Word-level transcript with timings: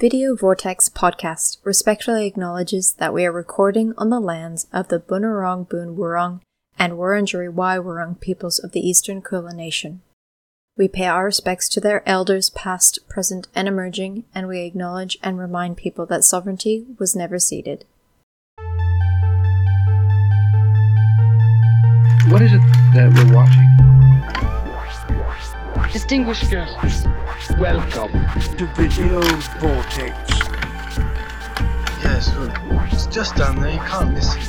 Video 0.00 0.34
Vortex 0.34 0.88
podcast 0.88 1.58
respectfully 1.62 2.26
acknowledges 2.26 2.94
that 2.94 3.12
we 3.12 3.26
are 3.26 3.32
recording 3.32 3.92
on 3.98 4.08
the 4.08 4.18
lands 4.18 4.66
of 4.72 4.88
the 4.88 4.98
Bunurong 4.98 5.68
Boon 5.68 5.94
Wurrung 5.94 6.40
and 6.78 6.94
Wurundjeri 6.94 7.52
Wai 7.52 7.76
Wurrung 7.76 8.18
peoples 8.18 8.58
of 8.58 8.72
the 8.72 8.80
Eastern 8.80 9.20
Kulin 9.20 9.58
Nation. 9.58 10.00
We 10.74 10.88
pay 10.88 11.04
our 11.04 11.26
respects 11.26 11.68
to 11.68 11.82
their 11.82 12.02
elders 12.08 12.48
past, 12.48 13.06
present, 13.10 13.48
and 13.54 13.68
emerging, 13.68 14.24
and 14.34 14.48
we 14.48 14.60
acknowledge 14.60 15.18
and 15.22 15.38
remind 15.38 15.76
people 15.76 16.06
that 16.06 16.24
sovereignty 16.24 16.86
was 16.98 17.14
never 17.14 17.38
ceded. 17.38 17.84
What 22.30 22.40
is 22.40 22.54
it 22.54 22.62
that 22.94 23.12
we're 23.14 23.36
watching? 23.36 23.79
Distinguished 25.92 26.48
guests, 26.50 27.04
welcome. 27.58 28.12
to 28.56 28.66
Video 28.76 29.20
Vortex. 29.58 30.14
Yes, 32.04 32.32
look, 32.36 32.52
it's 32.92 33.06
just 33.06 33.34
down 33.34 33.56
there. 33.60 33.70
Eh? 33.70 33.74
You 33.74 33.80
can't 33.80 34.14
miss 34.14 34.36
it. 34.36 34.42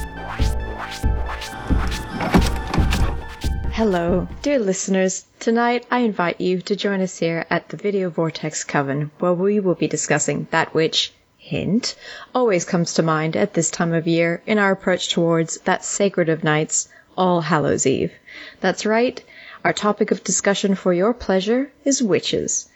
Hello, 3.72 4.28
dear 4.44 4.60
listeners. 4.60 5.26
Tonight 5.40 5.88
I 5.90 6.00
invite 6.02 6.40
you 6.40 6.62
to 6.62 6.76
join 6.76 7.02
us 7.02 7.18
here 7.18 7.48
at 7.50 7.70
the 7.70 7.78
Video 7.78 8.12
Vortex 8.12 8.64
Coven, 8.64 9.10
where 9.18 9.34
we 9.34 9.60
will 9.60 9.74
be 9.74 9.88
discussing 9.88 10.48
that 10.52 10.76
which, 10.76 11.12
hint, 11.40 11.96
always 12.36 12.66
comes 12.66 12.94
to 12.94 13.02
mind 13.02 13.36
at 13.36 13.56
this 13.56 13.72
time 13.72 13.94
of 13.94 14.08
year 14.08 14.44
in 14.46 14.60
our 14.60 14.72
approach 14.72 15.10
towards 15.10 15.58
that 15.62 15.84
sacred 15.84 16.30
of 16.30 16.44
nights, 16.44 16.88
All 17.18 17.42
Hallows 17.42 17.88
Eve. 17.88 18.14
That's 18.60 18.86
right, 18.86 19.24
our 19.64 19.74
topic 19.74 20.12
of 20.12 20.24
discussion 20.24 20.76
for 20.76 20.92
your 20.94 21.14
pleasure 21.14 21.72
is 21.86 22.02
witches. 22.02 22.68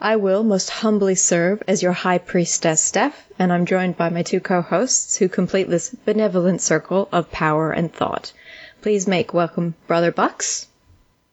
I 0.00 0.16
will 0.16 0.42
most 0.42 0.70
humbly 0.70 1.14
serve 1.14 1.62
as 1.68 1.82
your 1.82 1.92
high 1.92 2.18
priestess, 2.18 2.80
Steph, 2.82 3.28
and 3.38 3.52
I'm 3.52 3.66
joined 3.66 3.96
by 3.98 4.08
my 4.08 4.22
two 4.22 4.40
co-hosts 4.40 5.16
who 5.16 5.28
complete 5.28 5.68
this 5.68 5.90
benevolent 6.06 6.62
circle 6.62 7.08
of 7.12 7.30
power 7.30 7.70
and 7.72 7.92
thought. 7.92 8.32
Please 8.80 9.06
make 9.06 9.34
welcome 9.34 9.74
Brother 9.86 10.10
Bucks 10.10 10.66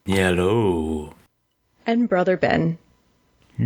Hello. 0.06 1.14
and 1.86 2.10
Brother 2.10 2.36
Ben. 2.36 2.78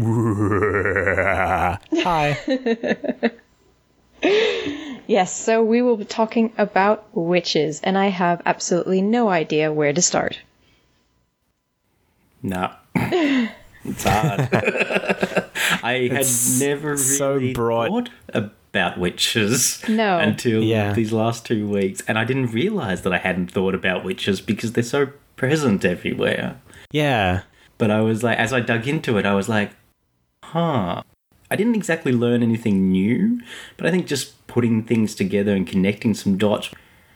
Hi. 2.03 2.37
Yes, 5.07 5.35
so 5.35 5.63
we 5.63 5.81
will 5.81 5.97
be 5.97 6.05
talking 6.05 6.53
about 6.57 7.05
witches, 7.13 7.81
and 7.83 7.97
I 7.97 8.07
have 8.07 8.43
absolutely 8.45 9.01
no 9.01 9.27
idea 9.27 9.73
where 9.73 9.91
to 9.91 10.01
start. 10.01 10.39
No. 12.43 12.71
it's 12.95 14.03
hard. 14.03 14.49
I 15.83 16.09
had 16.11 16.25
never 16.59 16.97
so 16.97 17.33
really 17.35 17.53
broad. 17.53 17.87
thought 17.89 18.09
about 18.33 18.97
witches 18.97 19.83
No. 19.87 20.17
until 20.19 20.61
Yeah. 20.63 20.93
these 20.93 21.11
last 21.11 21.45
two 21.45 21.67
weeks, 21.67 22.01
and 22.07 22.17
I 22.17 22.23
didn't 22.23 22.47
realize 22.51 23.01
that 23.03 23.13
I 23.13 23.17
hadn't 23.17 23.51
thought 23.51 23.75
about 23.75 24.03
witches 24.03 24.41
because 24.41 24.73
they're 24.73 24.83
so 24.83 25.09
present 25.35 25.83
everywhere. 25.85 26.59
Yeah. 26.91 27.41
But 27.77 27.91
I 27.91 28.01
was 28.01 28.23
like, 28.23 28.37
as 28.37 28.53
I 28.53 28.59
dug 28.59 28.87
into 28.87 29.17
it, 29.17 29.25
I 29.25 29.33
was 29.33 29.49
like, 29.49 29.71
huh. 30.43 31.03
I 31.49 31.55
didn't 31.55 31.75
exactly 31.75 32.11
learn 32.13 32.43
anything 32.43 32.91
new, 32.91 33.41
but 33.75 33.85
I 33.85 33.91
think 33.91 34.07
just 34.07 34.45
putting 34.47 34.83
things 34.83 35.15
together 35.15 35.53
and 35.53 35.67
connecting 35.67 36.13
some 36.13 36.37
dots, 36.37 36.69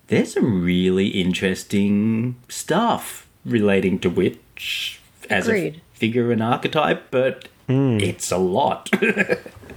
there's 0.07 0.33
some 0.33 0.61
really 0.63 1.07
interesting 1.07 2.35
stuff 2.49 3.27
relating 3.45 3.97
to 3.99 4.09
witch 4.09 4.99
as 5.29 5.47
Agreed. 5.47 5.75
a 5.75 5.97
figure 5.97 6.31
and 6.31 6.41
archetype, 6.41 7.07
but 7.11 7.47
it's 7.67 8.31
a 8.31 8.37
lot. 8.37 8.89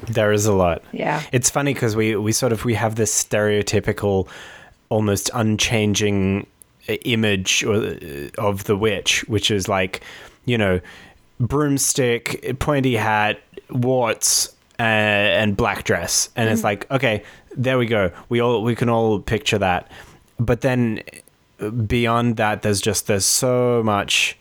There 0.06 0.32
is 0.32 0.46
a 0.46 0.52
lot. 0.52 0.82
Yeah. 0.92 1.22
It's 1.32 1.50
funny 1.50 1.74
because 1.74 1.94
we, 1.96 2.16
we 2.16 2.32
sort 2.32 2.52
of 2.52 2.64
we 2.64 2.74
have 2.74 2.94
this 2.94 3.12
stereotypical, 3.12 4.28
almost 4.88 5.30
unchanging 5.34 6.46
uh, 6.88 6.94
image 7.04 7.64
uh, 7.64 8.30
of 8.38 8.64
the 8.64 8.76
witch, 8.76 9.24
which 9.28 9.50
is 9.50 9.68
like, 9.68 10.02
you 10.44 10.56
know, 10.56 10.80
broomstick, 11.40 12.58
pointy 12.58 12.96
hat, 12.96 13.40
warts, 13.70 14.54
uh, 14.78 14.82
and 14.82 15.56
black 15.56 15.84
dress, 15.84 16.30
and 16.36 16.48
it's 16.48 16.62
like, 16.62 16.88
okay, 16.90 17.24
there 17.56 17.78
we 17.78 17.86
go. 17.86 18.12
We 18.28 18.40
all 18.40 18.62
we 18.62 18.76
can 18.76 18.88
all 18.88 19.18
picture 19.18 19.58
that, 19.58 19.90
but 20.38 20.60
then 20.60 21.02
uh, 21.60 21.70
beyond 21.70 22.36
that, 22.36 22.62
there's 22.62 22.80
just 22.80 23.08
there's 23.08 23.26
so 23.26 23.82
much 23.82 24.38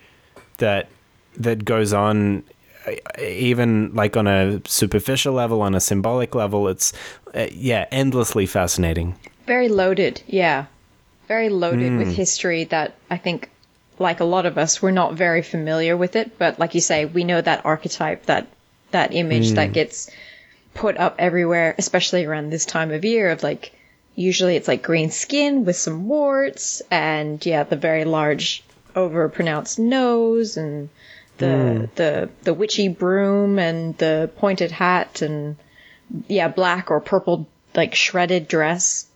that 0.58 0.90
that 1.38 1.66
goes 1.66 1.94
on 1.94 2.44
even 3.20 3.94
like 3.94 4.16
on 4.16 4.28
a 4.28 4.62
superficial 4.66 5.34
level 5.34 5.62
on 5.62 5.76
a 5.76 5.80
symbolic 5.80 6.34
level 6.36 6.68
it's 6.68 6.94
uh, 7.36 7.48
yeah 7.52 7.86
endlessly 7.92 8.46
fascinating 8.46 9.16
Very 9.48 9.70
loaded, 9.70 10.22
yeah. 10.28 10.66
Very 11.30 11.48
loaded 11.48 11.98
with 11.98 12.14
history 12.14 12.66
that 12.66 12.96
I 13.10 13.18
think, 13.18 13.50
like 13.98 14.20
a 14.20 14.26
lot 14.26 14.46
of 14.46 14.58
us, 14.58 14.82
we're 14.82 14.92
not 14.92 15.16
very 15.16 15.42
familiar 15.42 15.96
with 15.96 16.18
it. 16.18 16.38
But 16.38 16.60
like 16.60 16.76
you 16.76 16.82
say, 16.82 17.06
we 17.06 17.24
know 17.24 17.40
that 17.40 17.66
archetype, 17.66 18.26
that 18.26 18.48
that 18.92 19.14
image 19.14 19.52
that 19.52 19.72
gets 19.72 20.12
put 20.74 20.98
up 20.98 21.16
everywhere, 21.18 21.76
especially 21.78 22.26
around 22.26 22.50
this 22.50 22.66
time 22.66 22.92
of 22.92 23.06
year. 23.06 23.32
Of 23.32 23.42
like, 23.42 23.72
usually 24.16 24.58
it's 24.58 24.68
like 24.68 24.84
green 24.84 25.12
skin 25.12 25.64
with 25.64 25.78
some 25.78 26.08
warts, 26.10 26.82
and 26.92 27.46
yeah, 27.46 27.64
the 27.64 27.78
very 27.78 28.04
large, 28.04 28.64
over 28.96 29.30
pronounced 29.30 29.80
nose, 29.80 30.58
and 30.58 30.90
the 31.38 31.48
hmm. 31.48 31.86
the 31.96 32.30
the 32.44 32.54
witchy 32.54 32.88
broom, 32.88 33.60
and 33.60 33.98
the 33.98 34.30
pointed 34.38 34.72
hat, 34.72 35.22
and 35.22 35.56
yeah, 36.28 36.48
black 36.48 36.92
or 36.92 37.00
purple 37.00 37.48
like 37.76 37.96
shredded 37.96 38.48
dress. 38.48 39.08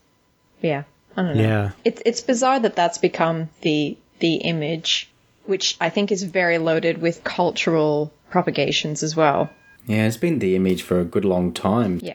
Yeah, 0.61 0.83
I 1.17 1.21
don't 1.23 1.37
know. 1.37 1.41
yeah 1.41 1.71
It's 1.83 2.01
it's 2.05 2.21
bizarre 2.21 2.59
that 2.59 2.75
that's 2.75 2.97
become 2.99 3.49
the 3.61 3.97
the 4.19 4.35
image, 4.35 5.09
which 5.45 5.75
I 5.81 5.89
think 5.89 6.11
is 6.11 6.23
very 6.23 6.57
loaded 6.59 7.01
with 7.01 7.23
cultural 7.23 8.11
propagations 8.29 9.03
as 9.03 9.15
well. 9.15 9.49
yeah, 9.87 10.05
it's 10.07 10.17
been 10.17 10.39
the 10.39 10.55
image 10.55 10.83
for 10.83 10.99
a 10.99 11.05
good 11.05 11.25
long 11.25 11.51
time. 11.53 11.99
Yeah. 12.03 12.13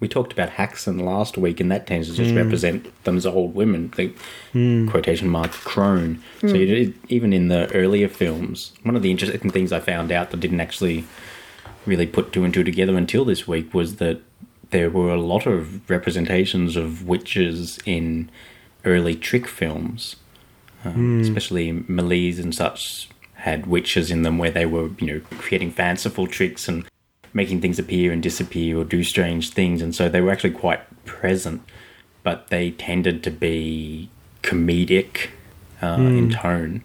We 0.00 0.08
talked 0.08 0.32
about 0.32 0.50
Häxan 0.50 1.02
last 1.02 1.36
week, 1.36 1.60
and 1.60 1.70
that 1.70 1.86
tends 1.86 2.08
to 2.08 2.14
just 2.14 2.30
hmm. 2.30 2.38
represent 2.38 3.04
them 3.04 3.18
as 3.18 3.26
old 3.26 3.54
women, 3.54 3.92
the 3.96 4.12
hmm. 4.52 4.88
quotation 4.88 5.28
mark 5.28 5.52
crone. 5.52 6.22
So 6.40 6.48
hmm. 6.48 6.56
you 6.56 6.66
did, 6.66 6.94
even 7.08 7.32
in 7.32 7.48
the 7.48 7.70
earlier 7.74 8.08
films, 8.08 8.72
one 8.82 8.96
of 8.96 9.02
the 9.02 9.10
interesting 9.10 9.50
things 9.50 9.72
I 9.72 9.80
found 9.80 10.10
out 10.10 10.30
that 10.30 10.40
didn't 10.40 10.60
actually 10.60 11.04
really 11.86 12.06
put 12.06 12.32
two 12.32 12.44
and 12.44 12.52
two 12.52 12.64
together 12.64 12.96
until 12.96 13.24
this 13.24 13.46
week 13.46 13.72
was 13.74 13.96
that 13.96 14.20
there 14.70 14.90
were 14.90 15.10
a 15.10 15.20
lot 15.20 15.46
of 15.46 15.88
representations 15.90 16.76
of 16.76 17.06
witches 17.06 17.78
in 17.84 18.30
early 18.84 19.14
trick 19.14 19.46
films, 19.46 20.16
um, 20.84 21.20
especially 21.20 21.72
Méliès 21.72 22.38
and 22.38 22.54
such 22.54 23.08
had 23.34 23.66
witches 23.66 24.10
in 24.10 24.22
them 24.22 24.38
where 24.38 24.50
they 24.50 24.66
were, 24.66 24.90
you 24.98 25.06
know, 25.06 25.20
creating 25.38 25.72
fanciful 25.72 26.26
tricks 26.26 26.68
and 26.68 26.86
making 27.32 27.60
things 27.60 27.78
appear 27.78 28.12
and 28.12 28.22
disappear 28.22 28.78
or 28.78 28.84
do 28.84 29.04
strange 29.04 29.50
things, 29.50 29.82
and 29.82 29.94
so 29.94 30.08
they 30.08 30.20
were 30.20 30.30
actually 30.30 30.50
quite 30.50 31.04
present, 31.04 31.62
but 32.22 32.48
they 32.48 32.70
tended 32.72 33.22
to 33.24 33.30
be 33.30 34.10
comedic 34.42 35.30
uh, 35.82 35.96
in 35.98 36.30
tone. 36.30 36.82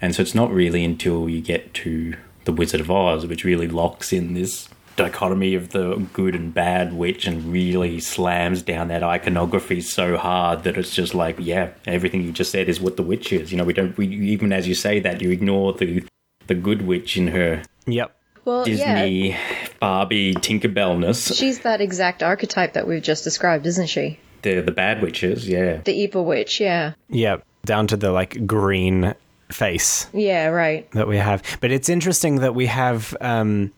And 0.00 0.14
so 0.14 0.22
it's 0.22 0.34
not 0.34 0.50
really 0.50 0.84
until 0.84 1.28
you 1.28 1.40
get 1.40 1.72
to 1.74 2.16
The 2.44 2.52
Wizard 2.52 2.80
of 2.80 2.90
Oz, 2.90 3.26
which 3.26 3.44
really 3.44 3.68
locks 3.68 4.12
in 4.12 4.34
this 4.34 4.68
dichotomy 4.96 5.54
of 5.54 5.70
the 5.70 5.96
good 6.12 6.34
and 6.34 6.52
bad 6.52 6.92
witch 6.92 7.26
and 7.26 7.50
really 7.50 7.98
slams 7.98 8.62
down 8.62 8.88
that 8.88 9.02
iconography 9.02 9.80
so 9.80 10.16
hard 10.16 10.64
that 10.64 10.76
it's 10.76 10.94
just 10.94 11.14
like, 11.14 11.36
yeah, 11.38 11.70
everything 11.86 12.22
you 12.22 12.32
just 12.32 12.50
said 12.50 12.68
is 12.68 12.80
what 12.80 12.96
the 12.96 13.02
witch 13.02 13.32
is. 13.32 13.52
You 13.52 13.58
know, 13.58 13.64
we 13.64 13.72
don't, 13.72 13.96
we, 13.96 14.06
even 14.06 14.52
as 14.52 14.68
you 14.68 14.74
say 14.74 15.00
that, 15.00 15.22
you 15.22 15.30
ignore 15.30 15.72
the, 15.72 16.04
the 16.46 16.54
good 16.54 16.82
witch 16.82 17.16
in 17.16 17.28
her 17.28 17.62
yep 17.86 18.16
Well, 18.44 18.64
Disney 18.64 19.36
Barbie 19.80 20.34
Tinkerbellness. 20.34 21.36
she's 21.36 21.60
that 21.60 21.80
exact 21.80 22.22
archetype 22.22 22.72
that 22.72 22.86
we've 22.88 23.02
just 23.02 23.24
described, 23.24 23.66
isn't 23.66 23.86
she? 23.88 24.18
The 24.42 24.60
the 24.60 24.72
bad 24.72 25.00
witches, 25.02 25.48
yeah. 25.48 25.80
The 25.84 25.92
evil 25.92 26.24
witch. 26.24 26.60
Yeah. 26.60 26.94
yep 27.08 27.44
down 27.64 27.86
to 27.86 27.96
the 27.96 28.10
like 28.10 28.44
green 28.44 29.14
face 29.50 30.08
Yeah. 30.12 30.46
Right. 30.48 30.90
that 30.92 31.06
we 31.06 31.16
have 31.18 31.42
but 31.60 31.70
it's 31.70 31.88
interesting 31.88 32.36
that 32.40 32.54
we 32.56 32.66
have 32.66 33.16
um 33.20 33.70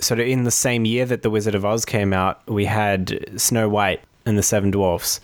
sort 0.00 0.20
of 0.20 0.26
in 0.26 0.44
the 0.44 0.50
same 0.50 0.84
year 0.84 1.06
that 1.06 1.22
the 1.22 1.30
wizard 1.30 1.54
of 1.54 1.64
oz 1.64 1.84
came 1.86 2.12
out 2.12 2.46
we 2.46 2.66
had 2.66 3.40
snow 3.40 3.66
white 3.68 4.00
and 4.26 4.36
the 4.36 4.42
seven 4.42 4.70
dwarfs 4.70 5.20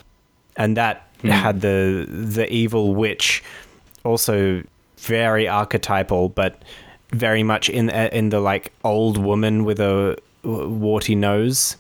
and 0.57 0.77
that 0.79 1.07
had 1.23 1.61
the 1.61 2.07
the 2.09 2.51
evil 2.51 2.95
witch 2.95 3.43
also 4.03 4.63
very 4.99 5.47
archetypal 5.47 6.31
but 6.31 6.63
very 7.15 7.43
much 7.43 7.69
in 7.69 7.91
uh, 7.91 8.09
in 8.13 8.29
the 8.31 8.41
like 8.41 8.73
old 8.85 9.17
woman 9.19 9.65
with 9.65 9.81
a 9.81 10.17
warty 10.43 11.15
nose 11.15 11.77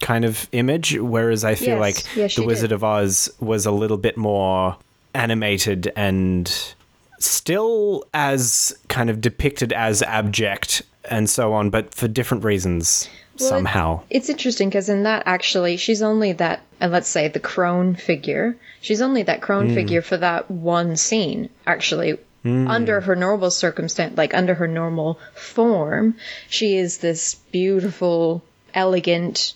kind 0.00 0.24
of 0.24 0.48
image 0.52 0.96
whereas 0.98 1.44
i 1.44 1.54
feel 1.54 1.78
Yes. 1.78 2.06
like 2.16 2.30
she 2.30 2.40
the 2.40 2.46
wizard 2.46 2.70
did. 2.70 2.74
of 2.76 2.84
oz 2.84 3.28
was 3.40 3.66
a 3.66 3.70
little 3.72 3.96
bit 3.96 4.16
more 4.16 4.76
animated 5.14 5.92
and 5.96 6.74
still 7.18 8.04
as 8.14 8.78
kind 8.88 9.10
of 9.10 9.20
depicted 9.20 9.72
as 9.72 10.02
abject 10.02 10.82
and 11.10 11.28
so 11.28 11.52
on 11.52 11.68
but 11.70 11.92
for 11.94 12.06
different 12.06 12.44
reasons 12.44 13.08
Well, 13.40 13.48
somehow. 13.48 14.00
It's 14.10 14.28
interesting 14.28 14.68
because 14.68 14.88
in 14.88 15.02
that 15.04 15.22
actually, 15.26 15.76
she's 15.76 16.02
only 16.02 16.32
that, 16.34 16.60
and 16.80 16.92
let's 16.92 17.08
say 17.08 17.28
the 17.28 17.40
crone 17.40 17.94
figure. 17.94 18.56
She's 18.80 19.00
only 19.00 19.22
that 19.24 19.42
crone 19.42 19.68
hmm. 19.68 19.74
figure 19.74 20.02
for 20.02 20.16
that 20.16 20.50
one 20.50 20.96
scene. 20.96 21.48
Actually, 21.66 22.18
Hmm. 22.44 22.68
under 22.68 23.00
her 23.00 23.16
normal 23.16 23.50
circumstance, 23.50 24.16
like 24.16 24.32
under 24.32 24.54
her 24.54 24.68
normal 24.68 25.18
form, 25.34 26.14
she 26.48 26.76
is 26.76 26.98
this 26.98 27.34
beautiful, 27.50 28.44
elegant, 28.72 29.54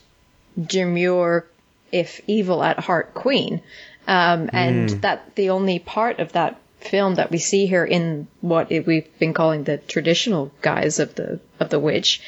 demure, 0.61 1.47
if 1.93 2.21
evil 2.27 2.63
at 2.63 2.81
heart, 2.81 3.15
queen. 3.15 3.63
Um, 4.09 4.51
and 4.53 4.91
hmm. 4.91 5.01
that 5.01 5.37
the 5.37 5.51
only 5.51 5.79
part 5.79 6.19
of 6.19 6.33
that 6.33 6.59
film 6.81 7.15
that 7.15 7.31
we 7.31 7.39
see 7.39 7.67
her 7.67 7.87
in 7.87 8.27
what 8.41 8.73
it, 8.73 8.87
we've 8.87 9.07
been 9.19 9.33
calling 9.33 9.63
the 9.63 9.79
traditional 9.79 10.51
guise 10.61 10.99
of 10.99 11.15
the 11.15 11.39
of 11.61 11.71
the 11.71 11.79
witch 11.79 12.21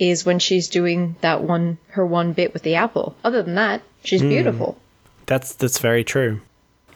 is 0.00 0.26
when 0.26 0.40
she's 0.40 0.68
doing 0.68 1.14
that 1.20 1.42
one 1.44 1.78
her 1.90 2.04
one 2.04 2.32
bit 2.32 2.52
with 2.52 2.62
the 2.62 2.74
apple. 2.74 3.14
Other 3.22 3.42
than 3.42 3.54
that, 3.54 3.82
she's 4.02 4.20
hmm. 4.20 4.30
beautiful. 4.30 4.78
That's 5.26 5.54
that's 5.54 5.78
very 5.78 6.02
true. 6.02 6.40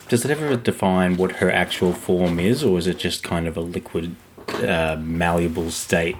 Does 0.08 0.24
it 0.24 0.30
ever 0.30 0.56
define 0.56 1.16
what 1.16 1.32
her 1.36 1.50
actual 1.50 1.92
form 1.92 2.38
is, 2.38 2.62
or 2.62 2.78
is 2.78 2.86
it 2.86 2.98
just 2.98 3.22
kind 3.24 3.46
of 3.48 3.56
a 3.56 3.60
liquid, 3.60 4.14
uh, 4.48 4.96
malleable 5.00 5.70
state? 5.70 6.16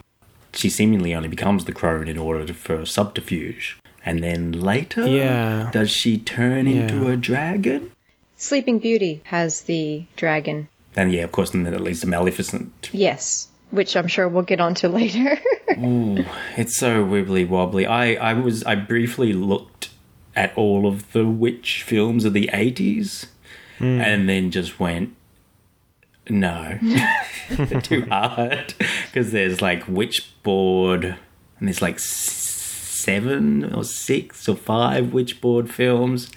She 0.53 0.69
seemingly 0.71 1.15
only 1.15 1.29
becomes 1.29 1.65
the 1.67 1.73
crone 1.73 2.09
in 2.09 2.19
order 2.19 2.45
to, 2.47 2.55
for 2.55 2.85
subterfuge. 2.85 3.79
And 4.05 4.23
then 4.23 4.53
later, 4.53 5.07
Yeah. 5.07 5.71
does 5.73 5.91
she 5.91 6.19
turn 6.19 6.67
into 6.67 7.09
a 7.09 7.17
dragon? 7.17 7.93
Sleeping 8.37 8.79
Beauty 8.79 9.21
has 9.25 9.63
the 9.63 10.05
dragon. 10.17 10.69
And 10.97 11.13
yeah, 11.13 11.23
of 11.25 11.33
course, 11.33 11.53
and 11.55 11.65
then 11.67 11.75
it 11.75 11.81
leads 11.81 12.01
to 12.01 12.07
Maleficent. 12.07 12.91
Yes, 12.93 13.49
which 13.71 13.97
I'm 13.97 14.07
sure 14.09 14.29
we'll 14.29 14.43
get 14.43 14.61
onto 14.61 14.89
later. 15.01 15.39
Ooh, 15.79 16.25
It's 16.57 16.77
so 16.77 17.05
wibbly 17.05 17.47
wobbly. 17.49 17.87
I, 17.87 18.15
I 18.15 18.33
was 18.35 18.65
I 18.65 18.75
briefly 18.77 19.33
looked 19.33 19.91
at 20.35 20.57
all 20.57 20.87
of 20.87 21.13
the 21.13 21.27
witch 21.27 21.83
films 21.83 22.25
of 22.25 22.33
the 22.33 22.51
eighties, 23.81 24.07
and 24.07 24.29
then 24.29 24.51
just 24.51 24.79
went, 24.81 25.15
no, 26.29 26.79
too 27.83 28.07
hard. 28.07 28.75
Because 29.07 29.33
there's 29.33 29.61
like 29.63 29.85
Witchboard, 29.87 31.17
and 31.59 31.69
there's 31.69 31.83
like 31.83 31.99
seven 31.99 33.73
or 33.73 33.85
six 33.85 34.49
or 34.49 34.57
five 34.57 35.07
Witchboard 35.07 35.69
films, 35.69 36.31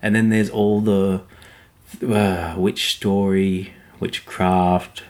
and 0.00 0.14
then 0.14 0.30
there's 0.30 0.50
all 0.50 0.80
the 0.80 1.22
uh, 2.06 2.54
Witch 2.56 2.96
Story, 2.96 3.72
Witchcraft, 4.00 5.02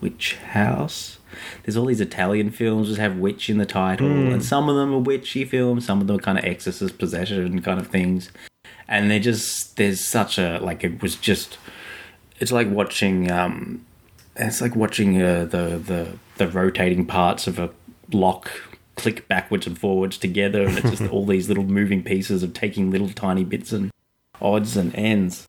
Witch 0.00 0.36
House. 0.36 1.18
There's 1.64 1.76
all 1.76 1.86
these 1.86 2.00
Italian 2.00 2.50
films 2.50 2.88
that 2.90 2.98
have 3.00 3.16
witch 3.16 3.50
in 3.50 3.58
the 3.58 3.66
title, 3.66 4.06
and 4.06 4.44
some 4.44 4.68
of 4.68 4.76
them 4.76 4.94
are 4.94 4.98
witchy 4.98 5.44
films, 5.44 5.84
some 5.84 6.00
of 6.00 6.06
them 6.06 6.16
are 6.16 6.20
kind 6.20 6.38
of 6.38 6.44
exorcist 6.44 6.96
possession 6.98 7.60
kind 7.60 7.80
of 7.80 7.88
things. 7.88 8.30
And 8.88 9.10
they're 9.10 9.20
just 9.20 9.76
there's 9.76 10.06
such 10.06 10.38
a 10.38 10.58
like 10.58 10.84
it 10.84 11.02
was 11.02 11.16
just 11.16 11.58
it's 12.38 12.52
like 12.52 12.68
watching 12.68 13.30
um 13.30 13.84
it's 14.36 14.60
like 14.60 14.74
watching 14.74 15.20
uh, 15.22 15.44
the 15.44 15.78
the 15.78 16.18
the 16.36 16.48
rotating 16.48 17.06
parts 17.06 17.46
of 17.46 17.58
a 17.58 17.70
lock 18.12 18.50
click 18.96 19.26
backwards 19.28 19.66
and 19.66 19.78
forwards 19.78 20.18
together, 20.18 20.66
and 20.66 20.78
it's 20.78 20.90
just 20.90 21.02
all 21.12 21.26
these 21.26 21.48
little 21.48 21.64
moving 21.64 22.02
pieces 22.02 22.42
of 22.42 22.52
taking 22.52 22.90
little 22.90 23.08
tiny 23.08 23.44
bits 23.44 23.72
and 23.72 23.90
odds 24.40 24.76
and 24.76 24.94
ends. 24.94 25.46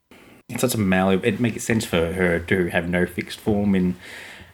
It's 0.49 0.61
such 0.61 0.75
a 0.75 0.79
malleable. 0.79 1.25
It 1.25 1.39
makes 1.39 1.63
sense 1.63 1.85
for 1.85 2.13
her 2.13 2.39
to 2.39 2.67
have 2.67 2.87
no 2.87 3.05
fixed 3.05 3.39
form 3.39 3.73
in 3.73 3.95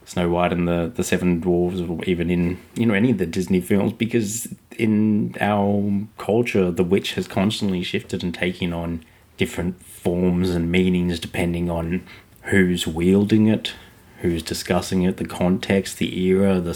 Snow 0.06 0.30
White 0.30 0.51
and 0.51 0.68
the 0.68 0.92
the 0.94 1.03
Seven 1.03 1.42
Dwarves, 1.42 1.88
or 1.88 2.03
even 2.06 2.30
in 2.30 2.57
you 2.75 2.86
know 2.86 2.94
any 2.94 3.12
of 3.12 3.18
the 3.18 3.25
Disney 3.25 3.62
films, 3.62 3.94
because 3.94 4.53
in 4.77 5.36
our 5.39 6.07
culture, 6.18 6.71
the 6.71 6.83
witch 6.83 7.13
has 7.13 7.27
constantly 7.27 7.83
shifted 7.83 8.24
and 8.24 8.33
taken 8.33 8.74
on 8.74 9.03
different 9.38 9.81
forms 9.83 10.50
and 10.50 10.71
meanings 10.71 11.19
depending 11.19 11.69
on 11.69 12.03
who's 12.44 12.86
wielding 12.88 13.48
it, 13.48 13.74
who's 14.19 14.44
discussing 14.44 15.03
it, 15.03 15.18
the 15.18 15.25
context, 15.25 15.98
the 15.98 16.19
era, 16.19 16.59
the 16.59 16.74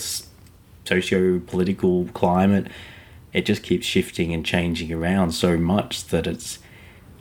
socio-political 0.86 2.06
climate. 2.13 2.68
It 3.33 3.45
just 3.45 3.63
keeps 3.63 3.86
shifting 3.86 4.33
and 4.33 4.45
changing 4.45 4.92
around 4.94 5.31
so 5.31 5.57
much 5.57 6.06
that 6.06 6.27
it's. 6.27 6.60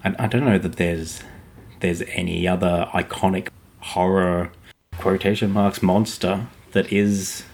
I, 0.04 0.14
I 0.18 0.26
don't 0.26 0.44
know 0.44 0.58
that 0.58 0.76
there's 0.76 1.22
there's 1.80 2.02
any 2.02 2.46
other 2.46 2.88
iconic 2.94 3.48
horror 3.80 4.52
quotation 4.98 5.50
marks 5.50 5.82
monster 5.82 6.46
that 6.72 6.92
is 6.92 7.44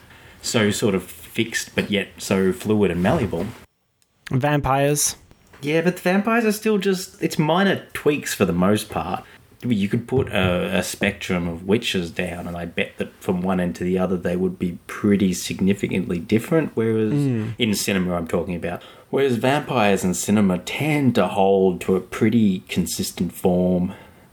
so 0.43 0.71
sort 0.71 0.95
of 0.95 1.05
fixed 1.05 1.75
but 1.75 1.91
yet 1.91 2.09
so 2.19 2.53
fluid 2.53 2.91
and 2.91 3.03
malleable. 3.03 3.47
Vampires. 4.31 5.17
Yeah, 5.63 5.83
but 5.83 5.99
vampires 5.99 6.45
are 6.45 6.53
still 6.53 6.79
just 6.79 7.23
it's 7.23 7.39
minor 7.39 7.87
tweaks 7.93 8.35
for 8.35 8.45
the 8.45 8.53
most 8.53 8.89
part. 8.89 9.25
You 9.63 9.91
could 9.91 10.09
put 10.09 10.29
a, 10.29 10.79
a 10.79 10.83
spectrum 10.83 11.47
of 11.47 11.67
witches 11.67 12.11
down, 12.11 12.47
and 12.47 12.57
I 12.57 12.65
bet 12.65 12.97
that 12.97 13.13
from 13.23 13.43
one 13.43 13.61
end 13.61 13.77
to 13.77 13.85
the 13.85 13.99
other 13.99 14.17
they 14.17 14.35
would 14.35 14.59
be 14.59 14.79
pretty 14.87 15.35
significantly 15.35 16.19
different. 16.19 16.73
Whereas 16.75 17.13
hmm. 17.13 17.51
in 17.59 17.75
cinema, 17.75 18.15
I'm 18.15 18.27
talking 18.27 18.57
about, 18.57 18.83
whereas 19.11 19.37
vampires 19.37 20.03
in 20.03 20.15
cinema 20.15 20.59
tend 20.59 21.15
to 21.17 21.29
hold 21.29 21.83
to 21.83 21.95
a 21.95 22.01
pretty 22.01 22.61
consistent 22.69 23.33
form. 23.35 23.93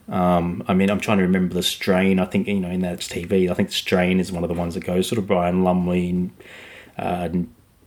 Um, 0.09 0.63
I 0.67 0.73
mean, 0.73 0.89
I'm 0.89 0.99
trying 0.99 1.17
to 1.17 1.23
remember 1.23 1.53
the 1.53 1.63
strain. 1.63 2.19
I 2.19 2.25
think 2.25 2.47
you 2.47 2.59
know 2.59 2.69
in 2.69 2.81
that 2.81 2.99
TV, 2.99 3.49
I 3.49 3.53
think 3.53 3.69
the 3.69 3.75
strain 3.75 4.19
is 4.19 4.31
one 4.31 4.43
of 4.43 4.47
the 4.47 4.55
ones 4.55 4.73
that 4.75 4.85
goes 4.85 5.07
sort 5.07 5.19
of 5.19 5.27
Brian 5.27 5.63
Lumley, 5.63 6.29
uh, 6.97 7.29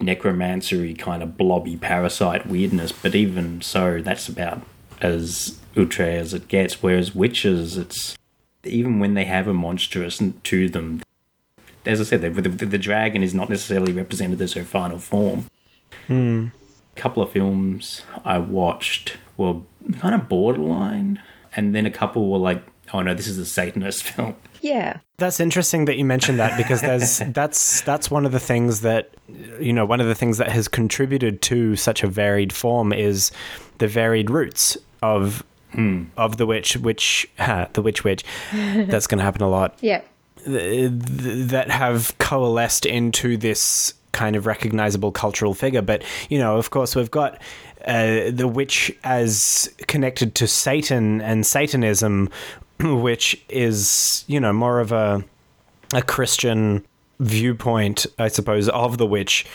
necromancery 0.01 0.99
kind 0.99 1.23
of 1.23 1.37
blobby 1.37 1.77
parasite 1.77 2.47
weirdness. 2.47 2.93
But 2.93 3.15
even 3.15 3.63
so, 3.63 4.03
that's 4.03 4.29
about 4.29 4.63
as 5.01 5.59
outre 5.77 6.03
as 6.03 6.35
it 6.35 6.49
gets. 6.49 6.83
Whereas 6.83 7.15
witches, 7.15 7.77
it's 7.77 8.17
even 8.65 8.99
when 8.99 9.15
they 9.15 9.25
have 9.25 9.49
a 9.49 9.55
monstrous 9.55 10.21
to 10.43 10.69
them. 10.69 11.03
As 11.87 12.01
I 12.01 12.05
said, 12.05 12.21
the, 12.21 12.29
the, 12.29 12.67
the 12.67 12.79
dragon 12.79 13.23
is 13.23 13.33
not 13.33 13.49
necessarily 13.49 13.93
represented 13.93 14.43
as 14.43 14.53
her 14.53 14.65
final 14.65 14.99
form. 14.99 15.47
A 16.95 17.01
couple 17.01 17.23
of 17.23 17.31
films 17.31 18.03
I 18.23 18.37
watched 18.39 19.17
were 19.39 19.61
kind 19.99 20.15
of 20.15 20.29
borderline, 20.29 21.23
and 21.57 21.75
then 21.75 21.87
a 21.87 21.91
couple 21.91 22.31
were 22.31 22.39
like, 22.39 22.63
"Oh 22.93 23.03
no, 23.03 23.15
this 23.15 23.27
is 23.27 23.39
a 23.39 23.47
Satanist 23.47 24.03
film." 24.11 24.37
yeah. 24.61 24.99
That's 25.19 25.39
interesting 25.41 25.85
that 25.85 25.99
you 25.99 26.05
mentioned 26.05 26.39
that 26.39 26.57
because 26.57 26.81
there's 26.81 27.19
that's 27.35 27.83
that's 27.83 28.11
one 28.11 28.25
of 28.25 28.33
the 28.33 28.41
things 28.41 28.81
that 28.81 29.11
you 29.61 29.73
know 29.73 29.85
one 29.85 30.01
of 30.01 30.07
the 30.07 30.15
things 30.15 30.39
that 30.39 30.49
has 30.51 30.67
contributed 30.69 31.43
to 31.43 31.77
such 31.77 32.03
a 32.03 32.07
varied 32.07 32.53
form 32.53 32.93
is 32.93 33.31
the 33.79 33.87
varied 33.89 34.31
roots 34.31 34.79
of 35.03 35.43
hmm. 35.73 36.05
of 36.17 36.37
the 36.39 36.47
witch 36.47 36.77
which 36.79 37.29
ha, 37.39 37.69
the 37.75 37.83
witch 37.83 38.03
witch 38.03 38.25
that's 38.53 39.07
going 39.07 39.19
to 39.19 39.25
happen 39.25 39.43
a 39.43 39.49
lot 39.49 39.77
Yeah. 39.83 40.01
th- 40.45 40.91
that 40.91 41.71
have 41.71 42.17
coalesced 42.19 42.87
into 42.87 43.37
this 43.37 43.95
kind 44.13 44.37
of 44.37 44.47
recognizable 44.47 45.13
cultural 45.13 45.55
figure. 45.55 45.83
But, 45.83 46.03
you 46.29 46.39
know, 46.39 46.57
of 46.57 46.71
course, 46.71 46.97
we've 46.97 47.11
got 47.11 47.41
uh, 47.85 48.31
the 48.31 48.49
witch 48.49 48.95
as 49.05 49.73
connected 49.87 50.35
to 50.37 50.47
Satan 50.47 51.21
and 51.21 51.47
Satanism, 51.47 52.29
which 52.81 53.41
is, 53.49 54.25
you 54.27 54.41
know, 54.41 54.53
more 54.53 54.81
of 54.81 54.93
a, 54.93 55.25
a 55.95 56.03
Christian 56.03 56.85
viewpoint, 57.21 58.07
I 58.19 58.29
suppose, 58.29 58.69
of 58.69 58.99
the 58.99 59.07
witch. 59.07 59.47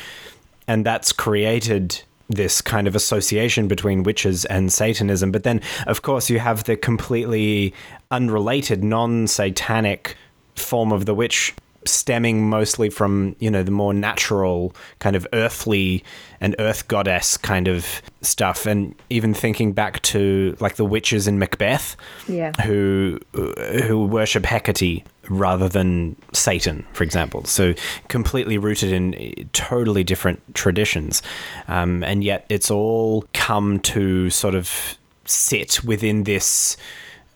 And 0.68 0.86
that's 0.86 1.12
created 1.12 2.02
this 2.28 2.62
kind 2.62 2.88
of 2.88 2.96
association 2.96 3.68
between 3.68 4.04
witches 4.04 4.46
and 4.46 4.74
Satanism. 4.74 5.32
But 5.32 5.44
then, 5.44 5.62
of 5.86 6.02
course, 6.02 6.30
you 6.30 6.40
have 6.40 6.64
the 6.64 6.76
completely 6.76 7.74
unrelated, 8.10 8.84
non 8.84 9.28
satanic 9.28 10.16
form 10.56 10.92
of 10.92 11.06
the 11.06 11.14
witch 11.14 11.54
stemming 11.86 12.50
mostly 12.50 12.90
from 12.90 13.36
you 13.40 13.50
know 13.52 13.64
the 13.64 13.72
more 13.72 13.94
natural 13.94 14.76
kind 15.00 15.16
of 15.16 15.28
earthly 15.34 16.04
and 16.42 16.56
earth 16.60 16.88
goddess 16.88 17.38
kind 17.38 17.68
of 17.68 18.02
stuff 18.22 18.66
and 18.66 18.96
even 19.10 19.34
thinking 19.34 19.72
back 19.72 20.02
to 20.02 20.56
like 20.60 20.76
the 20.76 20.86
witches 20.86 21.28
in 21.28 21.38
Macbeth 21.40 21.96
Yeah. 22.28 22.52
who 22.64 23.20
who 23.34 24.06
worship 24.06 24.46
Hecate 24.46 25.04
rather 25.30 25.68
than 25.68 26.16
Satan, 26.34 26.86
for 26.94 27.04
example. 27.04 27.44
So 27.46 27.74
completely 28.10 28.58
rooted 28.60 28.92
in 28.92 29.50
totally 29.54 30.04
different 30.04 30.40
traditions, 30.54 31.22
um, 31.68 32.04
and 32.04 32.24
yet 32.24 32.46
it's 32.50 32.70
all 32.70 33.26
come 33.34 33.80
to 33.82 34.30
sort 34.30 34.54
of 34.56 34.98
sit 35.26 35.84
within 35.84 36.24
this 36.26 36.78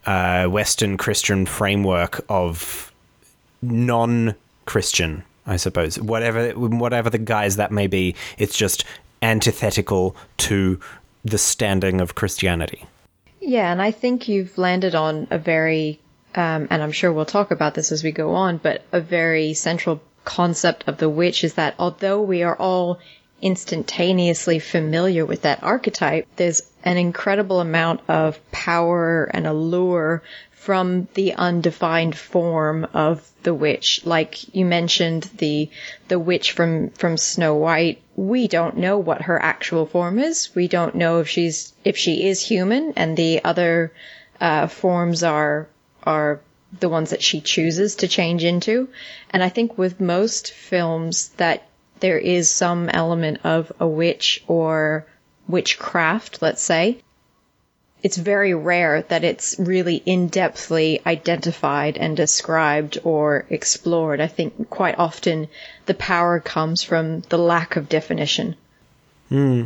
uh, 0.05 0.45
Western 0.45 0.97
Christian 0.97 1.45
framework 1.47 2.23
of 2.29 2.88
non-Christian, 3.61 5.23
I 5.45 5.57
suppose. 5.57 5.99
Whatever 5.99 6.51
whatever 6.51 7.09
the 7.09 7.17
guise 7.17 7.55
that 7.57 7.71
may 7.71 7.87
be, 7.87 8.15
it's 8.37 8.57
just 8.57 8.85
antithetical 9.21 10.15
to 10.37 10.79
the 11.25 11.37
standing 11.37 12.01
of 12.01 12.15
Christianity. 12.15 12.85
Yeah, 13.41 13.71
and 13.71 13.81
I 13.81 13.91
think 13.91 14.27
you've 14.27 14.57
landed 14.57 14.95
on 14.95 15.27
a 15.31 15.37
very, 15.37 15.99
um, 16.35 16.67
and 16.69 16.83
I'm 16.83 16.91
sure 16.91 17.11
we'll 17.11 17.25
talk 17.25 17.51
about 17.51 17.73
this 17.73 17.91
as 17.91 18.03
we 18.03 18.11
go 18.11 18.35
on, 18.35 18.57
but 18.57 18.83
a 18.91 19.01
very 19.01 19.53
central 19.53 20.01
concept 20.25 20.83
of 20.87 20.97
the 20.97 21.09
witch 21.09 21.43
is 21.43 21.55
that 21.55 21.75
although 21.79 22.21
we 22.21 22.43
are 22.43 22.55
all 22.55 22.99
instantaneously 23.41 24.59
familiar 24.59 25.25
with 25.25 25.43
that 25.43 25.63
archetype, 25.63 26.27
there's 26.35 26.61
an 26.83 26.97
incredible 26.97 27.59
amount 27.59 28.01
of 28.07 28.39
power 28.51 29.29
and 29.33 29.47
allure 29.47 30.21
from 30.51 31.07
the 31.13 31.33
undefined 31.33 32.15
form 32.17 32.85
of 32.93 33.25
the 33.43 33.53
witch. 33.53 34.01
Like 34.05 34.53
you 34.53 34.65
mentioned, 34.65 35.29
the 35.37 35.69
the 36.09 36.19
witch 36.19 36.51
from 36.51 36.89
from 36.89 37.15
Snow 37.15 37.55
White. 37.55 38.01
We 38.15 38.47
don't 38.49 38.77
know 38.77 38.97
what 38.97 39.21
her 39.21 39.41
actual 39.41 39.85
form 39.85 40.19
is. 40.19 40.53
We 40.53 40.67
don't 40.67 40.95
know 40.95 41.21
if 41.21 41.29
she's 41.29 41.73
if 41.85 41.95
she 41.95 42.27
is 42.27 42.45
human, 42.45 42.93
and 42.97 43.15
the 43.15 43.43
other 43.43 43.93
uh, 44.41 44.67
forms 44.67 45.23
are 45.23 45.67
are 46.03 46.41
the 46.77 46.89
ones 46.89 47.11
that 47.11 47.23
she 47.23 47.41
chooses 47.41 47.95
to 47.95 48.07
change 48.07 48.43
into. 48.43 48.89
And 49.31 49.41
I 49.41 49.49
think 49.49 49.77
with 49.77 50.01
most 50.01 50.51
films 50.51 51.29
that 51.37 51.68
there 51.99 52.17
is 52.17 52.49
some 52.49 52.89
element 52.89 53.39
of 53.43 53.71
a 53.79 53.87
witch 53.87 54.43
or 54.47 55.05
witchcraft, 55.47 56.41
let's 56.41 56.61
say, 56.61 56.99
it's 58.01 58.17
very 58.17 58.53
rare 58.53 59.01
that 59.03 59.23
it's 59.23 59.57
really 59.59 60.01
in-depthly 60.05 61.01
identified 61.05 61.97
and 61.97 62.15
described 62.15 62.97
or 63.03 63.45
explored. 63.49 64.21
I 64.21 64.27
think 64.27 64.69
quite 64.69 64.97
often 64.97 65.47
the 65.85 65.93
power 65.93 66.39
comes 66.39 66.81
from 66.81 67.21
the 67.21 67.37
lack 67.37 67.75
of 67.75 67.89
definition. 67.89 68.55
Hmm, 69.27 69.65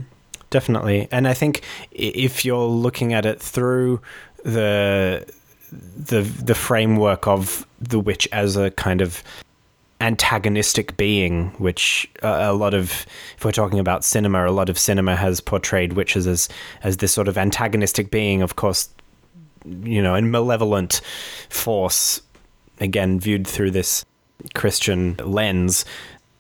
definitely. 0.50 1.08
And 1.12 1.28
I 1.28 1.36
think 1.36 1.62
if 1.92 2.44
you're 2.44 2.66
looking 2.66 3.14
at 3.14 3.26
it 3.26 3.40
through 3.40 4.02
the 4.44 5.26
the 5.72 6.22
the 6.22 6.56
framework 6.56 7.28
of 7.28 7.66
the 7.80 8.00
witch 8.00 8.28
as 8.32 8.58
a 8.58 8.72
kind 8.72 9.02
of 9.02 9.24
antagonistic 10.04 10.98
being, 10.98 11.50
which 11.58 12.10
uh, 12.22 12.40
a 12.42 12.54
lot 12.54 12.74
of, 12.74 13.06
if 13.38 13.46
we're 13.46 13.52
talking 13.54 13.80
about 13.80 14.04
cinema, 14.04 14.46
a 14.46 14.52
lot 14.52 14.70
of 14.70 14.78
cinema 14.78 15.16
has 15.16 15.40
portrayed 15.40 15.94
witches 15.94 16.28
as 16.28 16.50
as 16.84 16.98
this 16.98 17.14
sort 17.14 17.28
of 17.28 17.38
antagonistic 17.38 18.12
being. 18.12 18.42
Of 18.42 18.56
course, 18.58 18.90
you 19.66 20.02
know, 20.02 20.14
and 20.14 20.32
malevolent 20.32 21.02
force. 21.50 22.22
Again, 22.80 23.20
viewed 23.20 23.48
through 23.48 23.72
this 23.72 24.04
Christian 24.54 25.16
lens, 25.24 25.86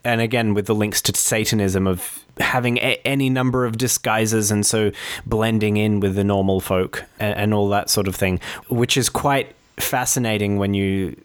and 0.03 0.19
again 0.19 0.53
with 0.53 0.65
the 0.65 0.75
links 0.75 1.01
to 1.03 1.15
Satanism 1.15 1.87
of 1.87 2.25
having 2.39 2.77
a- 2.79 2.99
any 3.05 3.29
number 3.29 3.65
of 3.65 3.77
disguises 3.77 4.51
and 4.51 4.65
so 4.65 4.91
blending 5.25 5.77
in 5.77 5.99
with 5.99 6.15
the 6.15 6.23
normal 6.23 6.59
folk 6.59 7.05
and, 7.19 7.37
and 7.37 7.53
all 7.53 7.69
that 7.69 7.89
sort 7.89 8.07
of 8.07 8.15
thing, 8.15 8.41
which 8.67 8.97
is 8.97 9.07
quite 9.07 9.55
fascinating 9.77 10.57
when 10.57 10.73
you 10.73 11.15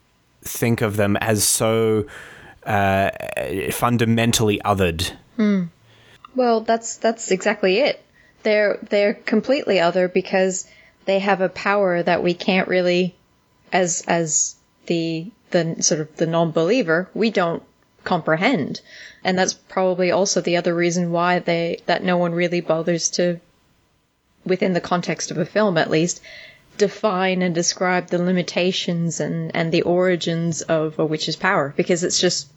think 0.49 0.83
of 0.83 0.97
them 0.97 1.17
as 1.17 1.45
so 1.45 2.07
uh, 2.65 3.11
fundamentally 3.71 4.61
othered. 4.65 5.13
Well, 6.35 6.61
that's 6.61 6.97
that's 6.97 7.31
exactly 7.31 7.79
it. 7.79 8.05
They're 8.43 8.79
they're 8.89 9.15
completely 9.15 9.81
other 9.81 10.09
because 10.09 10.69
they 11.05 11.19
have 11.19 11.41
a 11.41 11.49
power 11.49 12.03
that 12.03 12.23
we 12.23 12.35
can't 12.35 12.69
really, 12.69 13.15
as 13.73 14.05
as 14.07 14.57
the 14.87 15.31
the 15.51 15.77
sort 15.83 16.01
of 16.01 16.17
the 16.17 16.27
non-believer, 16.27 17.09
we 17.15 17.31
don't 17.31 17.63
comprehend, 18.05 18.81
and 19.25 19.39
that's 19.39 19.55
probably 19.55 20.11
also 20.11 20.41
the 20.41 20.57
other 20.59 20.75
reason 20.75 21.11
why 21.11 21.39
they 21.39 21.81
that 21.87 22.05
no 22.05 22.19
one 22.19 22.33
really 22.33 22.61
bothers 22.61 23.09
to, 23.11 23.41
within 24.45 24.75
the 24.75 24.81
context 24.81 25.31
of 25.31 25.39
a 25.39 25.47
film 25.47 25.79
at 25.79 25.91
least, 25.91 26.21
define 26.79 27.43
and 27.43 27.55
describe 27.55 28.09
the 28.09 28.23
limitations 28.23 29.21
and 29.21 29.55
and 29.55 29.73
the 29.73 29.83
origins 29.83 30.63
of 30.63 30.99
a 30.99 31.05
witch's 31.05 31.37
power 31.37 31.75
because 31.77 32.05
it's 32.05 32.21
just 32.21 32.49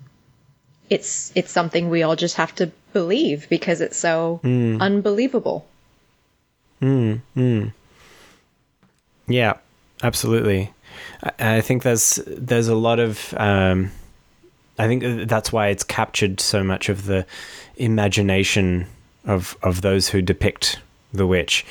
it's 0.90 1.32
it's 1.36 1.51
something 1.51 1.90
we 1.90 2.04
all 2.04 2.16
just 2.16 2.36
have 2.36 2.54
to 2.56 2.72
believe 2.94 3.48
because 3.50 3.82
it's 3.82 3.98
so 3.98 4.40
hmm. 4.44 4.78
unbelievable. 4.82 5.66
Hmm, 6.80 7.16
hmm. 7.34 7.68
Yeah, 9.28 9.54
absolutely. 10.04 10.74
I, 11.24 11.58
I 11.58 11.62
think 11.62 11.84
there's 11.84 12.20
there's 12.28 12.68
a 12.68 12.75
lot 12.75 13.00
of 13.00 13.34
um, 13.38 13.92
I 14.78 14.88
think 14.88 15.28
that's 15.30 15.51
why 15.51 15.68
it's 15.68 15.84
captured 15.84 16.40
so 16.40 16.63
much 16.63 16.90
of 16.90 17.06
the 17.06 17.25
imagination 17.78 18.88
of 19.25 19.58
of 19.63 19.82
those 19.82 20.10
who 20.10 20.22
depict 20.22 20.80
the 21.13 21.28
witch, 21.28 21.66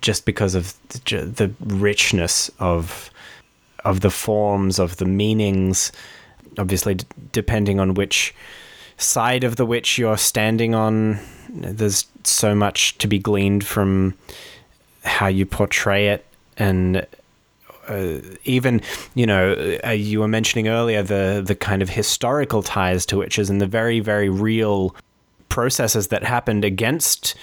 just 0.00 0.24
because 0.24 0.54
of 0.54 0.74
the, 1.04 1.52
richness 1.60 2.50
of 2.58 3.10
of 3.84 4.00
the 4.00 4.10
forms 4.10 4.78
of 4.78 4.96
the 4.96 5.04
meanings. 5.04 5.92
Obviously, 6.58 6.94
d- 6.94 7.04
depending 7.32 7.78
on 7.78 7.94
which 7.94 8.34
side 8.96 9.44
of 9.44 9.56
the 9.56 9.64
witch 9.64 9.96
you're 9.98 10.18
standing 10.18 10.74
on, 10.74 11.20
there's 11.48 12.06
so 12.24 12.54
much 12.54 12.98
to 12.98 13.06
be 13.06 13.18
gleaned 13.18 13.64
from 13.64 14.14
how 15.04 15.28
you 15.28 15.46
portray 15.46 16.08
it 16.08 16.26
and 16.58 17.06
uh, 17.88 18.18
even 18.44 18.82
you 19.14 19.26
know 19.26 19.78
uh, 19.84 19.90
you 19.90 20.20
were 20.20 20.28
mentioning 20.28 20.68
earlier 20.68 21.02
the 21.02 21.42
the 21.44 21.54
kind 21.54 21.80
of 21.80 21.88
historical 21.88 22.62
ties 22.62 23.06
to 23.06 23.16
witches 23.16 23.48
and 23.48 23.60
the 23.60 23.66
very 23.66 24.00
very 24.00 24.28
real 24.28 24.94
processes 25.48 26.08
that 26.08 26.22
happened 26.22 26.64
against 26.64 27.34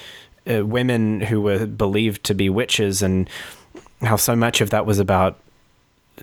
uh, 0.49 0.65
women 0.65 1.21
who 1.21 1.41
were 1.41 1.65
believed 1.65 2.23
to 2.25 2.35
be 2.35 2.49
witches 2.49 3.01
and 3.01 3.29
how 4.01 4.15
so 4.15 4.35
much 4.35 4.61
of 4.61 4.69
that 4.69 4.85
was 4.85 4.99
about 4.99 5.39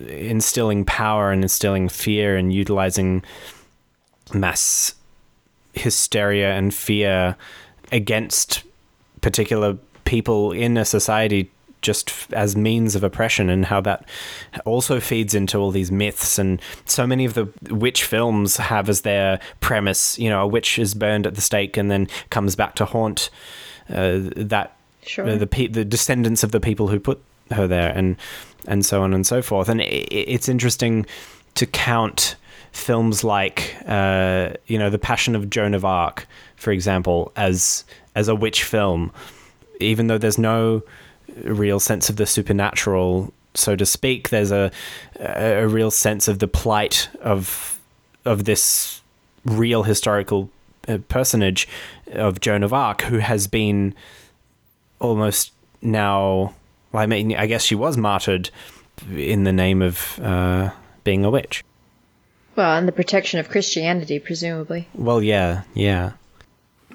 instilling 0.07 0.85
power 0.85 1.31
and 1.31 1.43
instilling 1.43 1.89
fear 1.89 2.35
and 2.35 2.53
utilizing 2.53 3.23
mass 4.33 4.95
hysteria 5.73 6.53
and 6.53 6.73
fear 6.73 7.35
against 7.91 8.63
particular 9.21 9.77
people 10.05 10.51
in 10.51 10.77
a 10.77 10.85
society 10.85 11.49
just 11.81 12.31
as 12.31 12.55
means 12.55 12.95
of 12.95 13.03
oppression 13.03 13.49
and 13.49 13.65
how 13.65 13.81
that 13.81 14.07
also 14.65 14.99
feeds 14.99 15.35
into 15.35 15.57
all 15.57 15.69
these 15.69 15.91
myths. 15.91 16.39
And 16.39 16.61
so 16.85 17.05
many 17.05 17.25
of 17.25 17.33
the 17.33 17.49
witch 17.69 18.05
films 18.05 18.57
have 18.57 18.87
as 18.89 19.01
their 19.01 19.39
premise 19.59 20.17
you 20.17 20.29
know 20.29 20.41
a 20.41 20.47
witch 20.47 20.79
is 20.79 20.93
burned 20.93 21.27
at 21.27 21.35
the 21.35 21.41
stake 21.41 21.77
and 21.77 21.91
then 21.91 22.07
comes 22.29 22.55
back 22.55 22.75
to 22.75 22.85
haunt 22.85 23.29
that 23.89 24.75
Sure. 25.05 25.25
the 25.25 25.37
the, 25.37 25.47
pe- 25.47 25.67
the 25.67 25.83
descendants 25.85 26.43
of 26.43 26.51
the 26.51 26.59
people 26.59 26.87
who 26.87 26.99
put 26.99 27.21
her 27.51 27.67
there 27.67 27.91
and 27.95 28.15
and 28.67 28.85
so 28.85 29.03
on 29.03 29.13
and 29.13 29.27
so 29.27 29.41
forth 29.41 29.67
and 29.67 29.81
i 29.81 29.83
i- 29.83 30.07
it's 30.11 30.47
interesting 30.47 31.05
to 31.55 31.65
count 31.65 32.35
films 32.71 33.23
like 33.23 33.75
uh, 33.85 34.49
you 34.67 34.79
know 34.79 34.89
the 34.89 34.97
Passion 34.97 35.35
of 35.35 35.49
Joan 35.49 35.73
of 35.75 35.85
Arc, 35.85 36.25
for 36.55 36.71
example, 36.71 37.31
as 37.35 37.83
as 38.15 38.27
a 38.27 38.33
witch 38.33 38.63
film, 38.63 39.11
even 39.79 40.07
though 40.07 40.17
there's 40.17 40.39
no 40.39 40.81
real 41.43 41.79
sense 41.79 42.09
of 42.09 42.15
the 42.15 42.25
supernatural, 42.25 43.31
so 43.53 43.75
to 43.75 43.85
speak. 43.85 44.29
There's 44.29 44.51
a 44.51 44.71
a 45.19 45.67
real 45.67 45.91
sense 45.91 46.27
of 46.27 46.39
the 46.39 46.47
plight 46.47 47.09
of 47.21 47.79
of 48.25 48.45
this 48.45 49.01
real 49.45 49.83
historical 49.83 50.49
uh, 50.87 50.97
personage 51.07 51.67
of 52.11 52.39
Joan 52.39 52.63
of 52.63 52.73
Arc, 52.73 53.03
who 53.03 53.19
has 53.19 53.47
been 53.47 53.93
almost 54.99 55.51
now. 55.81 56.53
Well, 56.91 57.03
I 57.03 57.05
mean, 57.05 57.35
I 57.35 57.47
guess 57.47 57.63
she 57.63 57.75
was 57.75 57.97
martyred 57.97 58.49
in 59.11 59.43
the 59.43 59.53
name 59.53 59.81
of 59.81 60.19
uh, 60.19 60.71
being 61.03 61.25
a 61.25 61.29
witch. 61.29 61.63
Well, 62.55 62.77
and 62.77 62.87
the 62.87 62.91
protection 62.91 63.39
of 63.39 63.49
Christianity, 63.49 64.19
presumably. 64.19 64.87
Well, 64.93 65.23
yeah, 65.23 65.63
yeah. 65.73 66.13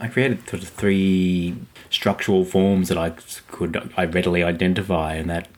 I 0.00 0.06
created 0.06 0.48
sort 0.48 0.62
of 0.62 0.68
three 0.68 1.56
structural 1.90 2.44
forms 2.44 2.88
that 2.88 2.98
I 2.98 3.10
could 3.48 3.92
I 3.96 4.04
readily 4.04 4.44
identify, 4.44 5.14
and 5.14 5.28
that 5.28 5.48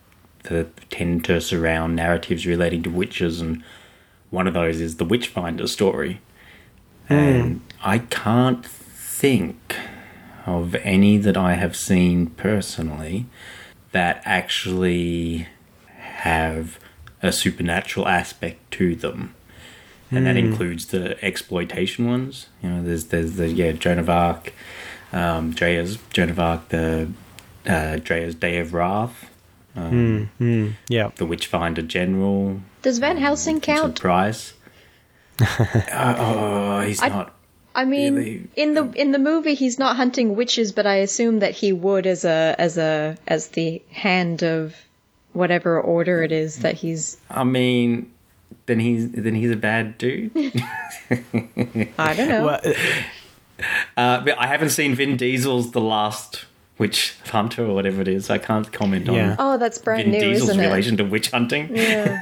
that 0.44 0.90
tend 0.90 1.26
to 1.26 1.40
surround 1.40 1.96
narratives 1.96 2.46
relating 2.46 2.82
to 2.84 2.90
witches, 2.90 3.40
and 3.40 3.62
one 4.30 4.46
of 4.46 4.54
those 4.54 4.80
is 4.80 4.96
the 4.96 5.04
Witchfinder 5.04 5.66
story. 5.66 6.20
And 7.10 7.60
I 7.82 7.98
can't 7.98 8.64
think 8.64 9.76
of 10.46 10.74
any 10.76 11.16
that 11.18 11.36
I 11.36 11.54
have 11.54 11.76
seen 11.76 12.26
personally 12.28 13.26
that 13.92 14.22
actually 14.24 15.48
have 15.98 16.78
a 17.22 17.32
supernatural 17.32 18.06
aspect 18.08 18.70
to 18.72 18.94
them 18.94 19.34
and 20.12 20.26
that 20.26 20.36
includes 20.36 20.86
the 20.86 21.22
exploitation 21.24 22.06
ones. 22.08 22.46
You 22.62 22.68
know, 22.70 22.82
there's 22.82 23.04
there's 23.06 23.34
the 23.34 23.48
yeah 23.48 23.70
Joan 23.72 23.98
of 24.00 24.10
Arc, 24.10 24.52
um, 25.12 25.52
Dreyer's 25.52 25.98
Joan 26.12 26.30
of 26.30 26.40
Arc, 26.40 26.68
the 26.70 27.10
uh, 27.64 27.96
Dreyer's 28.02 28.34
Day 28.34 28.58
of 28.58 28.74
Wrath, 28.74 29.30
um, 29.76 30.28
Yeah. 30.88 31.10
the 31.16 31.26
Witchfinder 31.26 31.82
General, 31.82 32.60
Does 32.82 32.98
Van 32.98 33.18
Helsing 33.18 33.56
Vincent 33.60 33.76
count? 33.82 34.00
Price. 34.00 34.54
uh, 35.92 36.14
oh, 36.18 36.80
he's 36.80 37.02
I- 37.02 37.08
not. 37.08 37.34
I 37.72 37.84
mean, 37.84 38.16
Really? 38.16 38.48
in 38.56 38.74
the 38.74 38.90
in 38.92 39.12
the 39.12 39.18
movie, 39.20 39.54
he's 39.54 39.78
not 39.78 39.94
hunting 39.96 40.34
witches, 40.34 40.72
but 40.72 40.86
I 40.88 40.96
assume 40.96 41.38
that 41.38 41.52
he 41.52 41.72
would 41.72 42.04
as 42.04 42.24
a 42.24 42.56
as 42.58 42.76
a 42.78 43.16
as 43.28 43.46
the 43.48 43.80
hand 43.90 44.42
of 44.42 44.74
whatever 45.34 45.80
order 45.80 46.22
it 46.24 46.32
is 46.32 46.58
that 46.58 46.74
he's. 46.74 47.16
I 47.30 47.44
mean, 47.44 48.10
then 48.66 48.80
he's 48.80 49.12
then 49.12 49.36
he's 49.36 49.52
a 49.52 49.56
bad 49.56 49.98
dude. 49.98 50.32
I 51.98 52.14
don't 52.14 52.28
know. 52.28 52.44
Well, 52.46 52.60
uh, 52.64 52.72
Uh, 53.96 54.24
but 54.24 54.36
I 54.38 54.46
haven't 54.48 54.70
seen 54.70 54.94
Vin 54.94 55.16
Diesel's 55.16 55.70
The 55.72 55.80
Last 55.82 56.46
Witch 56.80 57.14
Hunter 57.26 57.64
or 57.66 57.74
whatever 57.74 58.00
it 58.00 58.08
is. 58.08 58.30
I 58.30 58.38
can't 58.38 58.72
comment 58.72 59.06
Yeah. 59.06 59.32
on 59.32 59.36
Oh, 59.38 59.58
that's 59.58 59.78
brand 59.78 60.04
Vin 60.04 60.12
new, 60.12 60.20
Diesel's 60.20 60.50
isn't 60.50 60.60
it? 60.64 60.66
relation 60.66 60.96
to 60.96 61.04
witch 61.04 61.30
hunting. 61.30 61.68
Yeah. 61.76 62.18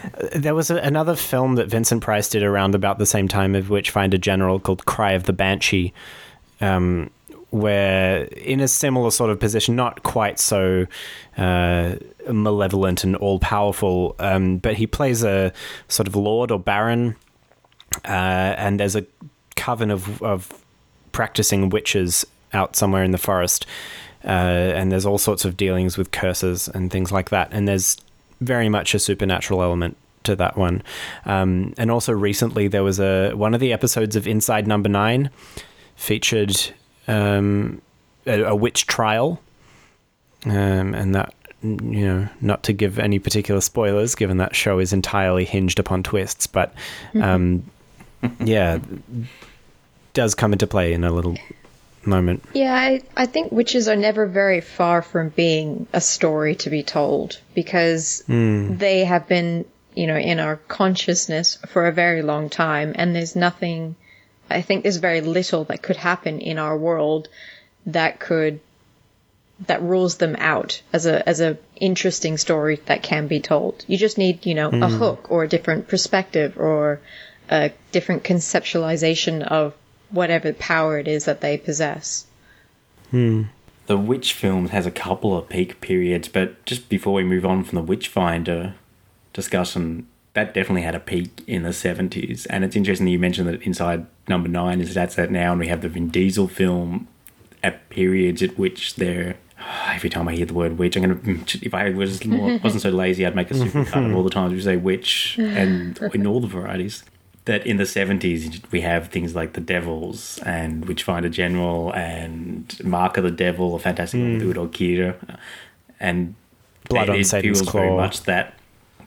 There 0.34 0.54
was 0.54 0.70
a, 0.70 0.76
another 0.76 1.16
film 1.16 1.56
that 1.56 1.66
Vincent 1.68 2.02
Price 2.02 2.28
did 2.28 2.42
around 2.42 2.74
about 2.74 2.98
the 2.98 3.04
same 3.06 3.26
time 3.28 3.54
of 3.54 3.68
Witchfinder 3.68 4.16
General 4.16 4.60
called 4.60 4.84
Cry 4.86 5.12
of 5.12 5.24
the 5.24 5.32
Banshee, 5.32 5.92
um, 6.60 7.10
where 7.50 8.24
in 8.24 8.60
a 8.60 8.68
similar 8.68 9.10
sort 9.10 9.30
of 9.30 9.40
position, 9.40 9.74
not 9.76 10.02
quite 10.04 10.38
so 10.38 10.86
uh, 11.36 11.96
malevolent 12.30 13.02
and 13.04 13.16
all 13.16 13.38
powerful, 13.40 14.14
um, 14.20 14.58
but 14.58 14.74
he 14.74 14.86
plays 14.86 15.22
a 15.24 15.52
sort 15.88 16.06
of 16.06 16.14
lord 16.16 16.50
or 16.52 16.58
baron, 16.60 17.16
uh, 18.04 18.08
and 18.56 18.78
there's 18.78 18.94
a 18.96 19.04
coven 19.56 19.90
of, 19.90 20.22
of 20.22 20.64
practicing 21.12 21.70
witches 21.70 22.24
out 22.56 22.74
somewhere 22.74 23.04
in 23.04 23.12
the 23.12 23.18
forest. 23.18 23.66
Uh, 24.24 24.74
and 24.74 24.90
there's 24.90 25.06
all 25.06 25.18
sorts 25.18 25.44
of 25.44 25.56
dealings 25.56 25.96
with 25.96 26.10
curses 26.10 26.66
and 26.68 26.90
things 26.90 27.12
like 27.12 27.30
that. 27.30 27.48
And 27.52 27.68
there's 27.68 27.96
very 28.40 28.68
much 28.68 28.94
a 28.94 28.98
supernatural 28.98 29.62
element 29.62 29.96
to 30.24 30.36
that 30.36 30.56
one. 30.56 30.82
Um, 31.24 31.74
and 31.78 31.90
also 31.90 32.12
recently 32.12 32.68
there 32.68 32.82
was 32.82 32.98
a 32.98 33.32
one 33.32 33.54
of 33.54 33.60
the 33.60 33.72
episodes 33.72 34.16
of 34.16 34.26
Inside 34.26 34.66
Number 34.66 34.88
Nine 34.88 35.30
featured 35.94 36.56
um, 37.08 37.80
a, 38.26 38.42
a 38.42 38.54
witch 38.54 38.86
trial, 38.86 39.40
um, 40.44 40.94
and 40.94 41.14
that 41.14 41.32
you 41.62 42.06
know 42.06 42.28
not 42.40 42.62
to 42.64 42.72
give 42.72 42.98
any 42.98 43.18
particular 43.18 43.60
spoilers, 43.60 44.14
given 44.14 44.36
that 44.38 44.54
show 44.54 44.78
is 44.78 44.92
entirely 44.92 45.44
hinged 45.44 45.78
upon 45.78 46.02
twists, 46.02 46.46
but 46.46 46.74
um, 47.20 47.64
yeah, 48.40 48.78
does 50.12 50.34
come 50.34 50.52
into 50.52 50.66
play 50.66 50.92
in 50.92 51.04
a 51.04 51.12
little 51.12 51.36
moment. 52.06 52.44
Yeah, 52.54 52.74
I, 52.74 53.02
I 53.16 53.26
think 53.26 53.52
witches 53.52 53.88
are 53.88 53.96
never 53.96 54.26
very 54.26 54.60
far 54.60 55.02
from 55.02 55.30
being 55.30 55.86
a 55.92 56.00
story 56.00 56.54
to 56.56 56.70
be 56.70 56.82
told 56.82 57.40
because 57.54 58.22
hmm. 58.26 58.76
they 58.76 59.04
have 59.04 59.28
been, 59.28 59.64
you 59.94 60.06
know, 60.06 60.16
in 60.16 60.40
our 60.40 60.56
consciousness 60.56 61.58
for 61.68 61.86
a 61.86 61.92
very 61.92 62.22
long 62.22 62.48
time, 62.50 62.92
and 62.94 63.14
there's 63.14 63.36
nothing. 63.36 63.96
I 64.48 64.62
think 64.62 64.82
there's 64.82 64.98
very 64.98 65.20
little 65.20 65.64
that 65.64 65.82
could 65.82 65.96
happen 65.96 66.40
in 66.40 66.58
our 66.58 66.76
world 66.76 67.28
that 67.86 68.20
could 68.20 68.60
that 69.66 69.82
rules 69.82 70.16
them 70.16 70.36
out 70.38 70.82
as 70.92 71.06
a 71.06 71.26
as 71.26 71.40
a 71.40 71.56
interesting 71.76 72.36
story 72.36 72.80
that 72.86 73.02
can 73.02 73.26
be 73.26 73.40
told. 73.40 73.84
You 73.86 73.96
just 73.96 74.18
need, 74.18 74.44
you 74.46 74.54
know, 74.54 74.68
a 74.68 74.88
hmm. 74.88 74.98
hook 74.98 75.30
or 75.30 75.44
a 75.44 75.48
different 75.48 75.88
perspective 75.88 76.58
or 76.58 77.00
a 77.48 77.72
different 77.92 78.24
conceptualization 78.24 79.42
of 79.42 79.74
whatever 80.10 80.52
power 80.52 80.98
it 80.98 81.08
is 81.08 81.24
that 81.24 81.40
they 81.40 81.56
possess. 81.56 82.26
Hmm. 83.10 83.44
The 83.86 83.96
Witch 83.96 84.32
film 84.32 84.68
has 84.68 84.84
a 84.84 84.90
couple 84.90 85.36
of 85.36 85.48
peak 85.48 85.80
periods, 85.80 86.28
but 86.28 86.64
just 86.66 86.88
before 86.88 87.12
we 87.12 87.22
move 87.22 87.46
on 87.46 87.62
from 87.62 87.76
the 87.76 87.82
Witchfinder 87.82 88.74
discussion, 89.32 90.08
that 90.32 90.52
definitely 90.52 90.82
had 90.82 90.94
a 90.94 91.00
peak 91.00 91.42
in 91.46 91.62
the 91.62 91.70
70s. 91.70 92.46
And 92.50 92.64
it's 92.64 92.74
interesting 92.74 93.06
that 93.06 93.12
you 93.12 93.18
mentioned 93.18 93.48
that 93.48 93.62
Inside 93.62 94.06
Number 94.28 94.48
9 94.48 94.80
is 94.80 94.92
that's 94.92 95.14
that 95.14 95.30
now, 95.30 95.52
and 95.52 95.60
we 95.60 95.68
have 95.68 95.82
the 95.82 95.88
Vin 95.88 96.08
Diesel 96.08 96.48
film 96.48 97.06
at 97.62 97.88
periods 97.90 98.42
at 98.42 98.58
which 98.58 98.96
they're. 98.96 99.36
Every 99.88 100.10
time 100.10 100.28
I 100.28 100.34
hear 100.34 100.46
the 100.46 100.54
word 100.54 100.78
witch, 100.78 100.96
I'm 100.96 101.02
gonna. 101.02 101.44
If 101.62 101.72
I 101.74 101.90
was 101.90 102.24
more, 102.24 102.58
wasn't 102.58 102.82
so 102.82 102.90
lazy, 102.90 103.24
I'd 103.24 103.36
make 103.36 103.50
a 103.50 103.54
supercut 103.62 104.10
of 104.10 104.16
all 104.16 104.22
the 104.22 104.30
times 104.30 104.52
we 104.52 104.60
say 104.60 104.76
witch, 104.76 105.36
and 105.38 105.98
in 106.12 106.26
all 106.26 106.40
the 106.40 106.46
varieties. 106.48 107.04
That 107.46 107.66
in 107.66 107.76
the 107.76 107.84
70s 107.84 108.70
we 108.70 108.80
have 108.82 109.08
things 109.08 109.34
like 109.34 109.54
the 109.54 109.60
Devils 109.60 110.38
and 110.44 110.84
Witchfinder 110.84 111.28
General 111.28 111.92
and 111.94 112.78
Mark 112.84 113.16
of 113.16 113.24
the 113.24 113.30
Devil, 113.30 113.74
a 113.74 113.78
fantastic 113.78 114.20
with 114.20 114.42
Udo 114.42 114.66
Kier, 114.66 115.16
and 116.00 116.34
Blood 116.88 117.08
on 117.08 117.24
Satan's 117.24 117.60
feels 117.60 117.72
very 117.72 117.96
much 117.96 118.24
that 118.24 118.54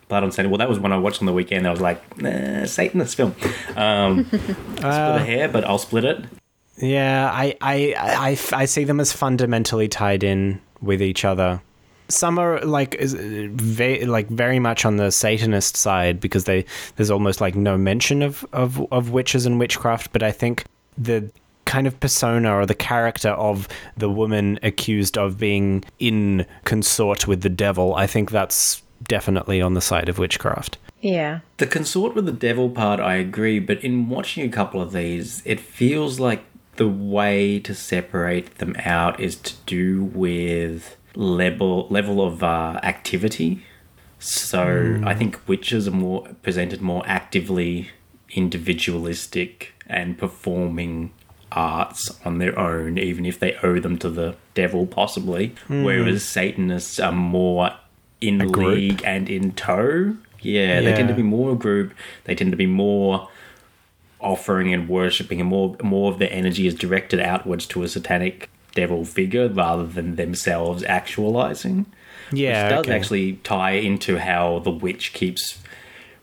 Blood 0.09 0.23
on 0.23 0.31
Satan. 0.31 0.49
Well, 0.49 0.57
that 0.57 0.67
was 0.67 0.79
when 0.79 0.91
I 0.91 0.97
watched 0.97 1.21
on 1.21 1.27
the 1.27 1.33
weekend. 1.33 1.67
I 1.67 1.71
was 1.71 1.81
like, 1.81 2.17
nah, 2.19 2.65
Satanist 2.65 3.15
film. 3.15 3.35
Um, 3.75 4.25
split 4.29 4.83
a 4.83 5.23
hair, 5.23 5.47
but 5.47 5.63
I'll 5.65 5.77
split 5.77 6.03
it. 6.03 6.25
Yeah, 6.77 7.29
I, 7.31 7.55
I, 7.61 7.93
I, 7.97 8.29
I 8.53 8.65
see 8.65 8.85
them 8.85 8.99
as 8.99 9.13
fundamentally 9.13 9.87
tied 9.87 10.23
in 10.23 10.61
with 10.81 11.01
each 11.01 11.25
other. 11.25 11.61
Some 12.09 12.39
are 12.39 12.59
like 12.61 12.95
is- 12.95 13.13
ve- 13.13 14.05
like 14.05 14.27
very 14.29 14.59
much 14.59 14.85
on 14.85 14.97
the 14.97 15.11
Satanist 15.11 15.77
side 15.77 16.19
because 16.19 16.45
they 16.45 16.65
there's 16.95 17.11
almost 17.11 17.41
like 17.41 17.55
no 17.55 17.77
mention 17.77 18.21
of, 18.21 18.45
of, 18.51 18.85
of 18.91 19.11
witches 19.11 19.45
and 19.45 19.59
witchcraft, 19.59 20.11
but 20.11 20.23
I 20.23 20.31
think 20.31 20.65
the 20.97 21.31
kind 21.65 21.85
of 21.85 21.99
persona 21.99 22.51
or 22.53 22.65
the 22.65 22.73
character 22.73 23.29
of 23.29 23.67
the 23.95 24.09
woman 24.09 24.59
accused 24.63 25.17
of 25.17 25.37
being 25.37 25.83
in 25.99 26.45
consort 26.63 27.27
with 27.27 27.41
the 27.41 27.49
devil, 27.49 27.93
I 27.95 28.07
think 28.07 28.31
that's 28.31 28.81
definitely 29.03 29.61
on 29.61 29.75
the 29.75 29.81
side 29.81 30.09
of 30.09 30.17
witchcraft. 30.17 30.77
Yeah. 30.99 31.39
The 31.57 31.67
consort 31.67 32.15
with 32.15 32.25
the 32.25 32.31
devil 32.31 32.69
part, 32.69 32.99
I 32.99 33.15
agree, 33.15 33.59
but 33.59 33.83
in 33.83 34.09
watching 34.09 34.43
a 34.43 34.51
couple 34.51 34.81
of 34.81 34.91
these, 34.91 35.41
it 35.45 35.59
feels 35.59 36.19
like 36.19 36.43
the 36.77 36.87
way 36.87 37.59
to 37.59 37.75
separate 37.75 38.57
them 38.57 38.75
out 38.79 39.19
is 39.19 39.35
to 39.35 39.53
do 39.65 40.03
with 40.05 40.97
level 41.15 41.87
level 41.89 42.21
of 42.21 42.43
uh, 42.43 42.79
activity. 42.83 43.63
So 44.19 45.01
I 45.05 45.13
think 45.13 45.39
witches 45.47 45.87
are 45.87 45.91
more 45.91 46.27
presented 46.43 46.81
more 46.81 47.03
actively 47.05 47.89
individualistic 48.31 49.73
and 49.87 50.17
performing 50.17 51.11
arts 51.51 52.11
on 52.25 52.37
their 52.37 52.57
own, 52.59 52.97
even 52.97 53.25
if 53.25 53.39
they 53.39 53.55
owe 53.63 53.79
them 53.79 53.97
to 53.97 54.09
the 54.09 54.35
devil, 54.53 54.85
possibly. 54.85 55.55
Whereas 55.67 56.23
Satanists 56.23 56.99
are 56.99 57.11
more 57.11 57.71
in 58.21 58.37
group. 58.51 58.75
league 58.75 59.01
and 59.05 59.29
in 59.29 59.53
tow. 59.53 60.15
Yeah, 60.41 60.81
they 60.81 60.93
tend 60.93 61.09
to 61.09 61.13
be 61.13 61.23
more 61.23 61.53
a 61.53 61.55
group. 61.55 61.93
They 62.25 62.35
tend 62.35 62.51
to 62.51 62.57
be 62.57 62.65
more 62.65 63.29
offering 64.19 64.73
and 64.73 64.87
worshipping, 64.87 65.39
and 65.39 65.49
more 65.49 65.75
more 65.81 66.11
of 66.11 66.19
their 66.19 66.31
energy 66.31 66.67
is 66.67 66.75
directed 66.75 67.19
outwards 67.19 67.65
to 67.67 67.83
a 67.83 67.87
satanic 67.87 68.49
devil 68.75 69.05
figure 69.05 69.47
rather 69.47 69.85
than 69.85 70.15
themselves 70.15 70.83
actualizing. 70.83 71.85
Yeah, 72.31 72.63
which 72.65 72.69
does 72.75 72.85
okay. 72.85 72.95
actually 72.95 73.33
tie 73.43 73.71
into 73.71 74.17
how 74.19 74.59
the 74.59 74.69
witch 74.71 75.13
keeps 75.13 75.59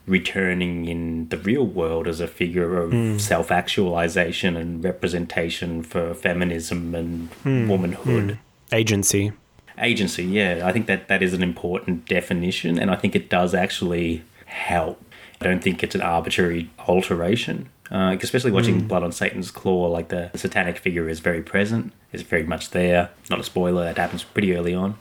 returning 0.06 0.86
in 0.86 1.28
the 1.30 1.36
real 1.38 1.66
world 1.66 2.06
as 2.06 2.20
a 2.20 2.28
figure 2.28 2.78
of 2.80 2.92
Hmm. 2.92 3.18
self 3.18 3.50
actualization 3.50 4.56
and 4.56 4.82
representation 4.84 5.82
for 5.82 6.14
feminism 6.14 6.94
and 6.94 7.28
Hmm. 7.42 7.68
womanhood 7.68 8.38
agency. 8.72 9.32
agency 9.78 10.24
yeah 10.24 10.62
i 10.64 10.72
think 10.72 10.86
that 10.86 11.06
that 11.08 11.22
is 11.22 11.34
an 11.34 11.42
important 11.42 12.06
definition 12.08 12.78
and 12.78 12.90
i 12.90 12.96
think 12.96 13.14
it 13.14 13.28
does 13.28 13.52
actually 13.54 14.22
help 14.46 15.02
i 15.40 15.44
don't 15.44 15.62
think 15.62 15.82
it's 15.82 15.94
an 15.94 16.00
arbitrary 16.00 16.70
alteration 16.88 17.68
uh, 17.90 18.16
especially 18.20 18.50
watching 18.50 18.86
blood 18.88 19.02
on 19.02 19.12
satan's 19.12 19.50
claw 19.50 19.86
like 19.86 20.08
the, 20.08 20.30
the 20.32 20.38
satanic 20.38 20.78
figure 20.78 21.08
is 21.08 21.20
very 21.20 21.42
present 21.42 21.92
is 22.16 22.22
very 22.22 22.42
much 22.42 22.70
there. 22.70 23.10
Not 23.30 23.38
a 23.38 23.44
spoiler 23.44 23.84
that 23.84 23.96
happens 23.96 24.24
pretty 24.24 24.54
early 24.54 24.74
on. 24.74 24.98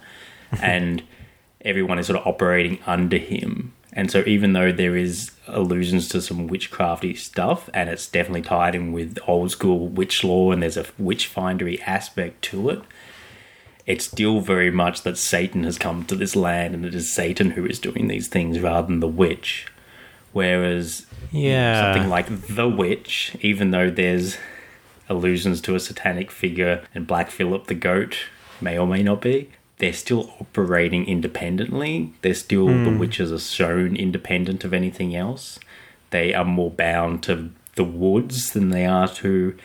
And 0.61 1.03
everyone 1.61 1.99
is 1.99 2.05
sort 2.07 2.19
of 2.19 2.27
operating 2.27 2.79
under 2.85 3.17
him. 3.17 3.73
And 3.91 4.11
so 4.11 4.23
even 4.25 4.53
though 4.53 4.71
there 4.71 4.95
is 4.95 5.31
allusions 5.47 6.07
to 6.09 6.21
some 6.21 6.47
witchcrafty 6.47 7.17
stuff 7.17 7.69
and 7.73 7.89
it's 7.89 8.07
definitely 8.07 8.43
tied 8.43 8.75
in 8.75 8.93
with 8.93 9.17
old 9.27 9.51
school 9.51 9.87
witch 9.87 10.23
law 10.23 10.51
and 10.51 10.61
there's 10.61 10.77
a 10.77 10.85
witch 10.97 11.33
findery 11.33 11.81
aspect 11.85 12.43
to 12.43 12.69
it 12.69 12.81
it's 13.85 14.05
still 14.05 14.39
very 14.39 14.71
much 14.71 15.03
that 15.03 15.17
Satan 15.17 15.63
has 15.63 15.77
come 15.77 16.05
to 16.05 16.15
this 16.15 16.35
land 16.35 16.73
and 16.73 16.85
it 16.85 16.95
is 16.95 17.13
Satan 17.13 17.51
who 17.51 17.65
is 17.65 17.79
doing 17.79 18.07
these 18.07 18.27
things 18.27 18.59
rather 18.59 18.87
than 18.87 18.99
the 18.99 19.07
witch. 19.07 19.67
Whereas 20.33 21.05
Yeah. 21.31 21.93
something 21.93 22.09
like 22.09 22.47
the 22.47 22.67
witch, 22.67 23.35
even 23.41 23.71
though 23.71 23.89
there's 23.89 24.37
allusions 25.09 25.61
to 25.61 25.75
a 25.75 25.79
satanic 25.79 26.31
figure 26.31 26.83
and 26.93 27.05
Black 27.05 27.29
Philip 27.29 27.67
the 27.67 27.75
goat 27.75 28.17
may 28.61 28.77
or 28.77 28.87
may 28.87 29.03
not 29.03 29.21
be, 29.21 29.49
they're 29.77 29.93
still 29.93 30.33
operating 30.39 31.05
independently. 31.05 32.13
They're 32.21 32.33
still 32.33 32.67
the 32.67 32.91
hmm. 32.91 32.99
witches 32.99 33.31
are 33.31 33.39
shown 33.39 33.95
independent 33.95 34.63
of 34.63 34.73
anything 34.73 35.15
else. 35.15 35.59
They 36.11 36.33
are 36.33 36.45
more 36.45 36.71
bound 36.71 37.23
to 37.23 37.51
the 37.75 37.83
woods 37.83 38.51
than 38.51 38.69
they 38.69 38.85
are 38.85 39.07
to 39.15 39.57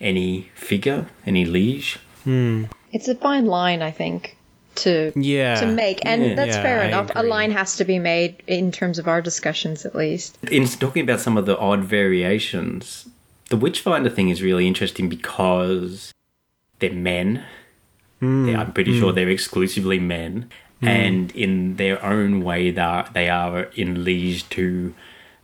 any 0.00 0.50
figure, 0.54 1.06
any 1.26 1.44
liege. 1.44 1.98
Hmm. 2.24 2.64
It's 2.92 3.08
a 3.08 3.14
fine 3.14 3.44
line, 3.44 3.82
I 3.82 3.90
think, 3.90 4.37
to 4.78 5.12
Yeah. 5.14 5.60
to 5.60 5.66
make, 5.66 6.00
and 6.04 6.24
Yeah. 6.24 6.34
that's 6.34 6.56
Yeah, 6.56 6.62
fair 6.62 6.80
I 6.82 6.86
enough. 6.88 7.10
A 7.14 7.22
line 7.22 7.50
has 7.52 7.76
to 7.76 7.84
be 7.84 7.98
made 7.98 8.42
in 8.46 8.72
terms 8.72 8.98
of 8.98 9.06
our 9.08 9.20
discussions, 9.22 9.84
at 9.86 9.94
least. 9.94 10.38
in 10.50 10.66
talking 10.66 11.02
about 11.02 11.20
some 11.20 11.36
of 11.36 11.46
the 11.46 11.56
odd 11.58 11.84
variations, 11.84 13.08
the 13.50 13.56
Witchfinder 13.56 14.10
thing 14.10 14.28
is 14.28 14.42
really 14.42 14.66
interesting 14.66 15.08
because 15.08 16.12
they're 16.78 16.92
men. 16.92 17.42
Hmm. 18.20 18.46
They- 18.46 18.54
I'm 18.56 18.72
pretty 18.72 18.98
sure 18.98 19.10
hmm. 19.10 19.16
they're 19.16 19.28
exclusively 19.30 19.98
men, 19.98 20.48
hmm. 20.80 20.88
and 20.88 21.30
in 21.32 21.76
their 21.76 22.04
own 22.04 22.42
way, 22.42 22.70
they 22.70 22.80
are, 22.82 23.08
they 23.14 23.28
are 23.28 23.68
in 23.74 24.04
liege 24.04 24.48
to 24.50 24.94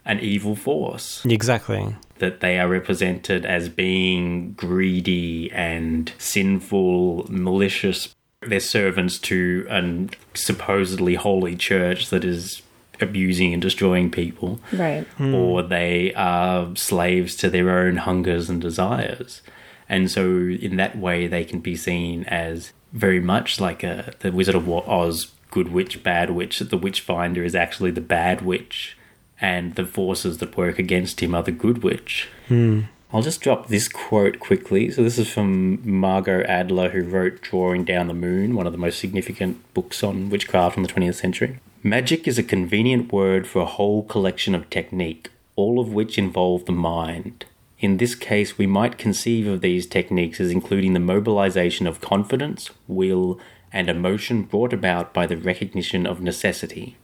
an 0.04 0.20
evil 0.20 0.54
force. 0.54 1.24
Exactly. 1.24 1.94
That 2.18 2.40
they 2.40 2.58
are 2.58 2.68
represented 2.68 3.44
as 3.46 3.68
being 3.68 4.52
greedy 4.52 5.50
and 5.52 6.12
sinful, 6.18 7.26
malicious. 7.30 8.14
They're 8.46 8.60
servants 8.60 9.18
to 9.20 9.66
a 9.70 10.08
supposedly 10.34 11.14
holy 11.14 11.56
church 11.56 12.10
that 12.10 12.24
is 12.24 12.62
abusing 13.00 13.52
and 13.52 13.62
destroying 13.62 14.10
people. 14.10 14.60
Right. 14.72 15.06
Hmm. 15.16 15.34
Or 15.34 15.62
they 15.62 16.12
are 16.14 16.74
slaves 16.76 17.34
to 17.36 17.50
their 17.50 17.70
own 17.70 17.96
hungers 17.96 18.48
and 18.48 18.60
desires. 18.60 19.42
And 19.88 20.10
so, 20.10 20.22
in 20.22 20.76
that 20.76 20.96
way, 20.96 21.26
they 21.26 21.44
can 21.44 21.60
be 21.60 21.76
seen 21.76 22.24
as 22.24 22.72
very 22.92 23.20
much 23.20 23.60
like 23.60 23.82
a, 23.82 24.14
the 24.20 24.32
Wizard 24.32 24.54
of 24.54 24.68
Oz 24.68 25.32
good 25.50 25.68
witch, 25.68 26.02
bad 26.02 26.30
witch. 26.30 26.58
The 26.58 26.76
witch 26.76 27.00
finder 27.00 27.44
is 27.44 27.54
actually 27.54 27.90
the 27.90 28.00
bad 28.00 28.42
witch, 28.42 28.96
and 29.40 29.74
the 29.74 29.84
forces 29.84 30.38
that 30.38 30.56
work 30.56 30.78
against 30.78 31.20
him 31.20 31.34
are 31.34 31.42
the 31.42 31.52
good 31.52 31.82
witch. 31.82 32.28
Hmm. 32.48 32.82
I'll 33.14 33.22
just 33.22 33.40
drop 33.40 33.68
this 33.68 33.86
quote 33.86 34.40
quickly. 34.40 34.90
So, 34.90 35.04
this 35.04 35.18
is 35.18 35.30
from 35.30 35.78
Margot 35.88 36.42
Adler, 36.48 36.88
who 36.88 37.04
wrote 37.04 37.40
Drawing 37.42 37.84
Down 37.84 38.08
the 38.08 38.12
Moon, 38.12 38.56
one 38.56 38.66
of 38.66 38.72
the 38.72 38.78
most 38.78 38.98
significant 38.98 39.62
books 39.72 40.02
on 40.02 40.30
witchcraft 40.30 40.76
in 40.76 40.82
the 40.82 40.88
20th 40.88 41.14
century. 41.14 41.60
Magic 41.84 42.26
is 42.26 42.38
a 42.38 42.42
convenient 42.42 43.12
word 43.12 43.46
for 43.46 43.62
a 43.62 43.66
whole 43.66 44.02
collection 44.02 44.52
of 44.52 44.68
technique, 44.68 45.30
all 45.54 45.78
of 45.78 45.92
which 45.92 46.18
involve 46.18 46.64
the 46.64 46.72
mind. 46.72 47.44
In 47.78 47.98
this 47.98 48.16
case, 48.16 48.58
we 48.58 48.66
might 48.66 48.98
conceive 48.98 49.46
of 49.46 49.60
these 49.60 49.86
techniques 49.86 50.40
as 50.40 50.50
including 50.50 50.92
the 50.92 50.98
mobilization 50.98 51.86
of 51.86 52.00
confidence, 52.00 52.70
will, 52.88 53.38
and 53.72 53.88
emotion 53.88 54.42
brought 54.42 54.72
about 54.72 55.14
by 55.14 55.24
the 55.24 55.36
recognition 55.36 56.04
of 56.04 56.20
necessity. 56.20 56.96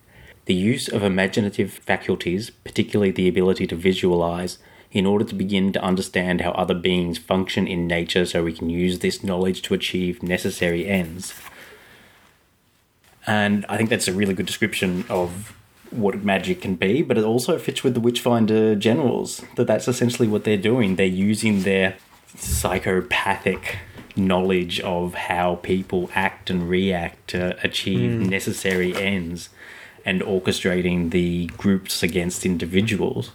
The 0.46 0.54
use 0.54 0.88
of 0.88 1.04
imaginative 1.04 1.72
faculties, 1.72 2.50
particularly 2.50 3.12
the 3.12 3.28
ability 3.28 3.68
to 3.68 3.76
visualize, 3.76 4.58
in 4.92 5.06
order 5.06 5.24
to 5.24 5.34
begin 5.34 5.72
to 5.72 5.82
understand 5.82 6.40
how 6.40 6.50
other 6.52 6.74
beings 6.74 7.18
function 7.18 7.66
in 7.66 7.86
nature 7.86 8.26
so 8.26 8.42
we 8.42 8.52
can 8.52 8.68
use 8.68 8.98
this 8.98 9.22
knowledge 9.22 9.62
to 9.62 9.74
achieve 9.74 10.22
necessary 10.22 10.86
ends. 10.86 11.32
And 13.26 13.64
I 13.68 13.76
think 13.76 13.90
that's 13.90 14.08
a 14.08 14.12
really 14.12 14.34
good 14.34 14.46
description 14.46 15.04
of 15.08 15.54
what 15.90 16.24
magic 16.24 16.62
can 16.62 16.74
be, 16.74 17.02
but 17.02 17.18
it 17.18 17.24
also 17.24 17.58
fits 17.58 17.84
with 17.84 17.94
the 17.94 18.00
Witchfinder 18.00 18.74
generals. 18.74 19.42
That 19.56 19.66
that's 19.66 19.88
essentially 19.88 20.28
what 20.28 20.44
they're 20.44 20.56
doing. 20.56 20.96
They're 20.96 21.06
using 21.06 21.62
their 21.62 21.96
psychopathic 22.36 23.78
knowledge 24.16 24.80
of 24.80 25.14
how 25.14 25.56
people 25.56 26.10
act 26.14 26.50
and 26.50 26.68
react 26.68 27.28
to 27.28 27.58
achieve 27.64 28.22
hmm. 28.22 28.28
necessary 28.28 28.94
ends 28.94 29.50
and 30.04 30.22
orchestrating 30.22 31.10
the 31.10 31.46
groups 31.58 32.02
against 32.02 32.46
individuals. 32.46 33.32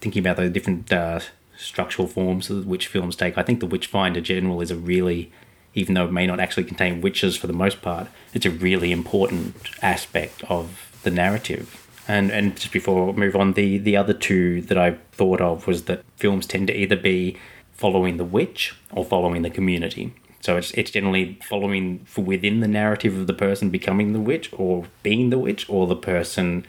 Thinking 0.00 0.20
about 0.20 0.36
the 0.36 0.48
different 0.48 0.92
uh, 0.92 1.20
structural 1.56 2.08
forms 2.08 2.48
witch 2.48 2.86
films 2.86 3.16
take, 3.16 3.36
I 3.36 3.42
think 3.42 3.60
the 3.60 3.66
Witchfinder 3.66 4.20
general 4.20 4.60
is 4.60 4.70
a 4.70 4.76
really, 4.76 5.32
even 5.74 5.94
though 5.94 6.06
it 6.06 6.12
may 6.12 6.26
not 6.26 6.40
actually 6.40 6.64
contain 6.64 7.00
witches 7.00 7.36
for 7.36 7.46
the 7.46 7.52
most 7.52 7.82
part, 7.82 8.08
it's 8.32 8.46
a 8.46 8.50
really 8.50 8.92
important 8.92 9.54
aspect 9.82 10.42
of 10.48 10.90
the 11.02 11.10
narrative. 11.10 11.80
And 12.06 12.30
and 12.30 12.56
just 12.56 12.72
before 12.72 13.10
I 13.10 13.12
move 13.12 13.36
on, 13.36 13.54
the 13.54 13.78
the 13.78 13.96
other 13.96 14.12
two 14.12 14.60
that 14.62 14.76
I 14.76 14.96
thought 15.12 15.40
of 15.40 15.66
was 15.66 15.84
that 15.84 16.04
films 16.16 16.46
tend 16.46 16.66
to 16.68 16.76
either 16.76 16.96
be 16.96 17.38
following 17.72 18.18
the 18.18 18.24
witch 18.24 18.74
or 18.92 19.04
following 19.04 19.42
the 19.42 19.50
community. 19.50 20.14
So 20.40 20.58
it's 20.58 20.70
it's 20.72 20.90
generally 20.90 21.38
following 21.42 22.06
within 22.16 22.60
the 22.60 22.68
narrative 22.68 23.16
of 23.16 23.26
the 23.26 23.32
person 23.32 23.70
becoming 23.70 24.12
the 24.12 24.20
witch 24.20 24.50
or 24.52 24.84
being 25.02 25.30
the 25.30 25.38
witch 25.38 25.68
or 25.70 25.86
the 25.86 25.96
person 25.96 26.66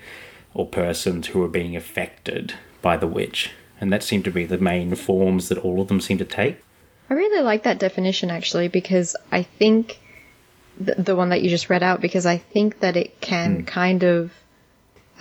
or 0.55 0.65
persons 0.65 1.27
who 1.27 1.43
are 1.43 1.49
being 1.49 1.75
affected 1.75 2.53
by 2.81 2.97
the 2.97 3.05
witch. 3.05 3.51
And 3.79 3.91
that 3.91 4.01
seemed 4.01 4.23
to 4.23 4.31
be 4.31 4.45
the 4.45 4.57
main 4.57 4.95
forms 4.95 5.49
that 5.49 5.57
all 5.59 5.81
of 5.81 5.89
them 5.89 6.01
seem 6.01 6.17
to 6.17 6.25
take. 6.25 6.63
I 7.09 7.13
really 7.13 7.43
like 7.43 7.63
that 7.63 7.77
definition 7.77 8.31
actually 8.31 8.69
because 8.69 9.15
I 9.31 9.43
think 9.43 9.99
the, 10.79 10.95
the 10.95 11.15
one 11.15 11.29
that 11.29 11.41
you 11.41 11.49
just 11.49 11.69
read 11.69 11.83
out 11.83 12.01
because 12.01 12.25
I 12.25 12.37
think 12.37 12.79
that 12.79 12.97
it 12.97 13.21
can 13.21 13.65
kind 13.65 14.03
of 14.03 14.31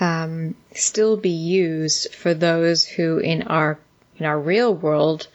um, 0.00 0.54
still 0.74 1.16
be 1.16 1.30
used 1.30 2.14
for 2.14 2.32
those 2.32 2.84
who 2.84 3.18
in 3.18 3.42
our 3.42 3.78
in 4.18 4.26
our 4.26 4.38
real 4.38 4.74
world 4.74 5.26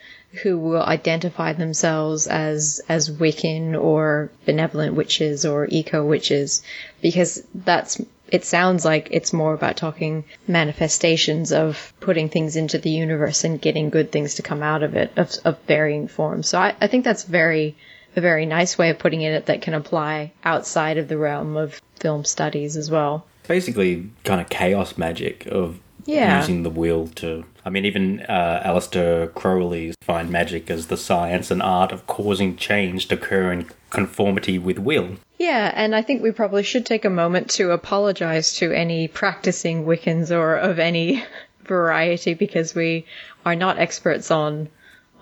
who 0.43 0.57
will 0.57 0.81
identify 0.81 1.53
themselves 1.53 2.27
as 2.27 2.81
as 2.87 3.09
Wiccan 3.09 3.79
or 3.79 4.31
benevolent 4.45 4.95
witches 4.95 5.45
or 5.45 5.67
eco 5.69 6.05
witches 6.05 6.63
because 7.01 7.43
that's 7.53 8.01
it 8.31 8.45
sounds 8.45 8.85
like 8.85 9.09
it's 9.11 9.33
more 9.33 9.53
about 9.53 9.77
talking 9.77 10.23
manifestations 10.47 11.51
of 11.51 11.93
putting 11.99 12.29
things 12.29 12.55
into 12.55 12.77
the 12.77 12.89
universe 12.89 13.43
and 13.43 13.61
getting 13.61 13.89
good 13.89 14.11
things 14.11 14.35
to 14.35 14.41
come 14.41 14.63
out 14.63 14.83
of 14.83 14.95
it 14.95 15.11
of, 15.17 15.31
of 15.45 15.59
varying 15.63 16.07
forms. 16.07 16.47
So 16.47 16.59
I, 16.59 16.75
I 16.79 16.87
think 16.87 17.03
that's 17.03 17.23
very 17.23 17.75
a 18.15 18.21
very 18.21 18.45
nice 18.45 18.77
way 18.77 18.89
of 18.89 18.97
putting 18.99 19.21
it 19.21 19.45
that 19.45 19.61
can 19.61 19.73
apply 19.73 20.31
outside 20.43 20.97
of 20.97 21.07
the 21.07 21.17
realm 21.17 21.57
of 21.57 21.79
film 21.99 22.25
studies 22.25 22.75
as 22.75 22.89
well. 22.89 23.25
Basically, 23.47 24.09
kind 24.23 24.41
of 24.41 24.49
chaos 24.49 24.97
magic 24.97 25.45
of 25.47 25.79
Yeah. 26.05 26.39
using 26.39 26.63
the 26.63 26.69
will 26.69 27.07
to. 27.15 27.45
I 27.65 27.69
mean, 27.69 27.85
even 27.85 28.21
uh, 28.21 28.63
Aleister 28.65 29.31
Crowley 29.35 29.93
find 30.01 30.29
magic 30.31 30.71
as 30.71 30.87
the 30.87 30.97
science 30.97 31.51
and 31.51 31.61
art 31.61 31.91
of 31.91 32.07
causing 32.07 32.55
change 32.57 33.07
to 33.09 33.15
occur 33.15 33.51
in 33.51 33.67
conformity 33.91 34.57
with 34.57 34.79
will. 34.79 35.17
Yeah, 35.39 35.71
and 35.73 35.95
I 35.95 36.01
think 36.01 36.21
we 36.21 36.31
probably 36.31 36.63
should 36.63 36.85
take 36.85 37.05
a 37.05 37.09
moment 37.09 37.51
to 37.51 37.71
apologize 37.71 38.57
to 38.57 38.73
any 38.73 39.07
practicing 39.07 39.85
Wiccans 39.85 40.35
or 40.35 40.55
of 40.55 40.79
any 40.79 41.23
variety 41.63 42.33
because 42.33 42.75
we 42.75 43.05
are 43.45 43.55
not 43.55 43.79
experts 43.79 44.31
on 44.31 44.69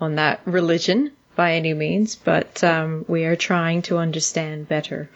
on 0.00 0.16
that 0.16 0.40
religion 0.44 1.12
by 1.36 1.54
any 1.54 1.72
means, 1.72 2.16
but 2.16 2.62
um, 2.64 3.04
we 3.06 3.24
are 3.24 3.36
trying 3.36 3.82
to 3.82 3.96
understand 3.98 4.68
better. 4.68 5.08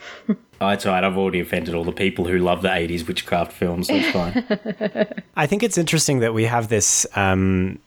Oh, 0.60 0.68
it's 0.68 0.86
alright. 0.86 1.02
I've 1.02 1.18
already 1.18 1.40
offended 1.40 1.74
all 1.74 1.82
the 1.82 1.90
people 1.90 2.24
who 2.24 2.38
love 2.38 2.62
the 2.62 2.68
'80s 2.68 3.04
witchcraft 3.04 3.52
films. 3.52 3.88
So 3.88 3.94
it's 3.94 4.10
fine. 4.10 5.24
I 5.36 5.48
think 5.48 5.64
it's 5.64 5.78
interesting 5.78 6.20
that 6.20 6.32
we 6.32 6.44
have 6.44 6.68
this. 6.68 7.04
Um, 7.16 7.80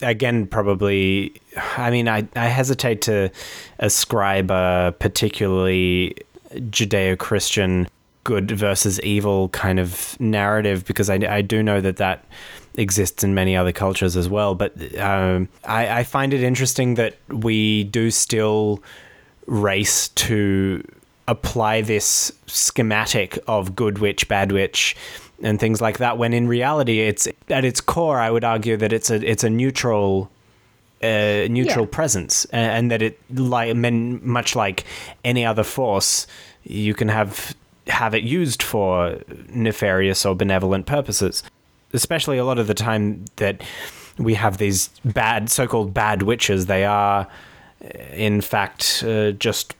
again, 0.00 0.46
probably. 0.46 1.34
I 1.76 1.90
mean, 1.90 2.08
I, 2.08 2.26
I 2.34 2.46
hesitate 2.46 3.02
to 3.02 3.30
ascribe 3.78 4.50
a 4.50 4.94
particularly 4.98 6.16
Judeo 6.54 7.18
Christian 7.18 7.88
good 8.24 8.50
versus 8.50 9.00
evil 9.00 9.48
kind 9.48 9.80
of 9.80 10.18
narrative 10.20 10.84
because 10.84 11.10
I, 11.10 11.16
I 11.16 11.42
do 11.42 11.62
know 11.62 11.80
that 11.80 11.96
that 11.96 12.24
exists 12.76 13.24
in 13.24 13.34
many 13.34 13.56
other 13.56 13.72
cultures 13.72 14.16
as 14.16 14.28
well. 14.28 14.54
But 14.54 14.98
um, 14.98 15.48
I, 15.64 16.00
I 16.00 16.04
find 16.04 16.32
it 16.32 16.42
interesting 16.42 16.94
that 16.94 17.16
we 17.28 17.84
do 17.84 18.10
still 18.10 18.82
race 19.46 20.08
to 20.08 20.84
apply 21.28 21.82
this 21.82 22.32
schematic 22.46 23.38
of 23.46 23.74
good 23.74 23.98
witch, 23.98 24.28
bad 24.28 24.52
witch, 24.52 24.96
and 25.42 25.58
things 25.58 25.80
like 25.80 25.98
that. 25.98 26.18
When 26.18 26.32
in 26.32 26.46
reality, 26.46 27.00
it's 27.00 27.28
at 27.48 27.64
its 27.64 27.80
core, 27.80 28.20
I 28.20 28.30
would 28.30 28.44
argue 28.44 28.76
that 28.76 28.92
it's 28.92 29.10
a 29.10 29.16
it's 29.28 29.44
a 29.44 29.50
neutral. 29.50 30.30
Uh, 31.02 31.48
neutral 31.50 31.84
Yeah. 31.84 31.90
presence, 31.96 32.44
and 32.52 32.90
that 32.90 33.02
it 33.02 33.18
like 33.34 33.74
men 33.74 34.20
much 34.22 34.54
like 34.54 34.84
any 35.24 35.44
other 35.44 35.64
force, 35.64 36.28
you 36.62 36.94
can 36.94 37.08
have 37.08 37.54
have 37.88 38.14
it 38.14 38.22
used 38.22 38.62
for 38.62 39.18
nefarious 39.52 40.24
or 40.24 40.36
benevolent 40.36 40.86
purposes. 40.86 41.42
Especially 41.92 42.38
a 42.38 42.44
lot 42.44 42.58
of 42.58 42.68
the 42.68 42.74
time 42.74 43.24
that 43.36 43.62
we 44.16 44.34
have 44.34 44.58
these 44.58 44.90
bad, 45.04 45.50
so-called 45.50 45.92
bad 45.92 46.22
witches, 46.22 46.66
they 46.66 46.84
are 46.84 47.26
uh, 47.84 47.88
in 48.14 48.40
fact 48.40 49.02
uh, 49.04 49.32
just 49.32 49.74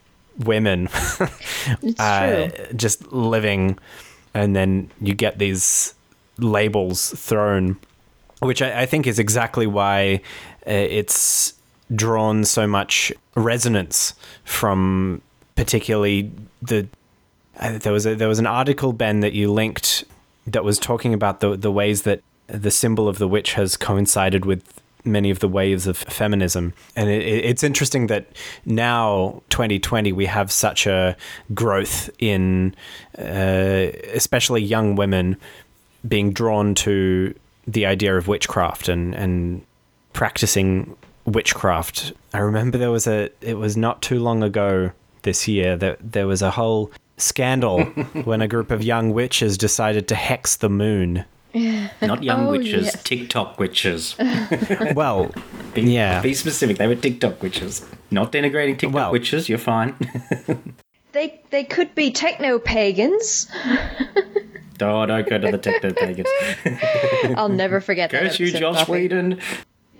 women 0.45 0.89
uh, 1.99 2.49
just 2.75 3.13
living, 3.13 3.79
and 4.35 4.57
then 4.57 4.91
you 5.01 5.15
get 5.15 5.39
these 5.39 5.95
labels 6.39 7.11
thrown, 7.17 7.77
which 8.41 8.61
I, 8.61 8.83
I 8.83 8.87
think 8.87 9.07
is 9.07 9.19
exactly 9.21 9.67
why 9.69 10.21
it's 10.67 11.55
drawn 11.95 12.45
so 12.45 12.67
much 12.67 13.13
resonance 13.35 14.15
from 14.45 15.21
particularly 15.57 16.31
the. 16.61 16.87
Uh, 17.61 17.79
there 17.79 17.93
was 17.93 18.07
a, 18.07 18.15
there 18.15 18.29
was 18.29 18.39
an 18.39 18.47
article 18.47 18.93
Ben 18.93 19.21
that 19.21 19.33
you 19.35 19.53
linked 19.53 20.05
that 20.47 20.65
was 20.65 20.79
talking 20.79 21.13
about 21.15 21.41
the 21.41 21.57
the 21.57 21.71
ways 21.71 22.03
that 22.03 22.23
the 22.47 22.71
symbol 22.71 23.09
of 23.09 23.19
the 23.19 23.29
witch 23.29 23.53
has 23.55 23.77
coincided 23.77 24.45
with 24.45 24.81
many 25.05 25.31
of 25.31 25.41
the 25.41 25.49
waves 25.49 25.87
of 25.89 25.97
feminism. 25.97 26.73
And 26.95 27.09
it, 27.11 27.23
it- 27.23 27.45
it's 27.45 27.63
interesting 27.65 28.07
that 28.07 28.27
now, 28.65 29.43
2020, 29.51 30.13
we 30.13 30.27
have 30.27 30.53
such 30.53 30.87
a 30.87 31.17
growth 31.55 32.09
in 32.21 32.75
uh, 33.19 33.91
especially 34.15 34.63
young 34.63 34.95
women 34.95 35.37
being 36.07 36.33
drawn 36.33 36.75
to 36.77 37.35
the 37.67 37.85
idea 37.87 38.17
of 38.17 38.29
witchcraft 38.29 38.89
and, 38.89 39.15
and 39.15 39.63
practicing 40.13 40.97
witchcraft. 41.25 42.13
I 42.35 42.39
remember 42.39 42.79
there 42.79 42.91
was 42.91 43.07
a, 43.07 43.31
it 43.41 43.55
was 43.59 43.77
not 43.77 44.03
too 44.03 44.19
long 44.21 44.43
ago 44.43 44.91
this 45.23 45.47
year 45.47 45.77
that 45.77 45.99
there 46.03 46.27
was 46.27 46.43
a 46.43 46.51
whole 46.51 46.91
scandal 47.17 47.85
when 48.25 48.43
a 48.43 48.49
group 48.49 48.71
of 48.71 48.83
young 48.83 49.13
witches 49.13 49.57
decided 49.57 50.09
to 50.09 50.15
hex 50.15 50.57
the 50.57 50.69
moon 50.69 51.25
Not 52.01 52.23
young 52.25 52.49
Oh, 52.49 52.51
witches, 52.53 52.87
yes. 52.87 53.03
TikTok 53.03 53.59
witches. 53.59 54.17
Well, 54.95 55.31
Be, 55.75 55.83
Yeah. 55.83 56.21
Be 56.23 56.35
specific. 56.35 56.79
They 56.79 56.87
were 56.89 56.97
TikTok 56.97 57.43
witches. 57.43 57.87
Not 58.11 58.33
denigrating 58.33 58.79
TikTok 58.79 58.95
Well- 58.95 59.13
witches. 59.13 59.49
You're 59.49 59.59
fine. 59.59 59.95
They 61.13 61.43
they 61.51 61.63
could 61.65 61.95
be 61.95 62.11
techno 62.11 62.59
pagans. 62.59 63.47
oh, 64.81 65.05
don't 65.05 65.29
go 65.29 65.37
to 65.37 65.51
the 65.51 65.59
techno 65.59 65.93
pagans. 65.93 66.27
I'll 67.37 67.51
never 67.51 67.83
forget 67.83 68.11
that. 68.13 68.23
Curse 68.23 68.41
you, 68.41 68.51
Joss 68.51 68.77
Buffy. 68.79 68.93
Whedon. 68.93 69.39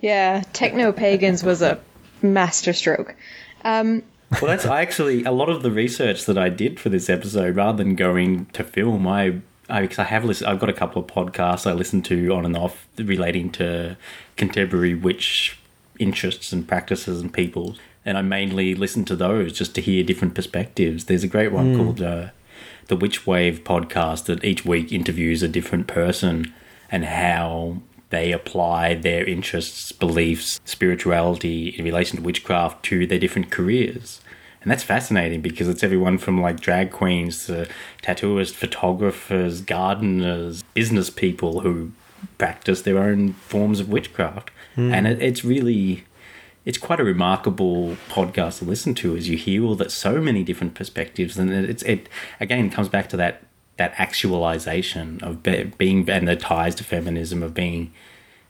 Yeah, 0.03 0.43
techno 0.51 0.91
pagans 0.91 1.45
was 1.45 1.61
a 1.61 1.79
masterstroke. 2.21 3.15
Um, 3.63 4.03
Well, 4.31 4.49
that's 4.51 4.65
I 4.65 4.81
actually 4.81 5.23
a 5.23 5.31
lot 5.31 5.47
of 5.47 5.63
the 5.63 5.71
research 5.71 6.25
that 6.25 6.37
I 6.37 6.49
did 6.49 6.77
for 6.77 6.89
this 6.89 7.09
episode. 7.09 7.55
Rather 7.55 7.77
than 7.77 7.95
going 7.95 8.47
to 8.47 8.65
film, 8.65 9.07
I 9.07 9.39
I, 9.69 9.83
because 9.83 9.99
I 9.99 10.03
have 10.03 10.25
listened. 10.25 10.49
I've 10.49 10.59
got 10.59 10.69
a 10.69 10.73
couple 10.73 11.01
of 11.01 11.07
podcasts 11.07 11.65
I 11.65 11.71
listen 11.71 12.01
to 12.03 12.33
on 12.33 12.43
and 12.45 12.57
off 12.57 12.85
relating 12.97 13.49
to 13.53 13.95
contemporary 14.35 14.93
witch 14.93 15.57
interests 15.97 16.51
and 16.51 16.67
practices 16.67 17.21
and 17.21 17.33
people, 17.33 17.77
and 18.03 18.17
I 18.17 18.23
mainly 18.23 18.75
listen 18.75 19.05
to 19.05 19.15
those 19.15 19.53
just 19.53 19.73
to 19.75 19.81
hear 19.81 20.03
different 20.03 20.35
perspectives. 20.35 21.05
There's 21.05 21.23
a 21.23 21.29
great 21.29 21.53
one 21.53 21.77
called 21.77 22.01
uh, 22.01 22.31
the 22.87 22.97
Witch 22.97 23.25
Wave 23.25 23.63
podcast 23.63 24.25
that 24.25 24.43
each 24.43 24.65
week 24.65 24.91
interviews 24.91 25.43
a 25.43 25.47
different 25.47 25.87
person 25.87 26.53
and 26.91 27.05
how 27.05 27.77
they 28.13 28.31
apply 28.31 28.93
their 28.95 29.25
interests, 29.25 29.91
beliefs, 29.91 30.59
spirituality 30.65 31.69
in 31.69 31.83
relation 31.83 32.17
to 32.17 32.23
witchcraft 32.23 32.83
to 32.85 33.07
their 33.07 33.19
different 33.19 33.49
careers. 33.51 34.21
And 34.61 34.71
that's 34.71 34.83
fascinating 34.83 35.41
because 35.41 35.67
it's 35.67 35.83
everyone 35.83 36.17
from 36.17 36.39
like 36.41 36.61
drag 36.61 36.91
queens 36.91 37.45
to 37.47 37.67
tattooists, 38.01 38.53
photographers, 38.53 39.61
gardeners, 39.61 40.63
business 40.73 41.09
people 41.09 41.61
who 41.61 41.91
practice 42.37 42.83
their 42.83 42.99
own 42.99 43.33
forms 43.33 43.79
of 43.81 43.89
witchcraft. 43.89 44.51
Hmm. 44.75 44.93
And 44.93 45.07
it, 45.07 45.21
it's 45.21 45.43
really, 45.43 46.05
it's 46.63 46.77
quite 46.77 47.01
a 47.01 47.03
remarkable 47.03 47.97
podcast 48.09 48.59
to 48.59 48.65
listen 48.65 48.93
to 48.95 49.17
as 49.17 49.27
you 49.27 49.35
hear 49.35 49.65
all 49.65 49.75
that 49.75 49.91
so 49.91 50.21
many 50.21 50.43
different 50.43 50.75
perspectives. 50.75 51.37
And 51.37 51.51
it- 51.51 51.69
it's, 51.69 51.83
it 51.83 52.07
again 52.39 52.69
comes 52.69 52.87
back 52.87 53.09
to 53.09 53.17
that, 53.17 53.43
that 53.77 53.93
actualization 53.97 55.19
of 55.23 55.43
be, 55.43 55.63
being, 55.77 56.09
and 56.09 56.27
the 56.27 56.35
ties 56.35 56.75
to 56.75 56.83
feminism 56.83 57.41
of 57.41 57.53
being 57.53 57.91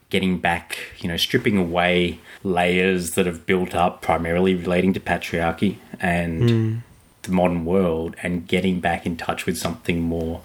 getting 0.09 0.37
back, 0.37 0.77
you 0.99 1.07
know, 1.07 1.17
stripping 1.17 1.57
away 1.57 2.19
layers 2.43 3.11
that 3.11 3.25
have 3.25 3.47
built 3.47 3.73
up 3.73 4.01
primarily 4.01 4.53
relating 4.53 4.93
to 4.93 4.99
patriarchy 4.99 5.77
and 5.99 6.49
hmm. 6.49 6.75
the 7.23 7.31
modern 7.31 7.65
world 7.65 8.15
and 8.21 8.47
getting 8.47 8.79
back 8.79 9.07
in 9.07 9.17
touch 9.17 9.47
with 9.47 9.57
something 9.57 10.01
more. 10.01 10.41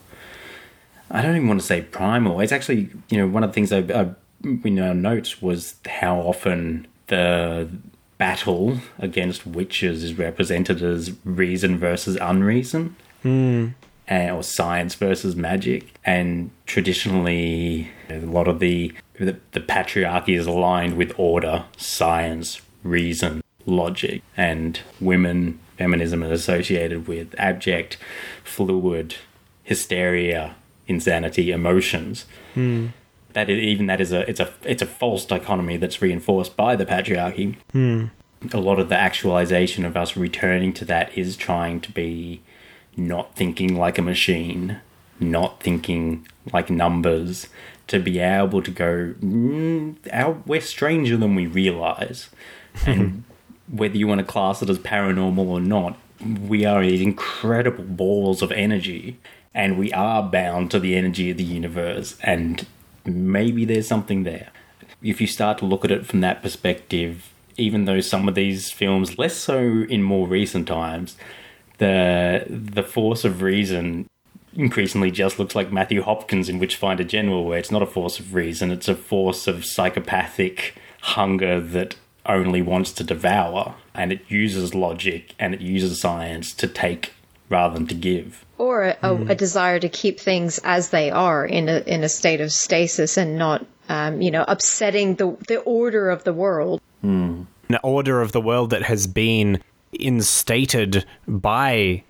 I 1.11 1.21
don't 1.21 1.37
even 1.37 1.49
want 1.49 1.61
to 1.61 1.67
say 1.67 1.83
primal. 1.83 2.41
It's 2.41 2.53
actually, 2.53 2.89
you 3.11 3.19
know, 3.19 3.27
one 3.27 3.45
of 3.45 3.51
the 3.51 3.55
things 3.55 3.71
I, 3.71 3.81
I 3.81 4.15
in 4.43 4.79
our 4.79 4.95
notes 4.95 5.43
was 5.43 5.75
how 5.87 6.19
often 6.21 6.87
the 7.09 7.69
battle 8.17 8.79
against 8.99 9.47
witches 9.47 10.03
is 10.03 10.15
represented 10.15 10.83
as 10.83 11.13
reason 11.25 11.79
versus 11.79 12.17
unreason 12.21 12.97
and, 13.23 13.75
Uh, 14.11 14.31
or 14.31 14.43
science 14.43 14.95
versus 14.95 15.37
magic. 15.37 15.95
And 16.05 16.51
traditionally, 16.65 17.91
a 18.09 18.21
lot 18.21 18.49
of 18.49 18.59
the, 18.59 18.95
the 19.19 19.39
the 19.53 19.61
patriarchy 19.61 20.39
is 20.39 20.47
aligned 20.47 20.97
with 20.97 21.13
order, 21.19 21.67
science, 21.77 22.63
reason, 22.83 23.43
logic, 23.67 24.23
and 24.37 24.81
women 25.01 25.59
feminism 25.77 26.23
is 26.23 26.31
associated 26.31 27.07
with 27.07 27.35
abject, 27.39 27.97
fluid, 28.43 29.15
hysteria, 29.63 30.57
insanity, 30.87 31.51
emotions. 31.51 32.27
Hmm. 32.55 32.89
That 33.35 33.49
is, 33.49 33.59
even 33.63 33.87
that 33.87 34.01
is 34.01 34.13
a 34.13 34.29
it's 34.29 34.41
a 34.41 34.53
it's 34.65 34.83
a 34.83 34.87
false 34.87 35.25
dichotomy 35.25 35.77
that's 35.77 36.03
reinforced 36.03 36.57
by 36.57 36.75
the 36.75 36.87
patriarchy 36.87 37.57
hmm. 37.73 38.07
a 38.53 38.57
lot 38.57 38.81
of 38.81 38.89
the 38.89 38.97
actualization 38.97 39.85
of 39.85 39.97
us 39.97 40.17
returning 40.17 40.73
to 40.73 40.85
that 40.87 41.17
is 41.17 41.37
trying 41.37 41.81
to 41.83 41.93
be 41.93 42.41
not 42.99 43.35
thinking 43.35 43.77
like 43.77 43.99
a 43.99 44.03
machine, 44.03 44.81
not 45.21 45.63
thinking 45.63 46.27
like 46.53 46.71
numbers, 46.71 47.49
to 47.87 47.99
be 47.99 48.19
able 48.19 48.63
to 48.63 48.71
go, 48.71 49.15
mm, 49.21 49.97
our, 50.13 50.33
we're 50.47 50.61
stranger 50.61 51.17
than 51.17 51.35
we 51.35 51.47
realize. 51.47 52.29
and 52.87 53.25
whether 53.71 53.97
you 53.97 54.07
want 54.07 54.19
to 54.21 54.27
class 54.27 54.63
it 54.63 54.71
as 54.71 54.79
paranormal 54.79 55.47
or 55.47 55.61
not, 55.61 55.99
we 56.47 56.65
are 56.65 56.83
these 56.83 57.01
incredible 57.01 57.85
balls 57.85 58.43
of 58.43 58.53
energy, 58.53 59.19
and 59.55 59.79
we 59.79 59.93
are 59.93 60.23
bound 60.23 60.71
to 60.71 60.81
the 60.81 60.97
energy 60.97 61.31
of 61.31 61.37
the 61.37 61.45
universe, 61.45 62.19
and 62.23 62.67
maybe 63.05 63.65
there's 63.65 63.89
something 63.89 64.25
there 64.25 64.51
if 65.03 65.21
you 65.21 65.27
start 65.27 65.59
to 65.59 65.65
look 65.65 65.85
at 65.85 65.91
it 65.91 66.07
from 66.07 66.21
that 66.21 66.43
perspective, 66.43 67.33
even 67.57 67.85
though 67.85 68.01
some 68.01 68.29
of 68.29 68.35
these 68.35 68.71
films, 68.71 69.19
less 69.19 69.37
so 69.37 69.85
in 69.89 70.03
more 70.03 70.27
recent 70.27 70.67
times, 70.67 71.17
the 71.79 72.45
the 72.49 72.83
force 72.83 73.25
of 73.25 73.43
reason 73.43 74.09
increasingly 74.55 75.11
just 75.11 75.39
looks 75.39 75.55
like 75.55 75.73
Matthew 75.73 76.03
Hopkins 76.03 76.49
in 76.49 76.59
Witchfinder 76.59 77.05
General, 77.05 77.45
where 77.45 77.59
it's 77.59 77.71
not 77.71 77.83
a 77.83 77.87
force 77.87 78.19
of 78.19 78.35
reason, 78.35 78.71
it's 78.71 78.89
a 78.89 78.95
force 78.95 79.47
of 79.47 79.65
psychopathic 79.65 80.75
hunger 81.01 81.61
that 81.61 81.97
only 82.27 82.61
wants 82.61 82.93
to 82.93 83.05
devour, 83.05 83.75
and 83.95 84.13
it 84.13 84.21
uses 84.29 84.75
logic 84.75 85.35
and 85.39 85.55
it 85.55 85.61
uses 85.61 86.01
science 86.01 86.53
to 86.55 86.67
take 86.67 87.13
rather 87.49 87.75
than 87.75 87.87
to 87.87 87.95
give. 87.95 88.45
or 88.59 88.83
a, 88.85 88.97
a, 89.03 89.15
a 89.29 89.35
desire 89.35 89.79
to 89.79 89.89
keep 89.89 90.19
things 90.21 90.59
as 90.65 90.91
they 90.91 91.11
are 91.11 91.47
in 91.47 91.69
a 91.69 91.79
in 91.87 92.03
a 92.05 92.09
state 92.09 92.41
of 92.41 92.53
stasis 92.53 93.17
and 93.17 93.39
not, 93.39 93.65
um, 93.89 94.21
you 94.21 94.31
know, 94.31 94.45
upsetting 94.49 95.15
the 95.15 95.37
the 95.47 95.61
order 95.61 96.11
of 96.11 96.25
the 96.25 96.33
world. 96.33 96.81
an 97.71 97.79
order 97.83 98.21
of 98.21 98.33
the 98.33 98.41
world 98.41 98.71
that 98.71 98.83
has 98.83 99.07
been 99.07 99.63
instated 99.93 101.05
by 101.27 102.03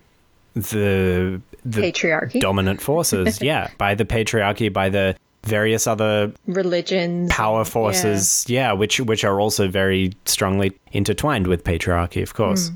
the 0.53 1.41
the 1.65 1.81
Patriarchy. 1.81 2.39
dominant 2.39 2.81
forces. 2.81 3.41
yeah, 3.41 3.69
by 3.77 3.95
the 3.95 4.05
patriarchy, 4.05 4.71
by 4.71 4.89
the 4.89 5.15
various 5.43 5.87
other 5.87 6.31
Religions, 6.47 7.29
power 7.31 7.65
forces. 7.65 8.45
Yeah. 8.47 8.73
which 8.73 8.99
which 8.99 9.23
are 9.23 9.39
also 9.39 9.67
very 9.67 10.13
strongly 10.25 10.77
intertwined 10.91 11.47
with 11.47 11.63
patriarchy, 11.63 12.21
of 12.21 12.33
course. 12.33 12.69
Hmm. 12.69 12.75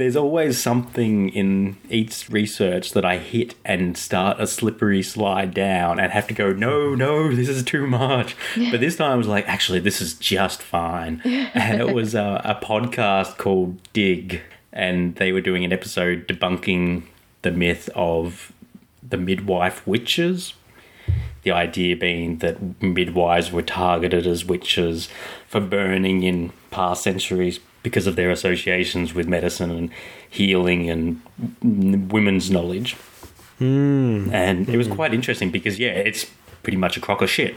There's 0.00 0.16
always 0.16 0.58
something 0.58 1.28
in 1.28 1.76
each 1.90 2.26
research 2.30 2.92
that 2.92 3.04
I 3.04 3.18
hit 3.18 3.54
and 3.66 3.98
start 3.98 4.40
a 4.40 4.46
slippery 4.46 5.02
slide 5.02 5.52
down 5.52 6.00
and 6.00 6.10
have 6.10 6.26
to 6.28 6.34
go, 6.34 6.54
no, 6.54 6.94
no, 6.94 7.34
this 7.34 7.50
is 7.50 7.62
too 7.62 7.86
much. 7.86 8.34
But 8.70 8.80
this 8.80 8.96
time 8.96 9.12
I 9.12 9.16
was 9.16 9.26
like, 9.26 9.46
actually, 9.46 9.80
this 9.80 10.00
is 10.00 10.14
just 10.14 10.62
fine. 10.62 11.20
And 11.52 11.80
it 11.80 11.92
was 11.92 12.14
a, 12.14 12.40
a 12.44 12.54
podcast 12.54 13.36
called 13.36 13.78
Dig, 13.92 14.40
and 14.72 15.16
they 15.16 15.32
were 15.32 15.40
doing 15.40 15.64
an 15.64 15.72
episode 15.72 16.26
debunking 16.26 17.02
the 17.42 17.50
myth 17.50 17.90
of 17.94 18.52
the 19.06 19.16
midwife 19.18 19.86
witches. 19.86 20.54
The 21.42 21.50
idea 21.50 21.96
being 21.96 22.38
that 22.38 22.82
midwives 22.82 23.52
were 23.52 23.62
targeted 23.62 24.26
as 24.26 24.44
witches 24.44 25.08
for 25.46 25.60
burning 25.60 26.22
in 26.22 26.52
past 26.70 27.02
centuries 27.02 27.60
because 27.82 28.06
of 28.06 28.16
their 28.16 28.30
associations 28.30 29.14
with 29.14 29.26
medicine 29.26 29.70
and 29.70 29.90
healing 30.28 30.90
and 30.90 32.12
women's 32.12 32.50
knowledge. 32.50 32.94
Hmm. 33.58 34.28
And 34.32 34.68
it 34.68 34.76
was 34.76 34.86
hmm. 34.86 34.94
quite 34.94 35.14
interesting 35.14 35.50
because, 35.50 35.78
yeah, 35.78 35.90
it's 35.90 36.26
pretty 36.62 36.76
much 36.76 36.96
a 36.96 37.00
crock 37.00 37.22
of 37.22 37.30
shit. 37.30 37.54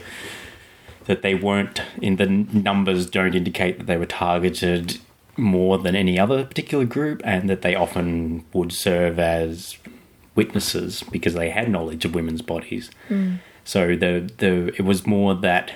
That 1.06 1.22
they 1.22 1.34
weren't, 1.34 1.82
in 2.00 2.16
the 2.16 2.26
numbers, 2.26 3.04
don't 3.06 3.34
indicate 3.34 3.78
that 3.78 3.86
they 3.86 3.98
were 3.98 4.06
targeted 4.06 4.98
more 5.36 5.76
than 5.78 5.94
any 5.94 6.18
other 6.18 6.44
particular 6.44 6.84
group, 6.84 7.20
and 7.24 7.50
that 7.50 7.62
they 7.62 7.74
often 7.74 8.44
would 8.54 8.72
serve 8.72 9.18
as 9.18 9.76
witnesses 10.34 11.02
because 11.10 11.34
they 11.34 11.50
had 11.50 11.68
knowledge 11.68 12.04
of 12.04 12.14
women's 12.14 12.42
bodies. 12.42 12.90
Hmm. 13.08 13.36
So 13.64 13.96
the 13.96 14.30
the 14.38 14.74
it 14.76 14.82
was 14.82 15.06
more 15.06 15.34
that 15.34 15.72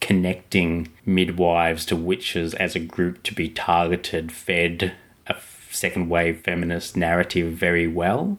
connecting 0.00 0.88
midwives 1.04 1.84
to 1.86 1.96
witches 1.96 2.54
as 2.54 2.74
a 2.74 2.80
group 2.80 3.22
to 3.22 3.34
be 3.34 3.48
targeted 3.48 4.32
fed 4.32 4.92
a 5.26 5.36
second 5.70 6.08
wave 6.08 6.40
feminist 6.40 6.96
narrative 6.96 7.52
very 7.52 7.86
well 7.86 8.38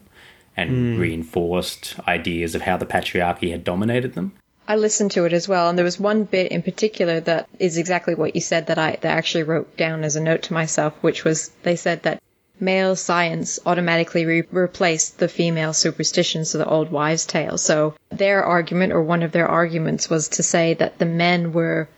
and 0.56 0.70
hmm. 0.70 1.00
reinforced 1.00 1.98
ideas 2.06 2.54
of 2.54 2.62
how 2.62 2.76
the 2.76 2.86
patriarchy 2.86 3.50
had 3.50 3.64
dominated 3.64 4.14
them. 4.14 4.32
I 4.68 4.76
listened 4.76 5.10
to 5.12 5.24
it 5.24 5.32
as 5.32 5.48
well, 5.48 5.68
and 5.68 5.76
there 5.76 5.84
was 5.84 5.98
one 5.98 6.24
bit 6.24 6.52
in 6.52 6.62
particular 6.62 7.20
that 7.20 7.48
is 7.58 7.78
exactly 7.78 8.14
what 8.14 8.34
you 8.34 8.40
said 8.40 8.68
that 8.68 8.78
I 8.78 8.96
that 9.00 9.12
I 9.12 9.16
actually 9.16 9.42
wrote 9.42 9.76
down 9.76 10.04
as 10.04 10.14
a 10.14 10.20
note 10.20 10.42
to 10.42 10.52
myself, 10.52 10.94
which 11.00 11.24
was 11.24 11.48
they 11.62 11.76
said 11.76 12.04
that 12.04 12.22
male 12.62 12.94
science 12.94 13.58
automatically 13.66 14.24
re- 14.24 14.44
replaced 14.52 15.18
the 15.18 15.28
female 15.28 15.72
superstitions 15.72 16.54
of 16.54 16.60
the 16.60 16.68
old 16.68 16.90
wives' 16.90 17.26
tale. 17.26 17.58
So 17.58 17.94
their 18.10 18.44
argument, 18.44 18.92
or 18.92 19.02
one 19.02 19.22
of 19.22 19.32
their 19.32 19.48
arguments, 19.48 20.08
was 20.08 20.28
to 20.28 20.42
say 20.42 20.74
that 20.74 20.98
the 20.98 21.04
men 21.04 21.52
were 21.52 21.88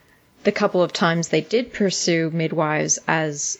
the 0.42 0.52
couple 0.52 0.82
of 0.82 0.92
times 0.92 1.28
they 1.28 1.42
did 1.42 1.72
pursue 1.72 2.30
midwives 2.32 2.98
as 3.06 3.58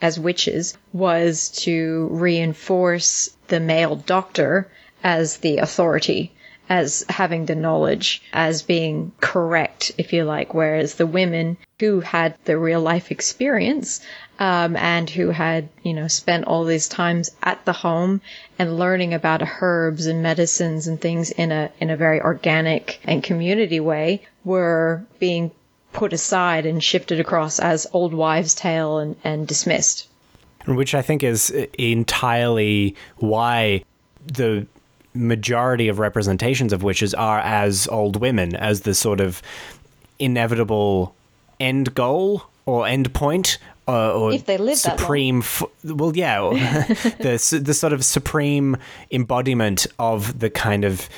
as 0.00 0.18
witches 0.18 0.76
was 0.92 1.48
to 1.48 2.08
reinforce 2.10 3.30
the 3.48 3.60
male 3.60 3.96
doctor 3.96 4.68
as 5.02 5.38
the 5.38 5.58
authority 5.58 6.32
as 6.68 7.04
having 7.08 7.46
the 7.46 7.54
knowledge, 7.54 8.22
as 8.32 8.62
being 8.62 9.10
correct, 9.20 9.90
if 9.96 10.12
you 10.12 10.22
like, 10.24 10.52
whereas 10.52 10.94
the 10.94 11.06
women 11.06 11.56
who 11.80 12.00
had 12.00 12.34
the 12.44 12.58
real 12.58 12.80
life 12.80 13.10
experience 13.10 14.00
um, 14.38 14.76
and 14.76 15.10
who 15.10 15.30
had, 15.30 15.68
you 15.82 15.94
know, 15.94 16.08
spent 16.08 16.44
all 16.44 16.64
these 16.64 16.88
times 16.88 17.30
at 17.42 17.64
the 17.64 17.72
home 17.72 18.20
and 18.58 18.78
learning 18.78 19.14
about 19.14 19.42
herbs 19.60 20.06
and 20.06 20.22
medicines 20.22 20.86
and 20.86 21.00
things 21.00 21.30
in 21.30 21.50
a 21.50 21.70
in 21.80 21.90
a 21.90 21.96
very 21.96 22.20
organic 22.20 23.00
and 23.04 23.22
community 23.22 23.80
way 23.80 24.22
were 24.44 25.02
being 25.18 25.50
put 25.92 26.12
aside 26.12 26.66
and 26.66 26.82
shifted 26.82 27.18
across 27.18 27.58
as 27.58 27.86
old 27.92 28.14
wives' 28.14 28.54
tale 28.54 28.98
and, 28.98 29.16
and 29.24 29.48
dismissed. 29.48 30.06
Which 30.66 30.94
I 30.94 31.02
think 31.02 31.22
is 31.22 31.50
entirely 31.78 32.94
why 33.16 33.84
the 34.26 34.66
majority 35.14 35.88
of 35.88 35.98
representations 35.98 36.72
of 36.72 36.82
witches 36.82 37.14
are 37.14 37.40
as 37.40 37.88
old 37.88 38.20
women, 38.20 38.54
as 38.54 38.82
the 38.82 38.94
sort 38.94 39.20
of 39.20 39.42
inevitable 40.18 41.14
end 41.58 41.94
goal 41.94 42.44
or 42.66 42.86
end 42.86 43.12
point. 43.14 43.58
Uh, 43.88 44.12
or 44.12 44.32
If 44.32 44.44
they 44.44 44.58
live 44.58 44.80
that 44.82 44.90
long. 44.90 44.98
supreme, 44.98 45.38
f- 45.38 45.62
well, 45.84 46.14
yeah, 46.14 46.40
the 47.20 47.60
the 47.64 47.72
sort 47.74 47.92
of 47.94 48.04
supreme 48.04 48.76
embodiment 49.10 49.86
of 49.98 50.38
the 50.40 50.50
kind 50.50 50.84
of 50.84 51.08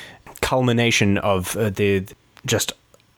culmination 0.41 1.17
of 1.17 1.55
uh, 1.57 1.69
the 1.69 2.05
just 2.45 2.71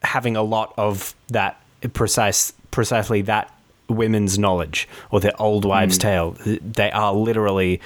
having 0.04 0.36
a 0.36 0.42
lot 0.44 0.74
of 0.78 1.14
that 1.30 1.62
precise, 1.94 2.52
precisely 2.72 3.22
that 3.22 3.54
women's 3.88 4.38
knowledge 4.40 4.88
or 5.12 5.20
the 5.20 5.36
old 5.38 5.66
wives' 5.66 5.98
tale. 5.98 6.36
They 6.46 6.92
are 6.92 7.14
literally 7.14 7.80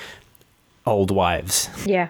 old 0.86 1.12
wives. 1.12 1.69
Yeah. 1.86 2.10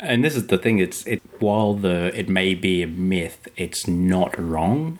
And 0.00 0.24
this 0.24 0.34
is 0.36 0.46
the 0.48 0.58
thing. 0.58 0.78
It's 0.78 1.06
it 1.06 1.22
while 1.38 1.74
the 1.74 2.18
it 2.18 2.28
may 2.28 2.54
be 2.54 2.82
a 2.82 2.86
myth, 2.86 3.46
it's 3.56 3.86
not 3.86 4.38
wrong. 4.38 4.98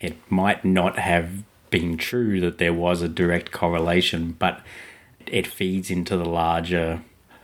It 0.00 0.16
might 0.30 0.64
not 0.64 0.98
have 0.98 1.42
been 1.70 1.96
true 1.96 2.40
that 2.40 2.58
there 2.58 2.74
was 2.74 3.02
a 3.02 3.08
direct 3.08 3.52
correlation, 3.52 4.36
but 4.38 4.60
it 5.26 5.46
feeds 5.46 5.90
into 5.90 6.16
the 6.16 6.24
larger 6.24 7.02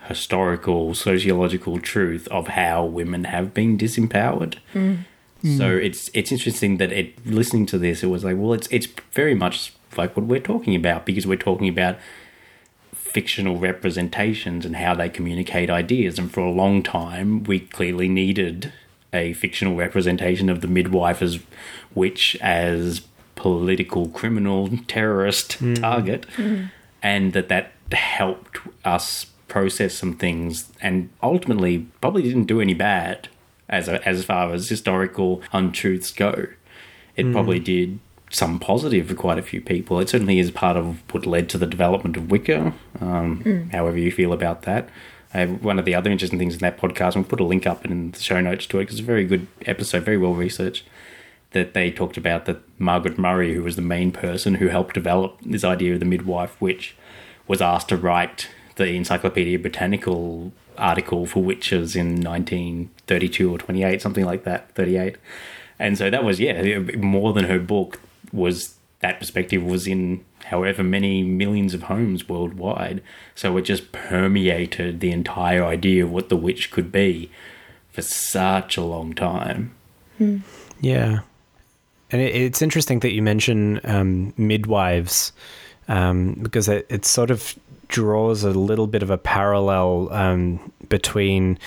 historical 0.08 0.94
sociological 0.94 1.80
truth 1.80 2.28
of 2.28 2.48
how 2.48 2.84
women 2.84 3.24
have 3.24 3.52
been 3.52 3.76
disempowered. 3.76 4.56
Hmm. 4.72 4.96
So 5.56 5.76
it's 5.76 6.10
it's 6.14 6.32
interesting 6.32 6.78
that 6.78 6.92
it 6.92 7.24
listening 7.26 7.66
to 7.66 7.78
this, 7.78 8.02
it 8.02 8.06
was 8.06 8.24
like, 8.24 8.36
well, 8.36 8.52
it's 8.52 8.68
it's 8.70 8.88
very 9.12 9.34
much 9.34 9.72
like 9.96 10.16
what 10.16 10.26
we're 10.26 10.40
talking 10.40 10.74
about 10.74 11.06
because 11.06 11.26
we're 11.26 11.36
talking 11.36 11.68
about 11.68 11.98
fictional 12.94 13.58
representations 13.58 14.66
and 14.66 14.76
how 14.76 14.94
they 14.94 15.08
communicate 15.08 15.70
ideas. 15.70 16.18
And 16.18 16.30
for 16.30 16.40
a 16.40 16.50
long 16.50 16.82
time, 16.82 17.44
we 17.44 17.60
clearly 17.60 18.08
needed 18.08 18.72
a 19.12 19.32
fictional 19.34 19.76
representation 19.76 20.48
of 20.48 20.60
the 20.60 20.68
midwife 20.68 21.22
as 21.22 21.38
witch 21.94 22.36
as 22.40 23.05
political 23.36 24.08
criminal 24.08 24.70
terrorist 24.88 25.58
target, 25.76 26.26
and 27.02 27.32
that 27.32 27.48
that 27.48 27.72
helped 27.92 28.58
us 28.84 29.26
process 29.46 29.94
some 29.94 30.14
things, 30.14 30.72
and 30.82 31.08
ultimately 31.22 31.86
probably 32.00 32.22
didn't 32.22 32.44
do 32.44 32.60
any 32.60 32.74
bad 32.74 33.28
as 33.68 33.88
a, 33.88 34.06
as 34.06 34.24
far 34.24 34.52
as 34.52 34.68
historical 34.68 35.40
untruths 35.52 36.10
go. 36.10 36.46
It 37.14 37.32
probably 37.32 37.60
did 37.60 37.98
some 38.30 38.58
positive 38.58 39.08
for 39.08 39.14
quite 39.14 39.38
a 39.38 39.42
few 39.42 39.60
people. 39.60 40.00
It 40.00 40.08
certainly 40.08 40.38
is 40.38 40.50
part 40.50 40.76
of 40.76 41.02
what 41.12 41.26
led 41.26 41.48
to 41.50 41.58
the 41.58 41.66
development 41.66 42.16
of 42.16 42.30
Wicca, 42.30 42.74
um, 43.00 43.70
however 43.72 43.96
you 43.98 44.10
feel 44.10 44.32
about 44.32 44.62
that. 44.62 44.88
Uh, 45.32 45.46
one 45.46 45.78
of 45.78 45.84
the 45.84 45.94
other 45.94 46.10
interesting 46.10 46.38
things 46.38 46.54
in 46.54 46.60
that 46.60 46.78
podcast, 46.78 47.14
and 47.14 47.24
we'll 47.24 47.30
put 47.30 47.40
a 47.40 47.44
link 47.44 47.66
up 47.66 47.84
in 47.84 48.10
the 48.10 48.20
show 48.20 48.40
notes 48.40 48.66
to 48.66 48.78
it 48.78 48.82
because 48.82 48.96
it's 48.96 49.02
a 49.02 49.06
very 49.06 49.24
good 49.24 49.46
episode, 49.66 50.02
very 50.02 50.16
well 50.16 50.34
researched, 50.34 50.84
that 51.52 51.74
they 51.74 51.90
talked 51.90 52.16
about 52.16 52.44
that 52.46 52.60
Margaret 52.78 53.18
Murray, 53.18 53.54
who 53.54 53.62
was 53.62 53.76
the 53.76 53.82
main 53.82 54.12
person 54.12 54.56
who 54.56 54.68
helped 54.68 54.94
develop 54.94 55.38
this 55.44 55.64
idea 55.64 55.94
of 55.94 56.00
the 56.00 56.06
midwife 56.06 56.60
witch, 56.60 56.96
was 57.46 57.62
asked 57.62 57.88
to 57.88 57.96
write 57.96 58.48
the 58.76 58.86
Encyclopedia 58.88 59.58
Britannica 59.58 60.50
article 60.76 61.26
for 61.26 61.42
witches 61.42 61.96
in 61.96 62.20
1932 62.20 63.54
or 63.54 63.58
28, 63.58 64.02
something 64.02 64.24
like 64.24 64.44
that, 64.44 64.70
38. 64.74 65.16
And 65.78 65.96
so 65.96 66.10
that 66.10 66.24
was, 66.24 66.40
yeah, 66.40 66.78
more 66.96 67.32
than 67.32 67.44
her 67.44 67.58
book 67.58 68.00
was 68.32 68.76
that 69.00 69.18
perspective 69.18 69.62
was 69.62 69.86
in 69.86 70.24
however 70.46 70.82
many 70.82 71.22
millions 71.22 71.74
of 71.74 71.84
homes 71.84 72.28
worldwide. 72.28 73.02
So 73.34 73.56
it 73.56 73.62
just 73.62 73.92
permeated 73.92 75.00
the 75.00 75.12
entire 75.12 75.64
idea 75.64 76.04
of 76.04 76.10
what 76.10 76.28
the 76.28 76.36
witch 76.36 76.70
could 76.70 76.90
be 76.90 77.30
for 77.92 78.02
such 78.02 78.76
a 78.76 78.82
long 78.82 79.14
time. 79.14 79.74
Hmm. 80.18 80.38
Yeah. 80.80 81.20
And 82.10 82.22
it, 82.22 82.34
it's 82.34 82.62
interesting 82.62 83.00
that 83.00 83.12
you 83.12 83.22
mention 83.22 83.80
um, 83.84 84.32
midwives 84.36 85.32
um, 85.88 86.34
because 86.42 86.68
it, 86.68 86.86
it 86.88 87.04
sort 87.04 87.30
of 87.30 87.54
draws 87.88 88.42
a 88.42 88.50
little 88.50 88.86
bit 88.86 89.02
of 89.02 89.10
a 89.10 89.18
parallel 89.18 90.12
um, 90.12 90.72
between, 90.88 91.58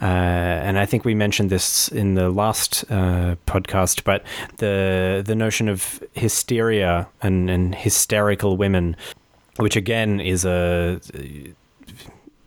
uh, 0.00 0.04
and 0.04 0.78
I 0.78 0.86
think 0.86 1.04
we 1.04 1.14
mentioned 1.14 1.50
this 1.50 1.88
in 1.88 2.14
the 2.14 2.30
last 2.30 2.84
uh, 2.90 3.36
podcast, 3.46 4.04
but 4.04 4.24
the 4.58 5.22
the 5.24 5.34
notion 5.34 5.68
of 5.68 6.02
hysteria 6.12 7.08
and, 7.22 7.48
and 7.50 7.74
hysterical 7.74 8.56
women, 8.56 8.96
which 9.56 9.76
again 9.76 10.20
is 10.20 10.44
a 10.44 11.00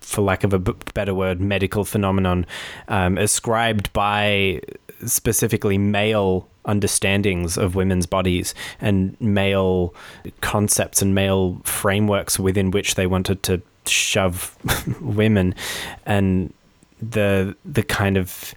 for 0.01 0.21
lack 0.21 0.43
of 0.43 0.53
a 0.53 0.59
better 0.59 1.15
word, 1.15 1.41
medical 1.41 1.83
phenomenon 1.83 2.45
um, 2.87 3.17
ascribed 3.17 3.91
by 3.91 4.61
specifically 5.03 5.79
male 5.79 6.47
understandings 6.65 7.57
of 7.57 7.75
women's 7.75 8.05
bodies 8.05 8.53
and 8.81 9.19
male 9.21 9.93
concepts 10.41 11.01
and 11.01 11.15
male 11.15 11.59
frameworks 11.63 12.39
within 12.39 12.71
which 12.71 12.95
they 12.95 13.07
wanted 13.07 13.43
to 13.43 13.61
shove 13.85 14.55
women. 15.01 15.55
And 16.05 16.53
the 17.01 17.55
the 17.65 17.83
kind 17.83 18.17
of 18.17 18.53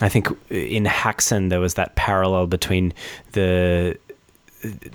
I 0.00 0.08
think 0.08 0.28
in 0.48 0.84
Häxan 0.84 1.50
there 1.50 1.60
was 1.60 1.74
that 1.74 1.94
parallel 1.96 2.46
between 2.46 2.92
the 3.32 3.98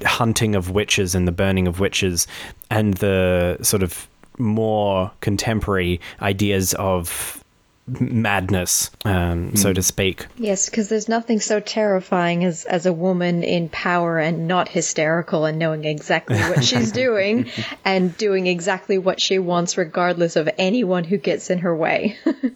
hunting 0.04 0.56
of 0.56 0.71
witches 0.71 1.15
and 1.15 1.28
the 1.28 1.32
burning 1.32 1.67
of 1.67 1.80
witches 1.80 2.28
and 2.69 2.95
the 2.95 3.58
sort 3.62 3.84
of 3.84 4.08
more 4.38 5.12
contemporary 5.21 5.99
ideas 6.21 6.73
of 6.75 7.43
madness, 7.88 8.89
um, 9.04 9.56
so 9.56 9.71
to 9.74 9.82
speak. 9.84 10.26
Yes, 10.38 10.69
because 10.69 10.89
there's 10.89 11.08
nothing 11.08 11.39
so 11.39 11.60
terrifying 11.60 12.43
as 12.43 12.65
as 12.65 12.86
a 12.86 12.93
woman 12.93 13.43
in 13.43 13.69
power 13.69 14.17
and 14.19 14.48
not 14.48 14.67
hysterical 14.67 15.45
and 15.45 15.60
knowing 15.60 15.86
exactly 15.86 16.39
what 16.39 16.63
she's 16.69 16.91
doing 16.91 17.50
and 17.84 18.17
doing 18.17 18.48
exactly 18.48 18.98
what 18.98 19.21
she 19.21 19.39
wants, 19.39 19.78
regardless 19.78 20.36
of 20.36 20.50
anyone 20.58 21.04
who 21.04 21.17
gets 21.17 21.50
in 21.50 21.60
her 21.60 21.76
way. 21.76 22.17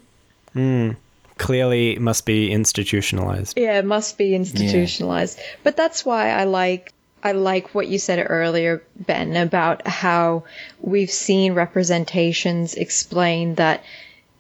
Clearly, 1.38 1.92
it 1.92 2.02
must 2.02 2.26
be 2.26 2.52
institutionalized. 2.52 3.58
yeah, 3.58 3.80
it 3.80 3.86
must 3.86 4.18
be 4.18 4.36
institutionalized. 4.36 5.40
But 5.64 5.78
that's 5.78 6.06
why 6.06 6.32
I 6.32 6.44
like 6.44 6.92
I 7.24 7.32
like 7.34 7.74
what 7.76 7.88
you 7.88 7.98
said 7.98 8.26
earlier, 8.30 8.84
Ben, 8.96 9.36
about 9.38 9.88
how 9.88 10.44
we've 10.82 11.12
seen 11.12 11.54
representations 11.54 12.76
explain 12.76 13.56
that 13.56 13.84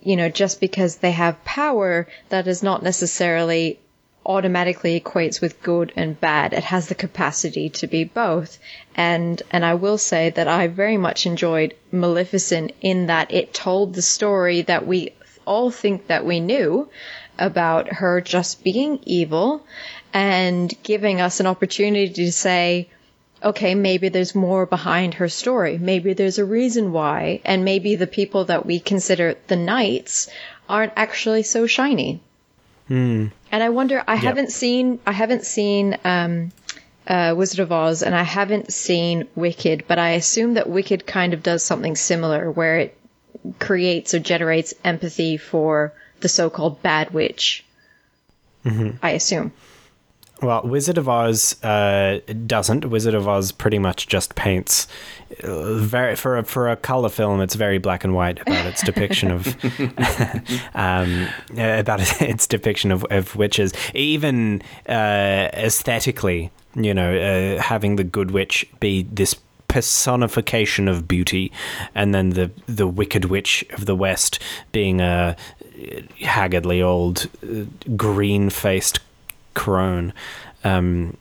you 0.01 0.15
know 0.15 0.29
just 0.29 0.59
because 0.59 0.97
they 0.97 1.11
have 1.11 1.43
power, 1.45 2.07
that 2.29 2.47
is 2.47 2.63
not 2.63 2.83
necessarily 2.83 3.79
automatically 4.25 4.99
equates 4.99 5.41
with 5.41 5.61
good 5.63 5.91
and 5.95 6.19
bad. 6.19 6.53
It 6.53 6.63
has 6.65 6.87
the 6.87 6.95
capacity 6.95 7.69
to 7.69 7.87
be 7.87 8.03
both. 8.03 8.59
And 8.95 9.41
and 9.49 9.65
I 9.65 9.73
will 9.73 9.97
say 9.97 10.29
that 10.29 10.47
I 10.47 10.67
very 10.67 10.97
much 10.97 11.25
enjoyed 11.25 11.73
Maleficent 11.91 12.73
in 12.81 13.07
that 13.07 13.33
it 13.33 13.53
told 13.53 13.93
the 13.93 14.01
story 14.01 14.61
that 14.63 14.85
we 14.85 15.13
all 15.45 15.71
think 15.71 16.07
that 16.07 16.25
we 16.25 16.39
knew 16.39 16.89
about 17.39 17.93
her 17.93 18.21
just 18.21 18.63
being 18.63 18.99
evil 19.05 19.65
and 20.13 20.71
giving 20.83 21.21
us 21.21 21.39
an 21.39 21.47
opportunity 21.47 22.13
to 22.13 22.31
say, 22.31 22.89
okay, 23.43 23.75
maybe 23.75 24.09
there's 24.09 24.35
more 24.35 24.65
behind 24.65 25.15
her 25.15 25.29
story. 25.29 25.77
Maybe 25.77 26.13
there's 26.13 26.37
a 26.39 26.45
reason 26.45 26.91
why. 26.91 27.41
And 27.45 27.65
maybe 27.65 27.95
the 27.95 28.07
people 28.07 28.45
that 28.45 28.65
we 28.65 28.79
consider 28.79 29.35
the 29.47 29.55
knights 29.55 30.29
aren't 30.67 30.93
actually 30.95 31.43
so 31.43 31.67
shiny. 31.67 32.21
And 33.51 33.63
I 33.63 33.69
wonder, 33.69 34.03
I 34.07 34.15
haven't 34.15 34.51
seen, 34.51 34.99
I 35.05 35.11
haven't 35.11 35.45
seen, 35.45 35.97
um, 36.03 36.51
uh, 37.07 37.33
Wizard 37.35 37.59
of 37.59 37.71
Oz 37.71 38.03
and 38.03 38.13
I 38.13 38.23
haven't 38.23 38.71
seen 38.71 39.27
Wicked, 39.35 39.85
but 39.87 39.97
I 39.97 40.11
assume 40.11 40.55
that 40.55 40.69
Wicked 40.69 41.07
kind 41.07 41.33
of 41.33 41.41
does 41.41 41.63
something 41.63 41.95
similar 41.95 42.51
where 42.51 42.79
it 42.79 42.97
creates 43.59 44.13
or 44.13 44.19
generates 44.19 44.73
empathy 44.83 45.37
for 45.37 45.93
the 46.19 46.29
so-called 46.29 46.81
bad 46.83 47.11
witch. 47.11 47.63
I 49.01 49.11
assume. 49.11 49.53
Well, 50.41 50.61
Wizard 50.63 50.97
of 50.97 51.09
Oz 51.09 51.61
uh, 51.63 52.19
doesn't. 52.45 52.85
Wizard 52.85 53.13
of 53.13 53.27
Oz 53.27 53.51
pretty 53.51 53.77
much 53.77 54.07
just 54.07 54.35
paints 54.35 54.87
uh, 55.43 55.73
very 55.73 56.15
for 56.15 56.37
a, 56.37 56.43
for 56.43 56.69
a 56.69 56.77
color 56.77 57.09
film. 57.09 57.41
It's 57.41 57.55
very 57.55 57.77
black 57.77 58.05
and 58.05 58.15
white 58.15 58.41
about 58.41 58.65
its 58.65 58.81
depiction 58.81 59.31
of 59.31 59.47
um, 60.73 61.27
uh, 61.57 61.79
about 61.79 61.99
its 62.21 62.47
depiction 62.47 62.91
of, 62.91 63.05
of 63.09 63.35
witches. 63.35 63.73
Even 63.93 64.61
uh, 64.87 65.49
aesthetically, 65.53 66.51
you 66.73 66.93
know, 66.93 67.17
uh, 67.17 67.61
having 67.61 67.97
the 67.97 68.05
good 68.05 68.31
witch 68.31 68.65
be 68.79 69.03
this 69.03 69.35
personification 69.67 70.87
of 70.87 71.05
beauty, 71.05 71.51
and 71.93 72.15
then 72.15 72.29
the 72.29 72.49
the 72.65 72.87
wicked 72.87 73.25
witch 73.25 73.65
of 73.71 73.85
the 73.85 73.95
west 73.95 74.39
being 74.71 75.01
a 75.01 75.35
haggardly 76.21 76.81
old 76.81 77.27
uh, 77.43 77.65
green 77.95 78.49
faced 78.49 78.99
crone. 79.53 80.13
Um, 80.63 81.17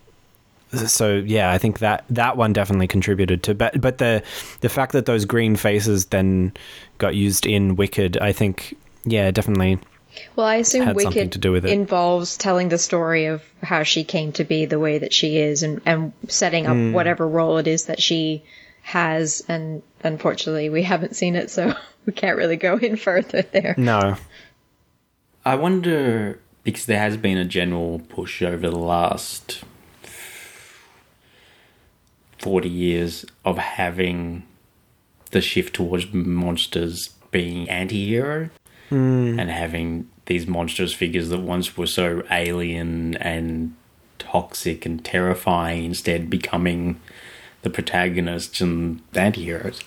so 0.71 1.15
yeah, 1.25 1.51
I 1.51 1.57
think 1.57 1.79
that 1.79 2.05
that 2.11 2.37
one 2.37 2.53
definitely 2.53 2.87
contributed 2.87 3.41
to. 3.43 3.55
But 3.55 3.81
but 3.81 3.97
the 3.97 4.21
the 4.61 4.69
fact 4.69 4.91
that 4.91 5.05
those 5.05 5.25
green 5.25 5.55
faces 5.55 6.05
then 6.05 6.53
got 6.99 7.15
used 7.15 7.45
in 7.45 7.75
Wicked, 7.75 8.17
I 8.17 8.31
think 8.33 8.77
yeah, 9.05 9.31
definitely. 9.31 9.79
Well, 10.35 10.45
I 10.45 10.55
assume 10.55 10.85
Had 10.85 10.95
Wicked 10.95 11.31
to 11.33 11.39
do 11.39 11.51
with 11.51 11.65
it. 11.65 11.71
involves 11.71 12.35
telling 12.37 12.69
the 12.69 12.77
story 12.77 13.27
of 13.27 13.41
how 13.63 13.83
she 13.83 14.03
came 14.03 14.31
to 14.33 14.43
be 14.43 14.65
the 14.65 14.79
way 14.79 14.97
that 14.97 15.13
she 15.13 15.37
is 15.37 15.63
and, 15.63 15.81
and 15.85 16.11
setting 16.27 16.65
up 16.67 16.73
Hmm. 16.73 16.91
whatever 16.93 17.27
role 17.27 17.57
it 17.57 17.67
is 17.67 17.85
that 17.85 18.01
she 18.01 18.43
has. 18.81 19.43
And 19.47 19.81
unfortunately, 20.03 20.69
we 20.69 20.83
haven't 20.83 21.15
seen 21.15 21.35
it, 21.35 21.49
so 21.51 21.73
we 22.05 22.11
can't 22.13 22.37
really 22.37 22.57
go 22.57 22.75
in 22.77 22.95
further 22.97 23.43
there. 23.43 23.75
No. 23.77 24.17
I 25.45 25.55
wonder 25.55 26.39
because 26.71 26.85
there 26.85 26.99
has 26.99 27.17
been 27.17 27.37
a 27.37 27.45
general 27.45 27.97
push 28.09 28.43
over 28.43 28.69
the 28.69 28.77
last 28.77 29.63
40 32.37 32.69
years 32.69 33.25
of 33.43 33.57
having 33.57 34.43
the 35.31 35.41
shift 35.41 35.73
towards 35.73 36.13
monsters 36.13 37.09
being 37.31 37.67
anti-hero 37.69 38.51
hmm. 38.89 39.39
and 39.39 39.49
having 39.49 40.07
these 40.27 40.45
monstrous 40.45 40.93
figures 40.93 41.29
that 41.29 41.39
once 41.39 41.75
were 41.75 41.87
so 41.87 42.21
alien 42.29 43.15
and 43.15 43.75
toxic 44.19 44.85
and 44.85 45.03
terrifying 45.03 45.85
instead 45.85 46.29
becoming 46.29 46.99
the 47.63 47.69
protagonists 47.71 48.61
and 48.61 49.01
the 49.13 49.21
anti-heroes. 49.21 49.81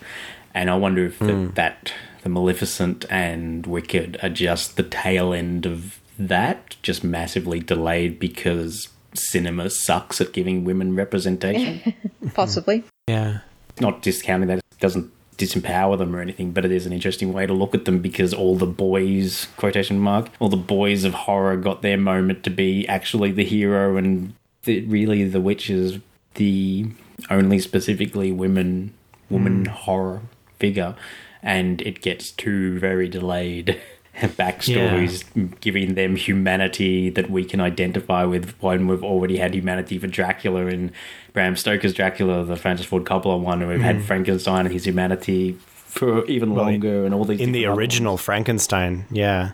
And 0.52 0.68
i 0.68 0.74
wonder 0.74 1.06
if 1.06 1.20
the, 1.20 1.50
that 1.54 1.92
the 2.24 2.28
maleficent 2.28 3.04
and 3.08 3.66
wicked 3.66 4.18
are 4.20 4.28
just 4.28 4.76
the 4.76 4.82
tail 4.82 5.32
end 5.32 5.64
of 5.64 6.00
that 6.18 6.76
just 6.82 7.02
massively 7.02 7.60
delayed 7.60 8.18
because 8.18 8.88
cinema 9.14 9.68
sucks 9.70 10.20
at 10.20 10.32
giving 10.32 10.64
women 10.64 10.94
representation 10.94 11.94
Possibly. 12.34 12.84
Yeah. 13.08 13.40
not 13.80 14.02
discounting 14.02 14.48
that 14.48 14.58
it 14.58 14.80
doesn't 14.80 15.10
disempower 15.36 15.98
them 15.98 16.14
or 16.14 16.20
anything, 16.20 16.52
but 16.52 16.64
it 16.64 16.72
is 16.72 16.86
an 16.86 16.92
interesting 16.92 17.32
way 17.32 17.46
to 17.46 17.52
look 17.52 17.74
at 17.74 17.84
them 17.84 18.00
because 18.00 18.32
all 18.32 18.56
the 18.56 18.66
boys, 18.66 19.48
quotation 19.56 19.98
mark, 19.98 20.28
all 20.38 20.48
the 20.48 20.56
boys 20.56 21.04
of 21.04 21.14
horror 21.14 21.56
got 21.56 21.82
their 21.82 21.96
moment 21.96 22.44
to 22.44 22.50
be 22.50 22.86
actually 22.88 23.32
the 23.32 23.44
hero, 23.44 23.96
and 23.96 24.34
the, 24.64 24.84
really 24.86 25.24
the 25.24 25.40
witch 25.40 25.68
is 25.70 25.98
the 26.34 26.86
only 27.30 27.58
specifically 27.58 28.32
women, 28.32 28.92
woman 29.30 29.64
hmm. 29.64 29.72
horror 29.72 30.22
figure, 30.58 30.94
and 31.42 31.80
it 31.82 32.00
gets 32.00 32.30
too 32.30 32.78
very 32.78 33.08
delayed. 33.08 33.80
Backstories 34.22 35.24
giving 35.60 35.94
them 35.94 36.16
humanity 36.16 37.10
that 37.10 37.30
we 37.30 37.44
can 37.44 37.60
identify 37.60 38.24
with 38.24 38.54
when 38.60 38.86
we've 38.86 39.02
already 39.02 39.38
had 39.38 39.54
humanity 39.54 39.98
for 39.98 40.06
Dracula 40.06 40.66
and 40.66 40.92
Bram 41.32 41.56
Stoker's 41.56 41.94
Dracula, 41.94 42.44
the 42.44 42.56
Francis 42.56 42.86
Ford 42.86 43.04
Coppola 43.04 43.40
one, 43.40 43.62
and 43.62 43.70
we've 43.70 43.80
had 43.80 43.96
mm. 43.96 44.02
Frankenstein 44.02 44.66
and 44.66 44.72
his 44.72 44.84
humanity 44.84 45.58
for 45.64 46.24
even 46.26 46.54
Well, 46.54 46.66
longer, 46.66 47.04
and 47.04 47.14
all 47.14 47.24
these 47.24 47.40
In 47.40 47.52
the 47.52 47.66
original 47.66 48.14
ones. 48.14 48.22
Frankenstein, 48.22 49.06
yeah. 49.10 49.52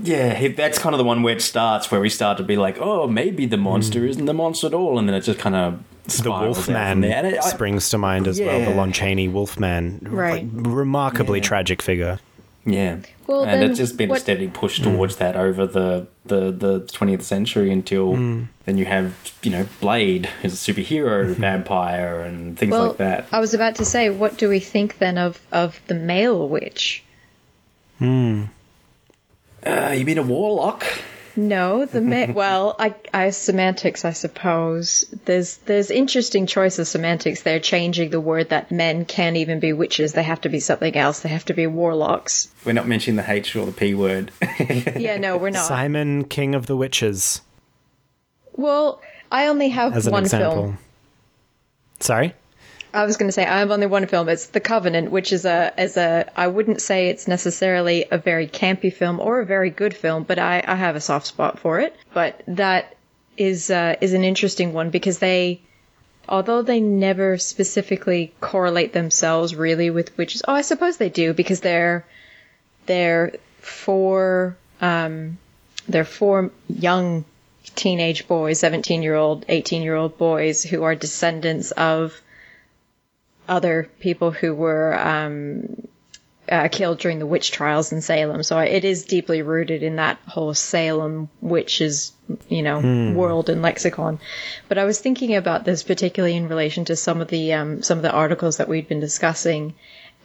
Yeah, 0.00 0.48
that's 0.48 0.78
kind 0.78 0.94
of 0.94 0.98
the 0.98 1.04
one 1.04 1.22
where 1.22 1.36
it 1.36 1.42
starts, 1.42 1.90
where 1.90 2.00
we 2.00 2.08
start 2.08 2.38
to 2.38 2.44
be 2.44 2.56
like, 2.56 2.78
oh, 2.80 3.06
maybe 3.06 3.46
the 3.46 3.58
monster 3.58 4.00
mm. 4.00 4.08
isn't 4.08 4.24
the 4.24 4.34
monster 4.34 4.68
at 4.68 4.74
all, 4.74 4.98
and 4.98 5.08
then 5.08 5.14
it 5.14 5.20
just 5.20 5.38
kind 5.38 5.54
of 5.54 5.80
The 6.04 6.10
spirals 6.12 6.68
out 6.68 6.74
Wolfman. 6.74 7.04
And 7.04 7.26
it- 7.26 7.42
springs 7.42 7.90
to 7.90 7.98
mind 7.98 8.26
as 8.26 8.40
well. 8.40 8.60
The 8.60 8.74
Lon 8.74 8.92
Chaney 8.92 9.28
Wolfman, 9.28 10.00
Right. 10.08 10.44
Like, 10.44 10.66
remarkably 10.66 11.40
Yeah. 11.40 11.44
tragic 11.44 11.82
figure. 11.82 12.20
Yeah. 12.64 12.98
Well, 13.26 13.42
and 13.42 13.62
then 13.62 13.70
it's 13.70 13.78
just 13.78 13.96
been 13.96 14.10
a 14.10 14.12
what- 14.12 14.20
steady 14.20 14.48
push 14.48 14.80
mm. 14.80 14.84
towards 14.84 15.16
that 15.16 15.36
over 15.36 15.66
the, 15.66 16.06
the, 16.24 16.50
the 16.52 16.80
20th 16.80 17.22
century 17.22 17.72
until 17.72 18.14
mm. 18.14 18.46
then 18.66 18.78
you 18.78 18.84
have, 18.84 19.14
you 19.42 19.50
know, 19.50 19.66
Blade 19.80 20.28
as 20.42 20.52
a 20.52 20.72
superhero, 20.72 21.24
mm-hmm. 21.24 21.40
vampire, 21.40 22.20
and 22.20 22.56
things 22.58 22.72
Well, 22.72 22.88
like 22.88 22.98
that. 22.98 23.26
I 23.32 23.40
was 23.40 23.54
about 23.54 23.76
to 23.76 23.84
say, 23.84 24.10
what 24.10 24.38
do 24.38 24.48
we 24.48 24.60
think 24.60 24.98
then 24.98 25.18
of, 25.18 25.40
of 25.50 25.80
the 25.88 25.94
male 25.94 26.48
witch? 26.48 27.02
Mm. 28.00 28.48
Uh, 29.64 29.94
you 29.96 30.04
mean 30.04 30.18
a 30.18 30.22
warlock? 30.22 30.84
No, 31.34 31.86
the 31.86 32.00
ma- 32.00 32.26
well, 32.32 32.76
I, 32.78 32.94
I 33.12 33.30
semantics, 33.30 34.04
I 34.04 34.12
suppose. 34.12 35.04
There's 35.24 35.56
there's 35.58 35.90
interesting 35.90 36.46
choice 36.46 36.78
of 36.78 36.86
semantics 36.86 37.42
They're 37.42 37.60
changing 37.60 38.10
the 38.10 38.20
word 38.20 38.50
that 38.50 38.70
men 38.70 39.04
can't 39.04 39.36
even 39.36 39.58
be 39.60 39.72
witches; 39.72 40.12
they 40.12 40.22
have 40.22 40.42
to 40.42 40.48
be 40.48 40.60
something 40.60 40.94
else. 40.96 41.20
They 41.20 41.28
have 41.30 41.44
to 41.46 41.54
be 41.54 41.66
warlocks. 41.66 42.48
We're 42.64 42.72
not 42.74 42.86
mentioning 42.86 43.16
the 43.16 43.30
H 43.30 43.56
or 43.56 43.66
the 43.66 43.72
P 43.72 43.94
word. 43.94 44.30
Yeah, 44.96 45.16
no, 45.16 45.36
we're 45.36 45.50
not. 45.50 45.66
Simon, 45.66 46.24
King 46.24 46.54
of 46.54 46.66
the 46.66 46.76
Witches, 46.76 47.40
Well, 48.54 49.00
I 49.30 49.46
only 49.46 49.70
have 49.70 49.94
as 49.96 50.06
an 50.06 50.12
one 50.12 50.24
example. 50.24 50.52
film. 50.62 50.78
Sorry? 52.00 52.34
I 52.94 53.04
was 53.06 53.16
going 53.16 53.28
to 53.28 53.32
say 53.32 53.46
I 53.46 53.60
have 53.60 53.70
only 53.70 53.86
one 53.86 54.06
film. 54.06 54.28
It's 54.28 54.46
The 54.46 54.60
Covenant, 54.60 55.10
which 55.10 55.32
is 55.32 55.44
a 55.44 55.72
as 55.78 55.96
a 55.96 56.30
I 56.36 56.48
wouldn't 56.48 56.82
say 56.82 57.08
it's 57.08 57.26
necessarily 57.26 58.06
a 58.10 58.18
very 58.18 58.46
campy 58.46 58.92
film 58.92 59.18
or 59.20 59.40
a 59.40 59.46
very 59.46 59.70
good 59.70 59.94
film, 59.94 60.24
but 60.24 60.38
I, 60.38 60.62
I 60.66 60.74
have 60.74 60.96
a 60.96 61.00
soft 61.00 61.26
spot 61.26 61.58
for 61.58 61.80
it. 61.80 61.96
But 62.12 62.42
that 62.48 62.96
is 63.36 63.70
uh, 63.70 63.96
is 64.00 64.12
an 64.12 64.24
interesting 64.24 64.72
one 64.72 64.90
because 64.90 65.18
they, 65.18 65.60
although 66.28 66.62
they 66.62 66.80
never 66.80 67.38
specifically 67.38 68.32
correlate 68.40 68.92
themselves 68.92 69.54
really 69.54 69.90
with 69.90 70.16
witches. 70.18 70.42
Oh, 70.46 70.52
I 70.52 70.62
suppose 70.62 70.98
they 70.98 71.08
do 71.08 71.32
because 71.32 71.60
they're 71.60 72.04
they're 72.86 73.32
four 73.60 74.56
um, 74.82 75.38
they're 75.88 76.04
four 76.04 76.50
young 76.68 77.24
teenage 77.74 78.28
boys, 78.28 78.60
seventeen 78.60 79.02
year 79.02 79.14
old, 79.14 79.46
eighteen 79.48 79.80
year 79.82 79.94
old 79.94 80.18
boys 80.18 80.62
who 80.62 80.82
are 80.82 80.94
descendants 80.94 81.70
of 81.70 82.20
other 83.48 83.88
people 84.00 84.30
who 84.30 84.54
were 84.54 84.98
um, 84.98 85.88
uh, 86.48 86.68
killed 86.68 86.98
during 86.98 87.18
the 87.18 87.26
witch 87.26 87.50
trials 87.50 87.92
in 87.92 88.00
Salem. 88.00 88.42
So 88.42 88.58
it 88.58 88.84
is 88.84 89.04
deeply 89.04 89.42
rooted 89.42 89.82
in 89.82 89.96
that 89.96 90.18
whole 90.26 90.54
Salem 90.54 91.28
witches, 91.40 92.12
you 92.48 92.62
know, 92.62 92.80
world 93.14 93.48
and 93.48 93.62
lexicon. 93.62 94.18
But 94.68 94.78
I 94.78 94.84
was 94.84 94.98
thinking 94.98 95.34
about 95.34 95.64
this 95.64 95.82
particularly 95.82 96.36
in 96.36 96.48
relation 96.48 96.84
to 96.86 96.96
some 96.96 97.20
of 97.20 97.28
the 97.28 97.52
um, 97.54 97.82
some 97.82 97.98
of 97.98 98.02
the 98.02 98.12
articles 98.12 98.56
that 98.58 98.68
we'd 98.68 98.88
been 98.88 99.00
discussing, 99.00 99.74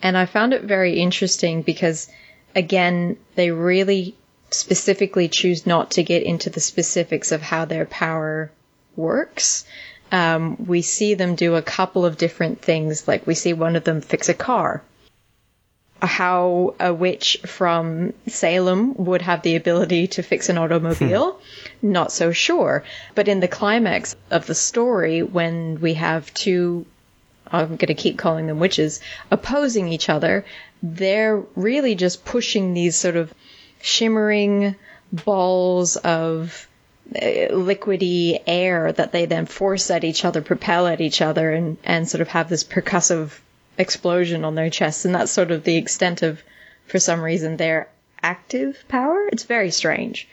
and 0.02 0.18
I 0.18 0.26
found 0.26 0.54
it 0.54 0.64
very 0.64 1.00
interesting 1.00 1.62
because, 1.62 2.10
again, 2.56 3.18
they 3.36 3.52
really 3.52 4.16
specifically 4.50 5.28
choose 5.28 5.66
not 5.66 5.92
to 5.92 6.04
get 6.04 6.24
into 6.24 6.50
the 6.50 6.60
specifics 6.60 7.32
of 7.32 7.42
how 7.42 7.66
their 7.66 7.86
power 7.86 8.52
works 8.96 9.66
um, 10.12 10.66
we 10.66 10.82
see 10.82 11.14
them 11.14 11.36
do 11.36 11.56
a 11.56 11.62
couple 11.62 12.06
of 12.06 12.18
different 12.18 12.62
things. 12.62 13.08
Like 13.08 13.28
we 13.28 13.34
see 13.36 13.54
one 13.54 13.76
of 13.76 13.84
them 13.84 14.02
fix 14.02 14.30
a 14.30 14.34
car. 14.34 14.82
How 16.00 16.76
a 16.80 16.94
witch 16.94 17.40
from 17.46 18.14
Salem 18.28 18.94
would 19.06 19.24
have 19.24 19.42
the 19.42 19.56
ability 19.56 20.08
to 20.10 20.24
fix 20.24 20.48
an 20.50 20.58
automobile, 20.58 21.40
not 21.82 22.12
so 22.12 22.32
sure. 22.32 22.84
But 23.16 23.28
in 23.28 23.40
the 23.40 23.48
climax 23.48 24.16
of 24.30 24.46
the 24.46 24.54
story, 24.54 25.24
when 25.24 25.82
we 25.82 25.96
have 25.96 26.32
two, 26.36 26.86
I'm 27.52 27.70
going 27.70 27.88
to 27.88 27.96
keep 27.96 28.20
calling 28.20 28.46
them 28.46 28.60
witches, 28.60 29.02
opposing 29.32 29.88
each 29.88 30.08
other, 30.08 30.46
they're 30.84 31.44
really 31.56 31.96
just 31.96 32.24
pushing 32.24 32.76
these 32.76 32.96
sort 32.96 33.16
of 33.16 33.34
shimmering 33.82 34.76
balls 35.12 35.96
of 35.96 36.67
Uh, 37.16 37.54
liquidy 37.54 38.42
air 38.46 38.92
that 38.92 39.14
they 39.14 39.26
then 39.26 39.46
force 39.46 39.90
at 39.92 40.04
each 40.04 40.26
other, 40.26 40.42
propel 40.42 40.88
at 40.88 41.00
each 41.00 41.22
other, 41.22 41.52
and, 41.52 41.78
and 41.84 42.08
sort 42.08 42.22
of 42.22 42.28
have 42.28 42.50
this 42.50 42.66
percussive 42.66 43.32
explosion 43.78 44.44
on 44.44 44.56
their 44.56 44.70
chests. 44.70 45.06
And 45.06 45.16
that's 45.16 45.32
sort 45.32 45.52
of 45.52 45.64
the 45.64 45.78
extent 45.78 46.22
of, 46.22 46.44
for 46.86 47.00
some 47.00 47.22
reason, 47.22 47.56
their 47.56 47.88
active 48.22 48.84
power. 48.90 49.30
It's 49.32 49.44
very 49.44 49.72
strange. 49.72 50.28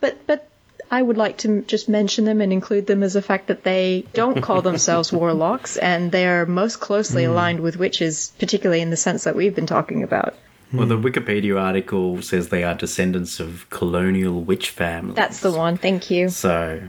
But, 0.00 0.26
but 0.26 0.48
I 0.90 1.00
would 1.00 1.16
like 1.16 1.38
to 1.38 1.62
just 1.62 1.88
mention 1.88 2.24
them 2.24 2.40
and 2.40 2.52
include 2.52 2.86
them 2.86 3.02
as 3.02 3.16
a 3.16 3.22
fact 3.22 3.48
that 3.48 3.64
they 3.64 4.04
don't 4.12 4.42
call 4.42 4.60
themselves 4.60 5.12
warlocks 5.14 5.76
and 5.76 6.12
they're 6.12 6.44
most 6.46 6.78
closely 6.78 7.24
hmm. 7.24 7.30
aligned 7.30 7.60
with 7.60 7.78
witches, 7.78 8.32
particularly 8.38 8.82
in 8.82 8.90
the 8.90 8.96
sense 8.96 9.24
that 9.24 9.36
we've 9.36 9.54
been 9.54 9.66
talking 9.66 10.02
about. 10.02 10.34
Well, 10.72 10.86
the 10.86 10.96
hmm. 10.96 11.06
Wikipedia 11.06 11.60
article 11.60 12.22
says 12.22 12.48
they 12.48 12.64
are 12.64 12.74
descendants 12.74 13.40
of 13.40 13.68
colonial 13.70 14.40
witch 14.40 14.70
families. 14.70 15.16
That's 15.16 15.40
the 15.40 15.52
one. 15.52 15.76
Thank 15.76 16.10
you. 16.10 16.28
So 16.28 16.82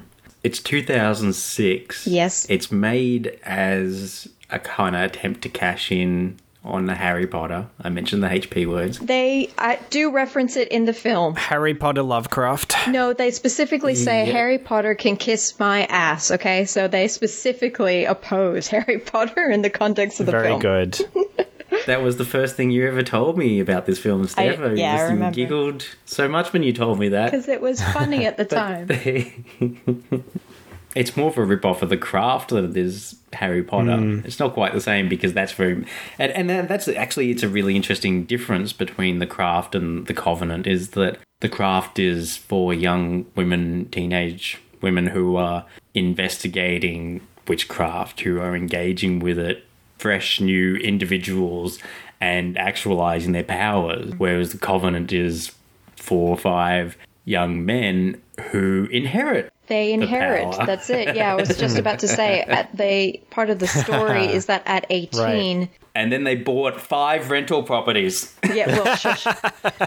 It's 0.43 0.59
2006. 0.59 2.07
Yes. 2.07 2.45
It's 2.49 2.71
made 2.71 3.39
as 3.43 4.27
a 4.49 4.59
kind 4.59 4.95
of 4.95 5.03
attempt 5.03 5.41
to 5.43 5.49
cash 5.49 5.91
in 5.91 6.39
on 6.63 6.85
the 6.87 6.95
Harry 6.95 7.25
Potter. 7.25 7.67
I 7.81 7.89
mentioned 7.89 8.21
the 8.21 8.27
HP 8.27 8.67
words. 8.67 8.99
They 8.99 9.49
I 9.57 9.79
do 9.89 10.11
reference 10.11 10.57
it 10.57 10.67
in 10.69 10.85
the 10.85 10.93
film. 10.93 11.35
Harry 11.35 11.73
Potter 11.73 12.03
Lovecraft. 12.03 12.75
No, 12.89 13.13
they 13.13 13.31
specifically 13.31 13.95
say 13.95 14.25
Yeah. 14.25 14.33
Harry 14.33 14.57
Potter 14.57 14.93
can 14.93 15.15
kiss 15.15 15.57
my 15.57 15.85
ass, 15.85 16.31
okay? 16.31 16.65
So 16.65 16.87
they 16.87 17.07
specifically 17.07 18.05
oppose 18.05 18.67
Harry 18.75 18.99
Potter 18.99 19.49
in 19.49 19.61
the 19.61 19.69
context 19.69 20.19
of 20.19 20.25
the 20.25 20.33
Very 20.33 20.47
film. 20.47 20.61
Very 20.61 20.85
good. 20.85 21.45
That 21.85 22.01
was 22.01 22.17
the 22.17 22.25
first 22.25 22.55
thing 22.55 22.71
you 22.71 22.87
ever 22.87 23.01
told 23.03 23.37
me 23.37 23.59
about 23.59 23.85
this 23.85 23.99
film, 23.99 24.27
Steph. 24.27 24.59
I- 24.59 24.73
yeah, 24.73 24.95
I 24.95 24.97
you 25.05 25.09
remember. 25.13 25.35
giggled 25.35 25.85
so 26.05 26.27
much 26.27 26.53
when 26.53 26.63
you 26.63 26.73
told 26.73 26.99
me 26.99 27.09
that. 27.09 27.31
Because 27.31 27.47
it 27.47 27.61
was 27.61 27.81
funny 27.81 28.25
at 28.25 28.37
the 28.37 28.45
time. 28.45 28.87
it's 30.95 31.15
more 31.15 31.29
of 31.29 31.37
a 31.37 31.43
rip-off 31.43 31.81
of 31.81 31.89
the 31.89 31.97
craft 31.97 32.49
than 32.49 32.65
it 32.71 32.77
is 32.77 33.15
Harry 33.33 33.63
Potter. 33.63 33.95
Hmm. 33.97 34.21
It's 34.25 34.39
not 34.39 34.53
quite 34.53 34.73
the 34.73 34.81
same 34.81 35.07
because 35.07 35.33
that's 35.33 35.51
very 35.51 35.85
and, 36.17 36.31
and 36.31 36.49
then 36.49 36.67
that's 36.67 36.87
actually 36.87 37.29
it's 37.31 37.43
a 37.43 37.49
really 37.49 37.75
interesting 37.75 38.25
difference 38.25 38.73
between 38.73 39.19
the 39.19 39.27
craft 39.27 39.75
and 39.75 40.07
the 40.07 40.13
covenant 40.15 40.65
is 40.67 40.89
that 40.91 41.17
the 41.41 41.49
craft 41.49 41.99
is 41.99 42.35
for 42.37 42.73
young 42.73 43.25
women, 43.35 43.87
teenage 43.91 44.57
women 44.81 45.07
who 45.07 45.35
are 45.35 45.65
investigating 45.93 47.21
witchcraft, 47.47 48.21
who 48.21 48.39
are 48.39 48.55
engaging 48.55 49.19
with 49.19 49.37
it, 49.39 49.63
fresh 49.99 50.39
new 50.39 50.75
individuals 50.77 51.79
and 52.19 52.57
actualizing 52.57 53.33
their 53.33 53.43
powers. 53.43 54.11
Whereas 54.17 54.51
the 54.51 54.57
covenant 54.57 55.13
is 55.13 55.51
four 55.95 56.29
or 56.29 56.37
five 56.37 56.97
young 57.25 57.65
men 57.65 58.21
who 58.51 58.87
inherit 58.91 59.53
They 59.69 59.93
inherit. 59.93 60.51
power. 60.51 60.65
That's 60.65 60.89
it. 60.89 61.15
Yeah, 61.15 61.31
I 61.31 61.35
was 61.35 61.55
just 61.55 61.77
about 61.77 61.99
to 61.99 62.07
say. 62.07 62.41
At 62.47 62.75
they 62.75 63.23
part 63.29 63.51
of 63.51 63.59
the 63.59 63.67
story 63.67 64.25
is 64.25 64.47
that 64.47 64.63
at 64.65 64.87
eighteen, 64.89 65.69
and 65.93 66.11
then 66.11 66.23
they 66.23 66.35
bought 66.35 66.81
five 66.81 67.29
rental 67.29 67.61
properties. 67.61 68.35
yeah, 68.51 68.67
well, 68.67 68.95
shush, 68.97 69.25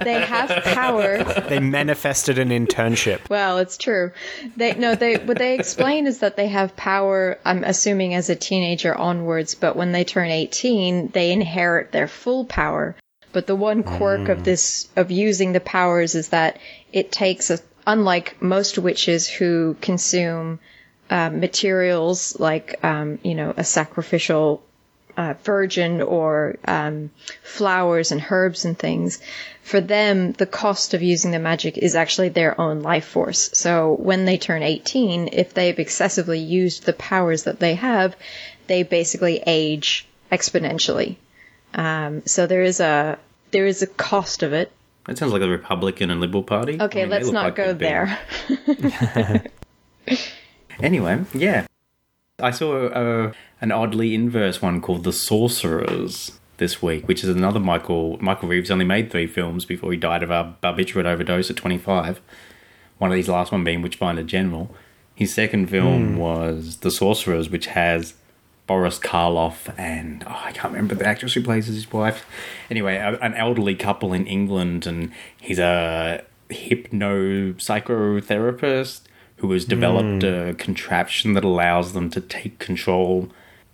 they 0.05 0.20
have 0.20 0.51
power. 0.64 1.24
They 1.24 1.59
manifested 1.59 2.39
an 2.39 2.51
internship. 2.51 3.28
Well, 3.28 3.59
it's 3.59 3.76
true. 3.76 4.12
They 4.57 4.74
no, 4.74 4.95
they 4.95 5.16
what 5.16 5.39
they 5.39 5.57
explain 5.57 6.07
is 6.07 6.20
that 6.20 6.37
they 6.37 6.47
have 6.47 6.76
power. 6.76 7.39
I'm 7.45 7.64
assuming 7.64 8.14
as 8.14 8.30
a 8.30 8.37
teenager 8.37 8.95
onwards, 8.95 9.57
but 9.57 9.74
when 9.74 9.91
they 9.91 10.05
turn 10.05 10.30
18, 10.30 11.09
they 11.09 11.33
inherit 11.33 11.91
their 11.91 12.07
full 12.07 12.45
power. 12.45 12.95
But 13.33 13.47
the 13.47 13.57
one 13.57 13.83
quirk 13.83 14.28
of 14.28 14.39
mm. 14.39 14.45
this 14.45 14.89
of 14.95 15.11
using 15.11 15.53
the 15.53 15.61
powers 15.61 16.14
is 16.14 16.28
that 16.28 16.59
it 16.93 17.11
takes 17.11 17.51
a 17.51 17.59
unlike 17.87 18.41
most 18.41 18.78
witches 18.78 19.28
who 19.28 19.76
consume 19.80 20.61
uh, 21.11 21.30
materials 21.30 22.39
like 22.39 22.83
um, 22.85 23.18
you 23.22 23.35
know 23.35 23.53
a 23.57 23.64
sacrificial 23.64 24.62
uh, 25.16 25.35
virgin 25.45 26.01
or 26.01 26.57
um, 26.64 27.11
flowers 27.43 28.12
and 28.12 28.24
herbs 28.30 28.64
and 28.64 28.78
things, 28.78 29.20
for 29.62 29.80
them, 29.80 30.33
the 30.33 30.47
cost 30.47 30.95
of 30.95 31.03
using 31.03 31.30
the 31.30 31.39
magic 31.39 31.78
is 31.78 31.95
actually 31.95 32.30
their 32.30 32.59
own 32.61 32.80
life 32.80 33.05
force. 33.05 33.51
So 33.53 33.95
when 33.95 34.24
they 34.24 34.39
turn 34.39 34.62
18, 34.62 35.30
if 35.33 35.55
they've 35.55 35.78
excessively 35.78 36.39
used 36.39 36.85
the 36.85 36.93
powers 36.93 37.45
that 37.45 37.61
they 37.61 37.74
have, 37.74 38.16
they 38.66 38.83
basically 38.83 39.43
age 39.47 40.07
exponentially. 40.30 41.16
Um, 41.74 42.22
so 42.26 42.47
there 42.47 42.62
is 42.62 42.80
a 42.80 43.18
there 43.51 43.66
is 43.66 43.83
a 43.83 43.87
cost 43.87 44.43
of 44.43 44.53
it. 44.53 44.72
That 45.07 45.18
sounds 45.18 45.32
like 45.32 45.40
the 45.40 45.48
Republican 45.48 46.11
and 46.11 46.20
Liberal 46.20 46.44
Party. 46.44 46.80
Okay, 46.80 47.00
I 47.00 47.05
mean, 47.05 47.11
let's 47.11 47.30
not 47.30 47.44
like 47.44 47.57
go 47.57 47.72
there. 47.72 48.18
Anyway, 50.82 51.24
yeah. 51.32 51.66
I 52.40 52.50
saw 52.50 52.88
a, 52.88 53.32
an 53.61 53.70
oddly 53.70 54.14
inverse 54.14 54.61
one 54.61 54.80
called 54.80 55.05
The 55.05 55.12
Sorcerers 55.12 56.40
this 56.57 56.82
week, 56.82 57.07
which 57.07 57.22
is 57.22 57.30
another 57.30 57.61
Michael. 57.61 58.18
Michael 58.20 58.48
Reeves 58.48 58.70
only 58.70 58.84
made 58.84 59.11
three 59.11 59.28
films 59.28 59.64
before 59.64 59.92
he 59.92 59.98
died 59.98 60.22
of 60.22 60.30
a 60.30 60.57
barbiturate 60.62 61.05
overdose 61.05 61.50
at 61.50 61.57
25. 61.57 62.20
One 62.98 63.11
of 63.11 63.14
these 63.14 63.28
last 63.28 63.53
one 63.53 63.64
being 63.64 63.80
Witchfinder 63.80 64.24
General. 64.24 64.74
His 65.14 65.32
second 65.32 65.68
film 65.68 66.14
hmm. 66.14 66.16
was 66.16 66.78
The 66.78 66.90
Sorcerers, 66.90 67.48
which 67.48 67.66
has 67.66 68.14
Boris 68.73 68.99
Karloff 68.99 69.70
and 69.77 70.25
oh, 70.27 70.41
I 70.45 70.51
can't 70.53 70.73
remember 70.73 70.95
the 70.95 71.07
actress 71.07 71.35
who 71.35 71.43
plays 71.43 71.66
his 71.66 71.93
wife. 71.93 72.25
Anyway, 72.70 72.97
a, 72.97 73.18
an 73.18 73.35
elderly 73.35 73.75
couple 73.75 74.14
in 74.14 74.27
England, 74.27 74.87
and 74.87 75.12
he's 75.39 75.59
a 75.59 76.25
hypno 76.49 77.53
psychotherapist 77.53 79.03
who 79.37 79.53
has 79.53 79.66
developed 79.66 80.23
hmm. 80.23 80.49
a 80.49 80.55
contraption 80.55 81.35
that 81.35 81.45
allows 81.45 81.93
them 81.93 82.09
to 82.09 82.20
take 82.23 82.59
control 82.59 83.29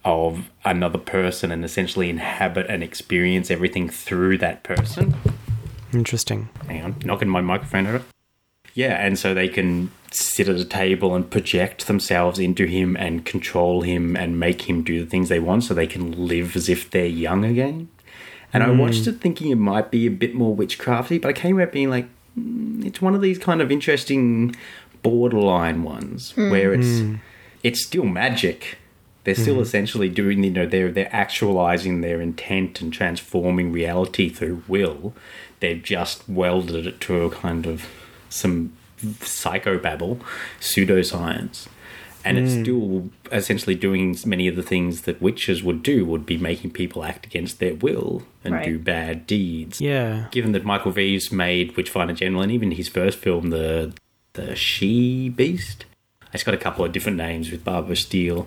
of 0.05 0.51
another 0.65 0.99
person 0.99 1.53
and 1.53 1.65
essentially 1.65 2.11
inhabit 2.11 2.67
and 2.69 2.83
experience 2.83 3.53
everything 3.53 3.89
through 3.89 4.37
that 4.39 4.65
person. 4.65 5.15
Interesting. 5.93 6.49
Hang 6.67 6.83
on, 6.83 6.97
knocking 7.05 7.29
my 7.29 7.41
microphone 7.41 7.87
over. 7.87 8.05
Yeah, 8.79 9.05
and 9.05 9.19
so 9.19 9.35
they 9.35 9.49
can 9.49 9.91
sit 10.13 10.49
at 10.49 10.55
a 10.55 10.65
table 10.65 11.17
and 11.17 11.29
project 11.29 11.89
themselves 11.89 12.39
into 12.39 12.65
him 12.65 12.97
and 12.97 13.27
control 13.27 13.83
him 13.83 14.17
and 14.17 14.39
make 14.39 14.71
him 14.71 14.85
do 14.85 15.03
the 15.03 15.11
things 15.11 15.29
they 15.29 15.41
want 15.41 15.65
so 15.65 15.75
they 15.75 15.89
can 15.89 16.29
live 16.29 16.55
as 16.55 16.69
if 16.69 16.89
they're 16.89 17.05
young 17.05 17.45
again. 17.45 17.89
And 18.53 18.63
I 18.63 18.71
watched 18.71 19.03
hmm. 19.03 19.11
it 19.11 19.21
thinking 19.21 19.51
it 19.51 19.57
might 19.57 19.91
be 19.91 20.07
a 20.07 20.13
bit 20.13 20.33
more 20.33 20.57
witchcrafty, 20.57 21.21
but 21.21 21.29
I 21.29 21.33
came 21.33 21.59
out 21.59 21.73
being 21.73 21.91
like, 21.91 22.07
mm, 22.39 22.87
it's 22.87 23.03
one 23.03 23.17
of 23.17 23.21
these 23.21 23.37
kind 23.37 23.61
of 23.61 23.73
interesting 23.73 24.55
borderline 25.03 25.83
ones 25.83 26.31
hmm. 26.31 26.49
where 26.49 26.73
it's 26.73 27.01
hmm. 27.01 27.17
it's 27.65 27.85
still 27.85 28.05
magic. 28.05 28.79
They're 29.25 29.35
still 29.35 29.61
essentially 29.61 30.09
doing, 30.09 30.45
you 30.45 30.51
know, 30.51 30.67
they're 30.67 30.93
they're 30.93 31.13
actualizing 31.13 32.01
their 32.01 32.21
intent 32.21 32.81
and 32.81 32.93
transforming 32.93 33.73
reality 33.73 34.29
through 34.29 34.63
will. 34.69 35.15
They've 35.59 35.83
just 35.83 36.29
welded 36.29 36.87
it 36.87 37.01
to 37.01 37.23
a 37.23 37.31
kind 37.31 37.67
of 37.67 37.89
some 38.29 38.73
psychobabble, 39.01 40.21
pseudoscience. 40.61 41.69
And 42.25 42.37
it's 42.37 42.55
hmm. 42.55 42.63
still 42.63 43.11
essentially 43.31 43.75
doing 43.75 44.17
many 44.27 44.49
of 44.49 44.57
the 44.57 44.63
things 44.63 45.03
that 45.03 45.23
witches 45.23 45.63
would 45.63 45.83
do, 45.83 46.05
would 46.05 46.27
be 46.27 46.37
making 46.37 46.73
people 46.73 47.05
act 47.05 47.25
against 47.27 47.59
their 47.61 47.75
will 47.75 48.23
and 48.45 48.55
Right. 48.55 48.65
do 48.65 48.79
bad 48.79 49.27
deeds 49.27 49.81
Yeah. 49.81 50.27
given 50.31 50.53
that 50.53 50.65
Michael 50.65 50.93
Reeves 50.93 51.31
made 51.31 51.77
Witchfinder 51.77 52.15
General 52.15 52.43
and 52.43 52.53
even 52.53 52.73
his 52.73 52.89
first 52.89 53.19
film, 53.19 53.51
the 53.51 53.93
the 54.35 54.55
She 54.55 55.29
Beast, 55.31 55.85
it's 56.33 56.45
got 56.45 56.55
a 56.55 56.59
couple 56.59 56.85
of 56.85 56.93
different 56.93 57.17
names 57.17 57.51
with 57.51 57.65
Barbara 57.65 57.97
Steele, 57.97 58.47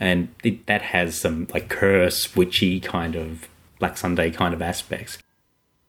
and 0.00 0.28
it, 0.42 0.66
that 0.66 0.82
has 0.82 1.18
some 1.18 1.46
like 1.54 1.68
curse, 1.68 2.34
witchy 2.34 2.80
kind 2.80 3.14
of 3.14 3.48
Black 3.78 3.96
Sunday 3.96 4.30
kind 4.30 4.52
of 4.52 4.60
aspects. 4.60 5.18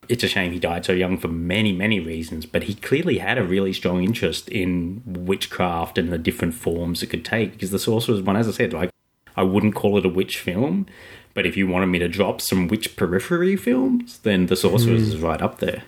It's 0.09 0.23
a 0.23 0.27
shame 0.27 0.51
he 0.51 0.59
died 0.59 0.85
so 0.85 0.93
young 0.93 1.17
for 1.17 1.27
many, 1.27 1.71
many 1.71 1.99
reasons, 1.99 2.45
but 2.45 2.63
he 2.63 2.75
clearly 2.75 3.17
had 3.19 3.37
a 3.37 3.43
really 3.43 3.73
strong 3.73 4.03
interest 4.03 4.49
in 4.49 5.01
witchcraft 5.05 5.97
and 5.97 6.11
the 6.11 6.17
different 6.17 6.53
forms 6.53 7.01
it 7.03 7.07
could 7.07 7.25
take. 7.25 7.53
Because 7.53 7.71
the 7.71 7.79
Sorcerer's 7.79 8.21
one, 8.21 8.35
as 8.35 8.47
I 8.47 8.51
said, 8.51 8.73
like 8.73 8.89
I 9.35 9.43
wouldn't 9.43 9.75
call 9.75 9.97
it 9.97 10.05
a 10.05 10.09
witch 10.09 10.39
film, 10.39 10.85
but 11.33 11.45
if 11.45 11.57
you 11.57 11.67
wanted 11.67 11.87
me 11.87 11.99
to 11.99 12.07
drop 12.07 12.41
some 12.41 12.67
witch 12.67 12.95
periphery 12.95 13.55
films, 13.55 14.19
then 14.19 14.47
The 14.47 14.55
Sorcerers 14.55 15.01
is 15.07 15.17
right 15.17 15.41
up 15.41 15.59
there. 15.59 15.83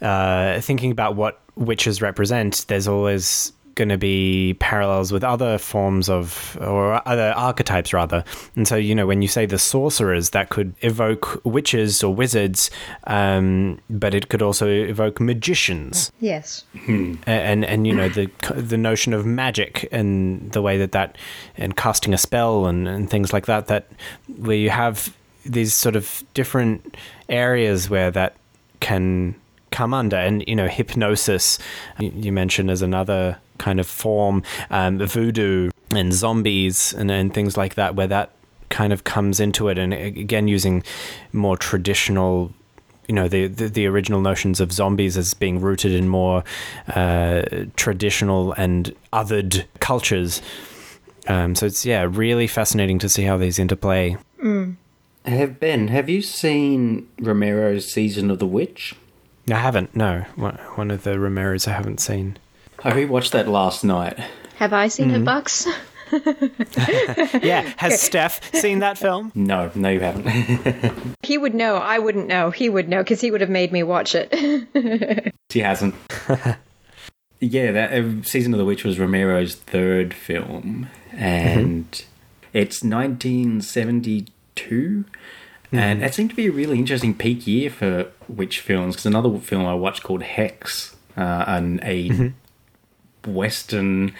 uh, 0.00 0.60
thinking 0.60 0.90
about 0.90 1.16
what 1.16 1.40
witches 1.56 2.00
represent, 2.02 2.64
there's 2.68 2.88
always 2.88 3.52
going 3.74 3.88
to 3.88 3.98
be 3.98 4.54
parallels 4.60 5.12
with 5.12 5.24
other 5.24 5.58
forms 5.58 6.08
of, 6.08 6.56
or 6.60 7.00
other 7.06 7.32
archetypes 7.36 7.92
rather. 7.92 8.24
And 8.56 8.66
so, 8.66 8.76
you 8.76 8.94
know, 8.94 9.06
when 9.06 9.22
you 9.22 9.28
say 9.28 9.46
the 9.46 9.58
sorcerers, 9.58 10.30
that 10.30 10.48
could 10.48 10.74
evoke 10.80 11.40
witches 11.44 12.02
or 12.02 12.14
wizards, 12.14 12.70
um, 13.06 13.80
but 13.90 14.14
it 14.14 14.28
could 14.28 14.42
also 14.42 14.68
evoke 14.68 15.20
magicians. 15.20 16.10
yes. 16.20 16.64
A- 16.88 17.14
and 17.26 17.64
and 17.64 17.86
you 17.86 17.94
know 17.94 18.08
the 18.08 18.30
the 18.54 18.76
notion 18.76 19.12
of 19.12 19.26
magic 19.26 19.88
and 19.92 20.50
the 20.52 20.62
way 20.62 20.78
that 20.78 20.92
that 20.92 21.16
and 21.56 21.76
casting 21.76 22.14
a 22.14 22.18
spell 22.18 22.66
and, 22.66 22.88
and 22.88 23.10
things 23.10 23.32
like 23.32 23.46
that 23.46 23.66
that 23.66 23.86
where 24.38 24.56
you 24.56 24.70
have 24.70 25.14
these 25.44 25.74
sort 25.74 25.96
of 25.96 26.22
different 26.34 26.96
areas 27.28 27.90
where 27.90 28.10
that 28.10 28.34
can 28.80 29.34
come 29.70 29.92
under 29.94 30.16
and 30.16 30.44
you 30.46 30.54
know 30.56 30.68
hypnosis 30.68 31.58
you, 31.98 32.12
you 32.14 32.32
mentioned 32.32 32.70
as 32.70 32.82
another 32.82 33.36
kind 33.58 33.80
of 33.80 33.86
form 33.86 34.42
um, 34.70 34.98
voodoo 34.98 35.70
and 35.90 36.12
zombies 36.12 36.92
and, 36.92 37.10
and 37.10 37.32
things 37.32 37.56
like 37.56 37.74
that 37.74 37.94
where 37.94 38.06
that 38.06 38.30
kind 38.70 38.92
of 38.92 39.04
comes 39.04 39.38
into 39.38 39.68
it 39.68 39.78
and 39.78 39.94
again 39.94 40.48
using 40.48 40.82
more 41.32 41.56
traditional 41.56 42.52
you 43.08 43.14
know 43.14 43.28
the, 43.28 43.46
the 43.46 43.68
the 43.68 43.86
original 43.86 44.20
notions 44.20 44.60
of 44.60 44.72
zombies 44.72 45.16
as 45.16 45.34
being 45.34 45.60
rooted 45.60 45.92
in 45.92 46.08
more 46.08 46.44
uh, 46.88 47.42
traditional 47.76 48.52
and 48.52 48.94
othered 49.12 49.64
cultures. 49.80 50.40
Um, 51.26 51.54
so 51.54 51.66
it's 51.66 51.86
yeah, 51.86 52.06
really 52.08 52.46
fascinating 52.46 52.98
to 53.00 53.08
see 53.08 53.22
how 53.22 53.36
these 53.36 53.58
interplay. 53.58 54.16
Have 55.24 55.58
Ben, 55.58 55.88
have 55.88 56.08
you 56.08 56.20
seen 56.20 57.08
Romero's 57.18 57.90
Season 57.90 58.30
of 58.30 58.38
the 58.38 58.46
Witch? 58.46 58.94
I 59.50 59.56
haven't. 59.56 59.94
No, 59.94 60.24
one 60.36 60.58
one 60.74 60.90
of 60.90 61.02
the 61.04 61.16
Romeros 61.16 61.68
I 61.68 61.72
haven't 61.72 62.00
seen. 62.00 62.38
I 62.84 62.90
rewatched 62.92 63.30
that 63.30 63.48
last 63.48 63.82
night, 63.82 64.18
Have 64.56 64.74
I 64.74 64.88
seen 64.88 65.10
it, 65.10 65.24
Bucks? 65.24 65.66
Yeah, 67.42 67.72
has 67.76 68.00
Steph 68.00 68.54
seen 68.54 68.78
that 68.80 68.98
film? 68.98 69.32
No, 69.34 69.70
no, 69.74 69.88
you 69.88 70.00
haven't. 70.00 71.14
He 71.24 71.38
would 71.38 71.54
know. 71.54 71.76
I 71.76 71.98
wouldn't 71.98 72.28
know. 72.28 72.50
He 72.50 72.68
would 72.68 72.88
know 72.88 73.02
because 73.02 73.20
he 73.20 73.30
would 73.32 73.40
have 73.40 73.50
made 73.50 73.72
me 73.72 73.82
watch 73.82 74.14
it. 74.14 75.32
she 75.50 75.60
hasn't. 75.60 75.94
yeah, 77.40 77.72
that 77.72 77.92
uh, 77.92 78.22
season 78.22 78.52
of 78.52 78.58
the 78.58 78.64
witch 78.66 78.84
was 78.84 78.98
Romero's 78.98 79.54
third 79.54 80.12
film, 80.12 80.88
and 81.12 82.04
it's 82.52 82.84
1972. 82.84 85.04
And 85.72 86.04
it 86.04 86.14
seemed 86.14 86.30
to 86.30 86.36
be 86.36 86.46
a 86.46 86.52
really 86.52 86.78
interesting 86.78 87.14
peak 87.14 87.46
year 87.46 87.70
for 87.70 88.08
witch 88.28 88.60
films 88.60 88.94
because 88.94 89.06
another 89.06 89.36
film 89.38 89.64
I 89.66 89.74
watched 89.74 90.02
called 90.02 90.22
Hex, 90.22 90.94
uh, 91.16 91.44
and 91.48 91.80
a 91.82 92.32
Western 93.26 94.14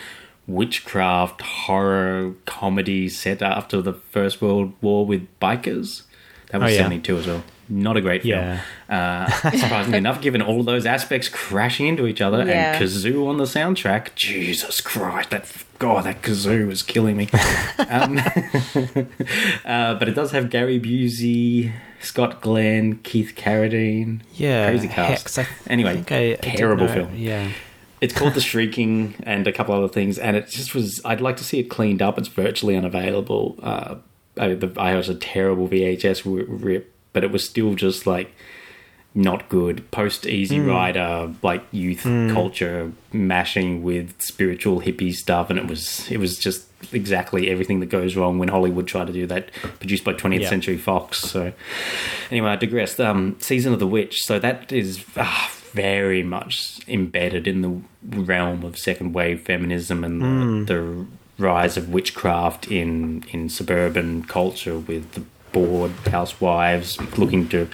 witchcraft 0.46 1.40
horror 1.42 2.34
comedy 2.46 3.08
set 3.08 3.42
after 3.42 3.80
the 3.80 3.92
First 3.94 4.42
World 4.42 4.72
War 4.80 5.06
with 5.06 5.26
bikers. 5.40 6.02
That 6.50 6.60
was 6.60 6.70
Oh, 6.72 6.74
yeah. 6.74 6.82
72 6.82 7.16
as 7.18 7.26
well. 7.26 7.42
Not 7.66 7.96
a 7.96 8.02
great 8.02 8.22
film. 8.22 8.38
Yeah. 8.38 8.60
Uh, 8.90 9.26
surprisingly 9.56 9.96
enough, 9.96 10.20
given 10.20 10.42
all 10.42 10.62
those 10.62 10.84
aspects 10.84 11.30
crashing 11.30 11.86
into 11.86 12.06
each 12.06 12.20
other 12.20 12.44
Yeah. 12.44 12.74
and 12.74 12.82
kazoo 12.84 13.26
on 13.26 13.38
the 13.38 13.44
soundtrack, 13.44 14.14
Jesus 14.14 14.82
Christ, 14.82 15.30
that 15.30 15.50
God, 15.78 16.04
that 16.04 16.20
kazoo 16.20 16.66
was 16.68 16.82
killing 16.82 17.16
me. 17.16 17.28
um, 17.88 18.18
uh, 19.64 19.94
but 19.94 20.08
it 20.08 20.14
does 20.14 20.32
have 20.32 20.50
Gary 20.50 20.78
Busey, 20.78 21.72
Scott 22.00 22.42
Glenn, 22.42 22.96
Keith 22.98 23.32
Carradine. 23.34 24.20
Yeah, 24.34 24.68
crazy 24.68 24.88
cast. 24.88 25.36
Hex, 25.36 25.38
I 25.38 25.46
anyway, 25.72 26.04
I- 26.10 26.32
I 26.32 26.34
terrible 26.36 26.86
know- 26.86 26.92
film. 26.92 27.14
Yeah. 27.16 27.50
It's 28.04 28.14
called 28.14 28.34
The 28.34 28.40
Shrieking 28.40 29.14
and 29.22 29.46
a 29.46 29.52
couple 29.52 29.74
other 29.74 29.88
things, 29.88 30.18
and 30.18 30.36
it 30.36 30.48
just 30.48 30.74
was. 30.74 31.00
I'd 31.04 31.20
like 31.20 31.36
to 31.38 31.44
see 31.44 31.58
it 31.58 31.64
cleaned 31.64 32.02
up. 32.02 32.18
It's 32.18 32.28
virtually 32.28 32.76
unavailable. 32.76 33.58
Uh, 33.62 33.96
I, 34.36 34.54
the, 34.54 34.72
I 34.78 34.94
was 34.94 35.08
a 35.08 35.14
terrible 35.14 35.68
VHS 35.68 36.22
rip, 36.48 36.92
but 37.12 37.24
it 37.24 37.30
was 37.30 37.44
still 37.48 37.74
just 37.74 38.06
like 38.06 38.32
not 39.14 39.48
good. 39.48 39.90
Post 39.90 40.26
Easy 40.26 40.58
Rider, 40.60 41.32
like 41.42 41.62
youth 41.70 42.02
culture 42.02 42.92
mashing 43.12 43.82
with 43.82 44.20
spiritual 44.20 44.80
hippie 44.80 45.14
stuff, 45.14 45.50
and 45.50 45.58
it 45.58 45.66
was 45.66 46.10
it 46.10 46.18
was 46.18 46.36
just 46.36 46.66
exactly 46.92 47.48
everything 47.48 47.80
that 47.80 47.86
goes 47.86 48.16
wrong 48.16 48.38
when 48.38 48.48
Hollywood 48.48 48.86
tried 48.86 49.06
to 49.06 49.12
do 49.12 49.26
that. 49.28 49.50
Produced 49.78 50.04
by 50.04 50.12
20th 50.12 50.40
Yeah. 50.40 50.48
Century 50.50 50.76
Fox. 50.76 51.20
So 51.20 51.52
anyway, 52.30 52.50
I 52.50 52.56
digressed. 52.56 53.00
Um, 53.00 53.36
Season 53.40 53.72
of 53.72 53.78
the 53.78 53.86
Witch. 53.86 54.20
So 54.24 54.38
that 54.40 54.72
is 54.72 55.02
ah, 55.16 55.50
very 55.74 56.22
much 56.22 56.78
embedded 56.86 57.48
in 57.48 57.62
the 57.62 58.20
realm 58.20 58.64
of 58.64 58.78
second 58.78 59.12
wave 59.12 59.42
feminism 59.42 60.04
and 60.04 60.22
the, 60.22 60.26
hmm. 60.26 60.64
the 60.66 61.06
rise 61.36 61.76
of 61.76 61.88
witchcraft 61.88 62.70
in 62.70 63.24
in 63.32 63.48
suburban 63.48 64.22
culture 64.22 64.78
with 64.78 65.12
the 65.12 65.22
bored 65.52 65.90
housewives 66.06 67.00
looking 67.18 67.48
to 67.48 67.68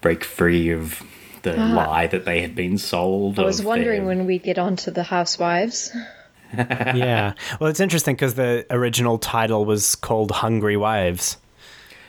break 0.00 0.24
free 0.24 0.70
of 0.70 1.00
the 1.42 1.56
ah. 1.56 1.74
lie 1.74 2.06
that 2.08 2.24
they 2.24 2.40
had 2.40 2.56
been 2.56 2.76
sold. 2.76 3.38
I 3.38 3.44
was 3.44 3.62
wondering 3.62 4.00
their- 4.00 4.08
when 4.16 4.26
we 4.26 4.38
get 4.38 4.58
onto 4.58 4.90
the 4.90 5.04
housewives. 5.04 5.92
yeah. 6.56 7.34
Well, 7.60 7.70
it's 7.70 7.80
interesting 7.80 8.14
because 8.16 8.34
the 8.34 8.66
original 8.70 9.18
title 9.18 9.64
was 9.64 9.94
called 9.94 10.30
Hungry 10.30 10.76
Wives. 10.76 11.36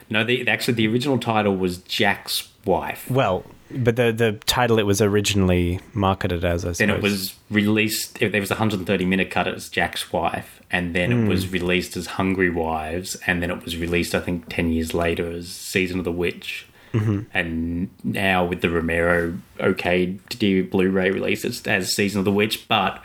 No, 0.10 0.24
the, 0.24 0.48
actually, 0.48 0.76
the 0.76 0.88
original 0.88 1.18
title 1.18 1.56
was 1.56 1.80
Jack's 1.80 2.48
wife. 2.64 3.10
Well, 3.10 3.44
but 3.72 3.96
the 3.96 4.12
the 4.12 4.34
title 4.46 4.78
it 4.80 4.84
was 4.84 5.02
originally 5.02 5.80
marketed 5.94 6.46
as, 6.46 6.66
I 6.66 6.74
suppose. 6.74 6.78
Then 6.78 6.90
it 6.90 7.02
was 7.02 7.36
released. 7.50 8.20
There 8.20 8.40
was 8.40 8.52
a 8.52 8.56
130 8.56 9.06
minute 9.06 9.32
cut 9.32 9.48
as 9.48 9.70
Jack's 9.70 10.12
wife, 10.12 10.62
and 10.70 10.96
then 10.96 11.12
it 11.12 11.16
hmm. 11.16 11.28
was 11.28 11.52
released 11.52 11.98
as 11.98 12.08
Hungry 12.08 12.50
Wives, 12.50 13.16
and 13.26 13.42
then 13.42 13.50
it 13.50 13.64
was 13.64 13.78
released, 13.78 14.14
I 14.14 14.20
think, 14.20 14.50
10 14.50 14.72
years 14.72 14.94
later 14.94 15.32
as 15.32 15.50
Season 15.50 16.00
of 16.00 16.06
the 16.06 16.12
Witch. 16.12 16.68
Mm-hmm. 16.94 17.22
And 17.34 17.90
now 18.04 18.46
with 18.46 18.62
the 18.62 18.70
Romero 18.70 19.38
okay 19.60 20.06
Blu-ray 20.06 21.12
release, 21.12 21.44
it's 21.44 21.66
as 21.68 21.94
Season 21.94 22.20
of 22.20 22.26
the 22.26 22.32
Witch. 22.32 22.68
But 22.68 23.04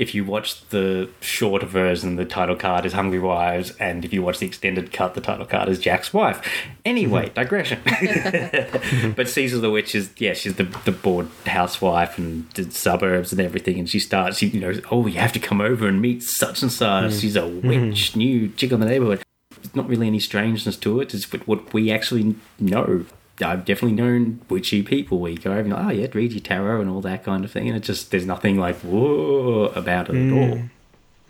if 0.00 0.14
you 0.14 0.24
watch 0.24 0.66
the 0.70 1.10
shorter 1.20 1.66
version, 1.66 2.16
the 2.16 2.24
title 2.24 2.56
card 2.56 2.86
is 2.86 2.94
Hungry 2.94 3.18
Wives, 3.18 3.72
and 3.78 4.02
if 4.02 4.14
you 4.14 4.22
watch 4.22 4.38
the 4.38 4.46
extended 4.46 4.94
cut, 4.94 5.12
the 5.12 5.20
title 5.20 5.44
card 5.44 5.68
is 5.68 5.78
Jack's 5.78 6.14
wife. 6.14 6.40
Anyway, 6.86 7.26
mm-hmm. 7.26 7.34
digression. 7.34 7.80
but 9.14 9.36
of 9.36 9.60
the 9.60 9.70
Witch 9.70 9.94
is 9.94 10.10
yeah, 10.16 10.32
she's 10.32 10.54
the 10.54 10.64
the 10.86 10.92
bored 10.92 11.28
housewife 11.44 12.16
and 12.16 12.48
the 12.52 12.70
suburbs 12.70 13.30
and 13.30 13.42
everything, 13.42 13.78
and 13.78 13.90
she 13.90 14.00
starts, 14.00 14.38
she, 14.38 14.46
you 14.46 14.60
know, 14.60 14.72
oh, 14.90 15.06
you 15.06 15.18
have 15.18 15.34
to 15.34 15.38
come 15.38 15.60
over 15.60 15.86
and 15.86 16.00
meet 16.00 16.22
such 16.22 16.62
and 16.62 16.72
such. 16.72 17.10
Mm-hmm. 17.10 17.18
She's 17.18 17.36
a 17.36 17.42
mm-hmm. 17.42 17.68
witch, 17.68 18.16
new 18.16 18.48
chick 18.48 18.72
on 18.72 18.80
the 18.80 18.86
neighborhood. 18.86 19.22
There's 19.50 19.76
not 19.76 19.86
really 19.86 20.06
any 20.06 20.18
strangeness 20.18 20.78
to 20.78 21.00
it. 21.02 21.12
It's 21.12 21.30
what 21.46 21.74
we 21.74 21.92
actually 21.92 22.36
know. 22.58 23.04
I've 23.42 23.64
definitely 23.64 23.96
known 23.96 24.40
witchy 24.48 24.82
people 24.82 25.18
where 25.18 25.30
you 25.30 25.38
go 25.38 25.52
over 25.52 25.60
and 25.60 25.72
oh 25.72 25.90
yeah, 25.90 26.06
read 26.12 26.32
your 26.32 26.40
tarot 26.40 26.80
and 26.80 26.90
all 26.90 27.00
that 27.02 27.24
kind 27.24 27.44
of 27.44 27.50
thing, 27.50 27.68
and 27.68 27.76
it 27.76 27.82
just 27.82 28.10
there's 28.10 28.26
nothing 28.26 28.58
like 28.58 28.76
whoa 28.78 29.72
about 29.74 30.08
it 30.08 30.16
at 30.16 30.22
mm. 30.22 30.50
all. 30.50 30.62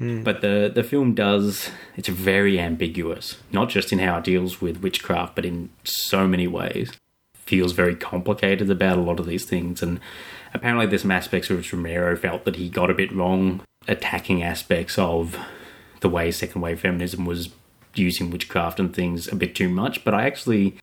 Mm. 0.01 0.25
But 0.25 0.41
the 0.41 0.71
the 0.75 0.83
film 0.83 1.15
does 1.15 1.71
it's 1.97 2.09
very 2.09 2.59
ambiguous, 2.59 3.39
not 3.53 3.69
just 3.69 3.93
in 3.93 3.99
how 3.99 4.19
it 4.19 4.25
deals 4.25 4.61
with 4.61 4.83
witchcraft, 4.83 5.35
but 5.35 5.45
in 5.45 5.71
so 5.85 6.27
many 6.27 6.47
ways. 6.47 6.93
Feels 7.35 7.73
very 7.73 7.97
complicated 7.97 8.71
about 8.71 8.97
a 8.97 9.01
lot 9.03 9.19
of 9.19 9.27
these 9.27 9.45
things, 9.45 9.83
and 9.83 10.01
apparently 10.55 10.87
there's 10.87 11.03
some 11.03 11.11
aspects 11.11 11.49
which 11.49 11.73
Romero 11.73 12.17
felt 12.17 12.45
that 12.45 12.57
he 12.57 12.69
got 12.69 12.91
a 12.91 12.95
bit 12.95 13.13
wrong, 13.13 13.63
attacking 13.89 14.43
aspects 14.43 14.99
of 14.99 15.37
the 16.01 16.09
way 16.09 16.31
second 16.31 16.61
wave 16.61 16.81
feminism 16.81 17.25
was 17.25 17.51
using 17.95 18.31
witchcraft 18.31 18.79
and 18.79 18.95
things 18.95 19.27
a 19.29 19.35
bit 19.35 19.55
too 19.55 19.69
much. 19.69 20.05
But 20.05 20.15
I 20.15 20.27
actually 20.27 20.79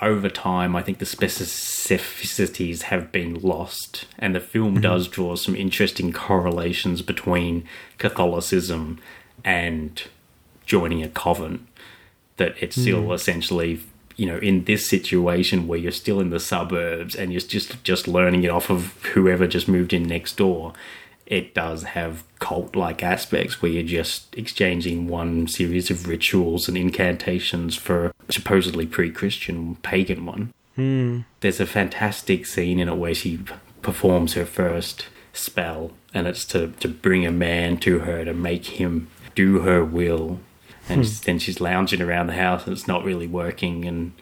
over 0.00 0.28
time, 0.28 0.74
I 0.74 0.82
think 0.82 0.98
the 0.98 1.04
specificities 1.04 2.82
have 2.82 3.12
been 3.12 3.34
lost, 3.40 4.06
and 4.18 4.34
the 4.34 4.40
film 4.40 4.74
mm-hmm. 4.74 4.82
does 4.82 5.08
draw 5.08 5.36
some 5.36 5.54
interesting 5.54 6.12
correlations 6.12 7.02
between 7.02 7.68
Catholicism 7.98 8.98
and 9.44 10.02
joining 10.64 11.02
a 11.02 11.08
convent. 11.08 11.66
That 12.36 12.54
it's 12.58 12.80
still 12.80 13.02
mm. 13.02 13.14
essentially, 13.14 13.80
you 14.16 14.24
know, 14.24 14.38
in 14.38 14.64
this 14.64 14.88
situation 14.88 15.68
where 15.68 15.78
you're 15.78 15.92
still 15.92 16.20
in 16.20 16.30
the 16.30 16.40
suburbs 16.40 17.14
and 17.14 17.32
you're 17.32 17.40
just 17.40 17.84
just 17.84 18.08
learning 18.08 18.44
it 18.44 18.48
off 18.48 18.70
of 18.70 18.94
whoever 19.12 19.46
just 19.46 19.68
moved 19.68 19.92
in 19.92 20.04
next 20.04 20.38
door. 20.38 20.72
It 21.30 21.54
does 21.54 21.84
have 21.84 22.24
cult 22.40 22.74
like 22.74 23.04
aspects 23.04 23.62
where 23.62 23.70
you're 23.70 23.84
just 23.84 24.36
exchanging 24.36 25.06
one 25.06 25.46
series 25.46 25.88
of 25.88 26.08
rituals 26.08 26.66
and 26.66 26.76
incantations 26.76 27.76
for 27.76 28.06
a 28.06 28.32
supposedly 28.32 28.84
pre 28.84 29.12
Christian 29.12 29.76
pagan 29.76 30.26
one. 30.26 30.52
Hmm. 30.74 31.20
There's 31.38 31.60
a 31.60 31.66
fantastic 31.66 32.46
scene 32.46 32.80
in 32.80 32.88
it 32.88 32.96
where 32.96 33.14
she 33.14 33.38
performs 33.80 34.34
her 34.34 34.44
first 34.44 35.06
spell, 35.32 35.92
and 36.12 36.26
it's 36.26 36.44
to, 36.46 36.72
to 36.80 36.88
bring 36.88 37.24
a 37.24 37.30
man 37.30 37.76
to 37.78 38.00
her 38.00 38.24
to 38.24 38.34
make 38.34 38.66
him 38.80 39.08
do 39.36 39.60
her 39.60 39.84
will. 39.84 40.40
And 40.88 41.06
hmm. 41.06 41.12
then 41.24 41.38
she's 41.38 41.60
lounging 41.60 42.02
around 42.02 42.26
the 42.26 42.32
house 42.32 42.64
and 42.64 42.72
it's 42.72 42.88
not 42.88 43.04
really 43.04 43.28
working, 43.28 43.84
and 43.84 44.14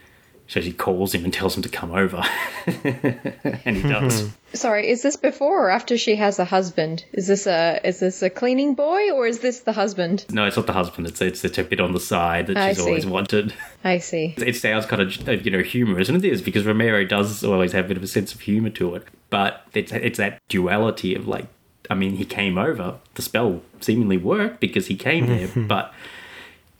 so 0.48 0.62
she 0.62 0.72
calls 0.72 1.14
him 1.14 1.24
and 1.24 1.32
tells 1.32 1.54
him 1.54 1.62
to 1.62 1.68
come 1.68 1.92
over. 1.92 2.24
and 2.66 3.76
he 3.76 3.82
does. 3.82 4.30
Sorry, 4.54 4.88
is 4.88 5.02
this 5.02 5.16
before 5.16 5.66
or 5.66 5.70
after 5.70 5.98
she 5.98 6.16
has 6.16 6.38
a 6.38 6.46
husband? 6.46 7.04
Is 7.12 7.26
this 7.26 7.46
a 7.46 7.78
is 7.84 8.00
this 8.00 8.22
a 8.22 8.30
cleaning 8.30 8.74
boy 8.74 9.10
or 9.10 9.26
is 9.26 9.40
this 9.40 9.60
the 9.60 9.74
husband? 9.74 10.24
No, 10.30 10.46
it's 10.46 10.56
not 10.56 10.66
the 10.66 10.72
husband. 10.72 11.06
It's 11.06 11.20
it's, 11.20 11.44
it's 11.44 11.58
a 11.58 11.64
bit 11.64 11.80
on 11.80 11.92
the 11.92 12.00
side 12.00 12.46
that 12.46 12.56
I 12.56 12.70
she's 12.70 12.80
always 12.80 13.04
wanted. 13.04 13.52
I 13.84 13.98
see. 13.98 14.34
It 14.38 14.56
sounds 14.56 14.86
kind 14.86 15.02
of 15.02 15.28
uh, 15.28 15.32
you 15.32 15.50
know 15.50 15.62
humorous, 15.62 16.08
and 16.08 16.24
it 16.24 16.26
is 16.26 16.40
because 16.40 16.64
Romero 16.64 17.04
does 17.04 17.44
always 17.44 17.72
have 17.72 17.84
a 17.84 17.88
bit 17.88 17.98
of 17.98 18.02
a 18.02 18.08
sense 18.08 18.34
of 18.34 18.40
humor 18.40 18.70
to 18.70 18.94
it. 18.94 19.04
But 19.28 19.66
it's 19.74 19.92
it's 19.92 20.16
that 20.16 20.40
duality 20.48 21.14
of 21.14 21.28
like, 21.28 21.46
I 21.90 21.94
mean, 21.94 22.16
he 22.16 22.24
came 22.24 22.56
over. 22.56 22.96
The 23.16 23.22
spell 23.22 23.60
seemingly 23.82 24.16
worked 24.16 24.60
because 24.60 24.86
he 24.86 24.96
came 24.96 25.26
there, 25.26 25.48
but 25.68 25.92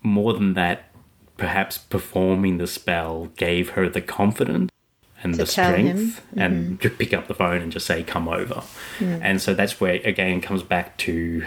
more 0.02 0.32
than 0.32 0.54
that, 0.54 0.88
perhaps 1.39 1.78
performing 1.78 2.59
the 2.59 2.66
spell 2.66 3.30
gave 3.36 3.70
her 3.70 3.89
the 3.89 4.03
confidence 4.03 4.70
and 5.22 5.34
the 5.34 5.39
him. 5.39 5.47
Mm-hmm. 5.47 6.09
strength 6.11 6.22
and 6.36 6.80
to 6.82 6.91
pick 6.91 7.14
up 7.14 7.26
the 7.26 7.34
phone 7.34 7.62
and 7.62 7.72
just 7.72 7.86
say 7.86 8.03
come 8.03 8.28
over 8.28 8.62
Mm. 8.99 9.20
and 9.22 9.41
so 9.41 9.55
that's 9.55 9.80
where 9.80 9.95
again 10.05 10.41
comes 10.41 10.62
back 10.62 10.97
to 10.99 11.45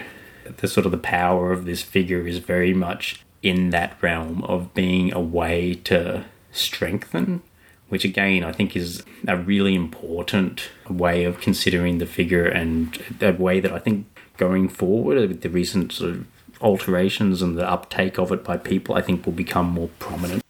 the 0.58 0.68
sort 0.68 0.86
of 0.86 0.92
the 0.92 0.98
power 0.98 1.52
of 1.52 1.66
this 1.66 1.82
figure 1.82 2.26
is 2.28 2.40
very 2.40 2.74
much 2.74 3.22
in 3.44 3.70
that 3.70 3.96
realm 4.02 4.44
of 4.44 4.74
being 4.74 5.14
a 5.14 5.22
way 5.22 5.74
to 5.74 6.26
strengthen 6.52 7.42
which 7.90 8.06
again 8.06 8.44
I 8.44 8.52
think 8.54 8.76
is 8.76 9.04
a 9.28 9.36
really 9.38 9.76
important 9.76 10.70
way 10.90 11.26
of 11.26 11.40
considering 11.42 11.98
the 11.98 12.06
figure 12.06 12.46
and 12.46 12.98
a 13.22 13.32
way 13.34 13.60
that 13.60 13.72
I 13.72 13.80
think 13.80 14.06
going 14.38 14.70
forward 14.70 15.18
with 15.28 15.42
the 15.42 15.50
recent 15.50 15.92
sort 15.92 16.12
of 16.12 16.26
alterations 16.62 17.42
and 17.42 17.58
the 17.58 17.70
uptake 17.70 18.18
of 18.18 18.32
it 18.32 18.44
by 18.44 18.58
people 18.58 18.96
I 18.96 19.02
think 19.02 19.26
will 19.26 19.34
become 19.34 19.68
more 19.68 19.90
prominent. 20.00 20.44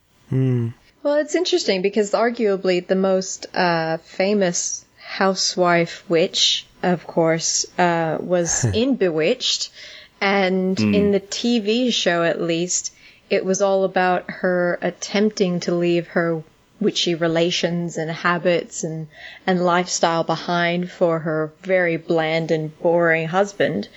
Well, 1.04 1.16
it's 1.16 1.36
interesting 1.36 1.82
because 1.82 2.12
arguably 2.12 2.86
the 2.86 2.96
most 2.96 3.48
uh, 3.56 3.98
famous 3.98 4.86
housewife 4.98 6.04
witch, 6.08 6.66
of 6.84 7.06
course, 7.08 7.66
uh, 7.78 8.18
was 8.20 8.64
in 8.74 8.96
Bewitched, 8.96 9.72
And 10.22 10.80
in 10.80 11.12
the 11.12 11.20
TV 11.20 11.92
show, 11.92 12.24
at 12.24 12.40
least, 12.40 12.94
it 13.32 13.44
was 13.44 13.62
all 13.62 13.84
about 13.84 14.30
her 14.30 14.78
attempting 14.82 15.62
to 15.62 15.74
leave 15.74 16.08
her 16.10 16.44
witchy 16.80 17.16
relations 17.16 17.98
and 17.98 18.12
habits 18.12 18.84
and, 18.84 19.08
and 19.48 19.64
lifestyle 19.64 20.24
behind 20.24 20.92
for 20.92 21.20
her 21.20 21.52
very 21.64 21.98
bland 21.98 22.52
and 22.52 22.78
boring 22.80 23.28
husband. 23.28 23.88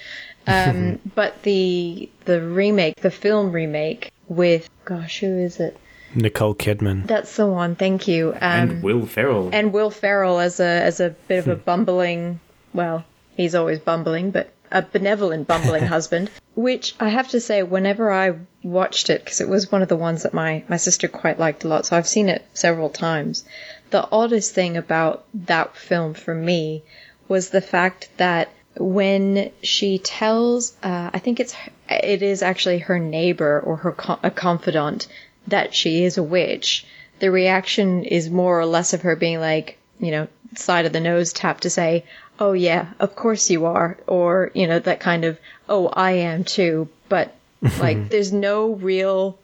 Um, 0.47 1.01
but 1.15 1.43
the 1.43 2.09
the 2.25 2.41
remake, 2.41 2.97
the 2.97 3.11
film 3.11 3.53
remake 3.53 4.13
with 4.29 4.69
gosh, 4.85 5.21
who 5.21 5.39
is 5.39 5.61
it? 5.61 5.79
Nicole 6.15 6.55
Kidman. 6.55 7.07
That's 7.07 7.35
the 7.37 7.47
one. 7.47 7.75
Thank 7.75 8.07
you. 8.07 8.33
Um, 8.33 8.41
and 8.41 8.83
Will 8.83 9.07
Ferrell. 9.07 9.51
and 9.53 9.73
Will 9.73 9.91
Ferrell 9.91 10.39
as 10.39 10.61
a 10.61 10.65
as 10.65 11.01
a 11.01 11.11
bit 11.11 11.41
of 11.41 11.49
a 11.49 11.57
bumbling, 11.57 12.41
well, 12.73 13.05
he's 13.37 13.55
always 13.55 13.81
bumbling, 13.81 14.31
but 14.31 14.53
a 14.71 14.83
benevolent 14.83 15.47
bumbling 15.49 15.87
husband. 15.87 16.31
Which 16.55 16.95
I 17.01 17.09
have 17.09 17.29
to 17.31 17.41
say, 17.41 17.65
whenever 17.65 18.13
I 18.13 18.37
watched 18.63 19.11
it, 19.11 19.25
because 19.25 19.41
it 19.41 19.49
was 19.49 19.73
one 19.73 19.83
of 19.83 19.89
the 19.89 19.97
ones 19.97 20.23
that 20.23 20.33
my 20.33 20.63
my 20.69 20.77
sister 20.77 21.09
quite 21.09 21.39
liked 21.41 21.65
a 21.65 21.69
lot, 21.69 21.87
so 21.87 21.97
I've 21.97 22.07
seen 22.09 22.29
it 22.29 22.45
several 22.53 22.91
times. 22.91 23.45
The 23.91 24.09
oddest 24.11 24.55
thing 24.55 24.77
about 24.77 25.25
that 25.35 25.77
film 25.77 26.15
for 26.15 26.35
me 26.35 26.85
was 27.27 27.51
the 27.51 27.61
fact 27.61 28.09
that 28.19 28.51
when 28.77 29.53
she 29.63 29.99
tells, 29.99 30.73
uh, 30.83 31.11
I 31.13 31.19
think 31.19 31.41
it's 31.41 31.55
it 31.89 32.23
is 32.23 32.43
actually 32.43 32.79
her 32.79 32.99
neighbor 32.99 33.61
or 33.61 33.77
her 33.77 33.93
co- 33.93 34.19
a 34.23 34.31
confidant 34.31 35.07
that 35.47 35.75
she 35.75 36.05
is 36.05 36.19
a 36.19 36.23
witch. 36.23 36.87
The 37.21 37.31
reaction 37.31 38.05
is 38.05 38.31
more 38.31 38.59
or 38.59 38.67
less 38.67 38.93
of 38.93 39.03
her 39.03 39.17
being 39.17 39.41
like, 39.41 39.79
you 40.01 40.11
know, 40.11 40.29
side 40.57 40.87
of 40.87 40.93
the 40.93 41.01
nose 41.01 41.33
tap 41.33 41.61
to 41.61 41.71
say, 41.71 42.05
"Oh 42.39 42.53
yeah, 42.53 42.89
of 42.99 43.15
course 43.15 43.51
you 43.51 43.67
are," 43.67 43.97
or 44.07 44.51
you 44.55 44.67
know 44.67 44.79
that 44.79 45.01
kind 45.01 45.25
of, 45.25 45.39
"Oh, 45.69 45.87
I 45.89 46.13
am 46.13 46.45
too." 46.45 46.89
But 47.09 47.35
like, 47.79 48.09
there's 48.09 48.33
no 48.33 48.73
real 48.73 49.39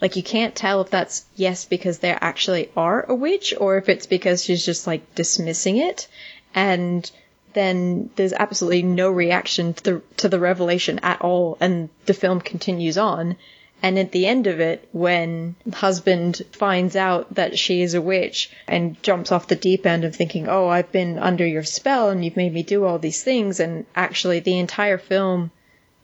like 0.00 0.16
you 0.16 0.22
can't 0.22 0.56
tell 0.56 0.80
if 0.80 0.90
that's 0.90 1.24
yes 1.36 1.64
because 1.64 2.00
they 2.00 2.10
actually 2.10 2.70
are 2.76 3.06
a 3.08 3.14
witch 3.14 3.54
or 3.58 3.78
if 3.78 3.88
it's 3.88 4.06
because 4.06 4.42
she's 4.42 4.66
just 4.66 4.86
like 4.86 5.14
dismissing 5.14 5.76
it 5.76 6.08
and 6.54 7.08
then 7.54 8.10
there's 8.16 8.32
absolutely 8.32 8.82
no 8.82 9.10
reaction 9.10 9.74
to 9.74 9.82
the 9.82 10.02
to 10.16 10.28
the 10.28 10.40
revelation 10.40 10.98
at 11.00 11.20
all 11.20 11.56
and 11.60 11.88
the 12.06 12.14
film 12.14 12.40
continues 12.40 12.98
on 12.98 13.36
and 13.82 13.98
at 13.98 14.12
the 14.12 14.26
end 14.26 14.46
of 14.46 14.60
it 14.60 14.88
when 14.92 15.54
husband 15.72 16.40
finds 16.52 16.94
out 16.94 17.34
that 17.34 17.58
she 17.58 17.82
is 17.82 17.94
a 17.94 18.00
witch 18.00 18.50
and 18.68 19.02
jumps 19.02 19.32
off 19.32 19.48
the 19.48 19.56
deep 19.56 19.86
end 19.86 20.04
of 20.04 20.14
thinking 20.14 20.48
oh 20.48 20.68
I've 20.68 20.92
been 20.92 21.18
under 21.18 21.46
your 21.46 21.64
spell 21.64 22.10
and 22.10 22.24
you've 22.24 22.36
made 22.36 22.52
me 22.52 22.62
do 22.62 22.84
all 22.84 22.98
these 22.98 23.22
things 23.22 23.60
and 23.60 23.86
actually 23.94 24.40
the 24.40 24.58
entire 24.58 24.98
film 24.98 25.50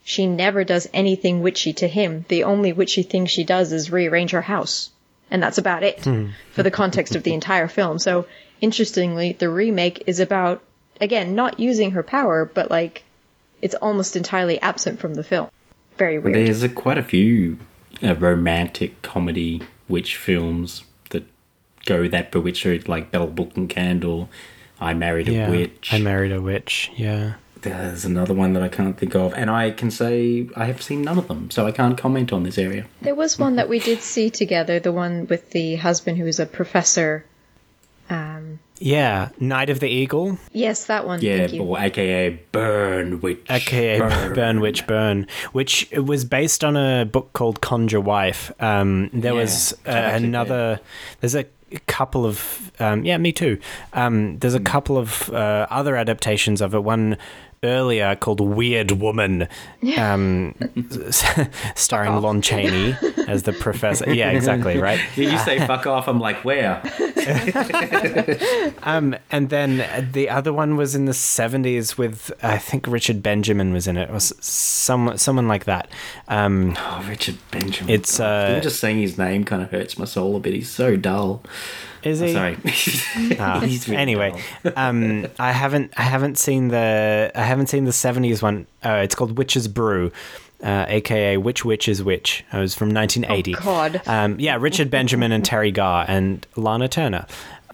she 0.09 0.27
never 0.27 0.65
does 0.65 0.89
anything 0.95 1.43
witchy 1.43 1.75
to 1.75 1.87
him. 1.87 2.25
The 2.29 2.45
only 2.45 2.73
witchy 2.73 3.03
thing 3.03 3.27
she 3.27 3.45
does 3.45 3.75
is 3.75 3.93
rearrange 3.93 4.31
her 4.31 4.41
house. 4.41 4.89
And 5.31 5.43
that's 5.43 5.59
about 5.59 5.83
it 5.83 6.03
hmm. 6.03 6.29
for 6.53 6.63
the 6.63 6.71
context 6.71 7.15
of 7.15 7.25
the 7.25 7.35
entire 7.35 7.69
film. 7.69 7.99
So, 7.99 8.25
interestingly, 8.63 9.35
the 9.35 9.51
remake 9.51 10.05
is 10.07 10.19
about, 10.19 10.63
again, 11.01 11.35
not 11.35 11.61
using 11.61 11.93
her 11.93 12.03
power, 12.03 12.45
but 12.45 12.71
like, 12.71 13.05
it's 13.63 13.75
almost 13.77 14.17
entirely 14.17 14.61
absent 14.61 15.01
from 15.01 15.15
the 15.15 15.25
film. 15.25 15.49
Very 15.97 16.19
weird. 16.19 16.37
There's 16.37 16.63
a, 16.63 16.69
quite 16.69 16.99
a 16.99 17.03
few 17.03 17.59
uh, 18.03 18.15
romantic 18.15 19.03
comedy 19.03 19.63
witch 19.89 20.17
films 20.17 20.85
that 21.11 21.25
go 21.87 22.07
that 22.09 22.31
bewitched 22.31 22.65
route, 22.65 22.89
like 22.89 23.11
Bell 23.11 23.27
Book 23.27 23.57
and 23.57 23.69
Candle, 23.69 24.29
I 24.81 24.95
Married 24.95 25.29
a 25.29 25.33
Yeah, 25.33 25.51
Witch. 25.51 25.93
I 25.93 25.99
married 25.99 26.33
a 26.33 26.41
witch. 26.41 26.91
Yeah. 26.97 27.35
There's 27.63 28.05
another 28.05 28.35
one 28.35 28.53
that 28.53 28.63
I 28.63 28.69
can't 28.69 28.97
think 28.97 29.17
of, 29.17 29.35
and 29.35 29.51
I 29.51 29.73
can 29.73 29.91
say 29.91 30.49
I 30.55 30.67
have 30.67 30.81
seen 30.81 31.03
none 31.03 31.19
of 31.19 31.27
them, 31.27 31.51
so 31.51 31.67
I 31.67 31.73
can't 31.73 31.99
comment 31.99 32.33
on 32.33 32.45
this 32.45 32.57
area. 32.57 32.87
There 33.03 33.17
was 33.17 33.37
one 33.37 33.57
that 33.57 33.69
we 33.69 33.81
did 33.81 34.01
see 34.01 34.31
together, 34.31 34.79
the 34.79 34.93
one 34.93 35.27
with 35.27 35.51
the 35.51 35.75
husband 35.75 36.19
who 36.19 36.27
is 36.27 36.39
a 36.39 36.47
professor. 36.47 37.25
Um, 38.09 38.61
Yeah, 38.81 39.31
Night 39.41 39.71
of 39.71 39.81
the 39.81 39.89
Eagle, 39.89 40.39
yes, 40.53 40.87
that 40.87 41.07
one. 41.07 41.21
Yeah, 41.21 41.39
Thank 41.39 41.53
you. 41.55 41.63
or 41.65 41.79
AKA 41.79 42.41
Burn 42.53 43.21
Witch. 43.21 43.45
aka 43.51 43.99
Burn. 44.35 44.61
Witch 44.61 44.87
Burn, 44.87 45.27
which 45.53 45.91
was 45.97 46.25
based 46.25 46.63
on 46.65 46.77
a 46.77 47.05
book 47.05 47.33
called 47.33 47.61
Conjure 47.61 48.01
Wife. 48.01 48.53
Um, 48.61 49.11
there 49.13 49.33
Yeah, 49.35 49.41
was 49.41 49.73
uh, 49.87 49.91
I 49.91 50.13
like 50.13 50.23
it, 50.23 50.25
another. 50.25 50.81
There's 51.21 51.35
a 51.35 51.45
couple 51.87 52.25
of 52.25 52.71
um, 52.81 53.05
yeah, 53.05 53.19
me 53.19 53.33
too. 53.33 53.59
Um, 53.93 54.39
there's 54.39 54.55
a 54.55 54.61
couple 54.61 54.97
of 54.97 55.29
uh, 55.31 55.67
other 55.71 55.97
adaptations 55.97 56.61
of 56.61 56.75
it. 56.75 56.83
One 56.85 57.17
earlier 57.63 58.15
called 58.17 58.41
Weird 58.41 58.91
Woman, 58.93 59.49
um, 59.99 60.55
starring 61.75 62.21
Lon 62.23 62.43
Chaney 62.43 62.97
as 63.27 63.43
the 63.45 63.53
professor. 63.53 64.11
Yeah, 64.19 64.31
exactly 64.31 64.79
right. 64.79 65.01
Yeah, 65.17 65.31
you 65.33 65.39
say 65.39 65.65
fuck 65.67 65.87
off, 65.87 66.09
I'm 66.09 66.19
like, 66.21 66.45
where? 66.45 66.81
Um, 68.83 69.17
and 69.31 69.51
then 69.51 70.11
the 70.13 70.29
other 70.31 70.53
one 70.53 70.77
was 70.77 70.95
in 70.95 71.05
the 71.05 71.15
seventies 71.15 71.97
with 71.99 72.33
I 72.43 72.59
think 72.59 72.87
Richard 72.87 73.23
Benjamin 73.23 73.73
was 73.73 73.87
in 73.87 73.97
it, 73.97 74.11
or 74.11 74.17
s- 74.17 74.33
some 74.41 75.17
someone 75.19 75.49
like 75.49 75.65
that. 75.67 75.91
Um, 76.29 76.75
Oh, 76.79 77.05
Richard 77.09 77.37
Benjamin. 77.51 77.93
It's, 77.93 78.19
uh, 78.21 78.47
Even 78.51 78.63
just 78.63 78.81
saying 78.81 78.99
his 79.01 79.19
name 79.19 79.45
kind 79.45 79.63
of 79.63 79.71
hurts 79.71 79.99
my 79.99 80.05
soul 80.05 80.37
a 80.37 80.41
bit. 80.41 80.55
He's 80.55 80.71
so 80.71 80.97
dull. 80.97 81.43
Is 82.03 82.21
he? 82.21 82.33
Sorry. 82.33 82.57
Ah, 83.41 83.61
He's 83.61 83.89
really 83.89 84.01
anyway, 84.01 84.43
um, 84.77 85.27
I 85.39 85.53
haven't 85.53 85.93
I 85.97 86.03
haven't 86.03 86.39
seen 86.39 86.69
the 86.69 87.31
I 87.35 87.43
haven't 87.43 87.69
seen 87.69 87.85
the 87.85 87.93
seventies 87.93 88.43
one. 88.43 88.67
Uh, 88.85 89.01
it's 89.05 89.15
called 89.15 89.37
Witch's 89.39 89.69
Brew. 89.69 90.11
Uh, 90.63 90.87
aka 90.89 91.37
Which 91.37 91.65
Witch 91.65 91.89
is 91.89 92.03
Which? 92.03 92.45
It 92.53 92.59
was 92.59 92.75
from 92.75 92.91
1980. 92.93 93.55
Oh, 93.57 93.61
God. 93.65 94.03
Um, 94.07 94.41
yeah, 94.41 94.57
Richard 94.59 94.91
Benjamin 94.91 95.31
and 95.31 95.45
Teri 95.45 95.73
Garr 95.73 96.05
and 96.09 96.45
Lana 96.57 96.89
Turner. 96.89 97.27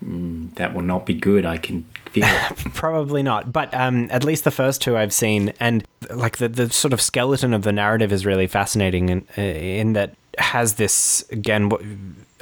that 0.03 0.75
will 0.75 0.83
not 0.83 1.07
be 1.07 1.15
good. 1.15 1.47
I 1.47 1.57
can 1.57 1.85
feel 2.11 2.25
it. 2.27 2.57
Probably 2.75 3.23
not, 3.23 3.53
but 3.53 3.73
um, 3.73 4.09
at 4.11 4.23
least 4.23 4.45
the 4.45 4.51
first 4.51 4.83
two 4.83 4.97
I've 4.99 5.15
seen, 5.15 5.53
and 5.61 5.87
like 6.11 6.37
the 6.39 6.49
the 6.49 6.69
sort 6.71 6.93
of 6.93 7.01
skeleton 7.01 7.55
of 7.55 7.63
the 7.63 7.73
narrative 7.73 8.13
is 8.13 8.27
really 8.27 8.47
fascinating, 8.47 9.09
in 9.09 9.27
uh, 9.39 9.41
in 9.41 9.95
that 9.95 10.15
has 10.39 10.75
this 10.75 11.25
again, 11.31 11.69
what, 11.71 11.81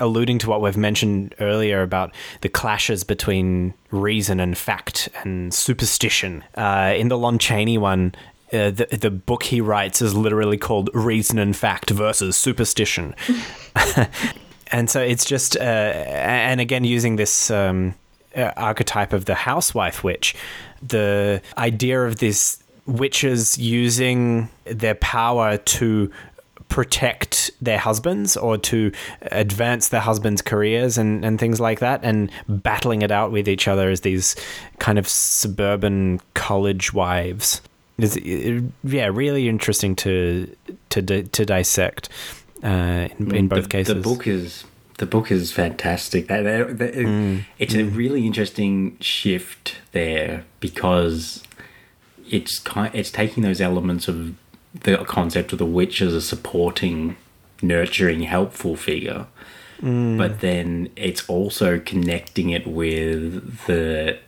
alluding 0.03 0.38
to 0.38 0.50
what 0.50 0.61
we've 0.61 0.76
mentioned 0.76 1.34
earlier 1.40 1.82
about 1.82 2.12
the 2.42 2.48
clashes 2.48 3.05
between 3.05 3.72
reason 3.90 4.40
and 4.40 4.59
fact 4.59 5.09
and 5.22 5.55
superstition. 5.55 6.44
Uh, 6.57 6.92
in 6.96 7.09
the 7.09 7.16
Lon 7.16 7.38
Chaney 7.38 7.78
one. 7.78 8.14
Uh, 8.53 8.70
the 8.70 8.84
the 8.84 9.11
book 9.11 9.44
he 9.44 9.62
writes 9.62 10.03
is 10.03 10.14
literally 10.14 10.59
called 10.59 10.90
Reason 10.92 11.38
and 11.38 11.57
Fact 11.57 11.88
versus 11.88 12.36
Superstition, 12.36 13.14
and 14.70 14.90
so 14.90 15.00
it's 15.00 15.24
just 15.24 15.57
uh, 15.57 15.61
and 15.61 16.61
again 16.61 16.84
using 16.84 17.16
this 17.16 17.50
um, 17.50 17.94
uh, 18.36 18.53
archetype 18.59 19.14
of 19.14 19.24
the 19.24 19.34
housewife 19.34 20.05
witch, 20.05 20.34
the 20.86 21.40
idea 21.57 22.03
of 22.03 22.18
this 22.18 22.62
witches 22.86 23.57
using 23.57 24.50
their 24.64 24.96
power 24.96 25.57
to 25.57 26.11
protect 26.73 27.51
their 27.61 27.77
husbands 27.77 28.35
or 28.35 28.57
to 28.57 28.91
advance 29.31 29.89
their 29.89 30.01
husbands' 30.01 30.41
careers 30.41 30.97
and, 30.97 31.23
and 31.23 31.39
things 31.39 31.61
like 31.61 31.81
that, 31.81 32.01
and 32.03 32.31
battling 32.49 33.03
it 33.03 33.11
out 33.11 33.31
with 33.31 33.47
each 33.47 33.68
other 33.68 33.91
as 33.91 34.01
these 34.01 34.35
kind 34.79 34.99
of 34.99 35.07
suburban 35.07 36.18
college 36.33 36.95
wives. 36.95 37.61
Is 37.99 38.16
yeah, 38.16 39.11
really 39.12 39.49
interesting 39.51 39.95
to 39.97 40.49
to 40.89 41.03
di- 41.03 41.25
to 41.25 41.45
dissect 41.45 42.09
uh, 42.64 43.09
in, 43.18 43.35
in 43.35 43.49
both 43.49 43.64
the, 43.64 43.68
cases. 43.68 43.95
The 43.95 44.01
book 44.01 44.27
is 44.27 44.64
the 44.97 45.05
book 45.07 45.31
is 45.31 45.53
fantastic. 45.53 46.29
They- 46.29 46.43
they- 46.43 46.73
they- 46.73 47.05
Mm. 47.05 47.45
It's 47.59 47.75
a 47.75 47.85
really 47.85 48.27
interesting 48.27 48.97
shift 49.01 49.77
there 49.93 50.45
because 50.61 51.43
it's 52.31 52.59
kind 52.61 52.95
it's 52.95 53.11
taking 53.11 53.43
those 53.43 53.61
elements 53.61 54.09
of 54.09 54.35
the 54.75 54.99
concept 54.99 55.53
of 55.53 55.59
the 55.59 55.66
witch 55.66 56.01
as 56.01 56.14
a 56.14 56.20
supporting, 56.20 57.16
nurturing, 57.61 58.23
helpful 58.23 58.77
figure. 58.77 59.27
Mm. 59.81 60.16
But 60.16 60.41
then 60.41 60.91
it's 60.97 61.29
also 61.29 61.81
connecting 61.81 62.51
it 62.51 62.66
with 62.66 63.66
the 63.66 64.18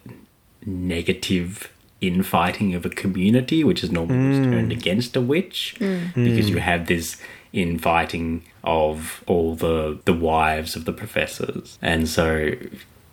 negative 0.66 1.70
infighting 2.00 2.74
of 2.74 2.84
a 2.84 2.90
community, 2.90 3.64
which 3.64 3.82
is 3.84 3.90
normally 3.90 4.30
just 4.30 4.48
mm. 4.48 4.52
turned 4.52 4.72
against 4.72 5.16
a 5.16 5.20
witch, 5.20 5.76
mm. 5.78 6.12
because 6.14 6.50
you 6.50 6.56
mm. 6.56 6.60
have 6.60 6.86
this 6.86 7.20
infighting 7.52 8.42
of 8.64 9.22
all 9.26 9.54
the 9.54 9.98
the 10.04 10.12
wives 10.12 10.74
of 10.74 10.84
the 10.84 10.92
professors, 10.92 11.78
and 11.80 12.08
so 12.08 12.52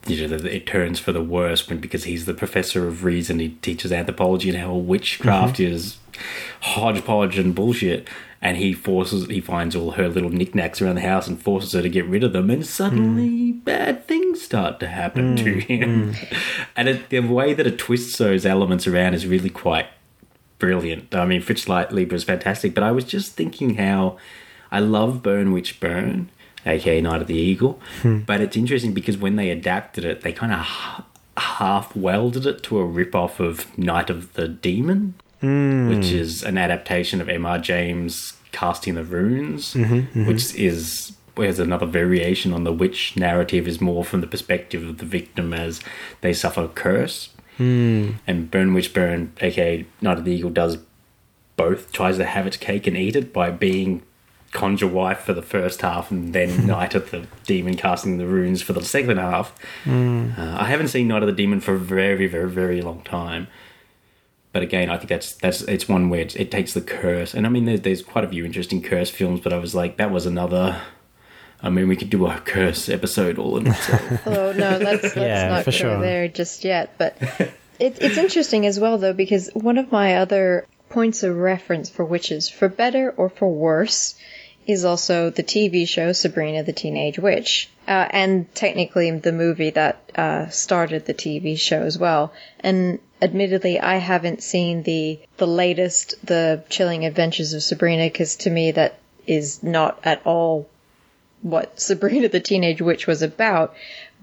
you 0.07 0.27
know 0.27 0.35
it 0.35 0.65
turns 0.65 0.99
for 0.99 1.11
the 1.11 1.21
worse 1.21 1.67
when 1.67 1.79
because 1.79 2.05
he's 2.05 2.25
the 2.25 2.33
professor 2.33 2.87
of 2.87 3.03
reason, 3.03 3.39
he 3.39 3.49
teaches 3.61 3.91
anthropology 3.91 4.49
and 4.49 4.57
how 4.57 4.73
witchcraft 4.73 5.57
mm-hmm. 5.57 5.73
is 5.73 5.97
hodgepodge 6.61 7.37
and 7.37 7.55
bullshit. 7.55 8.07
And 8.43 8.57
he 8.57 8.73
forces, 8.73 9.27
he 9.27 9.39
finds 9.39 9.75
all 9.75 9.91
her 9.91 10.09
little 10.09 10.31
knickknacks 10.31 10.81
around 10.81 10.95
the 10.95 11.01
house 11.01 11.27
and 11.27 11.39
forces 11.39 11.73
her 11.73 11.83
to 11.83 11.89
get 11.89 12.07
rid 12.07 12.23
of 12.23 12.33
them. 12.33 12.49
And 12.49 12.65
suddenly, 12.65 13.51
hmm. 13.51 13.59
bad 13.59 14.07
things 14.07 14.41
start 14.41 14.79
to 14.79 14.87
happen 14.87 15.35
to 15.35 15.53
hmm. 15.53 15.59
him. 15.59 16.13
Hmm. 16.13 16.35
And 16.75 16.89
it, 16.89 17.09
the 17.09 17.19
way 17.19 17.53
that 17.53 17.67
it 17.67 17.77
twists 17.77 18.17
those 18.17 18.43
elements 18.43 18.87
around 18.87 19.13
is 19.13 19.27
really 19.27 19.51
quite 19.51 19.85
brilliant. 20.57 21.13
I 21.13 21.25
mean, 21.25 21.41
Fritz 21.41 21.67
Light 21.67 21.91
Leiber 21.91 22.15
is 22.15 22.23
fantastic, 22.23 22.73
but 22.73 22.83
I 22.83 22.91
was 22.91 23.03
just 23.03 23.33
thinking 23.33 23.75
how 23.75 24.17
I 24.71 24.79
love 24.79 25.21
Burn 25.21 25.51
Witch 25.51 25.79
Burn, 25.79 26.29
aka 26.65 27.01
Night 27.01 27.21
of 27.21 27.27
the 27.27 27.35
Eagle, 27.35 27.79
hmm. 28.01 28.19
but 28.19 28.41
it's 28.41 28.57
interesting 28.57 28.93
because 28.93 29.17
when 29.17 29.35
they 29.35 29.49
adapted 29.49 30.05
it, 30.05 30.21
they 30.21 30.31
kind 30.31 30.53
of 30.53 30.59
h- 30.59 31.05
half 31.37 31.95
welded 31.95 32.45
it 32.45 32.63
to 32.63 32.79
a 32.79 32.85
rip 32.85 33.15
off 33.15 33.39
of 33.39 33.77
Night 33.77 34.09
of 34.09 34.33
the 34.33 34.47
Demon, 34.47 35.15
hmm. 35.39 35.89
which 35.89 36.11
is 36.11 36.43
an 36.43 36.57
adaptation 36.57 37.21
of 37.21 37.29
M.R. 37.29 37.59
James 37.59 38.33
casting 38.51 38.95
the 38.95 39.03
runes, 39.03 39.73
mm-hmm, 39.73 39.93
mm-hmm. 39.93 40.25
which 40.25 40.53
is 40.55 41.13
whereas 41.35 41.59
another 41.59 41.85
variation 41.85 42.53
on 42.53 42.63
the 42.63 42.73
witch 42.73 43.15
narrative 43.15 43.67
is 43.67 43.79
more 43.79 44.03
from 44.03 44.21
the 44.21 44.27
perspective 44.27 44.87
of 44.87 44.97
the 44.97 45.05
victim 45.05 45.53
as 45.53 45.79
they 46.21 46.33
suffer 46.33 46.65
a 46.65 46.67
curse. 46.67 47.29
Hmm. 47.57 48.11
And 48.27 48.49
Burn 48.49 48.73
Witch 48.73 48.93
Burn, 48.93 49.33
aka 49.39 49.85
Night 50.01 50.17
of 50.17 50.25
the 50.25 50.31
Eagle, 50.31 50.49
does 50.49 50.77
both. 51.55 51.91
Tries 51.91 52.17
to 52.17 52.25
have 52.25 52.47
its 52.47 52.57
cake 52.57 52.87
and 52.87 52.97
eat 52.97 53.15
it 53.15 53.31
by 53.33 53.51
being 53.51 54.01
conjure 54.51 54.87
wife 54.87 55.19
for 55.19 55.33
the 55.33 55.41
first 55.41 55.81
half 55.81 56.11
and 56.11 56.33
then 56.33 56.67
Night 56.67 56.93
of 56.95 57.09
the 57.11 57.25
Demon 57.45 57.75
casting 57.75 58.17
the 58.17 58.27
runes 58.27 58.61
for 58.61 58.73
the 58.73 58.83
second 58.83 59.17
half. 59.17 59.53
Uh, 59.87 60.31
I 60.37 60.65
haven't 60.65 60.89
seen 60.89 61.07
Night 61.07 61.23
of 61.23 61.27
the 61.27 61.33
Demon 61.33 61.61
for 61.61 61.73
a 61.75 61.79
very, 61.79 62.27
very, 62.27 62.49
very 62.49 62.81
long 62.81 63.01
time. 63.03 63.47
But 64.53 64.63
again, 64.63 64.89
I 64.89 64.97
think 64.97 65.07
that's 65.07 65.35
that's 65.35 65.61
it's 65.61 65.87
one 65.87 66.09
where 66.09 66.19
it's, 66.19 66.35
it 66.35 66.51
takes 66.51 66.73
the 66.73 66.81
curse, 66.81 67.33
and 67.33 67.45
I 67.45 67.49
mean, 67.49 67.63
there's, 67.63 67.81
there's 67.81 68.03
quite 68.03 68.25
a 68.25 68.27
few 68.27 68.43
interesting 68.43 68.81
curse 68.81 69.09
films, 69.09 69.39
but 69.39 69.53
I 69.53 69.57
was 69.57 69.73
like, 69.73 69.95
that 69.95 70.11
was 70.11 70.25
another. 70.25 70.81
I 71.63 71.69
mean, 71.69 71.87
we 71.87 71.95
could 71.95 72.09
do 72.09 72.25
a 72.25 72.37
curse 72.39 72.89
episode 72.89 73.37
all 73.37 73.55
in 73.57 73.67
itself. 73.67 74.01
Oh 74.27 74.51
no, 74.51 74.77
let's, 74.77 75.03
let's 75.03 75.15
Yeah, 75.15 75.47
not 75.47 75.65
go 75.65 75.71
sure. 75.71 76.01
there 76.01 76.27
just 76.27 76.65
yet. 76.65 76.95
But 76.97 77.15
it, 77.79 77.97
it's 78.01 78.17
interesting 78.17 78.65
as 78.65 78.77
well, 78.77 78.97
though, 78.97 79.13
because 79.13 79.49
one 79.53 79.77
of 79.77 79.89
my 79.91 80.15
other 80.17 80.67
points 80.89 81.23
of 81.23 81.37
reference 81.37 81.89
for 81.89 82.03
witches, 82.03 82.49
for 82.49 82.67
better 82.67 83.11
or 83.15 83.29
for 83.29 83.47
worse, 83.49 84.15
is 84.67 84.85
also 84.85 85.29
the 85.29 85.43
TV 85.43 85.87
show 85.87 86.11
Sabrina 86.11 86.63
the 86.63 86.73
Teenage 86.73 87.19
Witch, 87.19 87.69
uh, 87.87 88.07
and 88.11 88.53
technically 88.53 89.11
the 89.11 89.31
movie 89.31 89.71
that 89.71 90.11
uh, 90.15 90.49
started 90.49 91.05
the 91.05 91.13
TV 91.13 91.57
show 91.57 91.81
as 91.81 91.97
well. 91.97 92.31
And 92.59 92.99
admittedly, 93.21 93.79
I 93.79 93.97
haven't 93.97 94.43
seen 94.43 94.83
the 94.83 95.19
the 95.37 95.47
latest, 95.47 96.15
the 96.25 96.63
Chilling 96.69 97.05
Adventures 97.05 97.53
of 97.53 97.63
Sabrina, 97.63 98.05
because 98.05 98.35
to 98.37 98.49
me 98.49 98.71
that 98.71 98.99
is 99.27 99.63
not 99.63 99.99
at 100.03 100.21
all 100.25 100.67
what 101.41 101.79
Sabrina 101.79 102.29
the 102.29 102.39
Teenage 102.39 102.81
Witch 102.81 103.07
was 103.07 103.21
about, 103.21 103.75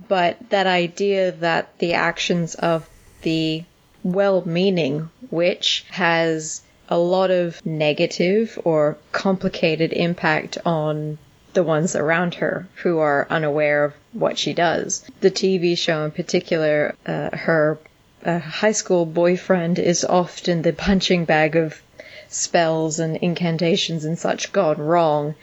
but 0.06 0.36
that 0.50 0.66
idea 0.66 1.32
that 1.32 1.78
the 1.78 1.94
actions 1.94 2.54
of 2.54 2.88
the 3.22 3.64
well 4.04 4.42
meaning 4.46 5.10
witch 5.30 5.84
has 5.90 6.62
a 6.88 6.98
lot 6.98 7.30
of 7.30 7.64
negative 7.66 8.58
or 8.64 8.96
complicated 9.12 9.92
impact 9.92 10.58
on 10.64 11.18
the 11.54 11.62
ones 11.62 11.96
around 11.96 12.34
her 12.34 12.66
who 12.82 12.98
are 12.98 13.26
unaware 13.30 13.84
of 13.84 13.94
what 14.12 14.38
she 14.38 14.54
does. 14.54 15.04
The 15.20 15.30
TV 15.30 15.76
show 15.76 16.04
in 16.04 16.10
particular, 16.10 16.94
uh, 17.06 17.36
her 17.36 17.78
uh, 18.24 18.38
high 18.38 18.72
school 18.72 19.06
boyfriend 19.06 19.78
is 19.78 20.04
often 20.04 20.62
the 20.62 20.72
punching 20.72 21.24
bag 21.24 21.56
of 21.56 21.80
spells 22.28 22.98
and 22.98 23.16
incantations 23.16 24.04
and 24.04 24.18
such 24.18 24.52
gone 24.52 24.78
wrong. 24.78 25.34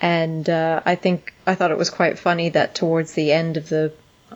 And 0.00 0.48
uh, 0.48 0.82
I 0.84 0.94
think 0.94 1.32
I 1.46 1.54
thought 1.54 1.70
it 1.70 1.78
was 1.78 1.90
quite 1.90 2.18
funny 2.18 2.50
that 2.50 2.74
towards 2.74 3.12
the 3.12 3.32
end 3.32 3.56
of 3.56 3.68
the, 3.68 3.92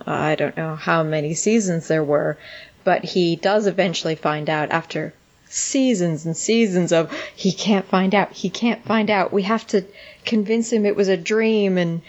I 0.06 0.34
don't 0.34 0.56
know 0.56 0.76
how 0.76 1.02
many 1.02 1.34
seasons 1.34 1.88
there 1.88 2.04
were, 2.04 2.38
but 2.84 3.04
he 3.04 3.36
does 3.36 3.66
eventually 3.66 4.14
find 4.14 4.48
out 4.48 4.70
after 4.70 5.12
seasons 5.48 6.26
and 6.26 6.36
seasons 6.36 6.92
of 6.92 7.12
he 7.34 7.52
can't 7.52 7.86
find 7.86 8.14
out, 8.14 8.32
he 8.32 8.50
can't 8.50 8.84
find 8.84 9.10
out. 9.10 9.32
We 9.32 9.42
have 9.42 9.66
to 9.68 9.84
convince 10.24 10.72
him 10.72 10.86
it 10.86 10.96
was 10.96 11.08
a 11.08 11.16
dream 11.16 11.78
and 11.78 12.02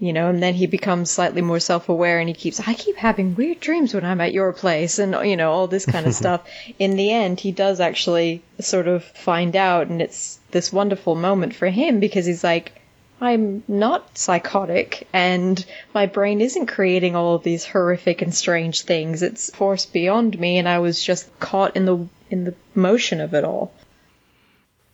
you 0.00 0.14
know, 0.14 0.30
and 0.30 0.42
then 0.42 0.54
he 0.54 0.66
becomes 0.66 1.10
slightly 1.10 1.42
more 1.42 1.60
self-aware 1.60 2.18
and 2.18 2.28
he 2.28 2.34
keeps, 2.34 2.66
I 2.66 2.72
keep 2.72 2.96
having 2.96 3.34
weird 3.34 3.60
dreams 3.60 3.92
when 3.92 4.04
I'm 4.04 4.22
at 4.22 4.32
your 4.32 4.50
place 4.54 4.98
and, 4.98 5.14
you 5.28 5.36
know, 5.36 5.52
all 5.52 5.66
this 5.66 5.84
kind 5.84 6.06
of 6.06 6.14
stuff. 6.22 6.42
In 6.78 6.96
the 6.96 7.12
end, 7.12 7.38
he 7.38 7.52
does 7.52 7.80
actually 7.80 8.42
sort 8.60 8.88
of 8.88 9.04
find 9.04 9.54
out 9.54 9.88
and 9.88 10.00
it's 10.00 10.38
this 10.52 10.72
wonderful 10.72 11.14
moment 11.14 11.54
for 11.54 11.68
him 11.68 12.00
because 12.00 12.24
he's 12.24 12.42
like, 12.42 12.72
I'm 13.20 13.62
not 13.68 14.16
psychotic 14.16 15.06
and 15.12 15.62
my 15.92 16.06
brain 16.06 16.40
isn't 16.40 16.66
creating 16.66 17.14
all 17.14 17.34
of 17.34 17.42
these 17.42 17.66
horrific 17.66 18.22
and 18.22 18.34
strange 18.34 18.80
things. 18.82 19.22
It's 19.22 19.54
force 19.54 19.84
beyond 19.84 20.40
me 20.40 20.56
and 20.56 20.66
I 20.66 20.78
was 20.78 21.04
just 21.04 21.38
caught 21.38 21.76
in 21.76 21.84
the, 21.84 22.08
in 22.30 22.44
the 22.44 22.54
motion 22.74 23.20
of 23.20 23.34
it 23.34 23.44
all. 23.44 23.72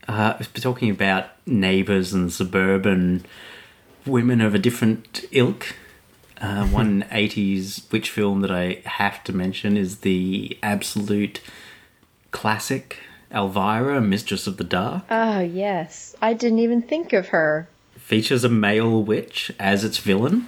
uh, 0.07 0.33
talking 0.55 0.89
about 0.89 1.25
neighbours 1.45 2.13
and 2.13 2.31
suburban 2.31 3.25
women 4.05 4.41
of 4.41 4.55
a 4.55 4.59
different 4.59 5.25
ilk. 5.31 5.75
Uh, 6.39 6.65
one 6.67 7.03
80s 7.11 7.91
witch 7.91 8.09
film 8.09 8.41
that 8.41 8.51
I 8.51 8.81
have 8.85 9.23
to 9.25 9.33
mention 9.33 9.75
is 9.75 9.99
the 9.99 10.57
absolute 10.61 11.41
classic 12.31 12.97
Elvira, 13.33 13.99
Mistress 14.01 14.47
of 14.47 14.57
the 14.57 14.63
Dark. 14.63 15.03
Oh, 15.09 15.39
yes. 15.39 16.15
I 16.21 16.33
didn't 16.33 16.59
even 16.59 16.81
think 16.81 17.11
of 17.11 17.29
her. 17.29 17.67
Features 17.97 18.43
a 18.45 18.49
male 18.49 19.03
witch 19.03 19.51
as 19.59 19.83
its 19.83 19.97
villain. 19.97 20.47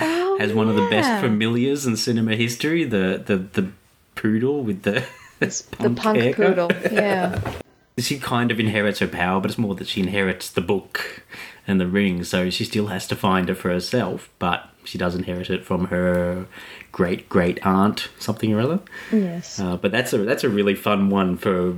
Oh, 0.00 0.36
Has 0.40 0.54
one 0.54 0.68
of 0.70 0.76
the 0.76 0.88
best 0.88 1.20
familiars 1.22 1.84
in 1.86 1.96
cinema 1.96 2.36
history, 2.36 2.84
the, 2.84 3.22
the, 3.26 3.36
the 3.36 3.70
poodle 4.14 4.62
with 4.62 4.82
the, 4.84 5.04
The 5.40 5.76
punk 5.76 5.98
punk 5.98 6.18
haircut. 6.18 6.46
poodle. 6.46 6.70
Yeah. 6.92 7.40
she 7.98 8.18
kind 8.18 8.50
of 8.50 8.60
inherits 8.60 9.00
her 9.00 9.08
power, 9.08 9.40
but 9.40 9.50
it's 9.50 9.58
more 9.58 9.74
that 9.74 9.88
she 9.88 10.00
inherits 10.00 10.50
the 10.50 10.60
book 10.60 11.24
and 11.66 11.80
the 11.80 11.86
ring, 11.86 12.24
so 12.24 12.50
she 12.50 12.64
still 12.64 12.86
has 12.88 13.06
to 13.08 13.16
find 13.16 13.50
it 13.50 13.54
for 13.54 13.70
herself, 13.70 14.30
but 14.38 14.68
she 14.84 14.98
does 14.98 15.14
inherit 15.14 15.50
it 15.50 15.64
from 15.64 15.86
her 15.86 16.46
great 16.92 17.28
great 17.28 17.64
aunt, 17.64 18.08
something 18.18 18.52
or 18.52 18.60
other. 18.60 18.80
yes. 19.12 19.60
Uh, 19.60 19.76
but 19.76 19.92
that's 19.92 20.12
a 20.12 20.18
that's 20.18 20.44
a 20.44 20.48
really 20.48 20.74
fun 20.74 21.10
one 21.10 21.36
for 21.36 21.76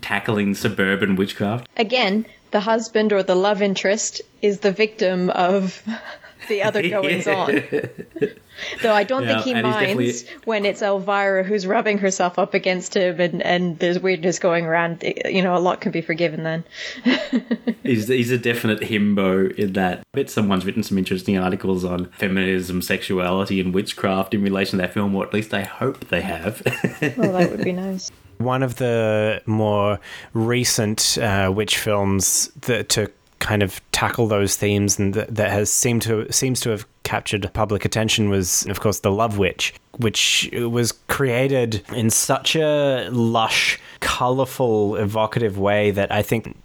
tackling 0.00 0.54
suburban 0.54 1.16
witchcraft. 1.16 1.68
Again, 1.76 2.26
the 2.52 2.60
husband 2.60 3.12
or 3.12 3.22
the 3.22 3.34
love 3.34 3.60
interest 3.62 4.22
is 4.42 4.60
the 4.60 4.72
victim 4.72 5.30
of 5.30 5.82
the 6.48 6.62
other 6.62 6.82
goings 6.88 7.26
on. 7.26 7.50
Though 8.82 8.92
I 8.94 9.02
don't 9.02 9.24
Yeah, 9.24 9.40
think 9.42 9.44
he 9.44 9.52
and 9.52 9.66
he's 9.66 9.74
definitely- 9.74 10.04
minds 10.04 10.24
when 10.44 10.64
it's 10.64 10.80
Elvira 10.82 11.42
who's 11.42 11.66
rubbing 11.66 11.98
herself 11.98 12.38
up 12.38 12.54
against 12.54 12.96
him 12.96 13.20
and, 13.20 13.42
and 13.42 13.78
there's 13.80 13.98
weirdness 13.98 14.38
going 14.38 14.64
around. 14.64 15.02
You 15.24 15.42
know, 15.42 15.56
a 15.56 15.58
lot 15.58 15.80
can 15.80 15.90
be 15.90 16.00
forgiven 16.00 16.44
then. 16.44 16.64
He's, 17.82 18.08
he's 18.08 18.30
a 18.30 18.38
definite 18.38 18.80
himbo 18.80 19.54
in 19.56 19.74
that. 19.74 19.98
I 19.98 20.02
bet 20.12 20.30
someone's 20.30 20.64
written 20.64 20.82
some 20.82 20.96
interesting 20.96 21.36
articles 21.36 21.84
on 21.84 22.06
feminism, 22.12 22.80
sexuality, 22.80 23.60
and 23.60 23.74
witchcraft 23.74 24.32
in 24.32 24.42
relation 24.42 24.78
to 24.78 24.82
that 24.86 24.94
film, 24.94 25.14
or 25.14 25.26
at 25.26 25.34
least 25.34 25.52
I 25.52 25.62
hope 25.64 26.08
they 26.08 26.22
have. 26.22 26.62
Well, 27.18 27.32
that 27.32 27.50
would 27.50 27.62
be 27.62 27.72
nice. 27.72 28.10
One 28.38 28.62
of 28.62 28.76
the 28.76 29.42
more 29.44 30.00
recent 30.32 31.18
uh, 31.18 31.52
witch 31.54 31.76
films 31.76 32.48
that 32.62 32.88
to 32.90 33.10
kind 33.44 33.62
of 33.62 33.78
tackle 33.92 34.26
those 34.26 34.56
themes 34.56 34.98
and 34.98 35.12
that, 35.12 35.34
that 35.34 35.50
has 35.50 35.70
seemed 35.70 36.00
to 36.00 36.32
seems 36.32 36.60
to 36.60 36.70
have 36.70 36.86
captured 37.02 37.48
public 37.52 37.84
attention 37.84 38.30
was, 38.30 38.64
of 38.68 38.80
course, 38.80 39.00
The 39.00 39.12
Love 39.12 39.36
Witch, 39.36 39.74
which 39.98 40.48
was 40.54 40.92
created 41.08 41.82
in 41.92 42.08
such 42.08 42.56
a 42.56 43.10
lush, 43.10 43.78
colorful, 44.00 44.96
evocative 44.96 45.58
way 45.58 45.90
that 45.90 46.10
I 46.10 46.22
think 46.22 46.56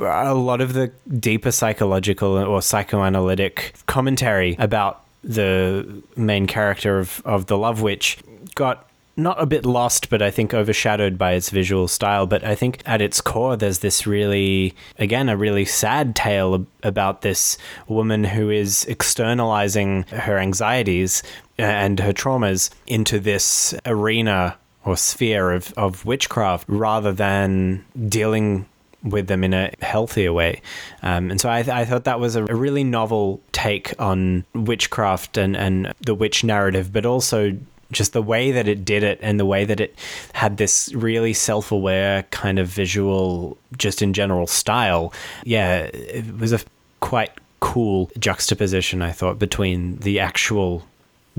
a 0.00 0.34
lot 0.34 0.62
of 0.62 0.72
the 0.72 0.90
deeper 1.20 1.50
psychological 1.50 2.38
or 2.38 2.62
psychoanalytic 2.62 3.74
commentary 3.86 4.56
about 4.58 5.04
the 5.22 6.02
main 6.16 6.46
character 6.46 6.98
of, 6.98 7.20
of 7.26 7.46
the 7.46 7.58
Love 7.58 7.82
Witch 7.82 8.16
got 8.54 8.85
not 9.16 9.40
a 9.40 9.46
bit 9.46 9.64
lost, 9.64 10.10
but 10.10 10.20
I 10.20 10.30
think 10.30 10.52
overshadowed 10.52 11.16
by 11.16 11.32
its 11.32 11.50
visual 11.50 11.88
style. 11.88 12.26
But 12.26 12.44
I 12.44 12.54
think 12.54 12.82
at 12.84 13.00
its 13.00 13.20
core, 13.20 13.56
there's 13.56 13.78
this 13.78 14.06
really, 14.06 14.74
again, 14.98 15.28
a 15.28 15.36
really 15.36 15.64
sad 15.64 16.14
tale 16.14 16.66
about 16.82 17.22
this 17.22 17.56
woman 17.88 18.24
who 18.24 18.50
is 18.50 18.84
externalizing 18.84 20.02
her 20.04 20.38
anxieties 20.38 21.22
and 21.56 21.98
her 22.00 22.12
traumas 22.12 22.70
into 22.86 23.18
this 23.18 23.74
arena 23.86 24.56
or 24.84 24.96
sphere 24.96 25.50
of, 25.52 25.72
of 25.76 26.04
witchcraft 26.04 26.68
rather 26.68 27.12
than 27.12 27.84
dealing 28.08 28.66
with 29.02 29.28
them 29.28 29.44
in 29.44 29.54
a 29.54 29.72
healthier 29.80 30.32
way. 30.32 30.60
Um, 31.02 31.30
and 31.30 31.40
so 31.40 31.48
I, 31.48 31.58
I 31.58 31.84
thought 31.84 32.04
that 32.04 32.20
was 32.20 32.36
a, 32.36 32.44
a 32.44 32.54
really 32.54 32.84
novel 32.84 33.40
take 33.52 33.98
on 34.00 34.44
witchcraft 34.54 35.36
and, 35.36 35.56
and 35.56 35.92
the 36.00 36.14
witch 36.14 36.44
narrative, 36.44 36.92
but 36.92 37.06
also 37.06 37.56
just 37.92 38.12
the 38.12 38.22
way 38.22 38.52
that 38.52 38.68
it 38.68 38.84
did 38.84 39.02
it 39.02 39.18
and 39.22 39.38
the 39.38 39.46
way 39.46 39.64
that 39.64 39.80
it 39.80 39.98
had 40.32 40.56
this 40.56 40.92
really 40.94 41.32
self 41.32 41.72
aware 41.72 42.24
kind 42.24 42.58
of 42.58 42.68
visual, 42.68 43.56
just 43.76 44.02
in 44.02 44.12
general 44.12 44.46
style. 44.46 45.12
Yeah, 45.44 45.84
it 45.92 46.38
was 46.38 46.52
a 46.52 46.60
quite 47.00 47.32
cool 47.60 48.10
juxtaposition, 48.18 49.02
I 49.02 49.12
thought, 49.12 49.38
between 49.38 49.96
the 49.98 50.20
actual 50.20 50.84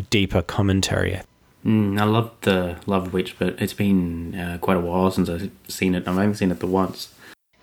deeper 0.09 0.41
commentary. 0.41 1.19
Mm, 1.65 1.99
I 1.99 2.05
love 2.05 2.31
the 2.41 2.77
Love 2.85 3.13
Witch, 3.13 3.37
but 3.37 3.61
it's 3.61 3.73
been 3.73 4.35
uh, 4.35 4.57
quite 4.59 4.77
a 4.77 4.79
while 4.79 5.11
since 5.11 5.29
I've 5.29 5.51
seen 5.67 5.95
it. 5.95 6.07
I've 6.07 6.17
only 6.17 6.35
seen 6.35 6.51
it 6.51 6.59
the 6.59 6.67
once. 6.67 7.13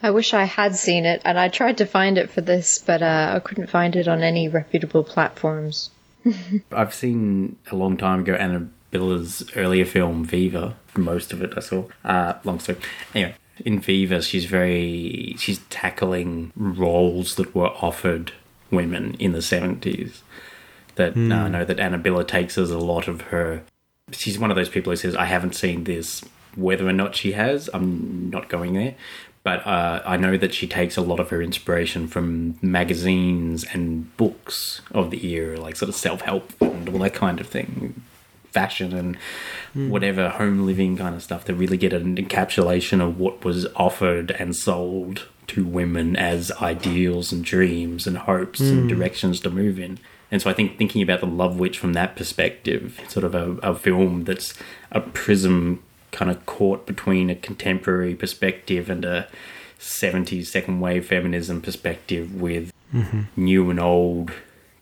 I 0.02 0.10
wish 0.10 0.34
I 0.34 0.44
had 0.44 0.76
seen 0.76 1.06
it, 1.06 1.22
and 1.24 1.38
I 1.38 1.48
tried 1.48 1.78
to 1.78 1.86
find 1.86 2.18
it 2.18 2.30
for 2.30 2.42
this, 2.42 2.78
but 2.78 3.02
uh, 3.02 3.32
I 3.36 3.38
couldn't 3.38 3.70
find 3.70 3.96
it 3.96 4.06
on 4.06 4.22
any 4.22 4.48
reputable 4.48 5.04
platforms. 5.04 5.90
I've 6.72 6.94
seen 6.94 7.56
a 7.70 7.76
long 7.76 7.96
time 7.96 8.20
ago 8.20 8.34
Anna 8.34 8.68
Biller's 8.92 9.44
earlier 9.56 9.84
film 9.84 10.24
Viva. 10.24 10.76
Most 10.96 11.32
of 11.32 11.42
it 11.42 11.52
I 11.56 11.60
saw. 11.60 11.84
Uh, 12.04 12.34
long 12.44 12.60
story. 12.60 12.78
Anyway, 13.14 13.34
in 13.64 13.80
Viva, 13.80 14.22
she's 14.22 14.44
very 14.44 15.34
she's 15.38 15.58
tackling 15.70 16.52
roles 16.56 17.34
that 17.36 17.54
were 17.54 17.68
offered 17.68 18.32
women 18.70 19.14
in 19.18 19.32
the 19.32 19.42
seventies. 19.42 20.22
That 20.96 21.16
uh, 21.16 21.34
I 21.34 21.48
know 21.48 21.64
that 21.64 21.80
Anna 21.80 21.98
Biller 21.98 22.26
takes 22.26 22.56
as 22.56 22.70
a 22.70 22.78
lot 22.78 23.08
of 23.08 23.22
her. 23.22 23.62
She's 24.12 24.38
one 24.38 24.50
of 24.50 24.56
those 24.56 24.68
people 24.68 24.92
who 24.92 24.96
says, 24.96 25.16
"I 25.16 25.24
haven't 25.26 25.54
seen 25.54 25.84
this." 25.84 26.24
Whether 26.56 26.86
or 26.86 26.92
not 26.92 27.16
she 27.16 27.32
has, 27.32 27.68
I'm 27.74 28.30
not 28.30 28.48
going 28.48 28.74
there. 28.74 28.94
But 29.44 29.66
uh, 29.66 30.02
I 30.06 30.16
know 30.16 30.38
that 30.38 30.54
she 30.54 30.66
takes 30.66 30.96
a 30.96 31.02
lot 31.02 31.20
of 31.20 31.28
her 31.28 31.42
inspiration 31.42 32.08
from 32.08 32.58
magazines 32.62 33.62
and 33.62 34.14
books 34.16 34.80
of 34.90 35.10
the 35.10 35.24
era, 35.26 35.60
like 35.60 35.76
sort 35.76 35.90
of 35.90 35.94
self 35.94 36.22
help 36.22 36.50
and 36.62 36.88
all 36.88 36.98
that 37.00 37.12
kind 37.12 37.38
of 37.38 37.46
thing, 37.46 38.02
fashion 38.50 38.94
and 38.94 39.18
whatever 39.90 40.30
home 40.30 40.64
living 40.64 40.96
kind 40.96 41.14
of 41.14 41.22
stuff 41.22 41.44
to 41.44 41.54
really 41.54 41.76
get 41.76 41.92
an 41.92 42.16
encapsulation 42.16 43.06
of 43.06 43.18
what 43.18 43.44
was 43.44 43.66
offered 43.76 44.30
and 44.30 44.56
sold 44.56 45.28
to 45.48 45.64
women 45.64 46.16
as 46.16 46.50
ideals 46.62 47.30
and 47.30 47.44
dreams 47.44 48.06
and 48.06 48.16
hopes 48.16 48.60
and 48.60 48.88
directions 48.88 49.40
to 49.40 49.50
move 49.50 49.78
in. 49.78 49.98
And 50.30 50.40
so 50.40 50.48
I 50.48 50.54
think 50.54 50.78
thinking 50.78 51.02
about 51.02 51.20
the 51.20 51.26
Love 51.26 51.58
Witch 51.58 51.78
from 51.78 51.92
that 51.92 52.16
perspective, 52.16 52.98
sort 53.08 53.24
of 53.24 53.34
a, 53.34 53.50
a 53.62 53.74
film 53.74 54.24
that's 54.24 54.54
a 54.90 55.02
prism 55.02 55.82
kind 56.14 56.30
of 56.30 56.46
caught 56.46 56.86
between 56.86 57.28
a 57.28 57.34
contemporary 57.34 58.14
perspective 58.14 58.88
and 58.88 59.04
a 59.04 59.28
70s 59.80 60.46
second 60.46 60.80
wave 60.80 61.06
feminism 61.06 61.60
perspective 61.60 62.40
with 62.40 62.72
new 63.36 63.70
and 63.70 63.80
old 63.80 64.32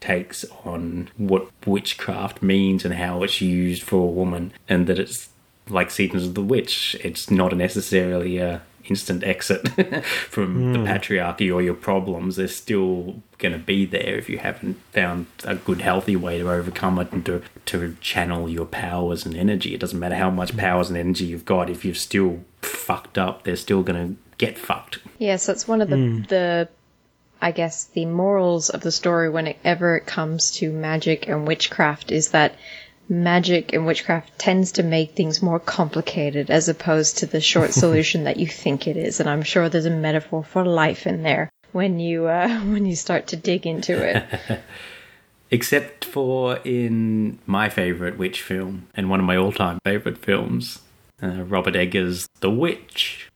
takes 0.00 0.44
on 0.64 1.08
what 1.16 1.48
witchcraft 1.66 2.42
means 2.42 2.84
and 2.84 2.94
how 2.94 3.22
it's 3.22 3.40
used 3.40 3.82
for 3.82 4.08
a 4.08 4.12
woman 4.12 4.52
and 4.68 4.86
that 4.86 4.98
it's 4.98 5.30
like 5.68 5.90
Seasons 5.90 6.26
of 6.26 6.34
the 6.34 6.42
Witch. 6.42 6.94
It's 7.02 7.30
not 7.30 7.56
necessarily 7.56 8.38
a 8.38 8.62
instant 8.92 9.24
exit 9.24 9.68
from 10.28 10.72
the 10.72 10.78
hmm. 10.78 10.86
patriarchy 10.86 11.52
or 11.54 11.62
your 11.62 11.74
problems 11.74 12.36
they're 12.36 12.46
still 12.46 13.22
going 13.38 13.52
to 13.52 13.58
be 13.58 13.86
there 13.86 14.16
if 14.16 14.28
you 14.28 14.38
haven't 14.38 14.76
found 14.92 15.26
a 15.44 15.54
good 15.54 15.80
healthy 15.80 16.14
way 16.14 16.38
to 16.38 16.50
overcome 16.50 16.98
it 16.98 17.10
and 17.10 17.24
to, 17.24 17.42
to 17.64 17.96
channel 18.00 18.48
your 18.48 18.66
powers 18.66 19.26
and 19.26 19.36
energy. 19.36 19.74
It 19.74 19.80
doesn't 19.80 19.98
matter 19.98 20.14
how 20.14 20.30
much 20.30 20.50
hmm. 20.50 20.58
powers 20.58 20.90
and 20.90 20.98
energy 20.98 21.24
you've 21.24 21.46
got 21.46 21.70
if 21.70 21.84
you're 21.84 21.94
still 21.94 22.44
fucked 22.60 23.18
up 23.18 23.42
they're 23.42 23.56
still 23.56 23.82
going 23.82 24.08
to 24.08 24.22
get 24.38 24.58
fucked. 24.58 24.98
Yes, 25.18 25.46
that's 25.46 25.66
one 25.66 25.80
of 25.80 25.88
the 25.88 25.96
hmm. 25.96 26.22
the 26.28 26.68
I 27.40 27.50
guess 27.50 27.86
the 27.86 28.06
morals 28.06 28.70
of 28.70 28.82
the 28.82 28.92
story 28.92 29.28
whenever 29.28 29.96
it 29.96 30.06
comes 30.06 30.52
to 30.58 30.70
magic 30.70 31.26
and 31.26 31.46
witchcraft 31.46 32.12
is 32.12 32.28
that 32.28 32.54
magic 33.08 33.72
and 33.72 33.86
witchcraft 33.86 34.38
tends 34.38 34.72
to 34.72 34.82
make 34.82 35.12
things 35.12 35.42
more 35.42 35.60
complicated 35.60 36.50
as 36.50 36.68
opposed 36.68 37.18
to 37.18 37.26
the 37.26 37.40
short 37.40 37.72
solution 37.82 38.24
that 38.24 38.36
you 38.36 38.46
think 38.46 38.86
it 38.86 38.96
is. 38.96 39.20
And 39.20 39.28
I'm 39.28 39.42
sure 39.42 39.68
there's 39.68 39.86
a 39.86 39.90
metaphor 39.90 40.44
for 40.44 40.64
life 40.64 41.06
in 41.06 41.22
there 41.22 41.50
when 41.72 41.98
you 41.98 42.26
uh, 42.26 42.48
when 42.64 42.86
you 42.86 42.96
start 42.96 43.28
to 43.28 43.36
dig 43.36 43.66
into 43.66 44.02
it. 44.02 44.60
except 45.50 46.06
for 46.06 46.56
in 46.64 47.38
my 47.46 47.68
favorite 47.68 48.16
witch 48.16 48.40
film 48.40 48.88
and 48.94 49.10
one 49.10 49.20
of 49.20 49.26
my 49.26 49.36
all-time 49.36 49.78
favorite 49.84 50.16
films 50.16 50.80
uh, 51.22 51.42
robert 51.42 51.76
eggers 51.76 52.26
the 52.40 52.50
witch 52.50 53.28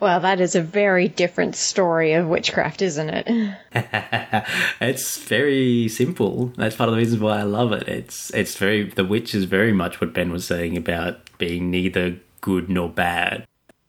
well, 0.00 0.20
that 0.20 0.40
is 0.40 0.54
a 0.54 0.62
very 0.62 1.08
different 1.08 1.56
story 1.56 2.12
of 2.12 2.26
witchcraft, 2.26 2.82
isn't 2.82 3.10
it? 3.10 3.56
it's 4.80 5.18
very 5.18 5.88
simple. 5.88 6.52
That's 6.56 6.76
part 6.76 6.88
of 6.88 6.94
the 6.94 6.98
reasons 6.98 7.20
why 7.20 7.38
i 7.38 7.42
love 7.42 7.72
it. 7.72 7.88
It's 7.88 8.32
it's 8.34 8.56
very 8.56 8.84
the 8.84 9.04
witch 9.04 9.34
is 9.34 9.44
very 9.44 9.72
much 9.72 10.00
what 10.00 10.14
ben 10.14 10.30
was 10.30 10.46
saying 10.46 10.76
about 10.76 11.18
being 11.38 11.70
neither 11.70 12.18
good 12.40 12.68
nor 12.68 12.88
bad. 12.88 13.46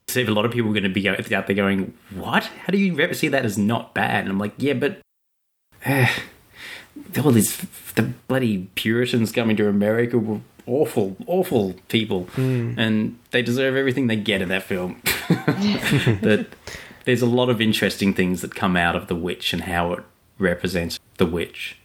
So 0.08 0.22
a 0.22 0.26
lot 0.26 0.46
of 0.46 0.52
people 0.52 0.72
are 0.72 0.74
going 0.74 0.84
to 0.84 0.90
be 0.90 1.08
out 1.08 1.48
there 1.48 1.56
going 1.56 1.94
what? 2.16 2.46
How 2.46 2.72
do 2.72 2.78
you 2.78 3.00
ever 3.00 3.14
see 3.14 3.28
that 3.28 3.46
as 3.46 3.58
not 3.58 3.94
bad? 3.94 4.22
And 4.22 4.30
i'm 4.30 4.40
like 4.40 4.54
yeah 4.58 4.74
but 4.74 5.00
all 7.24 7.32
these 7.32 7.58
the 7.96 8.04
bloody 8.28 8.70
Puritans 8.76 9.32
coming 9.32 9.56
to 9.58 9.68
America 9.68 10.18
were 10.18 10.40
awful, 10.70 11.18
awful 11.26 11.76
people, 11.88 12.24
hmm. 12.36 12.74
and 12.78 13.18
they 13.32 13.42
deserve 13.42 13.76
everything 13.76 14.08
they 14.08 14.16
get 14.16 14.42
in 14.42 14.50
that 14.50 14.64
film. 14.64 15.02
that 15.30 16.48
there's 17.06 17.22
a 17.22 17.26
lot 17.28 17.50
of 17.50 17.60
interesting 17.60 18.14
things 18.14 18.42
that 18.42 18.56
come 18.56 18.76
out 18.78 18.96
of 18.96 19.08
the 19.08 19.16
witch 19.16 19.54
and 19.54 19.64
how 19.64 19.94
it 19.94 20.04
represents 20.38 21.00
the 21.18 21.26
witch. 21.26 21.78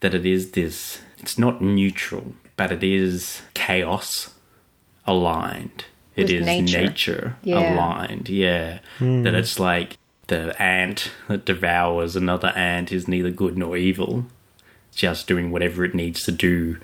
That 0.00 0.14
it 0.14 0.26
is 0.26 0.52
this, 0.52 1.00
it's 1.18 1.38
not 1.38 1.62
neutral, 1.62 2.34
but 2.56 2.72
it 2.72 2.82
is 2.82 3.42
chaos 3.54 4.34
aligned. 5.06 5.84
It 6.16 6.24
With 6.24 6.30
is 6.32 6.46
nature. 6.46 6.80
nature, 6.80 7.36
Yeah. 7.42 7.74
aligned. 7.74 8.28
Yeah, 8.28 8.78
hmm. 8.98 9.22
that 9.22 9.34
it's 9.34 9.58
like 9.58 9.98
the 10.28 10.60
ant 10.62 11.10
that 11.28 11.44
devours 11.44 12.16
another 12.16 12.48
ant 12.48 12.92
is 12.92 13.08
neither 13.08 13.30
good 13.30 13.58
nor 13.58 13.76
evil, 13.76 14.26
just 14.94 15.26
doing 15.26 15.50
whatever 15.50 15.84
it 15.84 15.94
needs 15.94 16.22
to 16.24 16.32
do 16.32 16.78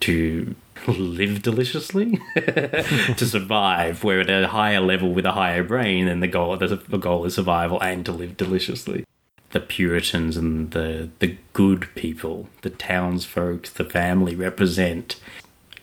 to 0.00 0.54
live 0.86 1.42
deliciously, 1.42 2.20
to 2.36 3.26
survive. 3.26 4.04
we're 4.04 4.20
at 4.20 4.30
a 4.30 4.48
higher 4.48 4.80
level 4.80 5.12
with 5.12 5.26
a 5.26 5.32
higher 5.32 5.62
brain, 5.62 6.06
then 6.06 6.20
the 6.20 6.28
goal 6.28 6.56
the 6.56 6.98
goal 6.98 7.24
is 7.24 7.34
survival 7.34 7.80
and 7.82 8.04
to 8.06 8.12
live 8.12 8.36
deliciously. 8.36 9.04
The 9.50 9.60
Puritans 9.60 10.36
and 10.36 10.70
the 10.72 11.10
the 11.18 11.36
good 11.52 11.88
people, 11.94 12.48
the 12.62 12.70
townsfolk, 12.70 13.68
the 13.68 13.84
family 13.84 14.34
represent 14.34 15.16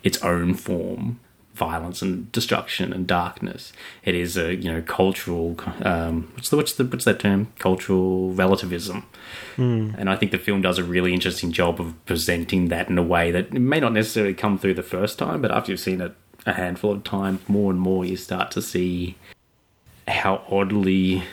its 0.04 0.22
own 0.24 0.54
form 0.54 1.20
violence 1.56 2.02
and 2.02 2.32
destruction 2.32 2.94
and 2.94 3.08
darkness. 3.08 3.74
It 4.04 4.14
is 4.14 4.38
a 4.38 4.56
you 4.56 4.72
know 4.72 4.82
cultural 4.82 5.58
um 5.82 6.32
what's 6.36 6.50
the 6.50 6.58
what's 6.58 6.74
the 6.74 6.86
what's 6.86 7.06
that 7.06 7.20
term? 7.20 7.52
Cultural 7.60 8.32
relativism. 8.34 9.06
And 9.98 10.10
i 10.10 10.16
think 10.16 10.32
the 10.32 10.38
film 10.38 10.62
does 10.62 10.78
a 10.78 10.84
really 10.84 11.14
interesting 11.14 11.52
job 11.52 11.80
of 11.80 11.94
presenting 12.06 12.68
that 12.68 12.90
in 12.90 12.98
a 12.98 13.04
way 13.04 13.32
that 13.32 13.54
may 13.54 13.80
not 13.80 13.94
necessarily 13.94 14.34
come 14.34 14.58
through 14.60 14.74
the 14.74 14.84
first 14.84 15.18
time 15.18 15.42
but 15.42 15.52
after 15.52 15.72
you've 15.72 15.80
seen 15.80 16.02
it 16.02 16.14
a 16.46 16.54
handful 16.54 16.92
of 16.92 17.04
times 17.04 17.40
more 17.48 17.72
and 17.72 17.80
more 17.80 18.06
you 18.06 18.16
start 18.16 18.52
to 18.52 18.62
see 18.62 19.16
how 20.08 20.44
oddly 20.50 21.24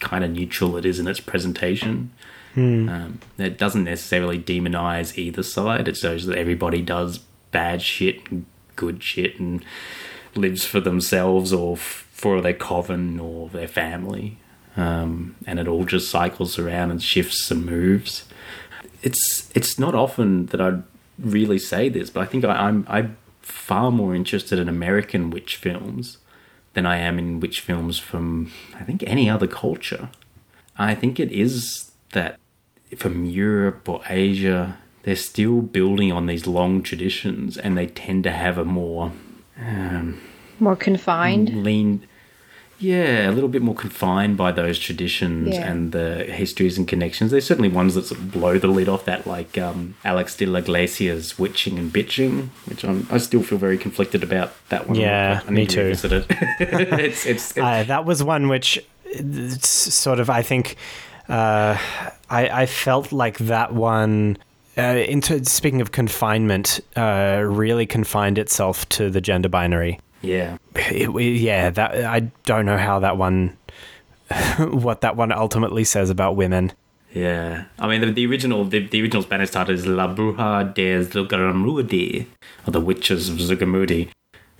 kind 0.00 0.24
of 0.24 0.30
neutral 0.30 0.76
it 0.76 0.84
is 0.84 0.98
in 0.98 1.06
its 1.06 1.20
presentation. 1.20 2.10
Um, 2.88 3.20
it 3.36 3.58
doesn't 3.58 3.84
necessarily 3.84 4.38
demonize 4.38 5.16
either 5.16 5.42
side. 5.42 5.86
It 5.86 5.96
shows 5.96 6.26
that 6.26 6.36
everybody 6.36 6.82
does 6.82 7.18
bad 7.52 7.82
shit 7.82 8.28
and 8.30 8.46
good 8.78 9.02
shit 9.02 9.38
and 9.38 9.64
lives 10.34 10.64
for 10.64 10.80
themselves 10.80 11.52
or 11.52 11.74
f- 11.74 12.06
for 12.12 12.40
their 12.40 12.54
coven 12.54 13.20
or 13.20 13.48
their 13.50 13.68
family. 13.68 14.38
Um, 14.76 15.34
and 15.46 15.58
it 15.58 15.68
all 15.68 15.84
just 15.84 16.10
cycles 16.10 16.58
around 16.58 16.90
and 16.92 17.02
shifts 17.02 17.50
and 17.50 17.66
moves. 17.66 18.24
It's 19.02 19.50
it's 19.54 19.78
not 19.78 19.94
often 19.94 20.46
that 20.46 20.60
I'd 20.60 20.82
really 21.18 21.58
say 21.58 21.88
this, 21.88 22.10
but 22.10 22.22
I 22.22 22.26
think 22.26 22.44
I, 22.44 22.54
I'm 22.66 22.86
I'm 22.88 23.16
far 23.42 23.90
more 23.90 24.14
interested 24.14 24.58
in 24.58 24.68
American 24.68 25.30
witch 25.30 25.56
films 25.56 26.18
than 26.74 26.86
I 26.86 26.98
am 26.98 27.18
in 27.18 27.40
witch 27.40 27.60
films 27.60 27.98
from 27.98 28.52
I 28.80 28.84
think 28.84 29.02
any 29.06 29.28
other 29.28 29.48
culture. 29.48 30.08
I 30.78 30.94
think 30.94 31.18
it 31.18 31.32
is 31.32 31.90
that 32.12 32.38
from 32.96 33.24
Europe 33.24 33.88
or 33.88 34.00
Asia, 34.08 34.78
they're 35.02 35.16
still 35.16 35.60
building 35.62 36.12
on 36.12 36.26
these 36.26 36.46
long 36.46 36.82
traditions 36.82 37.56
and 37.56 37.76
they 37.78 37.86
tend 37.86 38.24
to 38.24 38.30
have 38.30 38.58
a 38.58 38.64
more 38.64 39.12
um, 39.60 40.20
More 40.60 40.76
confined. 40.76 41.64
lean, 41.64 42.06
yeah, 42.80 43.28
a 43.28 43.32
little 43.32 43.48
bit 43.48 43.60
more 43.62 43.74
confined 43.74 44.36
by 44.36 44.52
those 44.52 44.78
traditions 44.78 45.54
Yeah. 45.54 45.68
and 45.68 45.90
the 45.92 46.24
histories 46.24 46.78
and 46.78 46.86
connections. 46.86 47.30
There's 47.32 47.44
certainly 47.46 47.68
ones 47.68 47.94
that 47.96 48.04
sort 48.06 48.20
of 48.20 48.30
blow 48.30 48.58
the 48.58 48.68
lid 48.68 48.88
off 48.88 49.04
that, 49.06 49.26
like 49.26 49.58
um, 49.58 49.96
Alex 50.04 50.36
de 50.36 50.46
la 50.46 50.60
Iglesia's 50.60 51.38
Witching 51.38 51.76
and 51.78 51.92
Bitching, 51.92 52.48
which 52.66 52.84
I'm, 52.84 53.06
I 53.10 53.18
still 53.18 53.42
feel 53.42 53.58
very 53.58 53.78
conflicted 53.78 54.22
about 54.22 54.52
that 54.68 54.88
one. 54.88 54.96
Yeah, 54.98 55.40
I 55.46 55.50
me 55.50 55.66
to 55.66 55.94
too. 55.96 56.06
it. 56.08 56.26
it's, 56.60 57.26
it's, 57.26 57.50
it's 57.50 57.58
Uh, 57.58 57.82
that 57.84 58.04
was 58.04 58.22
one 58.22 58.46
which 58.48 58.78
it's 59.06 59.68
sort 59.94 60.20
of 60.20 60.28
I 60.30 60.42
think 60.42 60.76
uh, 61.28 61.76
I, 62.30 62.48
I 62.62 62.66
felt 62.66 63.10
like 63.10 63.38
that 63.38 63.74
one. 63.74 64.38
Uh, 64.78 64.82
into 65.08 65.44
speaking 65.44 65.80
of 65.80 65.90
confinement, 65.92 66.80
uh, 66.96 67.42
really 67.44 67.84
confined 67.86 68.38
itself 68.38 68.88
to 68.90 69.10
the 69.10 69.20
gender 69.20 69.48
binary. 69.48 69.98
yeah. 70.22 70.56
It- 70.76 71.10
yeah, 71.40 71.70
that 71.70 72.04
I 72.04 72.20
don't 72.44 72.64
know 72.64 72.78
how 72.78 73.00
that 73.00 73.16
one, 73.16 73.56
what 74.58 75.00
that 75.00 75.16
one 75.16 75.32
ultimately 75.32 75.82
says 75.84 76.10
about 76.10 76.36
women. 76.36 76.72
Yeah, 77.12 77.64
I 77.78 77.88
mean 77.88 78.02
the, 78.02 78.12
the 78.12 78.26
original 78.26 78.64
the, 78.64 78.86
the 78.86 79.00
original 79.02 79.22
Spanish 79.22 79.50
title 79.50 79.74
is 79.74 79.86
La 79.86 80.14
Bruja 80.14 80.72
de 80.74 81.04
Zugarramurdi, 81.04 82.26
or 82.66 82.70
the 82.70 82.80
Witches 82.80 83.28
of 83.30 83.36
Zugamudi. 83.38 84.10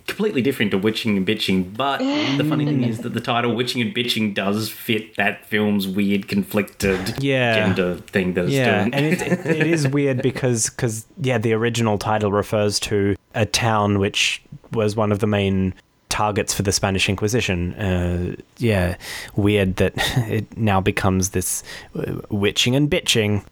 Completely 0.09 0.41
different 0.41 0.71
to 0.71 0.77
Witching 0.77 1.15
and 1.17 1.25
Bitching, 1.25 1.75
but 1.77 1.99
the 1.99 2.43
funny 2.43 2.65
thing 2.65 2.83
is 2.83 2.99
that 2.99 3.13
the 3.13 3.21
title 3.21 3.55
Witching 3.55 3.81
and 3.81 3.95
Bitching 3.95 4.33
does 4.33 4.69
fit 4.69 5.15
that 5.15 5.45
film's 5.45 5.87
weird 5.87 6.27
conflicted 6.27 7.21
Yeah. 7.23 7.55
gender 7.55 7.95
thing 7.95 8.33
that 8.33 8.45
it's 8.45 8.53
Yeah, 8.53 8.81
doing. 8.81 8.93
and 8.95 9.05
it, 9.05 9.21
it, 9.21 9.45
it 9.45 9.67
is 9.67 9.87
weird 9.87 10.21
because 10.23 10.69
cause, 10.69 11.05
yeah, 11.21 11.37
the 11.37 11.53
original 11.53 11.97
title 11.97 12.31
refers 12.31 12.79
to 12.81 13.15
a 13.35 13.45
town 13.45 13.99
which 13.99 14.41
was 14.71 14.95
one 14.95 15.11
of 15.11 15.19
the 15.19 15.27
main 15.27 15.73
targets 16.09 16.53
for 16.53 16.63
the 16.63 16.71
Spanish 16.71 17.07
Inquisition. 17.07 17.73
Uh, 17.75 18.35
yeah, 18.57 18.95
weird 19.35 19.75
that 19.77 19.93
it 20.27 20.57
now 20.57 20.81
becomes 20.81 21.29
this 21.29 21.63
uh, 21.95 22.15
witching 22.29 22.75
and 22.75 22.89
bitching. 22.89 23.45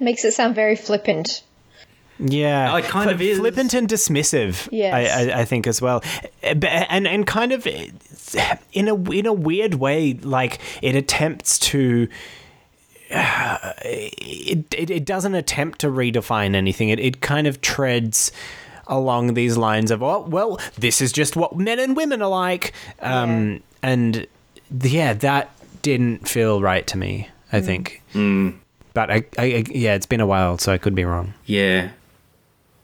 Makes 0.00 0.24
it 0.24 0.32
sound 0.32 0.54
very 0.54 0.76
flippant. 0.76 1.42
Yeah, 2.18 2.76
it 2.78 2.84
kind 2.86 3.10
of 3.10 3.20
is. 3.20 3.38
flippant 3.38 3.74
and 3.74 3.88
dismissive. 3.88 4.68
Yeah, 4.72 4.96
I, 4.96 5.00
I, 5.04 5.40
I 5.40 5.44
think 5.44 5.66
as 5.66 5.80
well, 5.80 6.02
Uh, 6.42 6.54
and 6.64 7.06
and 7.06 7.26
kind 7.26 7.52
of 7.52 7.66
in 8.72 8.88
a 8.88 8.94
in 9.10 9.26
a 9.26 9.32
weird 9.32 9.74
way, 9.74 10.14
like 10.14 10.58
it 10.82 10.94
attempts 10.96 11.58
to. 11.70 12.08
uh, 13.10 13.72
It, 13.84 14.66
it 14.74 14.90
it 14.90 15.04
doesn't 15.04 15.34
attempt 15.34 15.78
to 15.80 15.88
redefine 15.88 16.54
anything. 16.54 16.88
It 16.90 16.98
it 17.00 17.20
kind 17.20 17.46
of 17.46 17.60
treads 17.60 18.32
along 18.86 19.34
these 19.34 19.56
lines 19.58 19.90
of 19.90 20.02
oh 20.02 20.20
well 20.30 20.58
this 20.78 21.02
is 21.02 21.12
just 21.12 21.36
what 21.36 21.54
men 21.54 21.78
and 21.78 21.94
women 21.94 22.22
are 22.22 22.30
like 22.30 22.72
um 23.00 23.62
and 23.82 24.26
yeah 24.82 25.12
that 25.12 25.50
didn't 25.82 26.26
feel 26.26 26.62
right 26.62 26.86
to 26.86 26.96
me 26.96 27.28
i 27.52 27.60
think 27.60 28.02
but 28.94 29.10
I, 29.10 29.24
I 29.36 29.44
I- 29.44 29.64
yeah 29.68 29.92
it's 29.94 30.06
been 30.06 30.22
a 30.22 30.26
while 30.26 30.56
so 30.56 30.72
i 30.72 30.78
could 30.78 30.94
be 30.94 31.04
wrong 31.04 31.34
Yeah. 31.44 31.90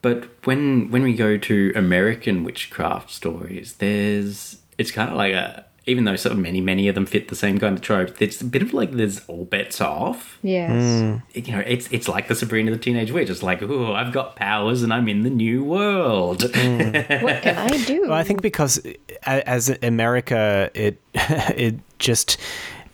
But 0.05 0.29
when 0.45 0.91
when 0.91 1.03
we 1.03 1.15
go 1.15 1.39
to 1.39 1.73
American 1.75 2.45
witchcraft 2.45 3.11
stories, 3.11 3.77
there's 3.79 4.59
it's 4.77 4.91
kind 4.91 5.09
of 5.09 5.17
like 5.17 5.33
a 5.33 5.65
even 5.87 6.05
though 6.05 6.15
so 6.15 6.35
many 6.35 6.61
many 6.61 6.89
of 6.89 6.95
them 6.95 7.07
fit 7.07 7.29
the 7.29 7.35
same 7.35 7.59
kind 7.59 7.75
of 7.75 7.81
trope, 7.81 8.21
it's 8.21 8.39
a 8.43 8.45
bit 8.45 8.61
of 8.61 8.75
like 8.75 8.93
there's 8.93 9.25
all 9.29 9.47
bets 9.47 9.81
off. 9.81 10.39
Yes. 10.43 10.71
Hmm. 11.01 11.17
You 11.33 11.53
know, 11.53 11.61
it's 11.67 11.89
it's 11.91 12.07
like 12.07 12.29
the 12.29 12.35
Sabrina 12.35 12.71
the 12.71 12.77
Teenage 12.77 13.13
Witch. 13.13 13.31
It's 13.31 13.43
like, 13.43 13.63
oh, 13.63 13.95
I've 13.95 14.13
got 14.13 14.37
powers 14.37 14.83
and 14.83 14.93
I'm 14.93 15.09
in 15.09 15.23
the 15.23 15.31
new 15.31 15.65
world. 15.65 16.43
Hmm. 16.55 16.81
What 17.25 17.41
can 17.41 17.57
I 17.57 17.85
do? 17.87 18.03
Well, 18.03 18.13
I 18.13 18.25
think 18.25 18.43
because 18.43 18.87
as 19.23 19.75
America, 19.83 20.71
it 20.75 21.01
it 21.15 21.77
just 21.99 22.37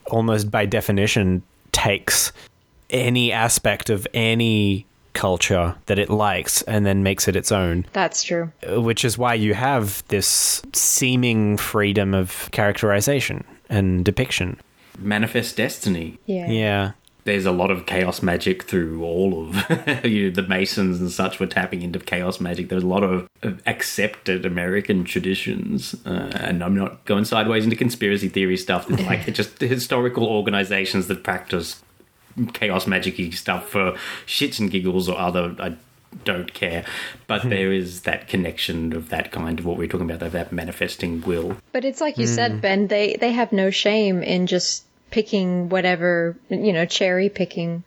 almost 0.06 0.48
by 0.48 0.64
definition 0.64 1.42
takes 1.72 2.30
any 2.88 3.32
aspect 3.32 3.90
of 3.90 4.06
any 4.14 4.86
culture 5.12 5.74
that 5.86 5.98
it 5.98 6.11
likes 6.11 6.62
and 6.62 6.86
then 6.86 7.02
makes 7.02 7.28
it 7.28 7.36
its 7.36 7.52
own, 7.52 7.86
That's 7.92 8.22
true. 8.22 8.52
which 8.68 9.04
is 9.04 9.18
why 9.18 9.34
you 9.34 9.54
have 9.54 10.02
this 10.08 10.62
seeming 10.72 11.56
freedom 11.56 12.14
of 12.14 12.48
characterization 12.52 13.44
and 13.68 14.04
depiction. 14.04 14.58
Manifest 14.98 15.56
destiny. 15.56 16.18
Yeah. 16.26 16.48
Yeah. 16.50 16.92
There's 17.24 17.44
a 17.44 17.52
lot 17.52 17.70
of 17.70 17.84
chaos 17.84 18.22
magic 18.22 18.62
through 18.62 19.04
all 19.04 19.46
of 19.46 20.04
you 20.04 20.24
know, 20.24 20.34
the 20.34 20.42
Masons 20.48 21.00
and 21.00 21.11
such 21.11 21.38
were 21.38 21.46
tapping 21.46 21.82
into 21.82 21.98
chaos 21.98 22.40
magic. 22.40 22.70
There's 22.70 22.82
a 22.82 22.86
lot 22.88 23.04
of, 23.04 23.28
of 23.42 23.62
accepted 23.66 24.46
American 24.46 25.04
traditions, 25.04 25.94
uh, 26.06 26.30
and 26.34 26.64
I'm 26.64 26.74
not 26.74 27.04
going 27.04 27.26
sideways 27.26 27.64
into 27.64 27.76
conspiracy 27.76 28.28
theory 28.30 28.56
stuff. 28.56 28.90
It's 28.90 29.02
like 29.06 29.32
just 29.34 29.61
historical 29.61 30.26
organizations 30.26 31.08
that 31.08 31.22
practice 31.22 31.82
chaos 32.53 32.87
magic 32.87 33.33
stuff 33.35 33.68
for 33.68 33.97
shits 34.26 34.59
and 34.59 34.70
giggles 34.70 35.09
or 35.09 35.18
other. 35.18 35.55
I 35.59 35.76
don't 36.24 36.53
care, 36.53 36.85
but 37.26 37.43
hmm. 37.43 37.51
there 37.51 37.72
is 37.72 38.03
that 38.03 38.28
connection 38.28 38.93
of 38.93 39.11
that 39.11 39.33
kind 39.33 39.59
of 39.59 39.64
what 39.64 39.76
we're 39.76 39.89
talking 39.89 40.11
about, 40.11 40.22
of 40.22 40.33
that 40.33 40.53
manifesting 40.53 41.22
will. 41.22 41.57
But 41.72 41.85
it's 41.85 42.01
like 42.01 42.18
you 42.18 42.26
hmm. 42.26 42.35
said, 42.35 42.61
Ben, 42.61 42.89
they, 42.89 43.16
they 43.18 43.33
have 43.33 43.53
no 43.53 43.70
shame 43.70 44.22
in 44.22 44.47
just 44.47 44.85
picking 45.11 45.68
whatever, 45.68 46.37
you 46.49 46.72
know, 46.72 46.85
cherry 46.85 47.28
picking 47.28 47.85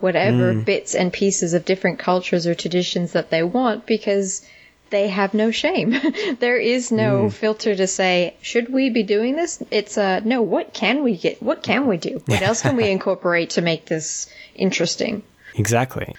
whatever 0.00 0.52
hmm. 0.52 0.62
bits 0.62 0.94
and 0.94 1.12
pieces 1.12 1.54
of 1.54 1.64
different 1.64 1.98
cultures 1.98 2.46
or 2.46 2.54
traditions 2.54 3.12
that 3.12 3.30
they 3.30 3.42
want 3.42 3.86
because 3.86 4.46
they 4.90 5.08
have 5.08 5.34
no 5.34 5.50
shame. 5.50 5.90
there 6.40 6.58
is 6.58 6.90
no 6.92 7.30
filter 7.30 7.74
to 7.74 7.86
say, 7.86 8.34
should 8.42 8.72
we 8.72 8.90
be 8.90 9.02
doing 9.02 9.36
this? 9.36 9.62
It's 9.70 9.96
uh 9.98 10.20
no, 10.24 10.42
what 10.42 10.72
can 10.74 11.02
we 11.02 11.16
get? 11.16 11.42
What 11.42 11.62
can 11.62 11.86
we 11.86 11.96
do? 11.96 12.22
What 12.26 12.42
else 12.42 12.62
can 12.62 12.76
we 12.76 12.90
incorporate 12.96 13.50
to 13.50 13.62
make 13.62 13.86
this 13.86 14.28
interesting? 14.54 15.22
Exactly. 15.54 16.14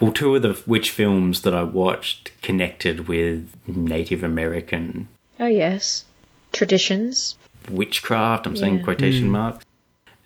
Well, 0.00 0.12
two 0.12 0.34
of 0.36 0.42
the 0.42 0.60
witch 0.66 0.90
films 0.90 1.42
that 1.42 1.54
I 1.54 1.62
watched 1.62 2.30
connected 2.42 3.08
with 3.08 3.48
Native 3.66 4.22
American 4.22 5.08
Oh 5.40 5.46
yes. 5.46 6.04
Traditions. 6.52 7.36
witchcraft. 7.70 8.46
I'm 8.46 8.56
saying 8.56 8.78
Yeah. 8.78 8.84
quotation 8.84 9.30
marks. 9.30 9.64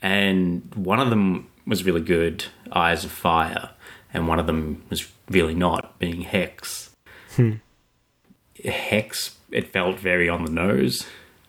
And 0.03 0.63
one 0.75 1.01
of 1.01 1.11
them 1.11 1.47
was 1.67 1.85
really 1.85 2.01
good, 2.01 2.45
Eyes 2.73 3.05
of 3.05 3.11
Fire, 3.11 3.71
and 4.15 4.27
one 4.29 4.39
of 4.39 4.47
them 4.47 4.83
was 4.91 5.07
really 5.29 5.55
not, 5.55 5.99
being 5.99 6.23
Hex. 6.23 6.91
Hex, 8.65 9.37
it 9.51 9.69
felt 9.69 9.99
very 9.99 10.29
on 10.29 10.45
the 10.45 10.51
nose. 10.51 11.07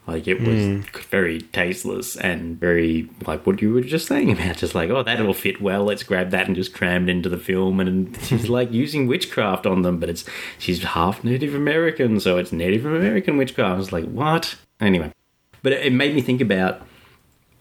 Like 0.08 0.28
it 0.28 0.42
was 0.42 0.66
hmm. 0.66 0.82
very 1.10 1.42
tasteless 1.42 2.18
and 2.18 2.60
very 2.60 3.08
like 3.28 3.46
what 3.46 3.62
you 3.62 3.72
were 3.72 3.82
just 3.82 4.08
saying 4.08 4.32
about, 4.34 4.58
just 4.58 4.74
like 4.74 4.90
oh 4.90 5.04
that'll 5.04 5.34
fit 5.34 5.62
well. 5.62 5.84
Let's 5.86 6.04
grab 6.04 6.32
that 6.32 6.48
and 6.48 6.56
just 6.56 6.74
cram 6.74 7.08
it 7.08 7.12
into 7.12 7.30
the 7.30 7.38
film. 7.38 7.80
And 7.80 8.18
she's 8.24 8.50
like 8.50 8.72
using 8.72 9.08
witchcraft 9.08 9.66
on 9.66 9.84
them, 9.84 10.00
but 10.00 10.10
it's 10.10 10.26
she's 10.58 10.84
half 10.84 11.24
Native 11.24 11.54
American, 11.54 12.20
so 12.20 12.38
it's 12.38 12.52
Native 12.52 12.86
American 12.86 13.38
witchcraft. 13.38 13.74
I 13.74 13.78
was 13.78 13.92
like 13.92 14.06
what? 14.06 14.56
Anyway, 14.80 15.14
but 15.62 15.72
it, 15.72 15.86
it 15.88 15.94
made 15.94 16.16
me 16.16 16.22
think 16.22 16.42
about 16.42 16.82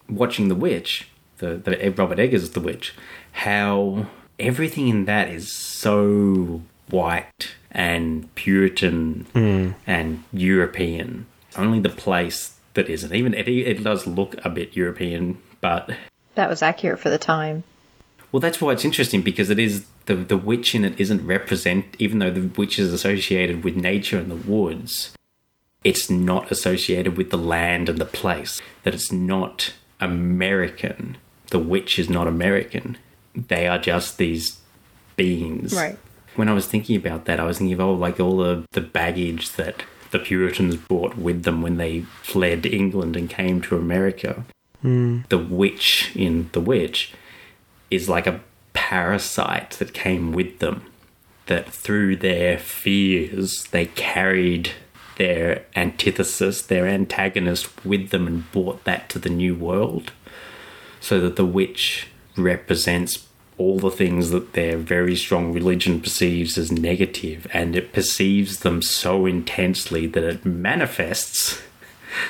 watching 0.09 0.49
The 0.49 0.55
Witch, 0.55 1.09
the, 1.39 1.57
the 1.57 1.91
Robert 1.91 2.19
Eggers 2.19 2.51
The 2.51 2.61
Witch, 2.61 2.95
how 3.33 4.07
everything 4.39 4.89
in 4.89 5.05
that 5.05 5.29
is 5.29 5.53
so 5.53 6.63
white 6.89 7.55
and 7.73 8.33
Puritan 8.35 9.27
and 9.87 10.25
European. 10.33 11.27
Only 11.57 11.81
the 11.81 11.89
place 11.89 12.55
that 12.75 12.89
isn't. 12.89 13.15
Even 13.15 13.35
it, 13.35 13.49
it 13.49 13.83
does 13.85 14.07
look 14.07 14.35
a 14.45 14.51
bit 14.51 14.77
European, 14.77 15.39
but 15.61 15.91
That 16.35 16.49
was 16.49 16.63
accurate 16.63 17.01
for 17.01 17.11
the 17.11 17.19
time. 17.19 17.65
well, 18.33 18.41
that's 18.41 18.61
why 18.61 18.73
it's 18.73 18.85
interesting 18.85 19.23
because 19.23 19.51
it 19.51 19.59
is 19.59 19.85
the 20.07 20.15
the 20.15 20.37
witch 20.37 20.75
in 20.75 20.85
it 20.85 20.99
isn't 21.01 21.27
represent. 21.27 21.85
Even 21.99 22.19
though 22.21 22.31
the 22.31 22.49
witch 22.57 22.79
is 22.79 22.93
associated 22.93 23.65
with 23.65 23.77
nature 23.77 24.19
and 24.19 24.31
the 24.31 24.37
woods, 24.51 25.13
it's 25.85 26.09
not 26.11 26.51
associated 26.53 27.17
with 27.17 27.31
the 27.31 27.39
land 27.39 27.89
and 27.89 27.99
the 27.99 28.05
place. 28.05 28.61
That 28.85 28.95
it's 28.95 29.11
not 29.13 29.73
American. 30.01 31.17
The 31.49 31.59
witch 31.59 31.99
is 31.99 32.09
not 32.09 32.27
American. 32.29 32.97
They 33.35 33.67
are 33.67 33.79
just 33.79 34.19
these 34.19 34.61
beings. 35.17 35.75
Right. 35.75 35.99
When 36.41 36.49
I 36.49 36.55
was 36.55 36.67
thinking 36.67 36.97
about 36.97 37.27
that, 37.27 37.39
I 37.39 37.45
was 37.45 37.59
thinking 37.59 37.75
of 37.75 37.81
oh, 37.81 37.93
like 37.93 38.19
all 38.19 38.39
the 38.39 38.65
the 38.73 38.81
baggage 38.81 39.51
that 39.57 39.83
the 40.11 40.19
Puritans 40.19 40.75
brought 40.75 41.19
with 41.19 41.43
them 41.43 41.61
when 41.61 41.77
they 41.77 42.01
fled 42.23 42.65
England 42.65 43.15
and 43.15 43.29
came 43.29 43.61
to 43.61 43.77
America. 43.77 44.47
Hmm. 44.81 45.19
The 45.29 45.37
witch 45.37 46.17
in 46.17 46.49
The 46.53 46.63
Witch 46.63 47.13
is 47.91 48.09
like 48.09 48.27
a 48.27 48.41
parasite 48.73 49.73
that 49.73 49.93
came 49.93 50.33
with 50.33 50.61
them. 50.61 50.87
That 51.45 51.71
through 51.71 52.17
their 52.17 52.57
fears, 52.57 53.65
they 53.71 53.85
carried 53.85 54.71
their 55.19 55.67
antithesis, 55.77 56.63
their 56.63 56.87
antagonist 56.87 57.85
with 57.85 58.09
them 58.09 58.27
and 58.27 58.51
brought 58.51 58.85
that 58.85 59.11
to 59.11 59.19
the 59.19 59.29
new 59.29 59.55
world. 59.55 60.13
So 61.01 61.21
that 61.21 61.37
the 61.37 61.45
witch 61.45 62.07
represents 62.35 63.27
all 63.61 63.79
the 63.79 63.91
things 63.91 64.31
that 64.31 64.55
their 64.55 64.79
very 64.79 65.15
strong 65.15 65.53
religion 65.53 66.01
perceives 66.01 66.57
as 66.57 66.73
negative, 66.73 67.47
and 67.53 67.77
it 67.77 67.93
perceives 67.93 68.61
them 68.61 68.81
so 68.81 69.27
intensely 69.27 70.07
that 70.07 70.25
it 70.25 70.47
manifests 70.47 71.61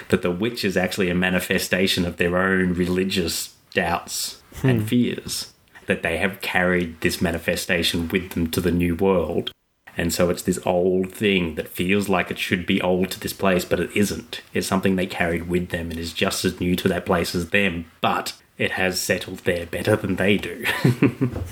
that 0.08 0.22
the 0.22 0.30
witch 0.30 0.64
is 0.64 0.76
actually 0.76 1.08
a 1.08 1.14
manifestation 1.14 2.04
of 2.04 2.16
their 2.16 2.36
own 2.36 2.74
religious 2.74 3.54
doubts 3.72 4.42
hmm. 4.56 4.68
and 4.68 4.88
fears. 4.88 5.52
That 5.86 6.02
they 6.02 6.18
have 6.18 6.40
carried 6.40 7.00
this 7.00 7.20
manifestation 7.22 8.08
with 8.08 8.30
them 8.30 8.50
to 8.50 8.60
the 8.60 8.72
new 8.72 8.96
world. 8.96 9.52
And 9.96 10.12
so 10.12 10.30
it's 10.30 10.42
this 10.42 10.60
old 10.64 11.12
thing 11.12 11.54
that 11.56 11.68
feels 11.68 12.08
like 12.08 12.30
it 12.30 12.38
should 12.38 12.66
be 12.66 12.80
old 12.80 13.10
to 13.10 13.20
this 13.20 13.32
place, 13.32 13.64
but 13.64 13.80
it 13.80 13.90
isn't. 13.96 14.40
It's 14.52 14.66
something 14.66 14.96
they 14.96 15.06
carried 15.06 15.48
with 15.48 15.70
them 15.70 15.90
and 15.90 15.98
is 15.98 16.12
just 16.12 16.44
as 16.44 16.60
new 16.60 16.76
to 16.76 16.88
that 16.88 17.06
place 17.06 17.34
as 17.34 17.50
them, 17.50 17.86
but 18.00 18.34
it 18.60 18.70
has 18.72 19.00
settled 19.00 19.38
there 19.38 19.64
better 19.66 19.96
than 19.96 20.16
they 20.16 20.36
do. 20.36 20.64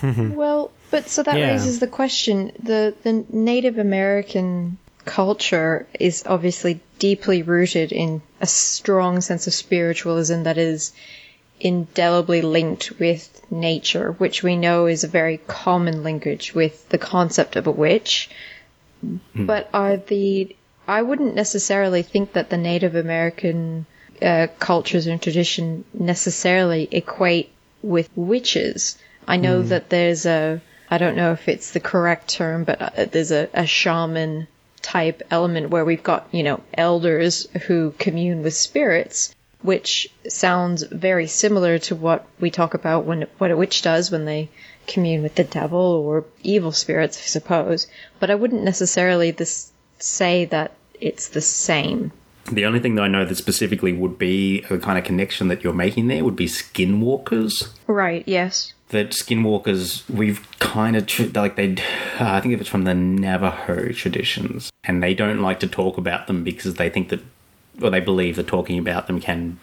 Well, 0.43 0.71
but 0.91 1.09
so 1.09 1.23
that 1.23 1.39
Yeah. 1.39 1.51
raises 1.53 1.79
the 1.81 1.87
question: 2.01 2.53
the 2.63 2.95
the 3.03 3.25
Native 3.31 3.79
American 3.79 4.79
culture 5.05 5.87
is 5.99 6.23
obviously 6.27 6.81
deeply 6.99 7.43
rooted 7.43 7.93
in 7.93 8.21
a 8.41 8.47
strong 8.47 9.21
sense 9.23 9.47
of 9.47 9.55
spiritualism 9.55 10.43
that 10.43 10.59
is 10.59 10.93
indelibly 11.61 12.43
linked 12.43 12.93
with 13.01 13.41
nature, 13.51 14.13
which 14.13 14.43
we 14.43 14.55
know 14.57 14.87
is 14.87 15.03
a 15.05 15.09
very 15.21 15.39
common 15.47 16.03
linkage 16.05 16.55
with 16.55 16.89
the 16.91 16.99
concept 16.99 17.57
of 17.57 17.67
a 17.67 17.71
witch. 17.85 18.29
Hmm. 19.01 19.47
But 19.47 19.69
are 19.73 19.97
the 19.97 20.55
I 20.87 21.03
wouldn't 21.03 21.35
necessarily 21.35 22.03
think 22.03 22.33
that 22.35 22.51
the 22.51 22.57
Native 22.71 22.95
American 22.95 23.87
uh, 24.23 24.49
cultures 24.59 25.07
and 25.07 25.21
tradition 25.21 25.85
necessarily 25.93 26.89
equate 26.91 27.51
with 27.83 28.09
witches. 28.17 28.99
I 29.27 29.37
know 29.37 29.63
that 29.63 29.91
there's 29.91 30.27
a 30.27 30.61
I 30.91 30.99
don't 30.99 31.17
know 31.17 31.33
if 31.33 31.49
it's 31.49 31.73
the 31.73 31.81
correct 31.81 32.29
term, 32.29 32.65
but 32.65 32.81
uh, 32.81 33.05
there's 33.05 33.31
a, 33.31 33.49
a 33.53 33.67
shaman 33.67 34.49
type 34.81 35.23
element 35.31 35.71
where 35.71 35.85
we've 35.85 36.03
got 36.03 36.29
you 36.33 36.43
know 36.43 36.61
elders 36.75 37.47
who 37.67 37.95
commune 37.99 38.43
with 38.43 38.55
spirits, 38.55 39.35
which 39.61 40.09
sounds 40.29 40.83
very 40.83 41.27
similar 41.27 41.79
to 41.79 41.95
what 41.95 42.27
we 42.41 42.51
talk 42.51 42.75
about 42.75 43.05
when 43.05 43.27
what 43.37 43.51
a 43.51 43.57
witch 43.57 43.83
does 43.83 44.11
when 44.11 44.25
they 44.25 44.49
commune 44.87 45.23
with 45.23 45.35
the 45.35 45.45
devil 45.45 45.79
or 45.79 46.25
evil 46.43 46.73
spirits, 46.73 47.19
I 47.19 47.27
suppose. 47.27 47.87
But 48.19 48.31
I 48.31 48.35
wouldn't 48.35 48.63
necessarily 48.63 49.31
this 49.31 49.71
say 49.99 50.47
that 50.47 50.73
it's 51.01 51.29
the 51.29 51.41
same. 51.41 52.13
The 52.51 52.65
only 52.65 52.81
thing 52.81 52.95
that 52.95 53.03
I 53.03 53.09
know 53.09 53.25
that 53.25 53.35
specifically 53.37 53.93
would 53.93 54.19
be 54.19 54.63
the 54.63 54.79
kind 54.79 54.99
of 54.99 55.05
connection 55.05 55.49
that 55.49 55.63
you're 55.63 55.73
making 55.75 56.09
there 56.09 56.25
would 56.25 56.37
be 56.37 56.47
skinwalkers. 56.47 57.69
Right, 57.87 58.25
yes. 58.27 58.73
That 58.89 59.11
skinwalkers, 59.11 60.09
we've 60.09 60.47
kind 60.59 60.97
of 60.97 61.07
tr- 61.07 61.25
like 61.35 61.57
they. 61.57 61.73
Uh, 62.19 62.33
I 62.33 62.41
think 62.41 62.55
if 62.55 62.61
it's 62.61 62.71
from 62.71 62.85
the 62.85 62.95
Navajo 62.95 63.93
traditions, 63.93 64.73
and 64.85 65.03
they 65.03 65.13
don't 65.15 65.41
like 65.43 65.61
to 65.61 65.67
talk 65.67 65.99
about 65.99 66.27
them 66.27 66.43
because 66.43 66.75
they 66.75 66.89
think 66.89 67.11
that, 67.11 67.21
or 67.83 67.91
they 67.91 68.01
believe 68.01 68.37
that 68.37 68.47
talking 68.47 68.79
about 68.79 69.07
them 69.07 69.21
can 69.21 69.59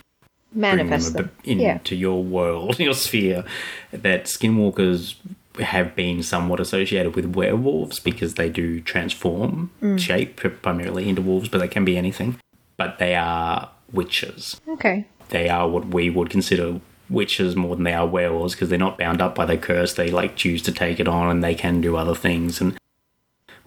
them 0.52 0.62
Manifest 0.62 1.10
a 1.10 1.14
them. 1.14 1.32
bit 1.44 1.57
Yeah. 1.57 1.74
into 1.74 1.95
your 1.95 2.24
world, 2.24 2.80
your 2.80 2.94
sphere. 2.94 3.44
That 3.91 4.26
skinwalkers 4.26 5.16
have 5.60 5.95
been 5.95 6.22
somewhat 6.22 6.60
associated 6.60 7.16
with 7.16 7.26
werewolves 7.36 7.99
because 7.99 8.36
they 8.36 8.49
do 8.49 8.80
transform 8.82 9.72
Mm. 9.82 9.98
shape 9.99 10.36
primarily 10.62 11.10
into 11.10 11.22
wolves, 11.22 11.49
but 11.49 11.60
they 11.60 11.68
can 11.68 11.84
be 11.86 11.98
anything. 11.98 12.38
But 12.78 13.00
they 13.00 13.16
are 13.16 13.72
witches. 13.92 14.60
Okay. 14.68 15.08
They 15.30 15.50
are 15.50 15.68
what 15.68 15.88
we 15.88 16.10
would 16.10 16.30
consider 16.30 16.80
witches 17.10 17.56
more 17.56 17.76
than 17.76 17.84
they 17.84 17.94
are 17.94 18.08
werewolves 18.08 18.54
because 18.54 18.70
they're 18.70 18.80
not 18.80 18.98
bound 18.98 19.22
up 19.22 19.36
by 19.36 19.46
the 19.46 19.58
curse. 19.58 19.94
They 19.94 20.10
like 20.10 20.36
choose 20.36 20.62
to 20.64 20.72
take 20.72 21.00
it 21.00 21.08
on 21.08 21.30
and 21.30 21.44
they 21.44 21.56
can 21.56 21.82
do 21.82 21.96
other 21.96 22.16
things. 22.16 22.60
And 22.60 22.78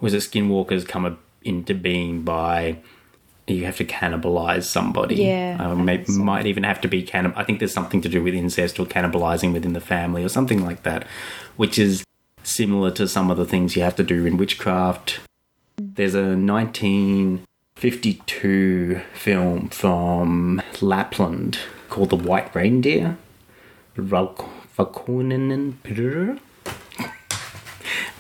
was 0.01 0.15
it 0.15 0.19
skinwalkers 0.19 0.87
come 0.87 1.07
a- 1.07 1.17
into 1.43 1.75
being 1.75 2.23
by 2.23 2.79
you 3.55 3.65
have 3.65 3.77
to 3.79 3.85
cannibalize 3.85 4.65
somebody. 4.65 5.17
Yeah, 5.17 5.57
um, 5.59 5.85
may, 5.85 6.05
so. 6.05 6.13
might 6.13 6.47
even 6.47 6.65
have 6.65 6.81
to 6.83 6.89
be 6.89 7.03
cannibal. 7.03 7.39
I 7.39 7.45
think 7.45 7.59
there's 7.59 7.73
something 7.73 8.01
to 8.03 8.09
do 8.09 8.23
with 8.23 8.35
incest 8.35 8.79
or 8.79 8.87
cannibalizing 8.87 9.53
within 9.53 9.73
the 9.73 9.81
family 9.81 10.23
or 10.23 10.29
something 10.29 10.65
like 10.65 10.83
that, 10.83 11.07
which 11.57 11.79
is 11.79 12.05
similar 12.43 12.91
to 12.93 13.09
some 13.09 13.31
of 13.31 13.37
the 13.37 13.47
things 13.47 13.77
you 13.77 13.83
have 13.83 13.97
to 13.97 14.03
do 14.03 14.27
in 14.27 14.37
witchcraft. 14.37 15.21
There's 15.79 16.15
a 16.15 16.37
1952 17.81 19.01
film 19.15 19.69
from 19.69 20.61
Lapland 20.81 21.59
called 21.89 22.11
The 22.11 22.17
White 22.17 22.53
Reindeer. 22.53 23.17
Valkonen 23.97 25.75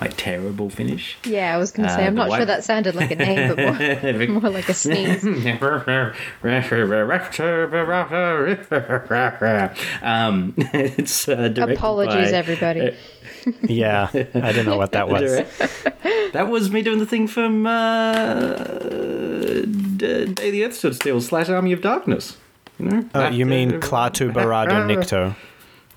My 0.01 0.07
terrible 0.07 0.71
Finnish. 0.71 1.19
Yeah, 1.25 1.53
I 1.53 1.59
was 1.59 1.73
going 1.73 1.89
to 1.89 1.95
say, 1.95 2.05
Uh, 2.05 2.07
I'm 2.07 2.15
not 2.15 2.31
sure 2.31 2.45
that 2.47 2.63
sounded 2.63 2.95
like 2.95 3.11
a 3.11 3.17
name, 3.17 3.57
but 3.57 4.29
more, 4.29 4.29
more 4.41 4.51
like 4.51 4.69
a 4.69 4.75
sneeze. 4.75 5.25
um, 10.03 10.55
it's 10.57 11.29
uh, 11.29 11.53
Apologies, 11.57 12.31
by- 12.31 12.37
everybody. 12.37 12.97
Yeah, 13.63 14.09
I 14.13 14.19
didn't 14.53 14.67
know 14.67 14.77
what 14.77 14.93
that 14.93 15.09
was. 15.09 15.23
That 16.33 16.49
was 16.49 16.71
me 16.71 16.83
doing 16.83 16.99
the 16.99 17.07
thing 17.07 17.27
from 17.27 17.67
uh, 17.67 18.55
D- 19.97 20.27
Day 20.27 20.51
the 20.51 20.65
Earth 20.65 20.75
Stood 20.75 20.95
Still 20.95 21.21
slash 21.21 21.49
Army 21.49 21.73
of 21.73 21.81
Darkness. 21.81 22.37
You 22.79 22.87
know? 22.87 23.09
Oh, 23.15 23.29
you 23.29 23.47
mean 23.47 23.81
Klaatu 23.81 24.33
Barada 24.33 24.87
Nikto? 24.87 25.35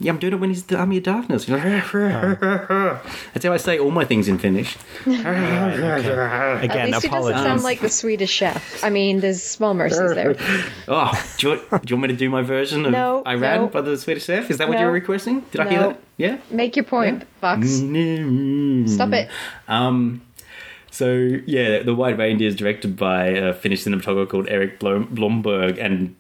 Yeah, 0.04 0.12
I'm 0.12 0.18
doing 0.20 0.34
it 0.34 0.40
when 0.40 0.50
he's 0.50 0.64
the 0.64 0.78
Army 0.78 0.98
of 0.98 1.04
Darkness. 1.04 1.48
You 1.48 1.58
know? 1.58 1.64
That's 3.34 3.46
how 3.46 3.54
I 3.54 3.58
say 3.58 3.78
all 3.80 3.92
my 3.92 4.04
things 4.04 4.28
in 4.28 4.38
Finnish. 4.40 4.76
At 5.06 6.64
Again, 6.64 6.92
least 6.92 7.06
it 7.06 7.10
doesn't 7.10 7.10
apologies. 7.10 7.42
sound 7.44 7.64
like 7.64 7.80
the 7.82 7.90
Swedish 7.90 8.32
chef. 8.32 8.84
I 8.84 8.90
mean, 8.90 9.20
there's 9.20 9.42
small 9.44 9.74
mercies 9.74 10.14
there. 10.16 10.36
Oh, 10.88 11.12
do 11.38 11.48
you, 11.48 11.54
want, 11.70 11.86
do 11.86 11.92
you 11.92 11.96
want 11.98 12.02
me 12.02 12.08
to 12.10 12.16
do 12.18 12.30
my 12.30 12.42
version 12.42 12.86
of 12.86 12.92
No, 12.92 13.24
Iran 13.26 13.62
no. 13.62 13.68
by 13.68 13.82
the 13.82 13.98
Swedish 13.98 14.26
Chef? 14.26 14.50
Is 14.50 14.58
that 14.58 14.68
what 14.68 14.74
No. 14.76 14.82
you 14.82 14.86
were 14.88 14.92
requesting? 14.92 15.42
Did 15.52 15.62
I 15.62 15.70
hear 15.70 15.80
No. 15.80 15.88
that? 15.90 16.00
Yeah? 16.18 16.38
Make 16.50 16.76
your 16.76 16.86
point, 16.86 17.24
Fox. 17.40 17.68
Stop 17.70 19.14
it. 19.14 19.30
Um, 19.68 20.22
so 20.90 21.14
yeah, 21.46 21.84
the 21.84 21.94
White 21.96 22.18
Reindeer 22.18 22.48
is 22.50 22.56
directed 22.56 22.98
by 22.98 23.28
a 23.28 23.54
Finnish 23.54 23.84
cinematographer 23.86 24.28
called 24.30 24.50
Erik 24.50 24.80
Blom- 24.80 25.08
Blomberg 25.12 25.78
and 25.78 26.16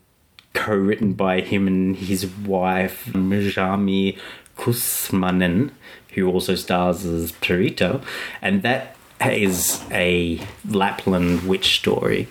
co-written 0.53 1.13
by 1.13 1.41
him 1.41 1.67
and 1.67 1.95
his 1.95 2.25
wife 2.25 3.05
Mirjami 3.13 4.17
Kuosmanen, 4.57 5.71
who 6.13 6.29
also 6.29 6.55
stars 6.55 7.05
as 7.05 7.31
Pirita, 7.33 8.03
and 8.41 8.61
that 8.63 8.95
is 9.25 9.83
a 9.91 10.39
Lapland 10.67 11.47
witch 11.47 11.77
story, 11.79 12.27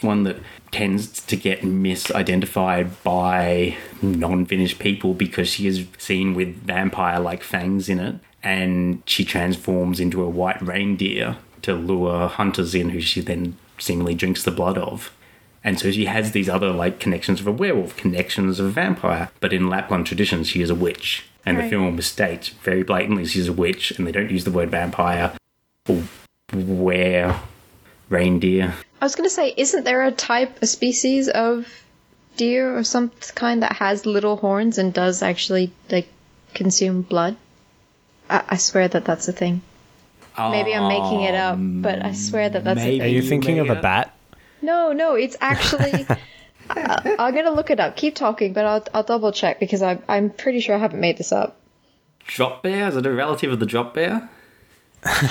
one 0.00 0.22
that 0.24 0.36
tends 0.70 1.20
to 1.22 1.36
get 1.36 1.62
misidentified 1.62 2.90
by 3.02 3.76
non-Finnish 4.02 4.78
people 4.78 5.14
because 5.14 5.48
she 5.48 5.66
is 5.66 5.86
seen 5.98 6.34
with 6.34 6.56
vampire-like 6.64 7.42
fangs 7.42 7.88
in 7.88 7.98
it, 7.98 8.16
and 8.42 9.02
she 9.06 9.24
transforms 9.24 10.00
into 10.00 10.22
a 10.22 10.28
white 10.28 10.60
reindeer 10.60 11.36
to 11.62 11.74
lure 11.74 12.28
hunters 12.28 12.74
in, 12.74 12.90
who 12.90 13.00
she 13.00 13.20
then 13.20 13.56
seemingly 13.78 14.14
drinks 14.14 14.42
the 14.42 14.50
blood 14.50 14.76
of. 14.76 15.12
And 15.64 15.80
so 15.80 15.90
she 15.90 16.04
has 16.04 16.32
these 16.32 16.48
other 16.48 16.70
like 16.70 17.00
connections 17.00 17.40
of 17.40 17.46
a 17.46 17.52
werewolf, 17.52 17.96
connections 17.96 18.60
of 18.60 18.66
a 18.66 18.70
vampire. 18.70 19.30
But 19.40 19.52
in 19.54 19.68
Lapland 19.68 20.06
tradition, 20.06 20.44
she 20.44 20.60
is 20.60 20.68
a 20.70 20.74
witch. 20.74 21.24
And 21.46 21.56
the 21.56 21.62
Right. 21.62 21.70
film 21.70 22.00
states 22.02 22.48
very 22.48 22.82
blatantly 22.82 23.24
she's 23.26 23.48
a 23.48 23.52
witch, 23.52 23.90
and 23.92 24.06
they 24.06 24.12
don't 24.12 24.30
use 24.30 24.44
the 24.44 24.50
word 24.50 24.70
vampire 24.70 25.32
or 25.88 26.02
were 26.54 27.34
reindeer. 28.08 28.74
I 29.00 29.04
was 29.04 29.14
going 29.16 29.28
to 29.28 29.34
say, 29.34 29.52
isn't 29.56 29.84
there 29.84 30.02
a 30.02 30.10
type, 30.10 30.62
a 30.62 30.66
species 30.66 31.28
of 31.28 31.66
deer 32.36 32.76
or 32.76 32.82
some 32.84 33.10
kind 33.34 33.62
that 33.62 33.76
has 33.76 34.06
little 34.06 34.36
horns 34.36 34.78
and 34.78 34.92
does 34.92 35.22
actually 35.22 35.72
like 35.90 36.08
consume 36.54 37.02
blood? 37.02 37.36
I, 38.30 38.42
I 38.48 38.56
swear 38.56 38.88
that 38.88 39.04
that's 39.04 39.28
a 39.28 39.32
thing. 39.32 39.60
Maybe 40.36 40.74
I'm 40.74 40.88
making 40.88 41.20
it 41.22 41.34
up, 41.34 41.58
but 41.60 42.04
I 42.04 42.12
swear 42.12 42.48
that 42.48 42.64
that's 42.64 42.80
a 42.80 42.84
maybe. 42.84 43.02
Are 43.02 43.06
you 43.06 43.22
thinking 43.22 43.58
of 43.60 43.70
a 43.70 43.76
bat? 43.76 44.13
No, 44.64 44.92
no, 44.92 45.14
it's 45.14 45.36
actually. 45.42 46.06
I, 46.70 47.16
I'm 47.18 47.34
gonna 47.34 47.50
look 47.50 47.68
it 47.68 47.78
up. 47.78 47.96
Keep 47.96 48.14
talking, 48.14 48.54
but 48.54 48.64
I'll 48.64 48.86
I'll 48.94 49.02
double 49.02 49.30
check 49.30 49.60
because 49.60 49.82
I'm 49.82 50.02
I'm 50.08 50.30
pretty 50.30 50.60
sure 50.60 50.74
I 50.74 50.78
haven't 50.78 51.00
made 51.00 51.18
this 51.18 51.32
up. 51.32 51.60
Drop 52.26 52.62
bear? 52.62 52.88
Is 52.88 52.96
it 52.96 53.04
a 53.04 53.12
relative 53.12 53.52
of 53.52 53.60
the 53.60 53.66
drop 53.66 53.92
bear? 53.92 54.30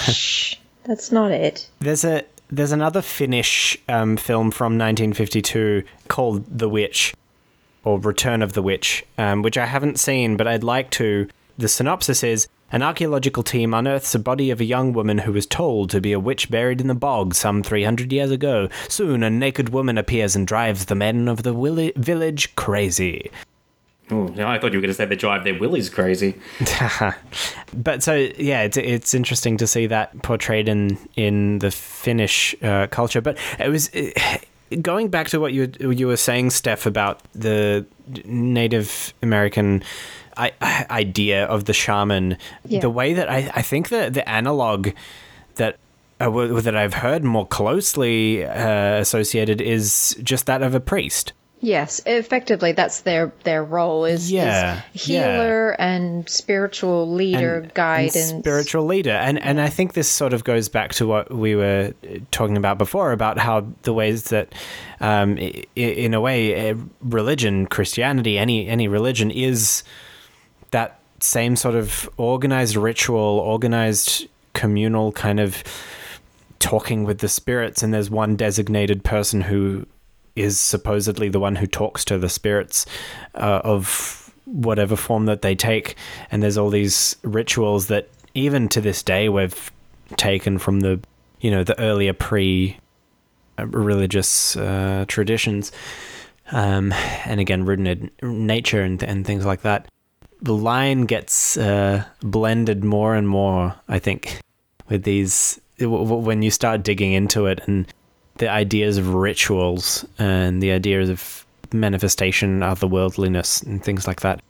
Shh, 0.08 0.58
that's 0.84 1.12
not 1.12 1.32
it. 1.32 1.68
There's 1.80 2.06
a 2.06 2.24
there's 2.52 2.72
another 2.72 3.02
Finnish 3.02 3.76
um, 3.90 4.18
film 4.18 4.52
from 4.52 4.74
1952 4.74 5.84
called 6.08 6.46
The 6.56 6.70
Witch, 6.70 7.16
or 7.84 8.00
Return 8.00 8.44
of 8.44 8.54
the 8.54 8.62
Witch, 8.62 9.04
um, 9.18 9.42
which 9.42 9.58
I 9.58 9.66
haven't 9.66 10.00
seen, 10.00 10.38
but 10.38 10.48
I'd 10.48 10.64
like 10.64 10.92
to. 10.92 11.28
The 11.58 11.68
synopsis 11.68 12.24
is. 12.24 12.48
An 12.74 12.82
archaeological 12.82 13.44
team 13.44 13.72
unearths 13.72 14.16
a 14.16 14.20
body 14.20 14.50
of 14.50 14.60
a 14.60 14.66
young 14.66 14.94
woman 14.94 15.20
who 15.20 15.32
was 15.32 15.46
told 15.46 15.92
to 15.92 16.02
be 16.02 16.12
a 16.12 16.20
witch 16.20 16.50
buried 16.50 16.82
in 16.82 16.88
the 16.88 16.96
bog 16.96 17.36
some 17.36 17.62
300 17.62 18.12
years 18.12 18.32
ago. 18.32 18.68
Soon, 18.90 19.22
a 19.22 19.30
naked 19.30 19.70
woman 19.70 19.96
appears 19.96 20.36
and 20.36 20.48
drives 20.48 20.86
the 20.86 20.96
men 20.96 21.28
of 21.28 21.44
the 21.44 21.54
willi- 21.54 21.94
village 21.96 22.56
crazy. 22.56 23.30
Oh, 24.10 24.26
no, 24.26 24.48
I 24.48 24.58
thought 24.58 24.74
you 24.74 24.80
were 24.80 24.82
going 24.82 24.90
to 24.90 24.96
say 24.96 25.06
they 25.06 25.16
drive 25.16 25.44
their 25.44 25.58
willies 25.58 25.88
crazy. 25.88 26.34
but 27.76 28.02
so 28.02 28.16
yeah, 28.16 28.64
it's 28.64 28.78
it's 28.78 29.14
interesting 29.14 29.58
to 29.58 29.68
see 29.68 29.86
that 29.88 30.20
portrayed 30.24 30.68
in 30.68 30.98
in 31.16 31.60
the 31.60 31.70
Finnish 31.70 32.56
uh, 32.64 32.88
culture. 32.88 33.22
But 33.22 33.38
it 33.60 33.70
was 33.70 33.94
uh, 33.94 34.10
going 34.82 35.10
back 35.10 35.28
to 35.30 35.40
what 35.40 35.54
you 35.54 35.72
you 35.80 36.08
were 36.08 36.18
saying, 36.18 36.50
Steph, 36.52 36.86
about 36.86 37.22
the 37.34 37.86
Native 38.26 39.14
American. 39.22 39.84
Idea 40.36 41.46
of 41.46 41.66
the 41.66 41.74
shaman, 41.74 42.38
Yeah. 42.66 42.80
the 42.80 42.90
way 42.90 43.14
that 43.14 43.30
I, 43.30 43.52
I 43.54 43.62
think 43.62 43.90
that 43.90 44.16
the 44.16 44.28
analog 44.28 44.90
that 45.58 45.78
uh, 46.20 46.30
that 46.62 46.76
I've 46.76 46.96
heard 46.96 47.24
more 47.24 47.46
closely 47.46 48.44
uh, 48.44 48.96
associated 49.00 49.62
is 49.62 50.18
just 50.24 50.48
that 50.48 50.64
of 50.64 50.74
a 50.74 50.80
priest. 50.80 51.34
Yes, 51.64 52.02
effectively, 52.06 52.74
that's 52.74 53.02
their 53.02 53.32
their 53.46 53.64
role 53.64 54.04
is, 54.04 54.30
Yeah, 54.30 54.82
is 54.94 55.06
healer 55.06 55.72
and 55.80 56.28
spiritual 56.28 57.10
leader, 57.14 57.60
and 57.60 57.74
guidance. 57.74 58.18
spiritual 58.42 58.86
leader. 58.86 59.12
And 59.12 59.42
and 59.42 59.62
i 59.62 59.70
think 59.70 59.94
this 59.94 60.10
sort 60.10 60.34
of 60.34 60.44
goes 60.44 60.68
back 60.68 60.94
to 60.96 61.08
what 61.08 61.34
we 61.34 61.56
were 61.56 61.94
talking 62.32 62.58
about 62.58 62.78
before 62.78 63.14
about 63.14 63.38
how 63.38 63.66
the 63.84 63.94
ways 63.94 64.26
that 64.26 64.54
um, 65.00 65.38
in 65.76 66.14
a 66.14 66.20
way 66.20 66.76
religion 67.02 67.66
christianity 67.68 68.38
any 68.38 68.68
any 68.68 68.90
religion 68.90 69.32
is 69.32 69.84
that 70.72 71.00
same 71.22 71.56
sort 71.56 71.76
of 71.76 72.10
organized 72.18 72.76
ritual 72.76 73.40
organized 73.40 74.28
communal 74.54 75.14
kind 75.14 75.40
of 75.40 75.64
talking 76.60 77.04
with 77.04 77.20
the 77.20 77.28
spirits. 77.28 77.84
And 77.84 77.94
there's 77.94 78.10
one 78.10 78.36
designated 78.36 79.04
person 79.04 79.42
who 79.42 79.86
is 80.36 80.60
supposedly 80.60 81.30
the 81.30 81.40
one 81.40 81.56
who 81.56 81.68
talks 81.68 82.04
to 82.06 82.18
the 82.18 82.30
spirits 82.30 82.86
uh, 83.36 83.62
of 83.64 84.34
whatever 84.46 84.96
form 84.96 85.26
that 85.26 85.42
they 85.42 85.56
take. 85.56 85.96
And 86.32 86.42
there's 86.42 86.58
all 86.58 86.70
these 86.70 87.16
rituals 87.24 87.88
that 87.88 88.10
even 88.34 88.68
to 88.70 88.82
this 88.82 89.04
day 89.04 89.30
we've 89.30 89.72
taken 90.18 90.58
from 90.58 90.82
the 90.82 91.00
you 91.40 91.52
know 91.52 91.64
the 91.64 91.80
earlier 91.80 92.14
pre 92.14 92.78
religious 93.58 94.56
uh, 94.56 95.06
traditions. 95.08 95.72
Um, 96.52 96.92
and 97.26 97.40
again 97.40 97.64
rooted 97.64 98.12
in 98.22 98.46
nature 98.46 98.82
and, 98.82 99.02
and 99.02 99.26
things 99.26 99.46
like 99.46 99.62
that. 99.62 99.88
The 100.42 100.54
line 100.54 101.06
gets 101.06 101.56
uh, 101.56 102.04
blended 102.22 102.84
more 102.84 103.16
and 103.16 103.28
more 103.30 103.76
i 103.88 103.98
think 103.98 104.42
with 104.90 105.04
these 105.04 105.60
when 105.80 106.42
you 106.42 106.52
start 106.52 106.84
digging 106.84 107.14
into 107.14 107.46
it 107.46 107.62
and 107.66 107.88
the 108.38 108.50
ideas 108.50 108.98
of 108.98 109.14
rituals 109.14 110.06
and 110.18 110.62
the 110.62 110.72
ideas 110.72 111.10
of 111.10 111.46
manifestation 111.72 112.60
otherworldliness 112.62 113.64
and 113.66 113.84
things 113.84 114.08
like 114.08 114.22
that 114.22 114.42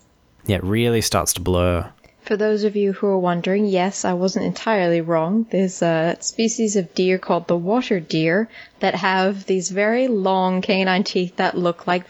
yeah 0.46 0.58
it 0.58 0.64
really 0.64 1.02
starts 1.02 1.34
to 1.34 1.42
blur 1.42 1.90
For 2.24 2.38
those 2.38 2.64
of 2.64 2.76
you 2.78 2.94
who 2.94 3.08
are 3.08 3.20
wondering, 3.20 3.66
yes, 3.66 4.06
I 4.06 4.14
wasn't 4.14 4.46
entirely 4.46 5.02
wrong. 5.02 5.46
There's 5.52 5.82
a 5.82 6.16
species 6.22 6.78
of 6.78 6.94
deer 6.96 7.18
called 7.20 7.48
the 7.48 7.58
water 7.58 8.00
deer 8.00 8.48
that 8.80 8.96
have 8.96 9.46
these 9.46 9.70
very 9.72 10.08
long 10.08 10.62
canine 10.62 11.04
teeth 11.04 11.36
that 11.36 11.58
look 11.58 11.86
like, 11.86 12.06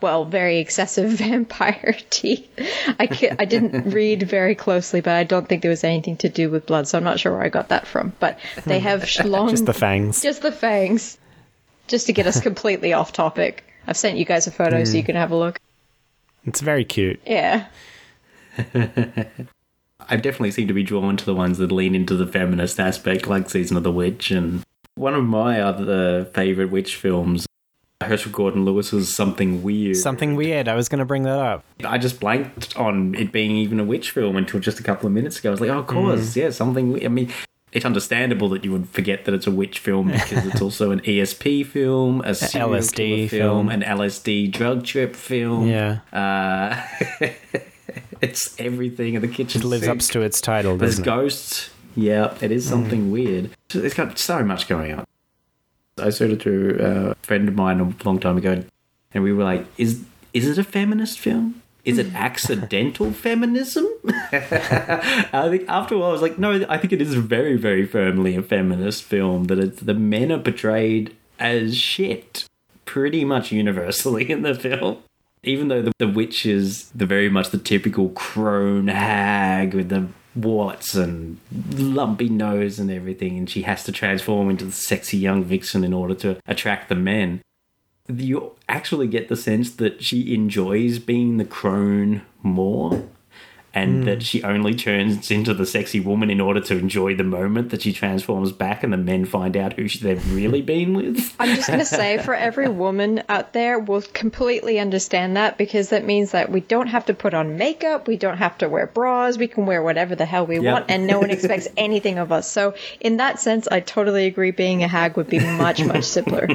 well, 0.00 0.24
very 0.24 0.58
excessive 0.58 1.10
vampire 1.18 1.96
teeth. 2.10 2.48
I, 2.98 3.36
I 3.38 3.44
didn't 3.44 3.90
read 3.92 4.22
very 4.22 4.54
closely, 4.54 5.00
but 5.00 5.14
I 5.14 5.24
don't 5.24 5.48
think 5.48 5.62
there 5.62 5.70
was 5.70 5.84
anything 5.84 6.16
to 6.18 6.28
do 6.28 6.50
with 6.50 6.66
blood, 6.66 6.88
so 6.88 6.98
I'm 6.98 7.04
not 7.04 7.20
sure 7.20 7.32
where 7.32 7.42
I 7.42 7.48
got 7.48 7.68
that 7.68 7.86
from. 7.86 8.12
But 8.18 8.38
they 8.64 8.80
have 8.80 9.08
long. 9.24 9.50
just 9.50 9.66
the 9.66 9.74
fangs 9.74 10.22
Just 10.22 10.42
the 10.42 10.52
fangs. 10.52 11.18
Just 11.88 12.06
to 12.06 12.12
get 12.12 12.26
us 12.26 12.40
completely 12.40 12.92
off 12.92 13.12
topic. 13.12 13.64
I've 13.86 13.96
sent 13.96 14.18
you 14.18 14.24
guys 14.24 14.46
a 14.48 14.50
photo 14.50 14.82
so 14.82 14.96
you 14.96 15.04
mm. 15.04 15.06
can 15.06 15.16
have 15.16 15.30
a 15.30 15.36
look. 15.36 15.60
it's 16.44 16.60
very 16.60 16.84
cute 16.84 17.20
Yeah. 17.24 17.66
I 20.08 20.16
definitely 20.16 20.50
seem 20.50 20.68
to 20.68 20.74
be 20.74 20.82
drawn 20.82 21.16
to 21.16 21.24
the 21.24 21.34
ones 21.34 21.58
that 21.58 21.72
lean 21.72 21.94
into 21.94 22.16
the 22.16 22.26
feminist 22.26 22.78
aspect, 22.78 23.26
like 23.26 23.50
Season 23.50 23.76
of 23.76 23.82
the 23.82 23.92
Witch. 23.92 24.30
And 24.30 24.62
one 24.94 25.14
of 25.14 25.24
my 25.24 25.60
other 25.60 26.24
favorite 26.26 26.70
witch 26.70 26.96
films, 26.96 27.46
Herschell 28.04 28.30
Gordon 28.32 28.64
Lewis's 28.66 29.14
Something 29.14 29.62
Weird. 29.62 29.96
something 29.96 30.36
weird 30.36 30.68
i 30.68 30.74
was 30.74 30.88
going 30.88 30.98
to 30.98 31.04
bring 31.06 31.22
that 31.22 31.38
up 31.38 31.64
I 31.84 31.96
just 31.98 32.20
blanked 32.20 32.76
on 32.76 33.14
it 33.14 33.32
being 33.32 33.52
even 33.52 33.80
a 33.80 33.84
witch 33.84 34.10
film 34.10 34.36
until 34.36 34.60
just 34.60 34.78
a 34.78 34.82
couple 34.82 35.06
of 35.06 35.12
minutes 35.12 35.38
ago. 35.38 35.50
I 35.50 35.52
was 35.52 35.60
like, 35.60 35.70
oh, 35.70 35.78
of 35.78 35.86
course, 35.86 36.34
yeah, 36.36 36.50
something. 36.50 36.92
we- 36.94 37.04
I 37.04 37.08
mean, 37.08 37.30
it's 37.72 37.84
understandable 37.84 38.48
that 38.50 38.64
you 38.64 38.72
would 38.72 38.88
forget 38.88 39.24
that 39.26 39.34
it's 39.34 39.46
a 39.46 39.50
witch 39.50 39.78
film 39.78 40.08
because 40.10 40.44
it's 40.46 40.60
also 40.62 40.90
an 40.90 41.00
ESP 41.12 41.66
film, 41.66 42.20
a 42.22 42.34
serial 42.34 42.70
LSD 42.70 43.28
killer 43.28 43.28
film. 43.28 43.68
an 43.68 43.82
LSD 43.82 44.50
drug 44.52 44.84
trip 44.84 45.14
film. 45.16 45.66
yeah 45.68 45.98
Uh, 46.12 46.82
it's 48.20 48.58
everything 48.58 49.14
in 49.14 49.22
the 49.22 49.28
kitchen. 49.28 49.60
it 49.62 49.64
lives 49.64 49.86
up 49.88 49.98
to 49.98 50.20
its 50.22 50.40
title 50.40 50.76
There's 50.76 50.92
doesn't 50.98 51.04
it? 51.04 51.06
ghosts. 51.06 51.70
Yeah, 51.94 52.36
it 52.40 52.50
is 52.52 52.66
something 52.68 53.10
weird. 53.10 53.50
It's 53.72 53.94
got 53.94 54.18
so 54.18 54.42
much 54.44 54.68
going 54.68 54.92
on. 54.98 55.06
I 55.98 56.10
showed 56.10 56.30
it 56.30 56.40
to 56.40 56.76
a 56.80 57.14
friend 57.26 57.48
of 57.48 57.54
mine 57.54 57.80
a 57.80 58.04
long 58.04 58.18
time 58.18 58.36
ago, 58.36 58.62
and 59.14 59.24
we 59.24 59.32
were 59.32 59.44
like, 59.44 59.66
"Is 59.78 60.04
is 60.34 60.46
it 60.46 60.58
a 60.58 60.64
feminist 60.64 61.18
film? 61.18 61.62
Is 61.84 61.98
it 61.98 62.14
accidental 62.14 63.12
feminism?" 63.12 63.86
I 64.32 65.48
think 65.50 65.68
after 65.68 65.94
a 65.94 65.98
while, 65.98 66.10
I 66.10 66.12
was 66.12 66.22
like, 66.22 66.38
"No, 66.38 66.66
I 66.68 66.76
think 66.76 66.92
it 66.92 67.00
is 67.00 67.14
very, 67.14 67.56
very 67.56 67.86
firmly 67.86 68.36
a 68.36 68.42
feminist 68.42 69.04
film. 69.04 69.44
That 69.44 69.58
it's, 69.58 69.80
the 69.80 69.94
men 69.94 70.30
are 70.30 70.38
portrayed 70.38 71.16
as 71.38 71.76
shit, 71.76 72.44
pretty 72.84 73.24
much 73.24 73.50
universally 73.52 74.30
in 74.30 74.42
the 74.42 74.54
film." 74.54 74.98
even 75.42 75.68
though 75.68 75.80
the, 75.80 75.92
the 75.98 76.08
witch 76.08 76.44
is 76.44 76.90
the 76.90 77.06
very 77.06 77.28
much 77.28 77.50
the 77.50 77.58
typical 77.58 78.08
crone 78.10 78.88
hag 78.88 79.74
with 79.74 79.88
the 79.90 80.08
warts 80.36 80.94
and 80.94 81.38
lumpy 81.70 82.28
nose 82.28 82.78
and 82.78 82.90
everything, 82.90 83.38
and 83.38 83.48
she 83.48 83.62
has 83.62 83.84
to 83.84 83.92
transform 83.92 84.50
into 84.50 84.66
the 84.66 84.72
sexy 84.72 85.16
young 85.16 85.44
vixen 85.44 85.84
in 85.84 85.92
order 85.92 86.14
to 86.14 86.38
attract 86.46 86.88
the 86.88 86.94
men. 86.94 87.40
You 88.08 88.52
actually 88.68 89.08
get 89.08 89.28
the 89.28 89.36
sense 89.36 89.70
that 89.76 90.02
she 90.02 90.34
enjoys 90.34 90.98
being 90.98 91.38
the 91.38 91.44
crone 91.44 92.22
more. 92.42 93.02
And 93.76 93.98
hmm. 93.98 94.04
that 94.06 94.22
she 94.22 94.42
only 94.42 94.74
turns 94.74 95.30
into 95.30 95.52
the 95.52 95.66
sexy 95.66 96.00
woman 96.00 96.30
in 96.30 96.40
order 96.40 96.60
to 96.62 96.78
enjoy 96.78 97.14
the 97.14 97.24
moment 97.24 97.68
that 97.70 97.82
she 97.82 97.92
transforms 97.92 98.50
back, 98.50 98.82
and 98.82 98.90
the 98.90 98.96
men 98.96 99.26
find 99.26 99.54
out 99.56 99.74
who 99.74 99.86
she- 99.86 99.98
they've 99.98 100.34
really 100.34 100.62
been 100.62 100.94
with. 100.94 101.34
I'm 101.38 101.54
just 101.54 101.68
going 101.68 101.80
to 101.80 101.84
say, 101.84 102.16
for 102.16 102.34
every 102.34 102.68
woman 102.68 103.22
out 103.28 103.52
there, 103.52 103.78
will 103.78 104.00
completely 104.00 104.78
understand 104.78 105.36
that 105.36 105.58
because 105.58 105.90
that 105.90 106.06
means 106.06 106.30
that 106.30 106.50
we 106.50 106.60
don't 106.60 106.86
have 106.86 107.04
to 107.06 107.14
put 107.14 107.34
on 107.34 107.58
makeup, 107.58 108.08
we 108.08 108.16
don't 108.16 108.38
have 108.38 108.56
to 108.58 108.68
wear 108.68 108.86
bras, 108.86 109.36
we 109.36 109.46
can 109.46 109.66
wear 109.66 109.82
whatever 109.82 110.14
the 110.14 110.24
hell 110.24 110.46
we 110.46 110.58
Yep. 110.58 110.72
want, 110.72 110.84
and 110.88 111.06
no 111.06 111.20
one 111.20 111.30
expects 111.36 111.68
anything 111.76 112.16
of 112.16 112.32
us. 112.32 112.50
So, 112.50 112.74
in 113.00 113.18
that 113.18 113.40
sense, 113.40 113.68
I 113.68 113.80
totally 113.80 114.24
agree. 114.26 114.52
Being 114.52 114.82
a 114.84 114.88
hag 114.88 115.18
would 115.18 115.28
be 115.28 115.38
much, 115.38 115.84
much 115.84 116.04
simpler, 116.04 116.48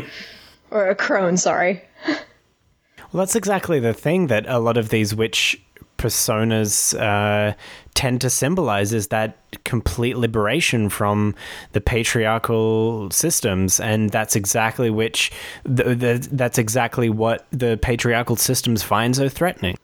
or 0.72 0.90
a 0.90 0.96
crone. 0.96 1.38
Sorry. 1.38 1.84
Well, 2.08 3.20
that's 3.20 3.36
exactly 3.36 3.80
the 3.80 3.94
thing 3.94 4.28
that 4.28 4.46
a 4.48 4.58
lot 4.60 4.78
of 4.78 4.90
these 4.90 5.14
witch 5.14 5.62
personas 6.02 6.98
uh, 7.00 7.54
tend 7.94 8.22
to 8.22 8.30
symbolize 8.30 8.92
is 8.94 9.08
that 9.10 9.38
complete 9.64 10.18
liberation 10.18 10.90
from 10.90 11.36
the 11.74 11.82
patriarchal 11.82 13.10
systems, 13.12 13.80
and 13.80 14.10
that's 14.10 14.36
exactly 14.36 14.90
which 14.90 15.32
th- 15.66 16.00
th- 16.00 16.28
that's 16.32 16.58
exactly 16.58 17.10
what 17.10 17.46
the 17.52 17.78
patriarchal 17.82 18.36
systems 18.36 18.82
find 18.84 19.16
so 19.16 19.30
threatening, 19.30 19.78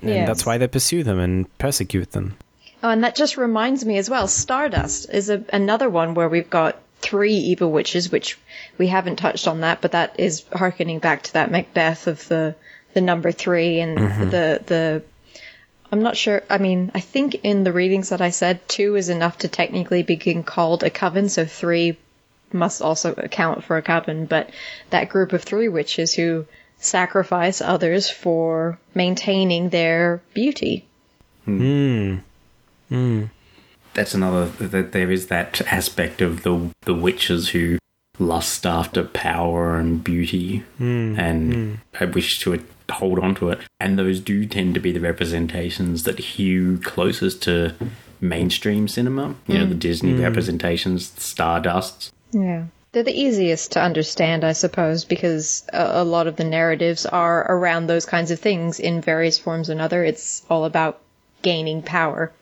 and 0.00 0.10
Yes. 0.10 0.26
that's 0.26 0.46
why 0.46 0.58
they 0.58 0.68
pursue 0.68 1.02
them 1.02 1.18
and 1.18 1.58
persecute 1.58 2.12
them. 2.12 2.36
Oh, 2.82 2.88
and 2.88 3.04
that 3.04 3.14
just 3.14 3.36
reminds 3.36 3.84
me 3.84 3.98
as 3.98 4.08
well. 4.08 4.26
Stardust 4.26 5.10
is 5.12 5.28
a, 5.28 5.44
another 5.52 5.90
one 5.90 6.14
where 6.14 6.30
we've 6.30 6.48
got 6.48 6.78
three 7.02 7.34
evil 7.34 7.70
witches, 7.70 8.10
which 8.10 8.38
we 8.78 8.86
haven't 8.86 9.16
touched 9.16 9.46
on 9.46 9.60
that, 9.60 9.82
but 9.82 9.92
that 9.92 10.18
is 10.18 10.44
harkening 10.54 10.98
back 10.98 11.22
to 11.24 11.32
that 11.34 11.50
Macbeth 11.50 12.06
of 12.06 12.26
the 12.28 12.54
the 12.94 13.00
number 13.00 13.30
three 13.32 13.80
and 13.80 13.98
the 14.32 14.62
the. 14.64 15.02
I'm 15.92 16.02
not 16.02 16.16
sure. 16.16 16.42
I 16.48 16.58
mean, 16.58 16.92
I 16.94 17.00
think 17.00 17.34
in 17.42 17.64
the 17.64 17.72
readings 17.72 18.10
that 18.10 18.20
I 18.20 18.30
said, 18.30 18.68
two 18.68 18.96
is 18.96 19.08
enough 19.08 19.38
to 19.38 19.48
technically 19.48 20.02
begin 20.02 20.42
called 20.44 20.84
a 20.84 20.90
coven, 20.90 21.28
so 21.28 21.44
three 21.44 21.98
must 22.52 22.82
also 22.82 23.12
account 23.14 23.64
for 23.64 23.76
a 23.76 23.82
coven. 23.82 24.26
But 24.26 24.50
that 24.90 25.08
group 25.08 25.32
of 25.32 25.42
three 25.42 25.68
witches 25.68 26.14
who 26.14 26.46
sacrifice 26.78 27.60
others 27.60 28.08
for 28.08 28.78
maintaining 28.94 29.68
their 29.68 30.22
beauty. 30.32 30.86
Hmm. 31.44 32.16
Hmm. 32.88 33.24
that's 33.94 34.14
another 34.14 34.46
that 34.46 34.92
there 34.92 35.10
is 35.10 35.28
that 35.28 35.60
aspect 35.72 36.20
of 36.20 36.42
the 36.42 36.70
the 36.82 36.94
witches 36.94 37.48
who 37.48 37.78
lust 38.20 38.66
after 38.66 39.04
power 39.04 39.76
and 39.76 40.04
beauty 40.04 40.58
hmm. 40.78 41.18
and 41.18 41.54
hmm. 41.54 41.74
I 41.98 42.04
wish 42.04 42.38
to 42.40 42.62
hold 42.90 43.18
on 43.18 43.34
to 43.36 43.50
it 43.50 43.60
and 43.78 43.98
those 43.98 44.20
do 44.20 44.46
tend 44.46 44.74
to 44.74 44.80
be 44.80 44.92
the 44.92 45.00
representations 45.00 46.02
that 46.04 46.18
hew 46.18 46.78
closest 46.78 47.42
to 47.44 47.74
mainstream 48.20 48.88
cinema 48.88 49.34
you 49.46 49.58
know 49.58 49.64
the 49.64 49.72
hmm. 49.72 49.78
disney 49.78 50.14
representations 50.14 51.10
the 51.10 51.20
stardusts 51.20 52.10
Yeah. 52.32 52.64
They're 52.92 53.04
the 53.04 53.16
easiest 53.16 53.72
to 53.72 53.80
understand, 53.80 54.42
I 54.42 54.52
suppose, 54.52 55.04
because 55.04 55.64
a, 55.72 56.02
a 56.02 56.04
lot 56.04 56.26
of 56.26 56.34
the 56.34 56.44
narratives 56.44 57.06
are 57.06 57.46
around 57.48 57.86
those 57.86 58.04
kinds 58.04 58.32
of 58.32 58.40
things 58.40 58.80
in 58.80 59.00
various 59.00 59.38
forms 59.38 59.70
or 59.70 59.74
another. 59.74 60.02
It's 60.02 60.44
all 60.50 60.64
about 60.64 61.00
gaining 61.42 61.82
power. 61.82 62.32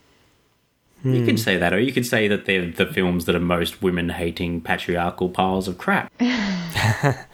You 1.04 1.24
can 1.24 1.36
say 1.36 1.56
that 1.56 1.72
or 1.72 1.80
you 1.80 1.92
could 1.92 2.06
say 2.06 2.28
that 2.28 2.46
they're 2.46 2.70
the 2.70 2.86
films 2.86 3.24
that 3.26 3.34
are 3.34 3.40
most 3.40 3.82
women 3.82 4.08
hating 4.08 4.60
patriarchal 4.60 5.28
piles 5.28 5.68
of 5.68 5.78
crap. 5.78 6.12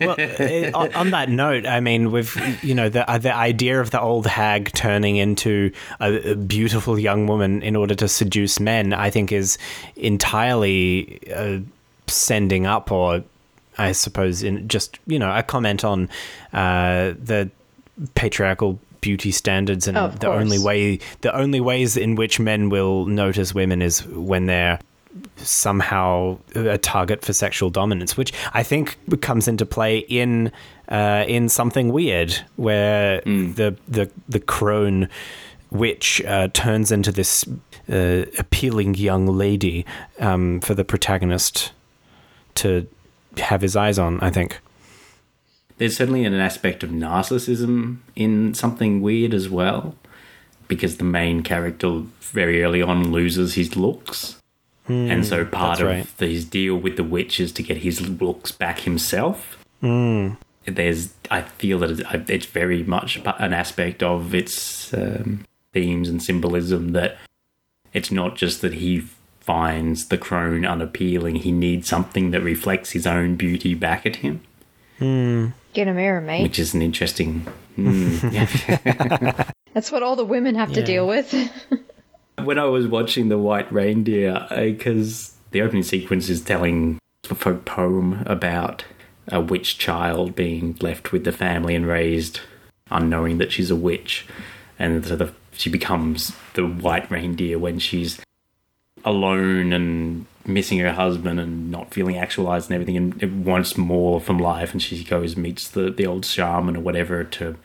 Well, 0.00 0.16
eh, 0.18 0.70
on, 0.74 0.92
on 0.94 1.10
that 1.10 1.30
note, 1.30 1.66
I 1.66 1.80
mean, 1.80 2.12
with 2.12 2.36
you 2.62 2.74
know 2.74 2.88
the 2.88 3.10
uh, 3.10 3.18
the 3.18 3.34
idea 3.34 3.80
of 3.80 3.90
the 3.90 4.00
old 4.00 4.26
hag 4.26 4.72
turning 4.72 5.16
into 5.16 5.72
a, 5.98 6.32
a 6.32 6.34
beautiful 6.34 6.98
young 6.98 7.26
woman 7.26 7.62
in 7.62 7.76
order 7.76 7.94
to 7.94 8.08
seduce 8.08 8.60
men, 8.60 8.92
I 8.92 9.08
think 9.08 9.32
is 9.32 9.56
entirely 9.96 11.20
uh, 11.34 11.60
sending 12.06 12.66
up 12.66 12.92
or 12.92 13.24
I 13.78 13.92
suppose 13.92 14.42
in 14.42 14.68
just 14.68 14.98
you 15.06 15.18
know 15.18 15.34
a 15.34 15.42
comment 15.42 15.84
on 15.84 16.08
uh, 16.52 17.14
the 17.22 17.50
patriarchal 18.14 18.78
beauty 19.00 19.30
standards 19.30 19.88
and 19.88 19.96
Oh, 19.96 20.06
of 20.06 20.20
the 20.20 20.28
only 20.28 20.58
way 20.58 20.98
the 21.20 21.34
only 21.34 21.60
ways 21.60 21.96
in 21.96 22.14
which 22.16 22.38
men 22.40 22.68
will 22.68 23.06
notice 23.06 23.54
women 23.54 23.82
is 23.82 24.06
when 24.06 24.46
they're 24.46 24.78
somehow 25.36 26.38
a 26.54 26.78
target 26.78 27.24
for 27.24 27.32
sexual 27.32 27.70
dominance, 27.70 28.16
which 28.16 28.32
I 28.52 28.62
think 28.62 28.96
comes 29.20 29.48
into 29.48 29.66
play 29.66 29.98
in 29.98 30.52
uh, 30.88 31.24
in 31.26 31.48
something 31.48 31.92
weird, 31.92 32.32
where 32.56 33.20
the 33.22 33.76
the 33.88 34.10
the 34.28 34.40
crone 34.40 35.08
witch 35.70 36.20
uh, 36.26 36.48
turns 36.52 36.90
into 36.92 37.12
this 37.12 37.44
uh, 37.90 38.24
appealing 38.38 38.94
young 38.96 39.26
lady 39.26 39.86
um, 40.18 40.60
for 40.60 40.74
the 40.74 40.84
protagonist 40.84 41.72
to 42.56 42.86
have 43.38 43.62
his 43.62 43.76
eyes 43.76 43.98
on. 43.98 44.20
I 44.20 44.30
think. 44.30 44.60
There's 45.80 45.96
certainly 45.96 46.26
an 46.26 46.34
aspect 46.34 46.82
of 46.82 46.90
narcissism 46.90 48.00
in 48.14 48.52
something 48.52 49.00
weird 49.00 49.32
as 49.32 49.48
well, 49.48 49.96
because 50.68 50.98
the 50.98 51.04
main 51.04 51.42
character 51.42 52.02
very 52.20 52.62
early 52.62 52.82
on 52.82 53.10
loses 53.10 53.54
his 53.54 53.76
looks. 53.76 54.36
Hmm, 54.86 55.10
and 55.10 55.24
so 55.26 55.46
part 55.46 55.80
of 55.80 55.86
right. 55.86 56.06
his 56.18 56.44
deal 56.44 56.76
with 56.76 56.98
the 56.98 57.02
witch 57.02 57.40
is 57.40 57.50
to 57.52 57.62
get 57.62 57.78
his 57.78 58.06
looks 58.10 58.52
back 58.52 58.80
himself. 58.80 59.56
Hmm. 59.80 60.32
There's, 60.66 61.14
I 61.30 61.40
feel 61.40 61.78
that 61.78 61.92
it's- 61.92 62.24
it's 62.28 62.44
very 62.44 62.82
much 62.82 63.16
an 63.16 63.54
aspect 63.54 64.02
of 64.02 64.34
its 64.34 64.92
um, 64.92 65.46
themes 65.72 66.10
and 66.10 66.22
symbolism 66.22 66.92
that 66.92 67.16
it's 67.94 68.10
not 68.10 68.36
just 68.36 68.60
that 68.60 68.74
he 68.74 69.04
finds 69.40 70.08
the 70.08 70.18
crone 70.18 70.66
unappealing; 70.66 71.36
he 71.36 71.52
needs 71.52 71.88
something 71.88 72.32
that 72.32 72.42
reflects 72.42 72.90
his 72.90 73.06
own 73.06 73.36
beauty 73.36 73.72
back 73.74 74.04
at 74.04 74.16
him, 74.16 74.42
hmm. 74.98 75.46
Get 75.72 75.88
a 75.88 75.94
mirror, 75.94 76.20
mate. 76.20 76.42
which 76.42 76.58
is 76.58 76.74
an 76.74 76.82
interesting. 76.82 77.46
Mm. 77.78 79.54
That's 79.74 79.92
what 79.92 80.02
all 80.02 80.16
the 80.16 80.24
women 80.24 80.56
have 80.56 80.72
to 80.72 80.82
deal 80.82 81.06
with. 81.06 81.32
when 82.44 82.58
I 82.58 82.64
was 82.64 82.86
watching 82.86 83.28
The 83.28 83.38
White 83.38 83.72
Reindeer, 83.72 84.46
because 84.50 85.34
the 85.52 85.62
opening 85.62 85.82
sequence 85.82 86.28
is 86.28 86.40
telling 86.40 86.98
a 87.28 87.34
folk 87.34 87.64
poem 87.64 88.22
about 88.26 88.84
a 89.28 89.40
witch 89.40 89.78
child 89.78 90.34
being 90.34 90.76
left 90.80 91.12
with 91.12 91.24
the 91.24 91.32
family 91.32 91.74
and 91.74 91.86
raised 91.86 92.40
unknowing 92.90 93.38
that 93.38 93.52
she's 93.52 93.70
a 93.70 93.76
witch. 93.76 94.26
And 94.78 95.04
so 95.04 95.16
the, 95.16 95.32
she 95.52 95.70
becomes 95.70 96.32
the 96.54 96.66
white 96.66 97.10
reindeer 97.10 97.58
when 97.58 97.78
she's 97.78 98.20
alone 99.04 99.72
and 99.72 100.26
missing 100.52 100.78
her 100.78 100.92
husband 100.92 101.38
and 101.40 101.70
not 101.70 101.92
feeling 101.94 102.16
actualized 102.16 102.70
and 102.70 102.74
everything 102.74 102.96
and 102.96 103.22
it 103.22 103.30
wants 103.32 103.76
more 103.76 104.20
from 104.20 104.38
life 104.38 104.72
and 104.72 104.82
she 104.82 105.02
goes 105.04 105.36
meets 105.36 105.68
the, 105.68 105.90
the 105.90 106.06
old 106.06 106.24
shaman 106.26 106.76
or 106.76 106.80
whatever 106.80 107.24
to 107.24 107.56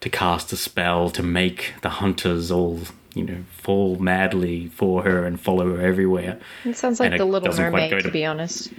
to 0.00 0.08
cast 0.08 0.52
a 0.52 0.56
spell 0.56 1.10
to 1.10 1.22
make 1.22 1.74
the 1.82 1.88
hunters 1.90 2.50
all 2.50 2.80
you 3.14 3.24
know 3.24 3.38
fall 3.52 3.96
madly 3.96 4.68
for 4.68 5.02
her 5.02 5.24
and 5.26 5.40
follow 5.40 5.76
her 5.76 5.80
everywhere 5.84 6.38
it 6.64 6.76
sounds 6.76 7.00
like 7.00 7.10
And 7.12 7.20
the 7.20 7.24
Little 7.24 7.52
Mermaid, 7.54 7.90
to 7.90 8.02
to- 8.02 8.10
be 8.10 8.24
honest. 8.24 8.72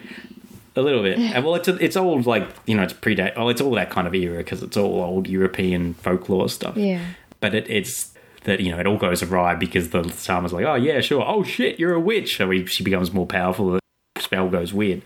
a 0.75 0.81
little 0.81 1.03
bit 1.03 1.17
and 1.33 1.43
well 1.45 1.55
it's 1.55 1.67
it's 1.67 1.95
all 1.97 2.21
like 2.21 2.47
you 2.65 2.75
know 2.75 2.83
it's 2.83 2.93
predate 2.93 3.33
oh 3.35 3.49
it's 3.49 3.61
all 3.61 3.71
that 3.75 3.89
kind 3.89 4.07
of 4.07 4.15
era 4.15 4.37
because 4.37 4.63
it's 4.63 4.77
all 4.77 5.01
old 5.03 5.27
european 5.27 5.93
folklore 5.95 6.47
stuff 6.49 6.75
Yeah. 6.77 7.01
but 7.41 7.53
it, 7.53 7.69
it's 7.69 8.13
that 8.43 8.59
you 8.59 8.71
know 8.71 8.79
it 8.79 8.87
all 8.87 8.97
goes 8.97 9.21
awry 9.23 9.55
because 9.55 9.89
the 9.89 10.03
shaman's 10.09 10.53
like, 10.53 10.65
oh 10.65 10.75
yeah, 10.75 11.01
sure, 11.01 11.23
oh 11.25 11.43
shit, 11.43 11.79
you're 11.79 11.93
a 11.93 11.99
witch. 11.99 12.37
So 12.37 12.49
he, 12.49 12.65
she 12.65 12.83
becomes 12.83 13.11
more 13.11 13.27
powerful. 13.27 13.71
The 13.71 13.79
spell 14.19 14.49
goes 14.49 14.73
weird. 14.73 15.03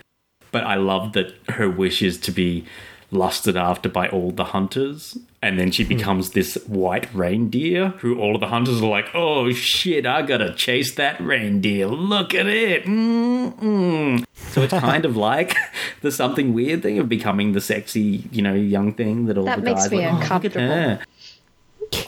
But 0.52 0.64
I 0.64 0.76
love 0.76 1.12
that 1.14 1.34
her 1.50 1.68
wish 1.68 2.02
is 2.02 2.18
to 2.20 2.32
be 2.32 2.64
lusted 3.10 3.56
after 3.56 3.88
by 3.88 4.08
all 4.08 4.30
the 4.30 4.44
hunters, 4.44 5.18
and 5.42 5.58
then 5.58 5.70
she 5.70 5.84
hmm. 5.84 5.90
becomes 5.90 6.30
this 6.30 6.54
white 6.66 7.12
reindeer 7.14 7.88
who 7.98 8.18
all 8.18 8.34
of 8.34 8.40
the 8.40 8.48
hunters 8.48 8.82
are 8.82 8.88
like, 8.88 9.08
oh 9.14 9.52
shit, 9.52 10.06
I 10.06 10.22
gotta 10.22 10.54
chase 10.54 10.94
that 10.94 11.20
reindeer. 11.20 11.86
Look 11.86 12.34
at 12.34 12.46
it. 12.46 12.84
Mm-mm. 12.84 14.24
So 14.34 14.62
it's 14.62 14.72
kind 14.72 15.04
of 15.04 15.16
like 15.30 15.54
the 16.00 16.10
something 16.10 16.54
weird 16.54 16.82
thing 16.82 16.98
of 16.98 17.08
becoming 17.08 17.52
the 17.52 17.60
sexy, 17.60 18.24
you 18.32 18.42
know, 18.42 18.54
young 18.54 18.94
thing 18.94 19.26
that 19.26 19.38
all 19.38 19.44
That 19.44 19.58
the 19.58 19.64
makes 19.64 19.82
guys 19.82 19.90
me 19.90 19.98
like, 19.98 20.06
"Oh, 20.06 20.12
look 20.14 20.22
at 20.22 20.24
uncomfortable." 20.24 20.66
her." 20.66 21.00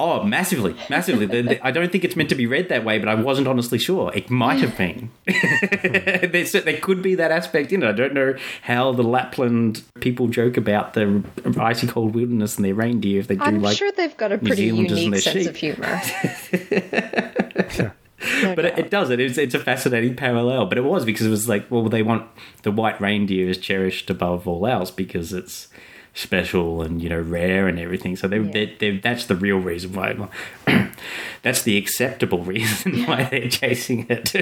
Oh, 0.01 0.23
massively, 0.23 0.75
massively. 0.89 1.27
The- 1.27 1.43
the- 1.43 1.67
I 1.67 1.71
don't 1.71 1.91
think 1.91 2.05
it's 2.05 2.17
meant 2.17 2.29
to 2.29 2.35
be 2.35 2.47
read 2.47 2.69
that 2.69 2.85
way, 2.85 2.99
but 2.99 3.09
I 3.09 3.15
wasn't 3.15 3.49
honestly 3.49 3.79
sure. 3.79 4.13
It 4.15 4.31
might 4.31 4.61
have 4.61 4.77
been. 4.77 5.11
There's, 5.27 6.53
there 6.53 6.79
could 6.81 7.03
be 7.03 7.15
that 7.17 7.31
aspect 7.31 7.73
in 7.73 7.83
it. 7.83 7.89
I 7.89 7.93
don't 7.93 8.15
know 8.15 8.35
how 8.63 8.93
the 8.93 9.03
Lapland 9.03 9.83
people 10.01 10.29
joke 10.29 10.57
about 10.57 10.95
the 10.95 11.23
icy 11.59 11.87
cold 11.87 12.15
wilderness 12.15 12.57
and 12.57 12.65
their 12.65 12.75
reindeer 12.75 13.21
if 13.21 13.29
they 13.29 13.37
do 13.37 13.43
I'm 13.43 13.63
like. 13.63 13.77
sure 13.77 13.91
they've 13.93 14.17
got 14.17 14.33
a 14.33 14.37
New 14.39 14.47
pretty 14.47 14.69
Zealanders 14.71 14.93
and 14.93 15.01
unique 15.01 15.25
their 15.25 15.33
sense 15.33 15.45
sheep. 15.45 15.51
of 15.51 15.57
humor. 15.57 16.01
No 18.43 18.55
but 18.57 18.65
it, 18.65 18.71
doubt. 18.71 18.79
it 18.79 18.91
does 18.91 19.11
it. 19.11 19.21
It's, 19.21 19.39
it's 19.39 19.55
a 19.55 19.59
fascinating 19.61 20.17
parallel. 20.17 20.67
But 20.67 20.79
it 20.79 20.85
was 20.85 21.05
because 21.05 21.25
it 21.27 21.31
was 21.31 21.49
like, 21.49 21.71
well, 21.71 21.89
they 21.89 22.03
want 22.03 22.27
the 22.63 22.73
white 22.73 23.01
reindeer 23.01 23.49
is 23.49 23.59
cherished 23.59 24.11
above 24.11 24.47
all 24.49 24.67
else 24.67 24.91
because 24.91 25.33
it's 25.33 25.69
special 26.19 26.83
and 26.83 27.01
you 27.01 27.09
know 27.09 27.21
rare 27.21 27.69
and 27.69 27.79
everything. 27.79 28.17
So 28.17 28.27
they, 28.29 28.39
Yeah. 28.41 28.51
they, 28.53 28.67
they 28.79 28.99
that's 28.99 29.27
the 29.27 29.37
real 29.37 29.59
reason 29.59 29.93
why. 29.93 30.17
that's 31.43 31.63
the 31.63 31.77
acceptable 31.77 32.43
reason 32.43 33.05
why 33.07 33.25
they're 33.25 33.49
chasing 33.49 34.07
it. 34.09 34.35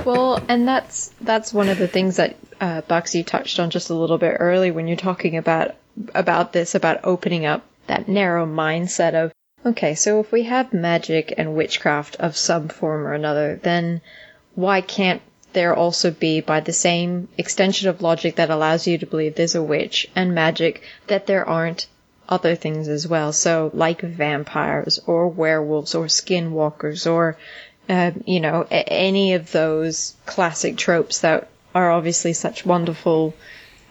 Well, 0.04 0.42
and 0.48 0.66
that's 0.66 1.08
that's 1.20 1.52
one 1.52 1.68
of 1.68 1.76
the 1.78 1.88
things 1.88 2.16
that 2.16 2.36
uh, 2.60 2.80
you 3.12 3.22
touched 3.22 3.60
on 3.60 3.68
just 3.70 3.90
a 3.90 3.94
little 3.94 4.16
bit 4.16 4.36
early 4.40 4.70
when 4.70 4.88
you're 4.88 4.96
talking 4.96 5.36
about 5.36 5.74
about 6.14 6.52
this 6.52 6.74
about 6.74 7.00
opening 7.04 7.44
up 7.44 7.62
that 7.88 8.08
narrow 8.08 8.46
mindset 8.46 9.14
of 9.14 9.32
okay, 9.66 9.94
so 9.94 10.20
if 10.20 10.32
we 10.32 10.44
have 10.44 10.72
magic 10.72 11.34
and 11.36 11.54
witchcraft 11.54 12.16
of 12.16 12.36
some 12.36 12.68
form 12.68 13.06
or 13.06 13.12
another, 13.12 13.60
then 13.62 14.00
why 14.54 14.80
can't 14.80 15.20
there 15.52 15.74
also 15.74 16.10
be, 16.10 16.40
by 16.40 16.60
the 16.60 16.72
same 16.72 17.28
extension 17.38 17.88
of 17.88 18.02
logic 18.02 18.36
that 18.36 18.50
allows 18.50 18.86
you 18.86 18.98
to 18.98 19.06
believe 19.06 19.34
there's 19.34 19.54
a 19.54 19.62
witch 19.62 20.08
and 20.14 20.34
magic, 20.34 20.82
that 21.06 21.26
there 21.26 21.48
aren't 21.48 21.86
other 22.28 22.54
things 22.54 22.88
as 22.88 23.06
well? 23.08 23.32
So, 23.32 23.70
like 23.72 24.00
vampires 24.00 25.00
or 25.06 25.28
werewolves 25.28 25.94
or 25.94 26.06
skinwalkers 26.06 27.10
or 27.10 27.36
um, 27.88 28.22
you 28.26 28.40
know, 28.40 28.66
a- 28.70 28.92
any 28.92 29.32
of 29.34 29.50
those 29.52 30.14
classic 30.26 30.76
tropes 30.76 31.20
that 31.20 31.48
are 31.74 31.90
obviously 31.90 32.32
such 32.34 32.66
wonderful 32.66 33.34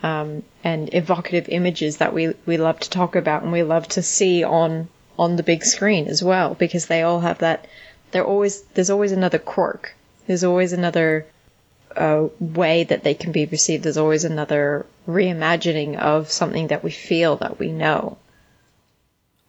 um, 0.04 0.44
and 0.64 0.94
evocative 0.94 1.50
images 1.50 1.98
that 1.98 2.14
we 2.14 2.34
we 2.46 2.58
love 2.58 2.80
to 2.80 2.90
talk 2.90 3.16
about 3.16 3.42
and 3.42 3.52
we 3.52 3.64
love 3.64 3.88
to 3.88 4.04
see 4.04 4.44
on 4.44 4.88
on 5.18 5.36
the 5.36 5.44
big 5.44 5.64
screen 5.64 6.08
as 6.08 6.24
well 6.24 6.54
because 6.54 6.86
they 6.86 7.02
all 7.02 7.22
have 7.22 7.40
that. 7.40 7.66
They're 8.12 8.26
always 8.26 8.62
there's 8.76 8.92
always 8.92 9.12
another 9.12 9.40
quirk. 9.40 9.96
There's 10.28 10.44
always 10.44 10.74
another 10.74 11.26
uh, 11.98 12.28
way 12.40 12.84
that 12.86 13.04
they 13.04 13.14
can 13.14 13.32
be 13.32 13.46
received. 13.46 13.84
There's 13.84 13.98
always 13.98 14.24
another 14.24 14.86
reimagining 15.08 15.98
of 15.98 16.32
something 16.32 16.68
that 16.68 16.84
we 16.84 16.92
feel 16.92 17.36
that 17.38 17.60
we 17.60 17.72
know. 17.72 18.18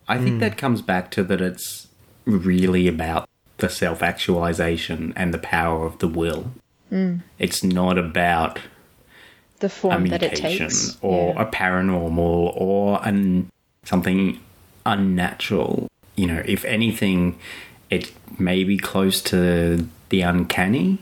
I 0.09 0.17
think 0.19 0.41
that 0.41 0.57
comes 0.57 0.81
back 0.81 1.11
to 1.13 1.25
that 1.25 1.41
it's 1.41 1.87
really 2.25 2.89
about 2.89 3.29
the 3.59 3.69
self 3.69 4.03
actualization 4.03 5.13
and 5.17 5.35
the 5.35 5.39
power 5.39 5.85
of 5.85 5.99
the 5.99 6.09
will. 6.09 6.51
It's 7.39 7.63
not 7.63 7.99
about 7.99 8.59
The 9.61 9.67
a 9.67 9.71
form 9.71 10.07
that 10.09 10.23
it 10.23 10.37
takes. 10.37 10.97
or 11.03 11.35
Yeah. 11.35 11.43
a 11.43 11.47
paranormal 11.47 12.53
or 12.57 13.01
an 13.07 13.51
something 13.85 14.41
unnatural. 14.87 15.89
You 16.17 16.27
know, 16.29 16.43
if 16.47 16.65
anything, 16.65 17.39
it 17.91 18.11
may 18.39 18.65
be 18.65 18.79
close 18.79 19.21
to 19.25 19.87
the 20.09 20.23
uncanny. 20.23 20.99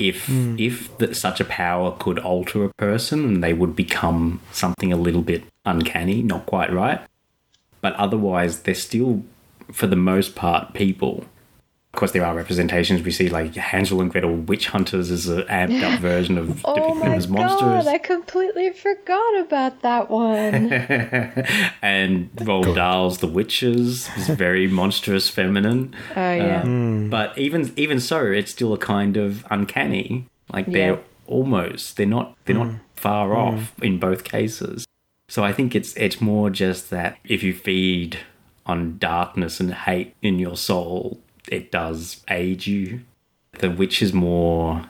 If 0.00 0.26
hmm. 0.26 0.56
if 0.58 0.96
that 0.98 1.16
such 1.16 1.40
a 1.40 1.44
power 1.44 1.94
could 1.98 2.18
alter 2.18 2.64
a 2.64 2.70
person 2.74 3.24
and 3.24 3.44
they 3.44 3.52
would 3.52 3.76
become 3.76 4.40
something 4.50 4.92
a 4.92 4.96
little 4.96 5.22
bit 5.22 5.44
uncanny, 5.64 6.22
not 6.22 6.46
quite 6.46 6.72
right. 6.72 7.00
But 7.80 7.94
otherwise, 7.94 8.62
they're 8.62 8.74
still, 8.74 9.22
for 9.72 9.86
the 9.86 9.96
most 9.96 10.34
part, 10.34 10.74
people. 10.74 11.24
Of 11.92 11.98
course, 11.98 12.12
there 12.12 12.24
are 12.24 12.36
representations. 12.36 13.02
We 13.02 13.10
see 13.10 13.28
like 13.28 13.56
Hansel 13.56 14.00
and 14.00 14.12
Gretel 14.12 14.36
witch 14.36 14.68
hunters 14.68 15.10
as 15.10 15.26
an 15.26 15.42
amped 15.42 15.82
up 15.82 15.98
version 16.00 16.38
of 16.38 16.64
Oh 16.64 16.74
depicting 16.74 17.00
them 17.00 17.12
as 17.12 17.26
monsters. 17.26 17.84
god, 17.84 17.86
I 17.88 17.98
completely 17.98 18.70
forgot 18.70 19.40
about 19.40 19.82
that 19.82 20.08
one. 20.08 20.72
and 21.82 22.32
Roald 22.36 22.76
Dahl's 22.76 23.18
The 23.18 23.26
Witches 23.26 24.08
is 24.16 24.28
very 24.28 24.68
monstrous 24.80 25.28
feminine. 25.28 25.94
Oh 26.14 26.34
yeah. 26.34 26.60
Uh, 26.60 26.62
hmm. 26.62 27.10
But 27.10 27.36
even 27.36 27.72
even 27.76 27.98
so, 27.98 28.24
it's 28.24 28.52
still 28.52 28.72
a 28.72 28.78
kind 28.78 29.16
of 29.16 29.44
uncanny. 29.50 30.26
Like 30.52 30.66
they're 30.66 30.94
Yeah. 30.94 31.00
almost 31.26 31.96
they're 31.96 32.06
not 32.06 32.36
they're 32.44 32.56
not 32.56 32.68
hmm. 32.68 32.76
far 32.94 33.28
hmm. 33.30 33.34
off 33.34 33.82
in 33.82 33.98
both 33.98 34.22
cases. 34.22 34.86
So 35.28 35.42
I 35.42 35.52
think 35.52 35.74
it's 35.74 35.92
it's 35.96 36.20
more 36.20 36.50
just 36.50 36.90
that 36.90 37.18
if 37.24 37.42
you 37.42 37.52
feed 37.52 38.18
on 38.64 38.98
darkness 38.98 39.58
and 39.58 39.74
hate 39.74 40.14
in 40.22 40.38
your 40.38 40.56
soul, 40.56 41.20
it 41.50 41.70
does 41.70 42.22
age 42.30 42.66
you. 42.66 43.00
The 43.58 43.70
witch 43.70 44.00
is 44.00 44.12
more 44.12 44.86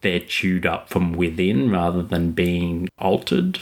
they're 0.00 0.20
chewed 0.20 0.66
up 0.66 0.88
from 0.88 1.12
within 1.12 1.70
rather 1.70 2.02
than 2.02 2.32
being 2.32 2.88
altered. 2.98 3.60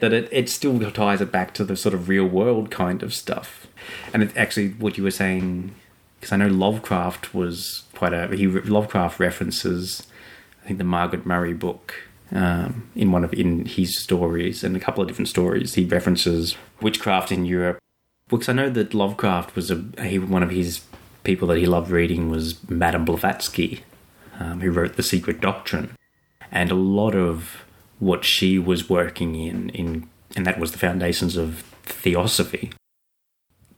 That 0.00 0.12
it, 0.12 0.28
it 0.32 0.48
still 0.48 0.78
ties 0.90 1.20
it 1.20 1.30
back 1.30 1.54
to 1.54 1.64
the 1.64 1.76
sort 1.76 1.94
of 1.94 2.08
real 2.08 2.26
world 2.26 2.70
kind 2.70 3.02
of 3.02 3.14
stuff. 3.14 3.66
And 4.12 4.22
it's 4.22 4.36
actually, 4.36 4.70
what 4.70 4.98
you 4.98 5.04
were 5.04 5.10
saying, 5.10 5.74
because 6.18 6.32
I 6.32 6.36
know 6.36 6.48
Lovecraft 6.48 7.34
was 7.34 7.84
quite 7.94 8.12
a. 8.12 8.26
He 8.34 8.46
Lovecraft 8.46 9.20
references, 9.20 10.06
I 10.62 10.66
think, 10.66 10.78
the 10.78 10.84
Margaret 10.84 11.24
Murray 11.24 11.54
book 11.54 11.94
um, 12.32 12.90
in 12.94 13.12
one 13.12 13.24
of 13.24 13.32
in 13.32 13.64
his 13.64 13.98
stories 13.98 14.64
and 14.64 14.76
a 14.76 14.80
couple 14.80 15.02
of 15.02 15.08
different 15.08 15.28
stories. 15.28 15.74
He 15.74 15.84
references 15.84 16.56
witchcraft 16.80 17.30
in 17.30 17.44
Europe. 17.44 17.78
Because 18.28 18.48
I 18.48 18.52
know 18.52 18.70
that 18.70 18.94
Lovecraft 18.94 19.54
was 19.54 19.70
a 19.70 19.84
he, 20.02 20.18
one 20.18 20.42
of 20.42 20.50
his 20.50 20.80
people 21.22 21.48
that 21.48 21.58
he 21.58 21.66
loved 21.66 21.90
reading 21.90 22.28
was 22.28 22.68
Madame 22.68 23.04
Blavatsky, 23.04 23.84
um, 24.38 24.60
who 24.60 24.70
wrote 24.70 24.96
The 24.96 25.02
Secret 25.02 25.40
Doctrine, 25.40 25.96
and 26.50 26.70
a 26.70 26.74
lot 26.74 27.14
of 27.14 27.64
what 27.98 28.24
she 28.24 28.58
was 28.58 28.90
working 28.90 29.34
in 29.36 29.70
in 29.70 30.08
and 30.34 30.46
that 30.46 30.58
was 30.58 30.72
the 30.72 30.78
foundations 30.78 31.36
of 31.36 31.60
theosophy. 31.84 32.72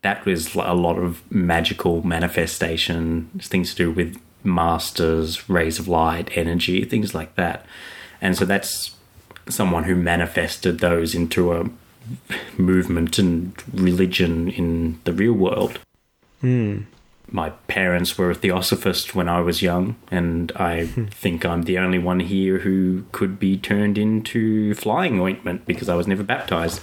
That 0.02 0.24
was 0.24 0.54
a 0.54 0.74
lot 0.74 0.98
of 0.98 1.30
magical 1.30 2.06
manifestation, 2.06 3.30
things 3.40 3.70
to 3.70 3.76
do 3.76 3.90
with 3.90 4.20
masters, 4.44 5.48
rays 5.48 5.78
of 5.78 5.88
light, 5.88 6.30
energy, 6.36 6.84
things 6.84 7.14
like 7.14 7.34
that. 7.34 7.66
And 8.20 8.36
so 8.36 8.44
that's 8.44 8.94
someone 9.48 9.84
who 9.84 9.94
manifested 9.94 10.78
those 10.78 11.14
into 11.14 11.52
a 11.52 11.68
movement 12.56 13.18
and 13.18 13.52
religion 13.72 14.48
in 14.48 15.00
the 15.04 15.12
real 15.12 15.32
world. 15.34 15.78
My 17.30 17.50
parents 17.66 18.16
were 18.16 18.30
a 18.30 18.34
theosophist 18.34 19.14
when 19.14 19.28
I 19.28 19.40
was 19.40 19.60
young, 19.60 19.96
and 20.10 20.50
I 20.56 20.86
think 20.86 21.44
I'm 21.44 21.64
the 21.64 21.76
only 21.76 21.98
one 21.98 22.20
here 22.20 22.58
who 22.60 23.04
could 23.12 23.38
be 23.38 23.58
turned 23.58 23.98
into 23.98 24.72
flying 24.74 25.20
ointment 25.20 25.66
because 25.66 25.90
I 25.90 25.94
was 25.94 26.06
never 26.06 26.22
baptized. 26.22 26.80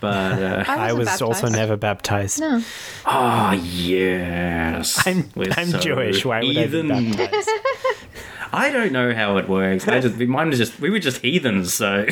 But 0.00 0.40
uh, 0.42 0.64
I 0.68 0.92
wasn't 0.92 0.98
was 0.98 1.22
also 1.22 1.48
never 1.48 1.76
baptized. 1.76 2.38
No. 2.38 2.62
ah, 3.06 3.54
yes, 3.54 5.02
I'm, 5.06 5.30
We're 5.34 5.52
I'm 5.56 5.66
so 5.70 5.80
Jewish. 5.80 6.24
Why 6.24 6.44
would 6.44 6.56
I 6.56 6.66
be 6.66 6.78
heathen. 6.78 6.88
baptized? 6.88 7.50
I 8.52 8.70
don't 8.70 8.92
know 8.92 9.12
how 9.12 9.36
it 9.38 9.48
works. 9.48 9.88
I 9.88 9.98
just 10.00 10.16
mine 10.16 10.48
was 10.50 10.58
just 10.58 10.78
we 10.78 10.90
were 10.90 11.00
just 11.00 11.22
heathens. 11.22 11.74
So 11.74 12.06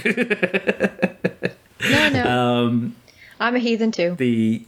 No, 1.83 2.09
no. 2.09 2.25
um, 2.67 2.97
I'm 3.41 3.55
a 3.55 3.59
heathen 3.59 3.93
too. 3.93 4.15
the 4.17 4.65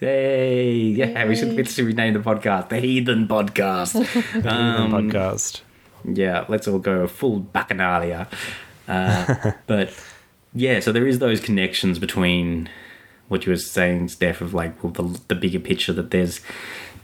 hey 0.00 0.72
yeah 0.72 1.26
we 1.26 1.34
should 1.34 1.54
let's 1.56 1.76
rename 1.78 2.14
the 2.14 2.20
podcast 2.20 2.68
the 2.68 2.78
Heathen 2.80 3.26
Podcast. 3.28 3.94
Um, 4.46 4.92
podcast. 4.92 5.62
yeah, 6.04 6.44
let's 6.48 6.68
all 6.68 6.78
go 6.78 7.06
full 7.06 7.40
bacchanalia. 7.40 8.28
Uh, 8.86 9.52
but 9.66 9.92
yeah, 10.54 10.80
so 10.80 10.92
there 10.92 11.06
is 11.06 11.18
those 11.18 11.40
connections 11.40 11.98
between 11.98 12.68
what 13.28 13.44
you 13.44 13.50
were 13.52 13.56
saying, 13.56 14.08
Steph, 14.08 14.40
of 14.40 14.54
like 14.54 14.82
well, 14.82 14.92
the 14.92 15.20
the 15.28 15.34
bigger 15.34 15.60
picture 15.60 15.92
that 15.92 16.10
there's 16.10 16.40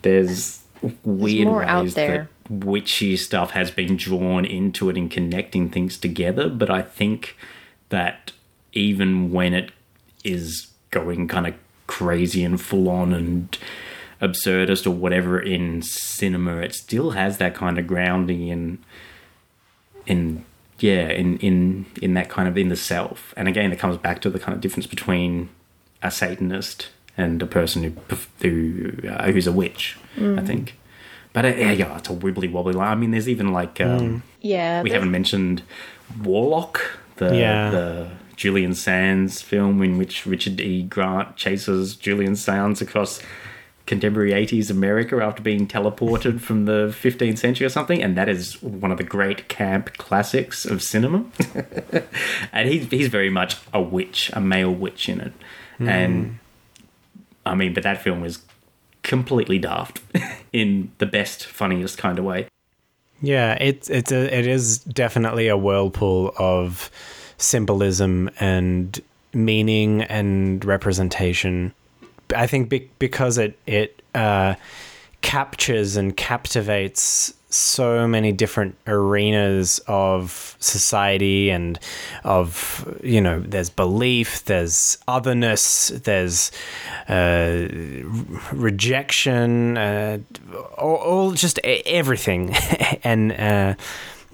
there's 0.03 0.63
weird 1.03 1.49
more 1.49 1.65
out 1.65 1.85
ways 1.85 1.95
there. 1.95 2.29
that 2.49 2.65
witchy 2.65 3.17
stuff 3.17 3.51
has 3.51 3.71
been 3.71 3.97
drawn 3.97 4.45
into 4.45 4.89
it 4.89 4.97
and 4.97 5.11
connecting 5.11 5.69
things 5.69 5.99
together. 5.99 6.49
But 6.49 6.71
I 6.71 6.83
think 6.83 7.37
that 7.91 8.33
even 8.75 9.31
when 9.33 9.55
it 9.55 9.71
is 10.25 10.69
going 10.91 11.29
kind 11.29 11.47
of 11.47 11.55
crazy 11.87 12.45
and 12.45 12.61
full 12.61 12.89
on 12.89 13.13
and 13.13 13.59
absurdist 14.23 14.87
or 14.87 14.91
whatever 14.91 15.39
in 15.41 15.83
cinema, 15.83 16.57
it 16.59 16.75
still 16.75 17.11
has 17.11 17.39
that 17.39 17.55
kind 17.55 17.79
of 17.79 17.87
grounding 17.87 18.49
in 18.49 18.79
in 20.07 20.45
yeah 20.81 21.09
in 21.09 21.39
in 21.39 21.87
in 22.03 22.15
that 22.15 22.29
kind 22.29 22.49
of 22.49 22.59
in 22.59 22.69
the 22.69 22.77
self 22.77 23.33
and 23.37 23.49
again 23.49 23.73
it 23.73 23.79
comes 23.79 23.97
back 23.97 24.21
to 24.21 24.29
the 24.29 24.39
kind 24.39 24.55
of 24.55 24.61
difference 24.61 24.87
between 24.87 25.49
a 26.03 26.11
satanist 26.11 26.89
and 27.17 27.41
a 27.41 27.47
person 27.47 27.83
who 27.85 28.17
who 28.43 29.09
uh, 29.09 29.31
who's 29.31 29.47
a 29.47 29.53
witch 29.53 29.97
i 30.21 30.41
think 30.43 30.75
but 31.33 31.45
uh, 31.45 31.49
yeah 31.49 31.71
yeah 31.71 31.97
it's 31.97 32.11
a 32.11 32.13
wibbly 32.13 32.51
wobbly 32.51 32.73
line 32.75 32.89
i 32.91 32.95
mean 32.95 33.13
there's 33.13 33.29
even 33.29 33.53
like 33.53 33.81
um 33.81 34.23
Yeah. 34.41 34.83
we 34.83 34.91
haven't 34.91 35.11
mentioned 35.13 35.63
warlock 36.23 36.81
the 37.17 37.35
Yeah. 37.37 37.71
the 37.71 38.09
julian 38.37 38.75
sands 38.75 39.41
film 39.43 39.83
in 39.83 39.99
which 39.99 40.27
richard 40.27 40.61
e 40.61 40.83
grant 40.83 41.37
chases 41.37 41.97
julian 41.97 42.37
sands 42.37 42.81
across 42.81 43.21
contemporary 43.87 44.31
80s 44.31 44.71
America 44.71 45.23
after 45.23 45.43
being 45.43 45.67
teleported 45.67 46.41
from 46.41 46.65
the 46.65 46.89
15th 46.89 47.39
century 47.39 47.67
or 47.67 47.71
something, 47.71 48.03
and 48.03 48.17
that 48.17 48.29
is 48.29 48.63
one 48.63 48.91
of 48.91 48.99
the 48.99 49.05
great 49.05 49.49
camp 49.49 49.97
classics 49.99 50.65
of 50.65 50.83
cinema. 50.83 51.25
and 52.53 52.69
he's 52.69 52.91
he's 52.91 53.09
very 53.09 53.31
much 53.31 53.57
a 53.73 53.83
witch, 53.83 54.31
a 54.33 54.41
male 54.41 54.73
witch 54.73 55.09
in 55.09 55.21
it, 55.21 55.33
hmm. 55.79 55.89
and 55.89 56.39
I 57.45 57.55
mean, 57.55 57.75
but 57.75 57.83
that 57.83 58.03
film 58.03 58.25
is 58.25 58.43
completely 59.03 59.59
daft 59.59 60.01
in 60.53 60.91
the 60.99 61.07
best, 61.07 61.45
funniest 61.45 61.99
kind 61.99 62.19
of 62.19 62.25
way. 62.25 62.49
Yeah, 63.21 63.57
it's 63.61 63.91
it's 63.91 64.13
a 64.13 64.37
it 64.37 64.47
is 64.47 64.79
definitely 64.79 65.49
a 65.49 65.57
whirlpool 65.57 66.33
of 66.39 66.91
symbolism 67.45 68.31
and 68.41 69.01
meaning 69.33 70.03
and 70.03 70.65
representation. 70.65 71.73
I 72.35 72.47
think 72.47 72.69
be- 72.69 72.91
because 72.99 73.39
it 73.39 73.59
it 73.67 74.03
uh, 74.15 74.55
captures 75.21 75.97
and 75.97 76.17
captivates 76.17 77.35
so 77.55 78.07
many 78.07 78.33
different 78.33 78.77
arenas 78.87 79.81
of 79.87 80.57
society 80.59 81.51
and 81.51 81.79
of 82.25 82.99
you 83.03 83.21
know 83.21 83.41
there's 83.41 83.71
belief 83.71 84.45
there's 84.47 84.99
otherness 85.07 85.89
there's 86.03 86.51
uh, 87.09 87.67
rejection 88.53 89.79
uh, 89.79 90.19
all, 90.77 90.97
all 90.97 91.31
just 91.33 91.61
everything 91.65 92.53
and 93.05 93.33
uh, 93.33 93.75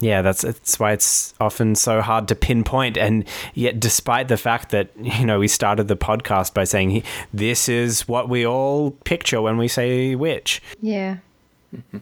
yeah 0.01 0.23
that's 0.23 0.43
that's 0.43 0.79
why 0.81 0.93
it's 0.93 1.35
often 1.41 1.75
so 1.75 2.01
hard 2.01 2.29
to 2.29 2.35
pinpoint. 2.35 2.97
And 2.97 3.25
yet 3.55 3.79
despite 3.79 4.29
the 4.29 4.37
fact 4.37 4.71
that 4.71 4.91
you 5.01 5.25
know 5.25 5.39
we 5.39 5.49
started 5.49 5.89
the 5.89 5.97
podcast 5.97 6.55
by 6.55 6.65
saying 6.65 7.03
this 7.33 7.69
is 7.69 8.09
what 8.09 8.29
we 8.29 8.47
all 8.47 8.91
picture 9.05 9.41
when 9.41 9.57
we 9.59 9.69
say 9.69 10.15
witch 10.15 10.61
Yeah. 10.81 11.19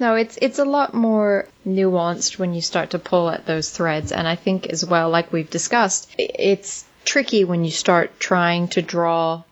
No, 0.00 0.16
it's 0.16 0.36
it's 0.42 0.58
a 0.58 0.64
lot 0.64 0.94
more 0.94 1.46
nuanced 1.64 2.36
when 2.36 2.54
you 2.54 2.60
start 2.60 2.90
to 2.90 2.98
pull 2.98 3.30
at 3.30 3.46
those 3.46 3.70
threads, 3.70 4.10
and 4.10 4.26
I 4.26 4.34
think 4.34 4.66
as 4.66 4.84
well, 4.84 5.10
like 5.10 5.32
we've 5.32 5.48
discussed, 5.48 6.10
it's 6.18 6.84
tricky 7.04 7.44
when 7.44 7.64
you 7.64 7.70
start 7.70 8.18
trying 8.18 8.66
to 8.68 8.82
draw 8.82 9.44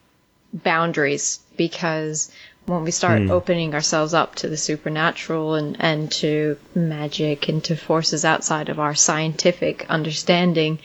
boundaries 0.53 1.39
because 1.57 2.33
when 2.67 2.85
we 2.85 2.91
start 2.91 3.23
hmm. 3.23 3.31
opening 3.31 3.75
ourselves 3.75 4.15
up 4.15 4.37
to 4.37 4.49
the 4.49 4.57
supernatural 4.57 5.55
and 5.55 5.77
and 5.81 6.11
to 6.13 6.57
magic 6.75 7.49
and 7.49 7.65
to 7.65 7.77
forces 7.77 8.25
outside 8.25 8.69
of 8.69 8.79
our 8.79 8.95
scientific 8.95 9.87
understanding, 9.89 10.79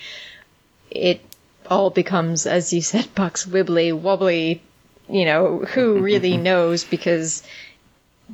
it 0.90 1.22
all 1.70 1.90
becomes, 1.90 2.46
as 2.46 2.74
you 2.74 2.82
said, 2.82 3.08
Bucks 3.16 3.46
wibbly 3.46 3.94
wobbly. 3.94 4.62
You 5.08 5.26
know, 5.26 5.60
who 5.60 6.00
really 6.00 6.38
knows? 6.50 6.84
Because 6.84 7.44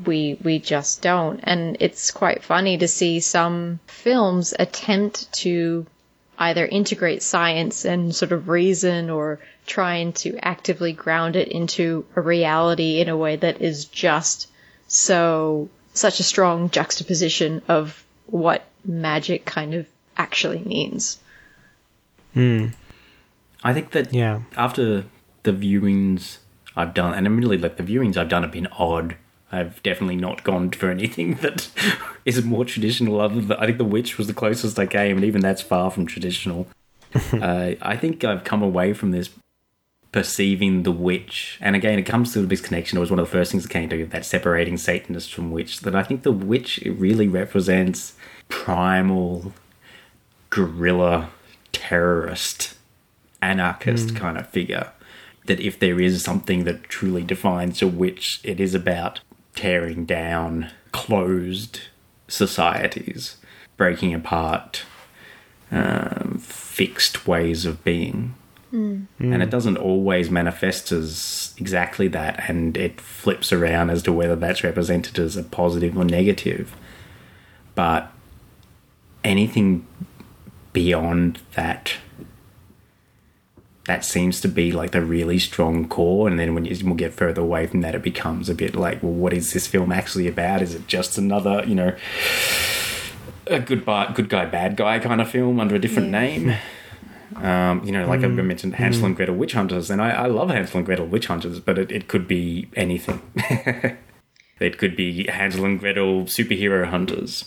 we 0.05 0.37
we 0.41 0.59
just 0.59 1.01
don't 1.01 1.41
and 1.43 1.75
it's 1.81 2.11
quite 2.11 2.43
funny 2.43 2.77
to 2.77 2.87
see 2.87 3.19
some 3.19 3.77
films 3.87 4.53
attempt 4.57 5.31
to 5.33 5.85
either 6.37 6.65
integrate 6.65 7.21
science 7.21 7.85
and 7.85 8.15
sort 8.15 8.31
of 8.31 8.47
reason 8.47 9.09
or 9.09 9.39
trying 9.65 10.13
to 10.13 10.37
actively 10.45 10.93
ground 10.93 11.35
it 11.35 11.47
into 11.47 12.05
a 12.15 12.21
reality 12.21 12.99
in 12.99 13.09
a 13.09 13.17
way 13.17 13.35
that 13.35 13.61
is 13.61 13.85
just 13.85 14.47
so 14.87 15.69
such 15.93 16.19
a 16.19 16.23
strong 16.23 16.69
juxtaposition 16.69 17.61
of 17.67 18.03
what 18.27 18.63
magic 18.85 19.45
kind 19.45 19.73
of 19.73 19.85
actually 20.17 20.59
means. 20.59 21.19
I 22.35 23.73
think 23.73 23.91
that 23.91 24.13
Yeah. 24.13 24.41
after 24.55 25.05
the 25.43 25.51
viewings 25.51 26.37
I've 26.75 26.93
done, 26.93 27.13
and 27.13 27.25
admittedly, 27.25 27.57
like 27.57 27.77
the 27.77 27.83
viewings 27.83 28.15
I've 28.17 28.29
done 28.29 28.43
have 28.43 28.51
been 28.51 28.67
odd. 28.67 29.15
I've 29.51 29.83
definitely 29.83 30.15
not 30.15 30.45
gone 30.45 30.71
for 30.71 30.89
anything 30.89 31.35
that 31.41 31.67
is 32.25 32.43
more 32.43 32.63
traditional. 32.63 33.19
Other 33.19 33.41
than 33.41 33.57
I 33.57 33.65
think 33.65 33.77
The 33.77 33.83
Witch 33.83 34.17
was 34.17 34.27
the 34.27 34.33
closest 34.33 34.79
I 34.79 34.85
came, 34.85 35.17
and 35.17 35.25
even 35.25 35.41
that's 35.41 35.61
far 35.61 35.91
from 35.91 36.05
traditional. 36.05 36.67
uh, 37.33 37.71
I 37.81 37.97
think 37.97 38.23
I've 38.23 38.45
come 38.45 38.63
away 38.63 38.93
from 38.93 39.11
this 39.11 39.29
perceiving 40.11 40.83
the 40.83 40.91
witch, 40.91 41.57
and 41.61 41.75
again, 41.75 41.97
it 41.97 42.03
comes 42.03 42.33
to 42.33 42.45
this 42.45 42.61
connection. 42.61 42.97
It 42.97 43.01
was 43.01 43.11
one 43.11 43.19
of 43.19 43.25
the 43.25 43.31
first 43.31 43.51
things 43.51 43.63
that 43.63 43.69
came 43.71 43.89
to 43.89 44.05
that 44.05 44.25
separating 44.25 44.77
Satanist 44.77 45.33
from 45.33 45.51
witch. 45.51 45.81
That 45.81 45.95
I 45.95 46.03
think 46.03 46.23
the 46.23 46.31
witch 46.31 46.79
it 46.79 46.91
really 46.91 47.27
represents 47.27 48.13
primal 48.49 49.53
guerrilla 50.49 51.29
terrorist 51.71 52.75
anarchist 53.41 54.15
kind 54.15 54.37
of 54.37 54.49
figure. 54.49 54.91
That 55.45 55.59
if 55.59 55.79
there 55.79 55.99
is 55.99 56.23
something 56.23 56.65
that 56.65 56.83
truly 56.83 57.23
defines 57.23 57.81
a 57.81 57.87
witch, 57.87 58.39
it 58.43 58.59
is 58.59 58.75
about 58.75 59.21
tearing 59.55 60.05
down 60.05 60.69
closed 60.91 61.81
societies 62.27 63.37
breaking 63.77 64.13
apart 64.13 64.83
um, 65.71 66.37
fixed 66.39 67.25
ways 67.25 67.65
of 67.65 67.83
being. 67.83 68.35
Hmm. 68.71 69.03
And 69.19 69.43
it 69.43 69.49
doesn't 69.49 69.77
always 69.77 70.31
manifest 70.31 70.91
as 70.91 71.53
exactly 71.57 72.07
that, 72.09 72.49
and 72.49 72.75
it 72.77 72.99
flips 72.99 73.51
around 73.51 73.89
as 73.89 74.01
to 74.03 74.13
whether 74.13 74.35
that's 74.35 74.63
represented 74.63 75.19
as 75.19 75.35
a 75.35 75.43
positive 75.43 75.97
or 75.97 76.05
negative. 76.05 76.75
But 77.75 78.11
anything 79.23 79.85
beyond 80.73 81.39
that 81.55 81.93
that 83.85 84.05
seems 84.05 84.39
to 84.41 84.47
be 84.47 84.71
like 84.71 84.91
the 84.91 85.01
really 85.01 85.39
strong 85.39 85.87
core 85.87 86.27
and 86.27 86.39
then 86.39 86.53
when 86.53 86.65
you 86.65 86.85
will 86.85 86.95
get 86.95 87.13
further 87.13 87.41
away 87.41 87.67
from 87.67 87.81
that 87.81 87.93
it 87.93 88.01
becomes 88.01 88.47
a 88.47 88.55
bit 88.55 88.75
like 88.75 89.01
well 89.03 89.11
what 89.11 89.33
is 89.33 89.53
this 89.53 89.67
film 89.67 89.91
actually 89.91 90.27
about? 90.27 90.61
Is 90.61 90.73
it 90.73 90.87
just 90.87 91.17
another 91.17 91.63
you 91.67 91.75
know 91.75 91.95
a 93.47 93.59
good 93.59 93.83
bi- 93.83 94.11
good 94.13 94.29
guy 94.29 94.45
bad 94.45 94.77
guy 94.77 94.99
kind 94.99 95.19
of 95.19 95.29
film 95.29 95.59
under 95.59 95.75
a 95.75 95.79
different 95.79 96.09
name 96.09 96.55
um, 97.35 97.83
you 97.83 97.91
know 97.91 98.07
like 98.07 98.21
i 98.21 98.23
mm. 98.23 98.45
mentioned 98.45 98.75
hansel 98.75 99.05
and 99.05 99.13
mm. 99.15 99.17
gretel 99.17 99.35
witch 99.35 99.53
hunters 99.53 99.89
and 99.89 100.01
I, 100.01 100.11
I 100.11 100.27
love 100.27 100.49
hansel 100.49 100.77
and 100.77 100.85
gretel 100.85 101.05
witch 101.05 101.27
hunters 101.27 101.59
but 101.59 101.77
it, 101.77 101.91
it 101.91 102.07
could 102.07 102.27
be 102.27 102.67
anything 102.75 103.21
it 104.59 104.77
could 104.77 104.95
be 104.95 105.27
hansel 105.27 105.65
and 105.65 105.79
gretel 105.79 106.23
superhero 106.23 106.87
hunters 106.87 107.45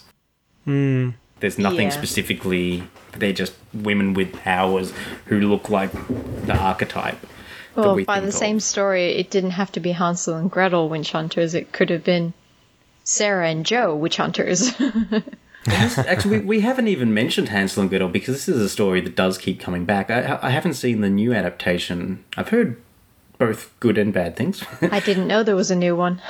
hmm. 0.65 1.11
there's 1.41 1.59
nothing 1.59 1.89
Yeah. 1.89 1.91
specifically. 1.91 2.83
They're 3.13 3.33
just 3.33 3.53
women 3.73 4.15
with 4.15 4.33
powers 4.33 4.93
who 5.27 5.41
look 5.41 5.69
like 5.69 5.93
the 6.47 6.57
archetype. 6.57 7.19
Well, 7.77 7.95
we 7.95 8.05
by 8.05 8.21
the 8.21 8.29
of. 8.29 8.35
same 8.35 8.61
story, 8.61 9.17
it 9.17 9.31
didn't 9.31 9.51
have 9.53 9.73
to 9.73 9.81
be 9.81 9.93
Hansel 9.93 10.37
and 10.37 10.51
Gretel 10.51 10.89
witch 10.89 11.13
hunters. 11.13 11.55
It 11.55 11.73
could 11.73 11.91
have 11.91 12.05
been 12.05 12.33
Sarah 13.03 13.49
and 13.49 13.67
Joe 13.67 13.95
witch 13.95 14.17
hunters. 14.17 14.73
Actually, 15.69 16.39
we, 16.41 16.45
we 16.45 16.61
haven't 16.61 16.89
even 16.89 17.15
mentioned 17.15 17.49
Hansel 17.49 17.83
and 17.83 17.91
Gretel 17.91 18.09
because 18.09 18.35
this 18.35 18.49
is 18.49 18.61
a 18.61 18.69
story 18.69 19.01
that 19.01 19.17
does 19.17 19.39
keep 19.39 19.61
coming 19.61 19.85
back. 19.85 20.11
I, 20.11 20.39
I 20.43 20.51
haven't 20.51 20.75
seen 20.75 21.01
the 21.01 21.11
new 21.11 21.33
adaptation. 21.33 22.25
I've 22.37 22.49
heard 22.49 22.81
both 23.39 23.73
good 23.81 23.99
and 23.99 24.13
bad 24.13 24.37
things. 24.37 24.65
I 24.83 25.01
didn't 25.01 25.27
know 25.27 25.43
there 25.43 25.57
was 25.57 25.71
a 25.71 25.77
new 25.77 25.97
one. 25.97 26.21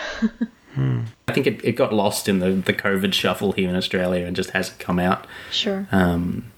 hmm. 0.74 1.02
I 1.28 1.32
think 1.32 1.47
it, 1.47 1.65
it 1.65 1.73
got 1.73 1.93
lost 1.93 2.28
in 2.28 2.39
the, 2.39 2.52
the 2.52 2.73
COVID 2.73 3.12
shuffle 3.12 3.52
here 3.52 3.69
in 3.69 3.77
Australia 3.77 4.24
and 4.27 4.36
just 4.36 4.51
hasn't 4.51 4.78
come 4.78 4.98
out. 4.98 5.27
Sure. 5.51 5.89
Um, 5.90 6.52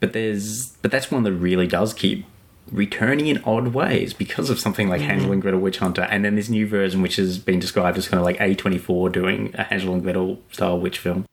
but 0.00 0.12
there's 0.12 0.68
but 0.82 0.90
that's 0.90 1.10
one 1.10 1.22
that 1.22 1.32
really 1.32 1.68
does 1.68 1.94
keep 1.94 2.26
returning 2.72 3.26
in 3.26 3.42
odd 3.44 3.68
ways 3.68 4.14
because 4.14 4.50
of 4.50 4.58
something 4.58 4.88
like 4.88 5.00
Hansel 5.00 5.30
and 5.30 5.42
Gretel 5.42 5.60
Witch 5.60 5.78
Hunter, 5.78 6.02
and 6.02 6.24
then 6.24 6.36
this 6.36 6.48
new 6.48 6.66
version 6.66 7.02
which 7.02 7.16
has 7.16 7.38
been 7.38 7.60
described 7.60 7.98
as 7.98 8.08
kind 8.08 8.18
of 8.18 8.24
like 8.24 8.38
A24 8.38 9.12
doing 9.12 9.54
a 9.54 9.64
Hansel 9.64 9.94
and 9.94 10.02
Gretel 10.02 10.40
style 10.50 10.80
witch 10.80 10.98
film. 10.98 11.24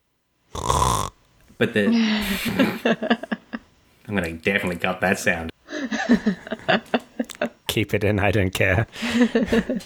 But 1.60 1.73
the 1.73 1.88
I'm 4.07 4.15
gonna 4.15 4.31
definitely 4.34 4.77
cut 4.77 5.02
that 5.02 5.19
sound. 5.19 5.52
Keep 7.68 7.94
it 7.94 8.03
in. 8.03 8.19
I 8.19 8.31
don't 8.31 8.52
care. 8.52 8.88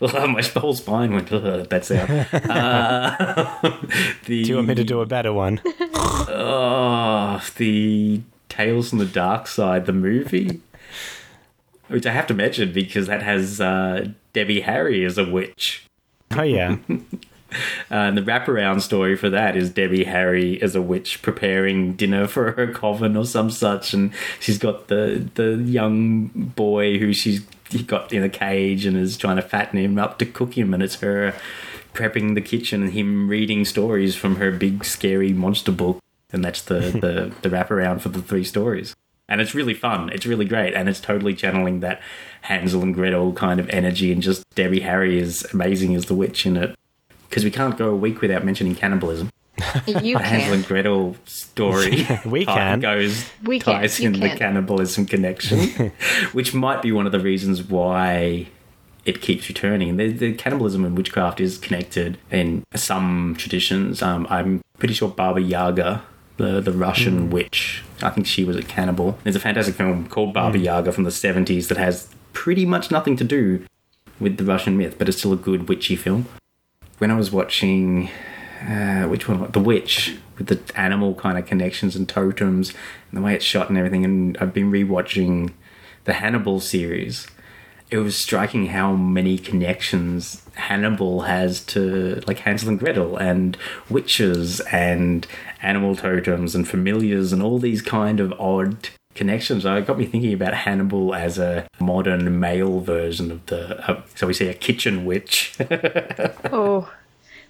Well, 0.00 0.28
my 0.28 0.42
whole 0.42 0.74
spine 0.74 1.14
went 1.14 1.32
"Ugh," 1.32 1.44
at 1.46 1.70
that 1.70 1.84
sound. 1.86 2.10
Uh, 2.50 3.16
the, 4.26 4.42
Do 4.42 4.50
you 4.50 4.56
want 4.56 4.68
me 4.68 4.74
to 4.74 4.84
do 4.84 5.00
a 5.00 5.06
better 5.06 5.32
one? 5.32 5.62
Oh, 5.64 7.42
the 7.56 8.20
Tales 8.50 8.90
from 8.90 8.98
the 8.98 9.06
Dark 9.06 9.46
Side, 9.46 9.86
the 9.86 9.92
movie, 9.92 10.60
which 11.88 12.04
I 12.04 12.12
have 12.12 12.26
to 12.26 12.34
mention 12.34 12.72
because 12.72 13.06
that 13.06 13.22
has 13.22 13.60
uh, 13.62 14.08
Debbie 14.34 14.60
Harry 14.60 15.04
as 15.06 15.16
a 15.16 15.24
witch. 15.24 15.86
Oh 16.32 16.42
yeah. 16.42 16.76
Uh, 17.90 18.08
and 18.08 18.16
the 18.16 18.22
wraparound 18.22 18.80
story 18.80 19.16
for 19.16 19.28
that 19.28 19.54
is 19.54 19.68
Debbie 19.68 20.04
Harry 20.04 20.60
as 20.62 20.74
a 20.74 20.80
witch 20.80 21.20
preparing 21.20 21.92
dinner 21.92 22.26
for 22.26 22.52
her 22.52 22.72
coven 22.72 23.16
or 23.16 23.26
some 23.26 23.50
such, 23.50 23.92
and 23.92 24.12
she's 24.40 24.56
got 24.56 24.88
the 24.88 25.28
the 25.34 25.56
young 25.56 26.28
boy 26.28 26.98
who 26.98 27.12
she's 27.12 27.42
got 27.86 28.12
in 28.12 28.22
a 28.22 28.30
cage 28.30 28.86
and 28.86 28.96
is 28.96 29.18
trying 29.18 29.36
to 29.36 29.42
fatten 29.42 29.78
him 29.78 29.98
up 29.98 30.18
to 30.18 30.26
cook 30.26 30.56
him, 30.56 30.72
and 30.72 30.82
it's 30.82 31.00
her 31.00 31.34
prepping 31.92 32.34
the 32.34 32.40
kitchen 32.40 32.82
and 32.82 32.92
him 32.92 33.28
reading 33.28 33.64
stories 33.64 34.16
from 34.16 34.36
her 34.36 34.50
big 34.50 34.84
scary 34.84 35.32
monster 35.32 35.72
book, 35.72 35.98
and 36.32 36.44
that's 36.44 36.62
the 36.62 36.74
the, 36.80 37.32
the 37.42 37.54
wraparound 37.54 38.00
for 38.00 38.08
the 38.08 38.22
three 38.22 38.44
stories. 38.44 38.94
And 39.28 39.40
it's 39.40 39.54
really 39.54 39.74
fun. 39.74 40.10
It's 40.10 40.26
really 40.26 40.46
great, 40.46 40.74
and 40.74 40.88
it's 40.88 41.00
totally 41.00 41.34
channeling 41.34 41.80
that 41.80 42.00
Hansel 42.42 42.82
and 42.82 42.94
Gretel 42.94 43.32
kind 43.34 43.60
of 43.60 43.68
energy, 43.68 44.12
and 44.12 44.22
just 44.22 44.48
Debbie 44.54 44.80
Harry 44.80 45.18
is 45.18 45.46
amazing 45.52 45.94
as 45.94 46.06
the 46.06 46.14
witch 46.14 46.46
in 46.46 46.56
it 46.56 46.74
because 47.32 47.44
we 47.44 47.50
can't 47.50 47.78
go 47.78 47.88
a 47.88 47.96
week 47.96 48.20
without 48.20 48.44
mentioning 48.44 48.74
cannibalism. 48.74 49.30
You 49.86 50.18
The 50.18 50.22
Hansel 50.24 50.52
and. 50.52 50.66
Gretel 50.66 51.16
story 51.24 52.06
We 52.26 52.44
tie- 52.44 52.54
can. 52.54 52.80
goes 52.80 53.24
We 53.42 53.58
can. 53.58 53.80
ties 53.80 53.98
You 54.00 54.08
in 54.10 54.20
the 54.20 54.28
cannibalism 54.36 55.06
connection, 55.06 55.92
which 56.32 56.52
might 56.52 56.82
be 56.82 56.92
one 56.92 57.06
of 57.06 57.12
the 57.12 57.20
reasons 57.20 57.62
why 57.62 58.48
it 59.06 59.22
keeps 59.22 59.48
returning. 59.48 59.96
The, 59.96 60.12
the 60.12 60.34
cannibalism 60.34 60.84
and 60.84 60.94
witchcraft 60.94 61.40
is 61.40 61.56
connected 61.56 62.18
in 62.30 62.64
some 62.74 63.34
traditions. 63.38 64.02
Um, 64.02 64.26
I'm 64.28 64.60
pretty 64.78 64.92
sure 64.94 65.08
Baba 65.08 65.40
Yaga, 65.40 66.02
the 66.36 66.60
the 66.60 66.72
Russian 66.72 67.30
witch, 67.30 67.82
I 68.02 68.10
think 68.10 68.26
she 68.26 68.44
was 68.44 68.56
a 68.56 68.62
cannibal. 68.62 69.18
There's 69.24 69.36
a 69.36 69.40
fantastic 69.40 69.74
film 69.74 70.06
called 70.08 70.34
Baba 70.34 70.58
Yaga 70.58 70.92
from 70.92 71.04
the 71.04 71.10
70s 71.10 71.68
that 71.68 71.78
has 71.78 72.08
pretty 72.34 72.66
much 72.66 72.90
nothing 72.90 73.16
to 73.16 73.24
do 73.24 73.64
with 74.20 74.36
the 74.36 74.44
Russian 74.44 74.76
myth, 74.76 74.96
but 74.98 75.08
it's 75.08 75.18
still 75.18 75.32
a 75.32 75.36
good 75.36 75.68
witchy 75.68 75.96
film. 75.96 76.26
When 77.02 77.10
I 77.10 77.16
was 77.16 77.32
watching 77.32 78.10
uh, 78.60 79.06
which 79.06 79.26
one? 79.26 79.50
The 79.50 79.58
Witch 79.58 80.18
with 80.38 80.46
the 80.46 80.60
animal 80.78 81.16
kind 81.16 81.36
of 81.36 81.46
connections 81.46 81.96
and 81.96 82.08
totems 82.08 82.72
and 83.10 83.18
the 83.18 83.20
way 83.20 83.34
it's 83.34 83.44
shot 83.44 83.68
and 83.68 83.76
everything. 83.76 84.04
And 84.04 84.38
I've 84.38 84.54
been 84.54 84.70
rewatching 84.70 85.52
the 86.04 86.12
Hannibal 86.12 86.60
series. 86.60 87.26
It 87.90 87.98
was 87.98 88.14
striking 88.14 88.66
how 88.66 88.92
many 88.92 89.36
connections 89.36 90.46
Hannibal 90.54 91.22
has 91.22 91.64
to 91.74 92.22
like 92.28 92.38
Hansel 92.38 92.68
and 92.68 92.78
Gretel 92.78 93.16
and 93.16 93.56
witches 93.90 94.60
and 94.60 95.26
animal 95.60 95.96
totems 95.96 96.54
and 96.54 96.68
familiars 96.68 97.32
and 97.32 97.42
all 97.42 97.58
these 97.58 97.82
kind 97.82 98.20
of 98.20 98.32
odd 98.34 98.90
connections. 99.14 99.64
It 99.64 99.86
got 99.86 99.98
me 99.98 100.06
thinking 100.06 100.32
about 100.32 100.54
Hannibal 100.54 101.14
as 101.14 101.38
a 101.38 101.66
modern 101.80 102.40
male 102.40 102.80
version 102.80 103.30
of 103.30 103.46
the. 103.46 103.90
Uh, 103.90 104.02
so 104.14 104.26
we 104.26 104.34
say 104.34 104.48
a 104.48 104.54
kitchen 104.54 105.04
witch. 105.04 105.54
Oh, 106.54 106.90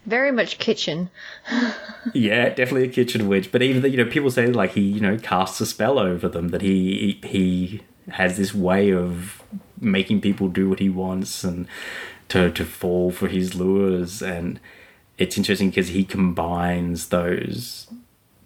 very 0.06 0.32
much 0.32 0.58
kitchen. 0.58 1.10
Yeah, 2.14 2.48
definitely 2.48 2.88
a 2.88 2.92
kitchen 2.92 3.28
witch. 3.28 3.52
But 3.52 3.62
even 3.62 3.88
you 3.90 3.96
know, 3.96 4.10
people 4.10 4.30
say 4.30 4.48
like 4.48 4.72
he 4.72 4.80
you 4.80 5.00
know 5.00 5.16
casts 5.18 5.60
a 5.60 5.66
spell 5.66 6.00
over 6.00 6.28
them 6.28 6.48
that 6.48 6.60
he 6.60 7.20
he 7.22 7.82
has 8.10 8.36
this 8.36 8.52
way 8.52 8.92
of 8.92 9.40
making 9.80 10.20
people 10.20 10.48
do 10.48 10.68
what 10.68 10.80
he 10.80 10.88
wants 10.88 11.44
and 11.44 11.68
to 12.28 12.50
to 12.50 12.64
fall 12.64 13.12
for 13.12 13.28
his 13.28 13.54
lures. 13.54 14.20
And 14.20 14.58
it's 15.16 15.38
interesting 15.38 15.70
because 15.70 15.88
he 15.88 16.04
combines 16.04 17.08
those 17.08 17.86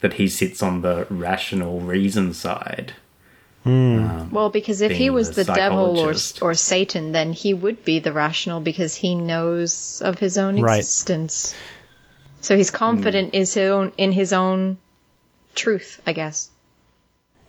that 0.01 0.15
he 0.15 0.29
sits 0.29 0.63
on 0.63 0.83
the 0.83 1.07
rational 1.09 1.81
reason 1.81 2.35
side. 2.35 2.93
Hmm. 3.67 4.05
Um, 4.05 4.31
well, 4.31 4.49
because 4.49 4.81
if 4.81 4.93
he 4.93 5.11
was 5.11 5.33
the 5.33 5.43
the, 5.43 5.53
devil 5.53 5.99
or 5.99 6.15
or 6.41 6.55
Satan, 6.55 7.11
then 7.11 7.33
he 7.33 7.53
would 7.53 7.85
be 7.85 7.99
the 7.99 8.13
rational 8.13 8.61
because 8.61 8.95
he 8.95 9.17
knows 9.17 10.01
of 10.05 10.21
his 10.21 10.39
own 10.39 10.61
Right. 10.61 10.79
existence. 10.79 11.53
So 12.41 12.57
he's 12.57 12.71
confident 12.71 13.31
hmm. 13.31 13.41
is 13.43 13.55
his 13.55 13.71
own 13.73 13.93
in 13.97 14.13
his 14.13 14.33
own 14.33 14.79
truth, 15.57 16.01
I 16.07 16.13
guess. 16.13 16.49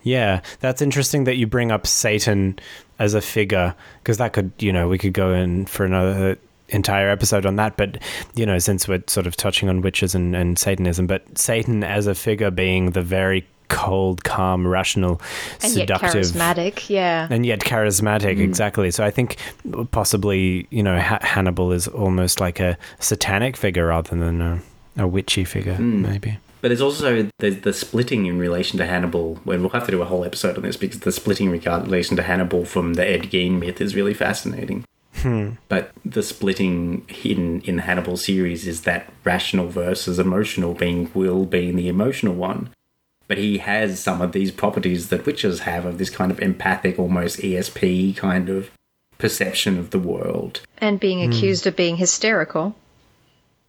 Yeah, 0.01 0.41
that's 0.59 0.81
interesting 0.81 1.25
that 1.25 1.37
you 1.37 1.45
bring 1.45 1.71
up 1.71 1.85
Satan 1.85 2.57
as 2.97 3.13
a 3.13 3.21
figure 3.21 3.75
because 4.01 4.17
that 4.17 4.33
could, 4.33 4.53
you 4.57 4.73
know, 4.73 4.87
we 4.87 4.97
could 4.97 5.13
go 5.13 5.35
in 5.35 5.67
for 5.67 5.85
another 5.85 6.39
entire 6.69 7.09
episode 7.09 7.45
on 7.45 7.57
that. 7.57 7.77
But, 7.77 8.01
you 8.33 8.47
know, 8.47 8.57
since 8.57 8.87
we're 8.87 9.03
sort 9.05 9.27
of 9.27 9.37
touching 9.37 9.69
on 9.69 9.81
witches 9.81 10.15
and, 10.15 10.35
and 10.35 10.57
Satanism, 10.57 11.05
but 11.05 11.37
Satan 11.37 11.83
as 11.83 12.07
a 12.07 12.15
figure 12.15 12.49
being 12.49 12.91
the 12.91 13.03
very 13.03 13.45
cold, 13.69 14.23
calm, 14.23 14.67
rational, 14.67 15.21
And 15.61 15.73
yet 15.75 15.87
seductive. 15.87 16.23
charismatic, 16.23 16.89
yeah. 16.89 17.27
And 17.29 17.45
yet 17.45 17.59
charismatic, 17.59 18.37
mm. 18.37 18.41
exactly. 18.41 18.91
So 18.91 19.03
I 19.03 19.11
think 19.11 19.37
possibly, 19.91 20.67
you 20.69 20.83
know, 20.83 20.99
ha- 20.99 21.19
Hannibal 21.21 21.71
is 21.71 21.87
almost 21.87 22.39
like 22.39 22.59
a 22.59 22.77
satanic 22.99 23.57
figure 23.57 23.87
rather 23.87 24.15
than 24.15 24.41
a, 24.41 24.61
a 24.97 25.07
witchy 25.07 25.43
figure, 25.43 25.75
hmm. 25.75 26.01
maybe. 26.01 26.37
But 26.61 26.69
there's 26.69 26.81
also 26.81 27.29
the, 27.39 27.51
the 27.51 27.73
splitting 27.73 28.25
in 28.25 28.39
relation 28.39 28.77
to 28.79 28.85
Hannibal. 28.85 29.35
When 29.43 29.61
we'll 29.61 29.69
have 29.69 29.85
to 29.85 29.91
do 29.91 30.01
a 30.01 30.05
whole 30.05 30.25
episode 30.25 30.57
on 30.57 30.63
this 30.63 30.75
because 30.75 31.01
the 31.01 31.11
splitting 31.11 31.47
in 31.47 31.61
relation 31.83 32.17
to 32.17 32.23
Hannibal 32.23 32.65
from 32.65 32.95
the 32.95 33.07
Ed 33.07 33.23
Gein 33.23 33.59
myth 33.59 33.79
is 33.79 33.95
really 33.95 34.13
fascinating. 34.13 34.83
Hmm. 35.17 35.51
But 35.67 35.91
the 36.05 36.23
splitting 36.23 37.05
in 37.23 37.61
in 37.61 37.77
the 37.77 37.81
Hannibal 37.81 38.17
series 38.17 38.67
is 38.67 38.81
that 38.81 39.11
rational 39.23 39.67
versus 39.67 40.19
emotional, 40.19 40.73
being 40.73 41.09
Will 41.13 41.45
being 41.45 41.75
the 41.75 41.87
emotional 41.87 42.35
one. 42.35 42.69
But 43.27 43.37
he 43.37 43.57
has 43.57 43.99
some 43.99 44.21
of 44.21 44.31
these 44.31 44.51
properties 44.51 45.09
that 45.09 45.25
witches 45.25 45.61
have 45.61 45.85
of 45.85 45.97
this 45.97 46.09
kind 46.09 46.31
of 46.31 46.39
empathic, 46.39 46.97
almost 46.97 47.39
ESP 47.39 48.15
kind 48.15 48.49
of 48.49 48.71
perception 49.17 49.77
of 49.77 49.89
the 49.89 49.99
world. 49.99 50.61
And 50.77 50.99
being 50.99 51.23
hmm. 51.23 51.31
accused 51.31 51.67
of 51.67 51.75
being 51.75 51.97
hysterical. 51.97 52.75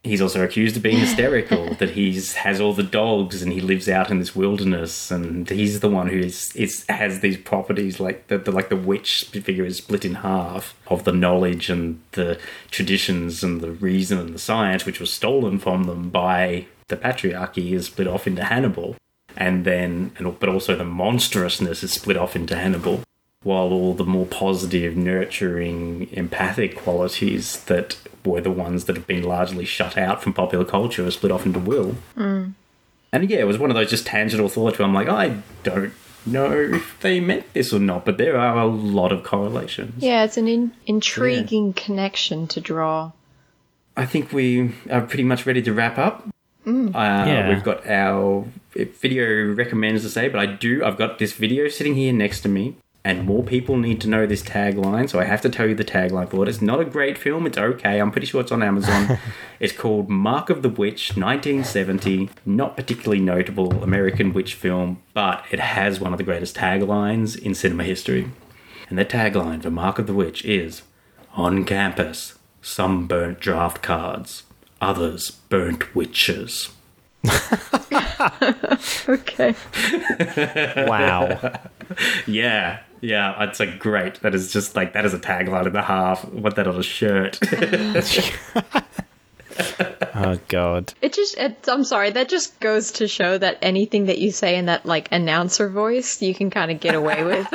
he's 0.05 0.22
also 0.22 0.44
accused 0.44 0.76
of 0.76 0.82
being 0.82 0.98
hysterical. 0.98 1.74
that 1.78 1.90
he's 1.90 2.35
has 2.35 2.60
all 2.60 2.72
the 2.72 2.82
dogs 2.82 3.43
and 3.43 3.52
he 3.52 3.60
lives 3.60 3.89
out 3.89 4.10
in 4.10 4.18
this 4.18 4.36
wilderness, 4.36 5.10
and 5.10 5.48
he's 5.48 5.80
the 5.80 5.90
one 5.90 6.09
who 6.09 6.18
is, 6.18 6.55
is 6.55 6.85
has 6.89 7.20
these 7.20 7.36
properties 7.36 7.98
like 7.98 8.28
the, 8.28 8.39
the 8.39 8.52
like 8.52 8.68
the 8.68 8.76
witch 8.76 9.24
figure 9.32 9.64
is 9.64 9.78
split 9.78 10.05
in 10.05 10.16
half 10.16 10.74
of 10.86 11.05
the 11.05 11.12
knowledge 11.12 11.68
and 11.68 12.01
the 12.12 12.39
traditions 12.70 13.43
and 13.43 13.60
the 13.60 13.72
reason 13.72 14.18
and 14.18 14.35
the 14.35 14.39
science, 14.39 14.86
which 14.86 15.01
was 15.01 15.12
stolen 15.12 15.59
from 15.59 15.85
them 15.85 16.10
by 16.10 16.66
the 16.89 16.97
patriarchy, 16.97 17.72
is 17.72 17.86
split 17.86 18.06
off 18.06 18.26
into 18.26 18.44
Hannibal, 18.44 18.97
and 19.36 19.64
then 19.64 20.12
and 20.18 20.38
but 20.38 20.48
also 20.48 20.74
the 20.76 20.84
monstrousness 20.84 21.82
is 21.82 21.92
split 21.92 22.16
off 22.16 22.34
into 22.36 22.56
Hannibal 22.56 23.02
while 23.44 23.72
all 23.72 23.94
the 23.94 24.05
more 24.05 24.26
positive, 24.26 24.96
nurturing, 24.96 26.09
empathic 26.12 26.76
qualities 26.76 27.62
that 27.64 27.96
were 28.24 28.40
the 28.40 28.50
ones 28.50 28.86
that 28.86 28.96
have 28.96 29.06
been 29.06 29.22
largely 29.22 29.64
shut 29.64 29.96
out 29.96 30.20
from 30.22 30.32
popular 30.32 30.64
culture 30.64 31.06
are 31.06 31.10
split 31.10 31.30
off 31.30 31.46
into 31.46 31.60
Will. 31.60 31.94
And 32.16 32.55
yeah, 33.30 33.38
it 33.38 33.46
was 33.46 33.56
one 33.59 33.70
of 33.70 33.76
those 33.76 33.90
just 33.90 34.06
tangential 34.06 34.48
thoughts 34.48 34.78
where 34.78 34.86
I'm 34.86 34.92
like, 34.92 35.09
I 35.09 35.38
don't 35.62 35.92
know 36.26 36.50
if 36.52 36.98
they 37.00 37.20
meant 37.20 37.50
this 37.55 37.72
or 37.72 37.78
not, 37.78 38.05
but 38.05 38.18
there 38.18 38.36
are 38.38 38.59
a 38.59 38.66
lot 38.66 39.12
of 39.12 39.22
correlations. 39.22 40.02
Yeah, 40.02 40.24
it's 40.24 40.36
an 40.36 40.48
in- 40.48 40.72
intriguing 40.86 41.72
connection 41.72 42.48
to 42.48 42.60
draw. 42.60 43.12
I 43.96 44.05
think 44.05 44.32
we 44.32 44.74
are 44.90 45.00
pretty 45.00 45.24
much 45.24 45.46
ready 45.46 45.62
to 45.62 45.72
wrap 45.72 45.96
up. 45.96 46.26
Uh, 46.66 46.90
Yeah. 46.94 47.48
We've 47.48 47.64
got 47.64 47.86
our 47.86 48.46
video 48.84 49.52
recommends 49.55 50.02
to 50.02 50.10
say, 50.10 50.28
but 50.28 50.40
I 50.40 50.46
do. 50.46 50.84
I've 50.84 50.96
got 50.96 51.18
this 51.18 51.32
video 51.32 51.68
sitting 51.68 51.94
here 51.94 52.12
next 52.12 52.40
to 52.42 52.48
me, 52.48 52.76
and 53.05 53.24
more 53.24 53.42
people 53.42 53.76
need 53.76 54.00
to 54.02 54.09
know 54.09 54.26
this 54.26 54.42
tagline, 54.42 55.09
so 55.09 55.18
I 55.18 55.24
have 55.24 55.40
to 55.42 55.48
tell 55.48 55.66
you 55.66 55.74
the 55.74 55.84
tagline 55.84 56.28
for 56.28 56.42
it. 56.42 56.48
It's 56.48 56.60
not 56.60 56.80
a 56.80 56.84
great 56.84 57.16
film. 57.16 57.46
It's 57.46 57.56
okay. 57.56 58.00
I'm 58.00 58.10
pretty 58.10 58.26
sure 58.26 58.40
it's 58.40 58.52
on 58.52 58.62
Amazon. 58.62 59.18
it's 59.60 59.72
called 59.72 60.10
Mark 60.10 60.50
of 60.50 60.62
the 60.62 60.68
Witch, 60.68 61.16
1970. 61.16 62.28
Not 62.44 62.76
particularly 62.76 63.20
notable 63.20 63.82
American 63.82 64.32
witch 64.32 64.55
film, 64.55 65.02
but 65.14 65.44
it 65.50 65.60
has 65.60 66.00
one 66.00 66.12
of 66.12 66.18
the 66.18 66.24
greatest 66.24 66.56
taglines 66.56 67.38
in 67.38 67.55
cinema 67.55 67.84
history. 67.84 68.30
And 68.90 68.98
the 68.98 69.05
tagline 69.05 69.62
for 69.62 69.70
Mark 69.70 69.98
of 69.98 70.06
the 70.06 70.14
Witch 70.14 70.44
is 70.44 70.82
On 71.34 71.64
campus, 71.64 72.38
some 72.60 73.06
burnt 73.06 73.40
draft 73.40 73.82
cards, 73.82 74.42
others 74.80 75.30
burnt 75.30 75.94
witches. 75.94 76.70
Okay. 79.09 79.55
Wow. 80.86 81.59
Yeah, 82.27 82.81
yeah, 83.01 83.43
it's 83.45 83.59
like 83.61 83.78
great. 83.78 84.20
That 84.20 84.35
is 84.35 84.53
just 84.53 84.77
like, 84.77 84.93
that 84.93 85.07
is 85.07 85.15
a 85.15 85.19
tagline 85.19 85.66
and 85.66 85.77
a 85.77 85.82
half. 85.82 86.24
Want 86.27 86.57
that 86.57 86.66
on 86.66 86.77
a 86.77 86.82
shirt. 86.82 87.39
oh 90.15 90.39
god. 90.49 90.93
It 91.01 91.12
just, 91.15 91.39
it, 91.39 91.65
I'm 91.69 91.85
sorry, 91.85 92.11
that 92.11 92.28
just 92.28 92.59
goes 92.61 92.93
to 92.93 93.09
show 93.09 93.39
that 93.39 93.59
anything 93.62 94.07
that 94.07 94.19
you 94.19 94.31
say 94.31 94.57
in 94.57 94.66
that, 94.66 94.85
like, 94.85 95.09
announcer 95.12 95.69
voice, 95.69 96.20
you 96.20 96.35
can 96.35 96.51
kind 96.51 96.70
of 96.70 96.81
get 96.81 96.95
away 96.95 97.24
with. 97.24 97.47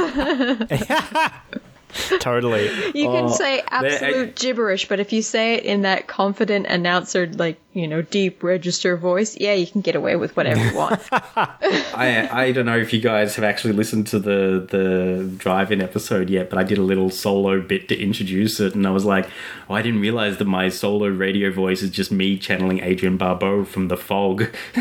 Totally. 2.19 2.65
You 2.95 3.06
can 3.07 3.26
Oh, 3.26 3.31
say 3.31 3.61
absolute 3.68 4.35
gibberish, 4.35 4.88
but 4.88 4.99
if 4.99 5.14
you 5.14 5.22
say 5.22 5.56
it 5.56 5.65
in 5.65 5.84
that 5.84 6.07
confident 6.07 6.65
announcer, 6.65 7.27
like, 7.27 7.60
you 7.73 7.87
know, 7.87 8.01
deep 8.01 8.43
register 8.43 8.95
voice, 8.95 9.35
yeah, 9.37 9.53
you 9.53 9.65
can 9.65 9.81
get 9.81 9.95
away 9.95 10.15
with 10.15 10.37
whatever 10.37 10.63
you 10.63 10.75
want. 10.75 11.01
I 11.11 12.29
I 12.31 12.51
don't 12.51 12.65
know 12.65 12.77
if 12.77 12.93
you 12.93 13.01
guys 13.01 13.35
have 13.35 13.43
actually 13.43 13.73
listened 13.73 14.07
to 14.07 14.19
the 14.19 14.65
the 14.69 15.29
drive-in 15.37 15.81
episode 15.81 16.29
yet, 16.29 16.49
but 16.49 16.59
I 16.59 16.63
did 16.63 16.77
a 16.77 16.83
little 16.83 17.09
solo 17.09 17.61
bit 17.61 17.89
to 17.89 17.99
introduce 17.99 18.59
it, 18.59 18.75
and 18.75 18.85
I 18.85 18.91
was 18.91 19.05
like, 19.05 19.27
oh, 19.69 19.73
I 19.73 19.81
didn't 19.81 20.01
realize 20.01 20.37
that 20.37 20.45
my 20.45 20.69
solo 20.69 21.07
radio 21.07 21.51
voice 21.51 21.81
is 21.81 21.89
just 21.89 22.11
me 22.11 22.37
channeling 22.37 22.81
Adrienne 22.81 23.17
Barbeau 23.17 23.63
from 23.65 23.87
The 23.87 23.97
Fog. 23.97 24.43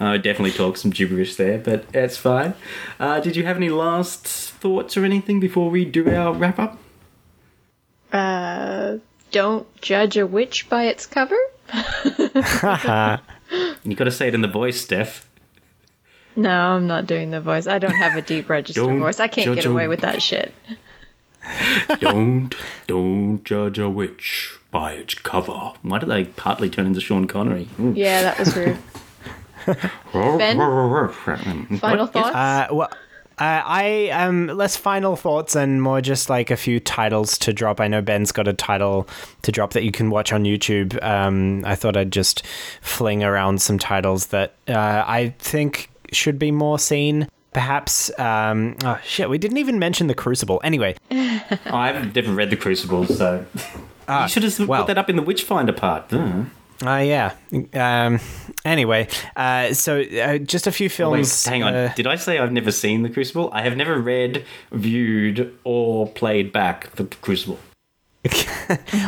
I 0.00 0.16
definitely 0.16 0.52
talk 0.52 0.76
some 0.76 0.90
gibberish 0.90 1.36
there, 1.36 1.58
but 1.58 1.88
that's 1.92 2.16
fine. 2.16 2.54
Uh, 2.98 3.20
did 3.20 3.36
you 3.36 3.44
have 3.44 3.56
any 3.56 3.70
last 3.70 4.26
thoughts 4.26 4.96
or 4.96 5.04
anything 5.04 5.38
before 5.38 5.70
we 5.70 5.84
do 5.84 6.10
our 6.14 6.32
wrap 6.32 6.58
up? 6.58 6.78
uh, 8.12 8.98
don't 9.30 9.66
judge 9.80 10.16
a 10.16 10.26
witch 10.26 10.68
by 10.68 10.84
its 10.84 11.06
cover? 11.06 11.36
You 13.82 13.96
got 13.96 14.04
to 14.04 14.10
say 14.12 14.28
it 14.28 14.34
in 14.34 14.42
the 14.42 14.48
voice, 14.48 14.80
Steph. 14.80 15.28
No, 16.36 16.48
I'm 16.76 16.86
not 16.86 17.06
doing 17.06 17.30
the 17.32 17.40
voice. 17.40 17.66
I 17.66 17.80
don't 17.80 17.90
have 17.96 18.14
a 18.16 18.22
deep 18.22 18.48
register 18.48 18.84
voice. 18.84 19.18
I 19.18 19.26
can't 19.26 19.44
judge 19.46 19.56
get 19.56 19.64
a- 19.66 19.70
away 19.70 19.88
with 19.88 20.00
that 20.02 20.22
shit. 20.22 20.54
don't 21.98 22.54
don't 22.86 23.42
judge 23.42 23.78
a 23.80 23.88
witch 23.90 24.56
by 24.70 24.92
its 24.92 25.14
cover. 25.14 25.72
Why 25.82 25.98
did 25.98 26.08
they 26.08 26.24
partly 26.24 26.70
turn 26.70 26.86
into 26.86 27.00
Sean 27.00 27.26
Connery? 27.26 27.68
Ooh. 27.80 27.92
Yeah, 27.96 28.22
that 28.22 28.38
was 28.38 28.56
rude. 28.56 28.78
Ben? 30.12 30.56
Final 31.78 32.04
What? 32.06 32.12
Thoughts? 32.12 32.36
Uh, 32.36 32.68
well, 32.70 32.90
uh, 33.40 33.62
I 33.64 34.10
um 34.10 34.46
less 34.48 34.76
final 34.76 35.16
thoughts 35.16 35.56
and 35.56 35.82
more 35.82 36.00
just 36.00 36.28
like 36.30 36.50
a 36.50 36.56
few 36.56 36.78
titles 36.78 37.38
to 37.38 37.52
drop. 37.52 37.80
I 37.80 37.88
know 37.88 38.02
Ben's 38.02 38.32
got 38.32 38.46
a 38.46 38.52
title 38.52 39.08
to 39.42 39.50
drop 39.52 39.72
that 39.72 39.82
you 39.82 39.90
can 39.92 40.10
watch 40.10 40.32
on 40.32 40.44
YouTube. 40.44 41.02
Um, 41.02 41.64
I 41.64 41.74
thought 41.74 41.96
I'd 41.96 42.12
just 42.12 42.44
fling 42.82 43.24
around 43.24 43.62
some 43.62 43.78
titles 43.78 44.26
that 44.26 44.54
uh, 44.68 45.04
I 45.06 45.34
think 45.38 45.90
should 46.12 46.38
be 46.38 46.50
more 46.50 46.78
seen. 46.78 47.28
Perhaps. 47.52 48.16
Um, 48.18 48.76
oh 48.84 49.00
shit, 49.04 49.28
we 49.28 49.38
didn't 49.38 49.56
even 49.58 49.78
mention 49.80 50.06
the 50.06 50.14
Crucible. 50.14 50.60
Anyway, 50.62 50.94
Oh, 51.10 51.40
I 51.66 51.88
haven't 51.88 52.14
never 52.14 52.32
read 52.32 52.50
the 52.50 52.56
Crucible, 52.56 53.06
so 53.06 53.44
you 54.08 54.28
should 54.28 54.42
have 54.44 54.68
well. 54.68 54.82
put 54.82 54.86
that 54.88 54.98
up 54.98 55.10
in 55.10 55.16
the 55.16 55.22
Witchfinder 55.22 55.72
part. 55.72 56.12
Uh. 56.12 56.44
Uh, 56.86 56.96
yeah. 56.96 57.34
Um, 57.74 58.20
anyway, 58.64 59.08
uh, 59.36 59.72
so 59.74 60.00
uh, 60.00 60.38
just 60.38 60.66
a 60.66 60.72
few 60.72 60.86
Wait, 60.86 60.92
films. 60.92 61.44
hang 61.44 61.62
on. 61.62 61.74
uh, 61.74 61.92
Did 61.94 62.06
I 62.06 62.16
say 62.16 62.38
I've 62.38 62.52
never 62.52 62.72
seen 62.72 63.02
the 63.02 63.10
Crucible? 63.10 63.50
I 63.52 63.62
have 63.62 63.76
never 63.76 63.98
read, 64.00 64.44
viewed, 64.72 65.56
or 65.64 66.06
played 66.08 66.52
back 66.52 66.94
the 66.96 67.04
Crucible. 67.04 67.58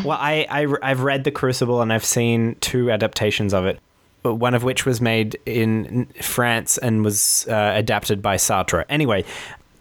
Well, 0.04 0.18
I, 0.20 0.46
I 0.82 0.88
have 0.88 1.00
read 1.02 1.22
The 1.22 1.30
Crucible 1.30 1.82
and 1.82 1.92
I've 1.92 2.04
seen 2.04 2.56
two 2.60 2.90
adaptations 2.90 3.54
of 3.54 3.64
it. 3.66 3.78
But 4.22 4.36
one 4.36 4.54
of 4.54 4.64
which 4.64 4.84
was 4.86 5.00
made 5.00 5.36
in 5.46 6.06
France 6.20 6.78
and 6.78 7.04
was 7.04 7.46
uh, 7.48 7.72
adapted 7.74 8.22
by 8.22 8.36
Sartre. 8.36 8.84
Anyway, 8.88 9.24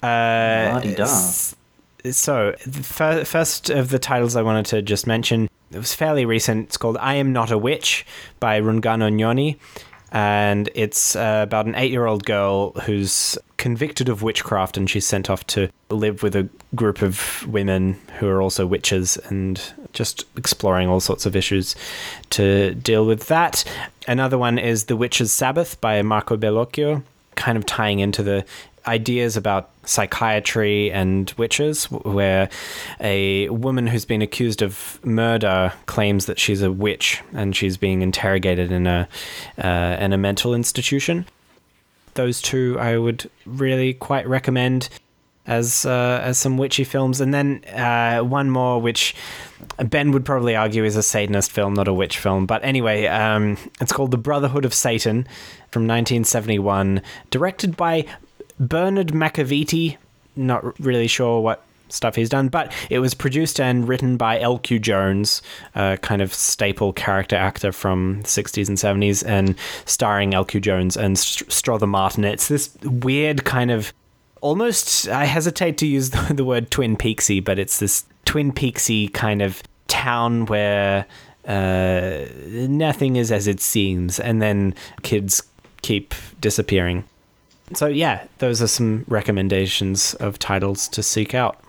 uh, 0.03 0.81
so 2.11 2.53
first 2.59 3.69
of 3.69 3.89
the 3.89 3.99
titles 3.99 4.35
I 4.35 4.41
wanted 4.41 4.65
to 4.67 4.81
just 4.81 5.05
mention 5.07 5.49
it 5.71 5.77
was 5.77 5.93
fairly 5.93 6.25
recent. 6.25 6.67
It's 6.67 6.77
called 6.77 6.97
"I 6.97 7.15
Am 7.15 7.31
Not 7.33 7.51
a 7.51 7.57
Witch" 7.57 8.05
by 8.39 8.59
Rungano 8.59 9.11
Nyoni, 9.11 9.57
and 10.11 10.69
it's 10.75 11.15
uh, 11.15 11.41
about 11.43 11.65
an 11.65 11.75
eight-year-old 11.75 12.25
girl 12.25 12.71
who's 12.81 13.37
convicted 13.57 14.09
of 14.09 14.23
witchcraft, 14.23 14.75
and 14.75 14.89
she's 14.89 15.05
sent 15.07 15.29
off 15.29 15.45
to 15.47 15.69
live 15.89 16.23
with 16.23 16.35
a 16.35 16.49
group 16.75 17.01
of 17.01 17.45
women 17.47 17.99
who 18.19 18.27
are 18.27 18.41
also 18.41 18.65
witches, 18.65 19.17
and 19.29 19.73
just 19.93 20.25
exploring 20.37 20.89
all 20.89 20.99
sorts 20.99 21.25
of 21.25 21.35
issues 21.35 21.75
to 22.29 22.73
deal 22.75 23.05
with 23.05 23.27
that. 23.27 23.63
Another 24.07 24.37
one 24.37 24.57
is 24.57 24.85
"The 24.85 24.97
Witch's 24.97 25.31
Sabbath" 25.31 25.79
by 25.79 26.01
Marco 26.01 26.37
Bellocchio, 26.37 27.03
kind 27.35 27.57
of 27.57 27.65
tying 27.65 27.99
into 27.99 28.23
the 28.23 28.43
ideas 28.87 29.37
about 29.37 29.69
psychiatry 29.85 30.91
and 30.91 31.31
witches, 31.37 31.85
where 31.85 32.49
a 32.99 33.49
woman 33.49 33.87
who's 33.87 34.05
been 34.05 34.21
accused 34.21 34.61
of 34.61 34.99
murder 35.03 35.73
claims 35.85 36.25
that 36.25 36.39
she's 36.39 36.61
a 36.61 36.71
witch 36.71 37.21
and 37.33 37.55
she's 37.55 37.77
being 37.77 38.01
interrogated 38.01 38.71
in 38.71 38.87
a 38.87 39.07
uh, 39.57 39.97
in 39.99 40.13
a 40.13 40.17
mental 40.17 40.53
institution. 40.53 41.25
Those 42.13 42.41
two 42.41 42.77
I 42.79 42.97
would 42.97 43.29
really 43.45 43.93
quite 43.93 44.27
recommend 44.27 44.89
as 45.47 45.85
uh, 45.85 46.21
as 46.23 46.37
some 46.37 46.57
witchy 46.57 46.83
films, 46.83 47.19
and 47.19 47.33
then 47.33 47.63
uh, 47.65 48.19
one 48.19 48.49
more 48.49 48.79
which 48.79 49.15
Ben 49.77 50.11
would 50.11 50.25
probably 50.25 50.55
argue 50.55 50.83
is 50.83 50.95
a 50.95 51.03
Satanist 51.03 51.51
film, 51.51 51.73
not 51.73 51.87
a 51.87 51.93
witch 51.93 52.17
film. 52.17 52.45
But 52.45 52.63
anyway, 52.63 53.07
um, 53.07 53.57
it's 53.79 53.91
called 53.91 54.11
The 54.11 54.17
Brotherhood 54.17 54.65
of 54.65 54.73
Satan 54.73 55.27
from 55.71 55.83
1971, 55.83 57.01
directed 57.29 57.75
by 57.75 58.05
Bernard 58.61 59.07
McEveety. 59.07 59.97
Not 60.35 60.79
really 60.79 61.07
sure 61.07 61.41
what 61.41 61.65
stuff 61.89 62.15
he's 62.15 62.29
done, 62.29 62.47
but 62.47 62.71
it 62.89 62.99
was 62.99 63.13
produced 63.13 63.59
and 63.59 63.87
written 63.87 64.15
by 64.15 64.39
L.Q. 64.39 64.79
Jones, 64.79 65.41
a 65.75 65.97
kind 66.01 66.21
of 66.21 66.33
staple 66.33 66.93
character 66.93 67.35
actor 67.35 67.71
from 67.71 68.21
the 68.21 68.27
60s 68.27 68.69
and 68.69 68.77
70s, 68.77 69.25
and 69.27 69.55
starring 69.85 70.33
L.Q. 70.33 70.61
Jones 70.61 70.95
and 70.95 71.17
St- 71.17 71.51
Strother 71.51 71.87
Martin. 71.87 72.23
It's 72.23 72.47
this 72.47 72.75
weird 72.83 73.43
kind 73.43 73.71
of 73.71 73.93
almost 74.39 75.07
I 75.07 75.25
hesitate 75.25 75.77
to 75.79 75.87
use 75.87 76.09
the, 76.11 76.33
the 76.33 76.45
word 76.45 76.71
Twin 76.71 76.95
Peaksy, 76.95 77.43
but 77.43 77.59
it's 77.59 77.79
this 77.79 78.05
Twin 78.25 78.51
Peaksy 78.51 79.11
kind 79.11 79.41
of 79.41 79.61
town 79.87 80.45
where 80.45 81.05
uh, 81.45 82.25
nothing 82.47 83.15
is 83.15 83.31
as 83.31 83.47
it 83.47 83.59
seems, 83.59 84.19
and 84.19 84.41
then 84.41 84.75
kids 85.01 85.43
keep 85.81 86.13
disappearing. 86.39 87.03
So 87.73 87.87
yeah, 87.87 88.25
those 88.39 88.61
are 88.61 88.67
some 88.67 89.05
recommendations 89.07 90.13
of 90.15 90.39
titles 90.39 90.87
to 90.89 91.03
seek 91.03 91.33
out. 91.33 91.59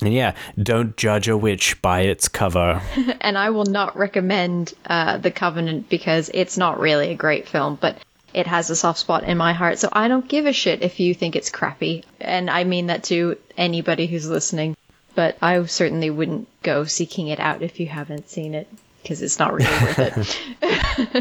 And 0.00 0.12
yeah, 0.12 0.34
don't 0.60 0.96
judge 0.96 1.28
a 1.28 1.36
witch 1.36 1.80
by 1.80 2.00
its 2.00 2.28
cover. 2.28 2.82
And 3.20 3.38
I 3.38 3.50
will 3.50 3.64
not 3.64 3.96
recommend 3.96 4.74
uh, 4.84 5.16
The 5.18 5.30
Covenant 5.30 5.88
because 5.88 6.30
it's 6.34 6.58
not 6.58 6.78
really 6.78 7.10
a 7.10 7.14
great 7.14 7.48
film, 7.48 7.78
but 7.80 7.96
it 8.34 8.46
has 8.46 8.68
a 8.68 8.76
soft 8.76 8.98
spot 8.98 9.24
in 9.24 9.38
my 9.38 9.52
heart. 9.52 9.78
So 9.78 9.88
I 9.92 10.08
don't 10.08 10.28
give 10.28 10.44
a 10.44 10.52
shit 10.52 10.82
if 10.82 11.00
you 11.00 11.14
think 11.14 11.36
it's 11.36 11.48
crappy. 11.48 12.04
And 12.20 12.50
I 12.50 12.64
mean 12.64 12.88
that 12.88 13.04
to 13.04 13.38
anybody 13.56 14.06
who's 14.06 14.28
listening. 14.28 14.76
But 15.14 15.38
I 15.40 15.64
certainly 15.66 16.10
wouldn't 16.10 16.48
go 16.62 16.84
seeking 16.84 17.28
it 17.28 17.40
out 17.40 17.62
if 17.62 17.78
you 17.80 17.86
haven't 17.86 18.28
seen 18.28 18.54
it 18.54 18.68
because 19.04 19.22
it's 19.22 19.38
not 19.38 19.52
really 19.52 19.70
worth 19.70 19.98
it. 19.98 20.40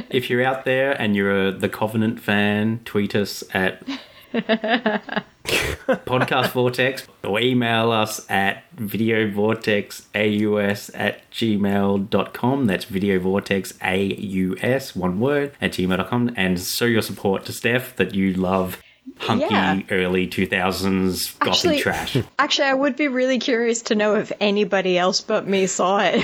If 0.10 0.30
you're 0.30 0.44
out 0.44 0.66
there 0.66 0.92
and 1.02 1.16
you're 1.16 1.48
a 1.48 1.52
The 1.52 1.68
Covenant 1.68 2.20
fan, 2.20 2.82
tweet 2.86 3.16
us 3.16 3.44
at 3.54 3.84
Podcast 4.34 6.52
Vortex 6.52 7.08
or 7.24 7.40
email 7.40 7.92
us 7.92 8.30
at 8.30 8.64
videovortexaus 8.76 10.92
at 10.94 11.32
gmail.com. 11.32 12.66
That's 12.68 12.86
videovortexaus, 12.86 14.96
one 14.96 15.20
word, 15.20 15.54
at 15.60 15.72
gmail.com. 15.72 16.34
And 16.38 16.62
show 16.62 16.86
your 16.86 17.02
support 17.02 17.46
to 17.46 17.54
Steph 17.54 17.96
that 17.96 18.14
you 18.14 18.34
love 18.34 18.83
hunky 19.18 19.46
Yeah. 19.50 19.82
early 19.92 20.28
2000s 20.28 21.38
gothy 21.40 21.48
Actually- 21.50 21.80
trash. 21.80 22.18
Actually, 22.40 22.68
I 22.68 22.74
would 22.74 22.96
be 22.96 23.08
really 23.08 23.40
curious 23.40 23.82
to 23.84 23.96
know 23.96 24.16
if 24.16 24.32
anybody 24.40 24.98
else 24.98 25.22
but 25.22 25.48
me 25.48 25.68
saw 25.68 26.00
it. 26.04 26.24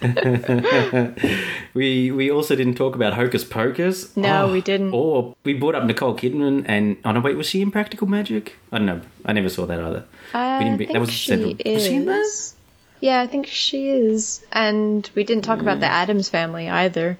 We 1.74 2.10
we 2.10 2.30
also 2.30 2.56
didn't 2.56 2.74
talk 2.74 2.94
about 2.96 3.14
Hocus 3.14 3.44
Pocus. 3.44 4.16
No, 4.16 4.46
oh, 4.46 4.52
we 4.52 4.60
didn't. 4.60 4.92
Or 4.92 5.36
we 5.44 5.52
brought 5.54 5.74
up 5.76 5.84
Nicole 5.84 6.16
Kidman 6.16 6.64
and 6.66 6.96
oh 7.04 7.12
no, 7.12 7.20
wait, 7.20 7.36
was 7.36 7.46
she 7.46 7.60
in 7.62 7.70
Practical 7.70 8.08
Magic? 8.08 8.56
I 8.72 8.78
don't 8.78 8.86
know. 8.86 9.00
I 9.24 9.32
never 9.32 9.48
saw 9.48 9.66
that 9.66 9.78
either. 9.78 10.04
I 10.34 10.58
We 10.58 10.64
didn't 10.64 10.78
be- 10.78 10.86
think 10.86 10.94
that 10.94 11.00
was 11.00 11.12
she 11.12 11.32
is. 11.64 11.74
was 11.74 11.86
she 11.86 11.94
in 11.94 12.06
that? 12.06 12.52
Yeah, 13.00 13.20
I 13.20 13.26
think 13.28 13.46
she 13.46 13.88
is. 13.88 14.44
And 14.52 15.08
we 15.14 15.22
didn't 15.24 15.44
talk 15.44 15.60
about 15.60 15.80
the 15.80 15.86
mm. 15.86 15.90
Addams 15.90 16.28
family 16.28 16.68
either. 16.68 17.16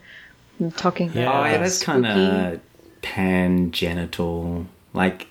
I'm 0.59 0.73
talking 0.73 1.09
about 1.11 1.20
Yeah. 1.20 1.32
Oh 1.40 1.44
yeah, 1.44 1.59
that's 1.59 1.82
kind 1.82 2.05
of 2.07 2.61
tangential. 3.03 4.67
Like 4.93 5.27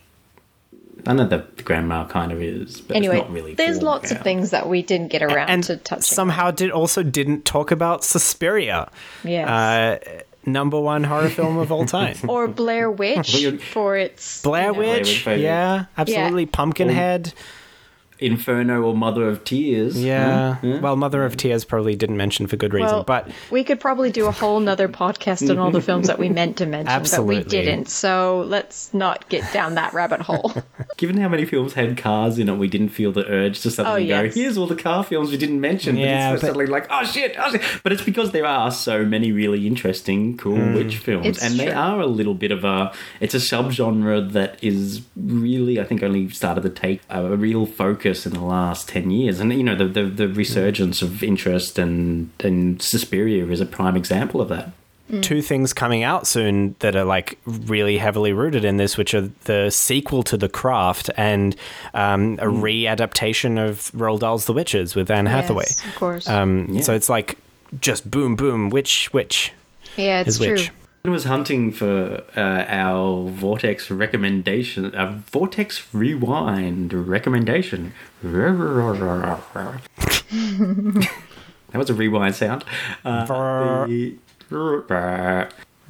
I 1.05 1.13
know 1.13 1.27
the, 1.27 1.45
the 1.55 1.63
grandma 1.63 2.05
kind 2.05 2.31
of 2.31 2.41
is, 2.41 2.81
but 2.81 2.95
Anyway, 2.95 3.17
it's 3.17 3.23
not 3.23 3.33
really. 3.33 3.53
there's 3.53 3.77
full 3.77 3.85
lots 3.87 4.11
of 4.11 4.21
things 4.21 4.51
that 4.51 4.67
we 4.67 4.81
didn't 4.81 5.07
get 5.09 5.23
around 5.23 5.49
and 5.49 5.63
to 5.65 5.77
touching. 5.77 6.03
somehow 6.03 6.51
did 6.51 6.71
also 6.71 7.03
didn't 7.03 7.45
talk 7.45 7.71
about 7.71 8.03
Suspiria. 8.03 8.91
yes. 9.23 9.47
Uh, 9.47 10.21
number 10.45 10.79
one 10.79 11.03
horror 11.03 11.29
film 11.29 11.57
of 11.57 11.71
all 11.71 11.85
time. 11.85 12.17
or 12.27 12.47
Blair 12.47 12.89
Witch 12.91 13.45
for 13.73 13.97
its 13.97 14.41
Blair 14.41 14.67
you 14.67 14.73
know, 14.73 14.79
Witch, 14.79 15.23
Blair 15.23 15.35
Witch, 15.37 15.43
yeah, 15.43 15.85
absolutely. 15.97 16.45
Pumpkinhead, 16.45 17.33
Inferno 18.19 18.81
or 18.83 18.95
Mother 18.95 19.27
of 19.27 19.43
Tears. 19.43 20.01
yeah. 20.03 20.55
Huh? 20.55 20.79
Well, 20.81 20.95
Mother 20.95 21.23
of 21.25 21.37
Tears 21.37 21.63
probably 21.65 21.95
didn't 21.95 22.17
mention 22.17 22.47
for 22.47 22.57
good 22.57 22.73
reason, 22.73 22.89
Well, 22.91 23.03
but 23.03 23.29
we 23.49 23.63
could 23.63 23.79
probably 23.79 24.11
do 24.11 24.25
a 24.27 24.31
whole 24.31 24.59
nother 24.59 24.87
podcast 24.87 25.49
on 25.49 25.57
all 25.57 25.71
the 25.71 25.81
films 25.81 26.07
that 26.07 26.19
we 26.19 26.29
meant 26.39 26.57
to 26.57 26.65
mention, 26.65 26.89
Absolutely. 26.89 27.37
but 27.37 27.45
we 27.45 27.49
didn't. 27.49 27.89
So 27.89 28.43
let's 28.47 28.93
not 28.93 29.27
get 29.29 29.51
down 29.53 29.75
that 29.75 29.93
rabbit 29.93 30.21
hole. 30.21 30.53
Given 30.97 31.17
how 31.17 31.29
many 31.29 31.45
films 31.45 31.73
had 31.73 31.97
cars 31.97 32.37
in 32.39 32.49
it, 32.49 32.55
we 32.55 32.67
didn't 32.67 32.89
feel 32.89 33.11
the 33.11 33.25
urge 33.27 33.61
to 33.61 33.71
suddenly 33.71 34.11
Oh, 34.13 34.23
go, 34.23 34.29
"Here's 34.29 34.57
all 34.57 34.67
the 34.67 34.75
car 34.75 35.03
films 35.03 35.31
we 35.31 35.37
didn't 35.37 35.61
mention." 35.61 35.95
Yeah, 35.97 36.29
but 36.29 36.33
it's 36.35 36.41
but- 36.41 36.47
suddenly 36.47 36.65
like, 36.65 36.87
"Oh 36.89 37.03
shit, 37.05 37.35
oh 37.39 37.51
shit!" 37.51 37.61
But 37.83 37.93
it's 37.93 38.01
because 38.03 38.31
there 38.31 38.45
are 38.45 38.71
so 38.71 39.05
many 39.05 39.31
really 39.31 39.65
interesting, 39.67 40.37
cool 40.37 40.57
Hmm. 40.57 40.73
witch 40.73 40.97
films, 40.97 41.25
It's 41.25 41.43
and 41.43 41.57
they 41.59 41.71
are 41.71 41.99
a 42.01 42.07
little 42.07 42.33
bit 42.33 42.51
of 42.51 42.63
a. 42.65 42.91
It's 43.21 43.33
a 43.33 43.37
subgenre 43.37 44.31
that 44.33 44.57
is 44.61 45.01
really, 45.15 45.79
I 45.79 45.83
think, 45.83 46.03
only 46.03 46.29
started 46.29 46.61
to 46.63 46.69
take 46.69 47.01
a, 47.09 47.23
a 47.25 47.35
real 47.37 47.65
focus 47.65 48.08
in 48.25 48.33
the 48.33 48.41
last 48.43 48.89
ten 48.89 49.11
years, 49.11 49.39
and 49.39 49.51
you 49.53 49.63
know, 49.63 49.75
the 49.75 49.85
the, 49.85 50.03
the 50.03 50.27
resurgence 50.27 51.01
of 51.01 51.23
interest 51.23 51.77
and 51.79 52.29
and 52.39 52.81
Suspiria 52.81 53.45
is 53.47 53.61
a 53.61 53.65
prime 53.65 53.95
example 53.97 54.41
of 54.41 54.49
that. 54.49 54.71
two 55.21 55.41
things 55.41 55.73
coming 55.73 56.03
out 56.03 56.27
soon 56.27 56.75
that 56.79 56.95
are 56.95 57.03
like 57.03 57.39
really 57.45 57.97
heavily 57.97 58.31
rooted 58.31 58.63
in 58.63 58.77
this, 58.77 58.95
which 58.97 59.13
are 59.15 59.29
the 59.45 59.69
sequel 59.71 60.21
to 60.23 60.37
The 60.37 60.47
Craft 60.49 61.09
and 61.17 61.55
um, 61.95 62.33
a 62.39 62.45
readaptation 62.45 63.57
of 63.57 63.91
Roald 63.93 64.19
Dahl's 64.19 64.45
The 64.45 64.53
Witches 64.53 64.93
with 64.95 65.09
Anne 65.09 65.25
Hathaway. 65.25 65.65
Yes, 65.67 65.85
of 65.85 65.95
course. 65.95 66.27
Um, 66.29 66.81
So 66.83 66.93
it's 66.93 67.09
like 67.09 67.37
just 67.81 68.09
boom, 68.09 68.35
boom, 68.35 68.69
witch, 68.69 69.11
witch 69.13 69.51
yeah, 69.97 70.19
it's 70.21 70.29
is 70.29 70.37
true. 70.37 70.51
witch. 70.51 70.71
I 71.05 71.09
was 71.09 71.23
hunting 71.23 71.71
for 71.71 72.23
uh, 72.35 72.65
our 72.67 73.29
Vortex 73.29 73.89
recommendation, 73.89 74.93
a 74.93 75.23
Vortex 75.31 75.93
Rewind 75.93 76.93
recommendation. 76.93 77.93
that 80.31 81.07
was 81.73 81.89
a 81.89 81.93
rewind 81.93 82.35
sound. 82.35 82.65
Uh, 83.05 83.25
the- 83.87 84.15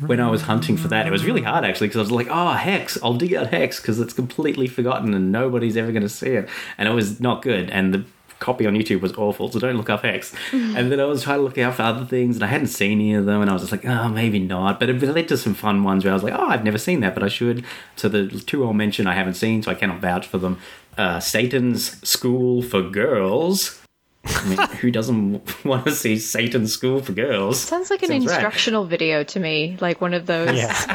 when 0.05 0.19
I 0.21 0.29
was 0.29 0.43
hunting 0.43 0.77
for 0.77 0.87
that, 0.89 1.07
it 1.07 1.11
was 1.11 1.25
really 1.25 1.41
hard 1.41 1.65
actually 1.65 1.87
because 1.87 1.97
I 1.97 2.01
was 2.01 2.11
like, 2.11 2.27
"Oh, 2.29 2.51
Hex! 2.53 2.97
I'll 3.03 3.15
dig 3.15 3.33
out 3.33 3.47
Hex 3.47 3.81
because 3.81 3.99
it's 3.99 4.13
completely 4.13 4.67
forgotten 4.67 5.13
and 5.13 5.31
nobody's 5.31 5.75
ever 5.75 5.91
going 5.91 6.03
to 6.03 6.09
see 6.09 6.29
it." 6.29 6.47
And 6.77 6.87
it 6.87 6.93
was 6.93 7.19
not 7.19 7.41
good, 7.41 7.69
and 7.69 7.93
the 7.93 8.05
copy 8.39 8.65
on 8.65 8.73
YouTube 8.73 9.01
was 9.01 9.13
awful. 9.13 9.51
So 9.51 9.59
don't 9.59 9.77
look 9.77 9.89
up 9.89 10.03
Hex. 10.03 10.33
and 10.51 10.91
then 10.91 10.99
I 10.99 11.05
was 11.05 11.23
trying 11.23 11.39
to 11.39 11.43
look 11.43 11.57
out 11.57 11.75
for 11.75 11.83
other 11.83 12.05
things, 12.05 12.35
and 12.35 12.43
I 12.43 12.47
hadn't 12.47 12.67
seen 12.67 12.99
any 12.99 13.13
of 13.13 13.25
them, 13.25 13.41
and 13.41 13.49
I 13.49 13.53
was 13.53 13.61
just 13.61 13.71
like, 13.71 13.85
"Oh, 13.85 14.09
maybe 14.09 14.39
not." 14.39 14.79
But 14.79 14.89
it 14.89 15.01
led 15.01 15.27
to 15.27 15.37
some 15.37 15.53
fun 15.53 15.83
ones 15.83 16.03
where 16.03 16.11
I 16.11 16.15
was 16.15 16.23
like, 16.23 16.33
"Oh, 16.33 16.47
I've 16.47 16.63
never 16.63 16.77
seen 16.77 17.01
that, 17.01 17.13
but 17.13 17.23
I 17.23 17.27
should." 17.27 17.63
So 17.95 18.09
the 18.09 18.27
two 18.27 18.65
I'll 18.65 18.73
mention 18.73 19.07
I 19.07 19.13
haven't 19.13 19.35
seen, 19.35 19.63
so 19.63 19.71
I 19.71 19.75
cannot 19.75 19.99
vouch 19.99 20.27
for 20.27 20.37
them. 20.37 20.59
Uh, 20.97 21.19
Satan's 21.19 22.01
School 22.07 22.61
for 22.61 22.81
Girls. 22.81 23.81
I 24.25 24.47
mean, 24.47 24.57
who 24.81 24.91
doesn't 24.91 25.65
want 25.65 25.85
to 25.85 25.91
see 25.91 26.17
Satan's 26.17 26.73
School 26.73 27.01
for 27.01 27.13
Girls? 27.13 27.59
Sounds 27.59 27.89
like 27.89 28.03
an 28.03 28.09
Sounds 28.09 28.25
right. 28.25 28.33
instructional 28.33 28.85
video 28.85 29.23
to 29.23 29.39
me, 29.39 29.77
like 29.79 30.01
one 30.01 30.13
of 30.13 30.25
those. 30.25 30.49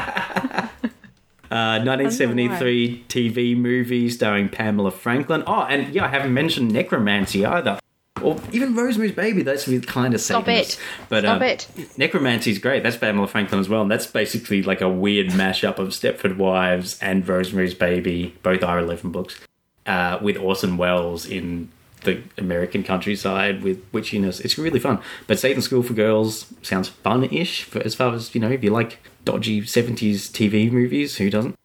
Uh, 1.51 1.79
1973 1.83 3.05
TV 3.07 3.55
movie 3.55 4.09
starring 4.09 4.49
Pamela 4.49 4.91
Franklin. 4.91 5.43
Oh, 5.45 5.63
and 5.63 5.93
yeah, 5.93 6.05
I 6.05 6.07
haven't 6.07 6.33
mentioned 6.33 6.71
Necromancy 6.71 7.45
either. 7.45 7.79
Or 8.21 8.37
even 8.51 8.75
Rosemary's 8.75 9.11
Baby, 9.11 9.43
that's 9.43 9.65
kind 9.85 10.13
of 10.13 10.21
Stop 10.21 10.45
Satanist. 10.45 10.79
it. 10.79 10.85
But, 11.09 11.23
Stop 11.23 11.41
uh, 11.41 11.45
it. 11.45 11.67
Necromancy's 11.97 12.59
great. 12.59 12.81
That's 12.81 12.97
Pamela 12.97 13.27
Franklin 13.27 13.59
as 13.59 13.67
well. 13.67 13.81
And 13.81 13.91
that's 13.91 14.07
basically 14.07 14.63
like 14.63 14.81
a 14.81 14.89
weird 14.89 15.27
mashup 15.27 15.77
of 15.77 15.89
Stepford 15.89 16.37
Wives 16.37 16.97
and 17.01 17.27
Rosemary's 17.27 17.73
Baby. 17.73 18.33
Both 18.41 18.63
Ira 18.63 18.85
Levin 18.85 19.11
books. 19.11 19.39
Uh, 19.85 20.17
with 20.21 20.37
Orson 20.37 20.77
Welles 20.77 21.27
in 21.27 21.69
the 22.05 22.23
American 22.37 22.83
countryside 22.83 23.61
with 23.61 23.91
witchiness. 23.91 24.43
It's 24.43 24.57
really 24.57 24.79
fun. 24.79 24.99
But 25.27 25.37
Satan's 25.37 25.65
School 25.65 25.83
for 25.83 25.93
Girls 25.93 26.51
sounds 26.61 26.87
fun-ish 26.87 27.63
for, 27.63 27.79
as 27.79 27.93
far 27.93 28.13
as, 28.13 28.33
you 28.33 28.41
know, 28.41 28.49
if 28.49 28.63
you 28.63 28.71
like 28.71 28.99
dodgy 29.25 29.61
70s 29.61 30.29
TV 30.31 30.71
movies, 30.71 31.17
who 31.17 31.29
doesn't? 31.29 31.55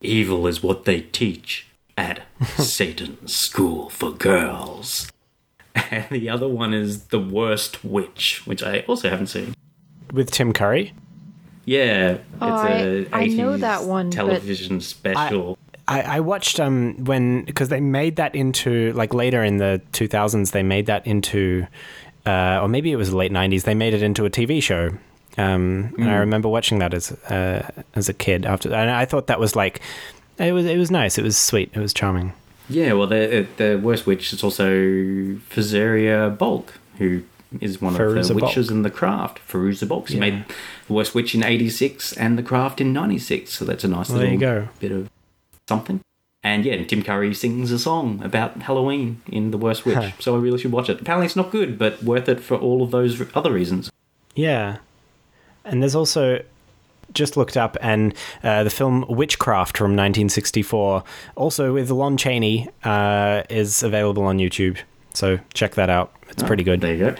Evil 0.00 0.46
is 0.46 0.62
what 0.62 0.84
they 0.84 1.02
teach 1.02 1.66
at 1.96 2.22
Satan's 2.58 3.34
School 3.34 3.88
for 3.90 4.10
Girls. 4.10 5.10
And 5.74 6.06
the 6.10 6.28
other 6.28 6.48
one 6.48 6.74
is 6.74 7.04
The 7.06 7.20
Worst 7.20 7.84
Witch, 7.84 8.42
which 8.46 8.62
I 8.62 8.80
also 8.88 9.08
haven't 9.08 9.28
seen. 9.28 9.54
with 10.12 10.30
Tim 10.30 10.52
Curry. 10.52 10.92
Yeah, 11.64 12.18
Oh, 12.40 12.64
it's 12.66 13.08
a 13.12 13.14
I- 13.16 13.20
I 13.22 13.26
know 13.26 13.52
80s 13.56 13.60
that 13.60 13.84
one, 13.84 14.10
but- 14.10 14.16
television 14.16 14.80
special. 14.80 15.56
I, 15.88 16.02
I 16.02 16.20
watched 16.20 16.60
um 16.60 17.04
when 17.04 17.44
because 17.44 17.68
they 17.68 17.80
made 17.80 18.16
that 18.16 18.34
into 18.36 18.92
like 18.92 19.12
later 19.14 19.42
in 19.42 19.56
the 19.58 19.80
2000s 19.92 20.52
they 20.52 20.62
made 20.62 20.86
that 20.86 21.04
into 21.06 21.66
uh, 22.24 22.60
or 22.62 22.68
maybe 22.68 22.92
it 22.92 22.96
was 22.96 23.12
late 23.12 23.32
90s 23.32 23.64
they 23.64 23.74
made 23.74 23.92
it 23.92 24.00
into 24.00 24.24
a 24.24 24.30
TV 24.30 24.62
show 24.62 24.90
um 25.38 25.94
and 25.98 26.10
I 26.10 26.16
remember 26.16 26.48
watching 26.48 26.78
that 26.80 26.92
as 26.94 27.12
uh, 27.30 27.68
as 27.94 28.08
a 28.08 28.12
kid 28.14 28.44
after 28.46 28.72
and 28.72 28.90
I 28.90 29.04
thought 29.04 29.26
that 29.28 29.40
was 29.40 29.54
like 29.56 29.80
it 30.38 30.52
was 30.52 30.66
it 30.66 30.76
was 30.78 30.90
nice 30.90 31.18
it 31.18 31.24
was 31.24 31.36
sweet 31.36 31.70
it 31.74 31.80
was 31.80 31.92
charming 31.94 32.32
yeah, 32.68 32.92
well, 32.94 33.08
the 33.08 33.46
the 33.56 33.78
Worst 33.82 34.06
Witch 34.06 34.32
is 34.32 34.42
also 34.42 34.64
Fazaria 35.50 36.36
Bulk, 36.38 36.74
who 36.98 37.22
is 37.60 37.80
one 37.82 37.94
of 37.94 37.98
the 37.98 38.34
Balk. 38.34 38.42
witches 38.42 38.70
in 38.70 38.82
the 38.82 38.90
craft. 38.90 39.40
Fairuza 39.46 39.86
Bulk. 39.86 40.08
She 40.08 40.14
Yeah. 40.14 40.20
made 40.20 40.44
The 40.86 40.92
Worst 40.94 41.14
Witch 41.14 41.34
in 41.34 41.42
86 41.44 42.12
and 42.14 42.38
The 42.38 42.42
Craft 42.42 42.80
in 42.80 42.92
96, 42.92 43.52
so 43.52 43.64
that's 43.64 43.84
a 43.84 43.88
nice 43.88 44.08
Well, 44.08 44.18
there 44.20 44.30
little 44.30 44.40
you 44.40 44.60
go. 44.62 44.68
bit 44.80 44.92
of 44.92 45.10
something. 45.68 46.00
And 46.42 46.64
yeah, 46.64 46.82
Tim 46.84 47.02
Curry 47.02 47.34
sings 47.34 47.70
a 47.72 47.78
song 47.78 48.20
about 48.24 48.62
Halloween 48.62 49.20
in 49.30 49.50
The 49.50 49.58
Worst 49.58 49.84
Witch, 49.84 49.96
Huh. 49.96 50.10
so 50.18 50.34
I 50.36 50.38
really 50.38 50.58
should 50.58 50.72
watch 50.72 50.88
it. 50.88 51.00
Apparently, 51.00 51.26
it's 51.26 51.36
not 51.36 51.50
good, 51.50 51.78
but 51.78 52.02
worth 52.02 52.28
it 52.28 52.40
for 52.40 52.56
all 52.56 52.82
of 52.82 52.90
those 52.90 53.20
other 53.34 53.52
reasons. 53.52 53.90
yeah 54.34 54.76
and 55.64 55.82
there's 55.82 55.94
also 55.94 56.42
just 57.12 57.36
looked 57.36 57.56
up 57.56 57.76
and 57.80 58.14
uh, 58.42 58.64
the 58.64 58.70
film 58.70 59.04
Witchcraft 59.08 59.76
from 59.76 59.90
1964 59.90 61.04
also 61.36 61.72
with 61.74 61.90
Lon 61.90 62.16
Chaney 62.16 62.68
uh, 62.84 63.42
is 63.50 63.82
available 63.82 64.22
on 64.24 64.38
YouTube 64.38 64.78
so 65.12 65.38
check 65.52 65.74
that 65.74 65.90
out 65.90 66.14
it's 66.30 66.42
pretty 66.42 66.64
good 66.64 66.80
There 66.80 66.94
you 66.94 67.10
go. 67.10 67.14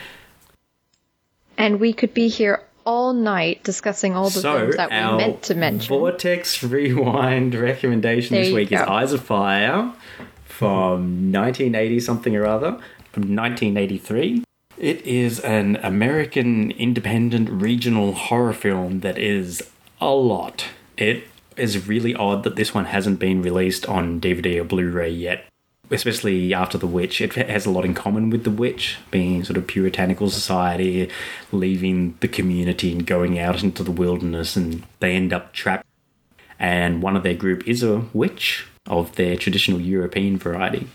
And 1.59 1.79
we 1.79 1.93
could 1.93 2.15
be 2.15 2.29
here 2.29 2.63
all 2.85 3.13
night 3.13 3.63
discussing 3.63 4.17
all 4.17 4.25
the 4.25 4.41
so 4.41 4.59
films 4.59 4.77
that 4.77 4.91
we 4.91 5.17
meant 5.17 5.43
to 5.43 5.55
mention. 5.55 5.89
Vortex 5.89 6.63
Rewind 6.63 7.55
recommendation 7.55 8.35
There 8.35 8.43
this 8.43 8.51
you 8.51 8.57
week 8.57 8.73
is. 8.73 8.81
Eyes 8.81 9.13
of 9.13 9.23
Fire 9.23 9.93
from 10.45 11.33
1980 11.33 12.01
something 12.01 12.37
or 12.37 12.47
other, 12.47 12.73
from 13.13 13.37
1983. 13.37 14.45
It 14.83 15.07
is 15.07 15.39
an 15.39 15.77
American 15.77 16.73
independent 16.73 17.49
regional 17.49 18.15
horror 18.15 18.53
film 18.53 18.99
that 19.01 19.17
is 19.17 19.63
a 20.01 20.11
lot. 20.11 20.65
It 20.97 21.23
is 21.57 21.87
really 21.87 22.17
odd 22.17 22.43
that 22.43 22.57
this 22.57 22.75
one 22.75 22.87
hasn't 22.87 23.21
been 23.21 23.43
released 23.43 23.87
on 23.87 24.21
DVD 24.21 24.61
or 24.61 24.65
Blu 24.65 24.91
ray 24.91 25.09
yet. 25.09 25.45
Especially 25.89 26.53
after 26.53 26.79
The 26.79 26.89
Witch. 26.89 27.21
It 27.21 27.35
has 27.35 27.65
a 27.65 27.71
lot 27.71 27.85
in 27.85 27.95
common 27.95 28.29
with 28.29 28.43
The 28.43 28.51
Witch, 28.51 28.99
being 29.13 29.45
sort 29.45 29.57
of 29.57 29.69
puritanical 29.69 30.31
society, 30.31 31.09
leaving 31.53 32.17
the 32.19 32.27
community 32.27 32.91
and 32.91 33.07
going 33.07 33.39
out 33.39 33.63
into 33.63 33.85
the 33.85 33.93
wilderness, 33.93 34.57
and 34.57 34.83
they 34.99 35.15
end 35.15 35.33
up 35.33 35.53
trapped. 35.53 35.87
And 36.59 37.01
one 37.01 37.15
of 37.15 37.23
their 37.23 37.35
group 37.35 37.69
is 37.69 37.85
a 37.85 37.99
witch 38.13 38.67
of 38.87 39.15
their 39.15 39.37
traditional 39.37 39.81
European 39.81 40.39
variety. 40.39 40.89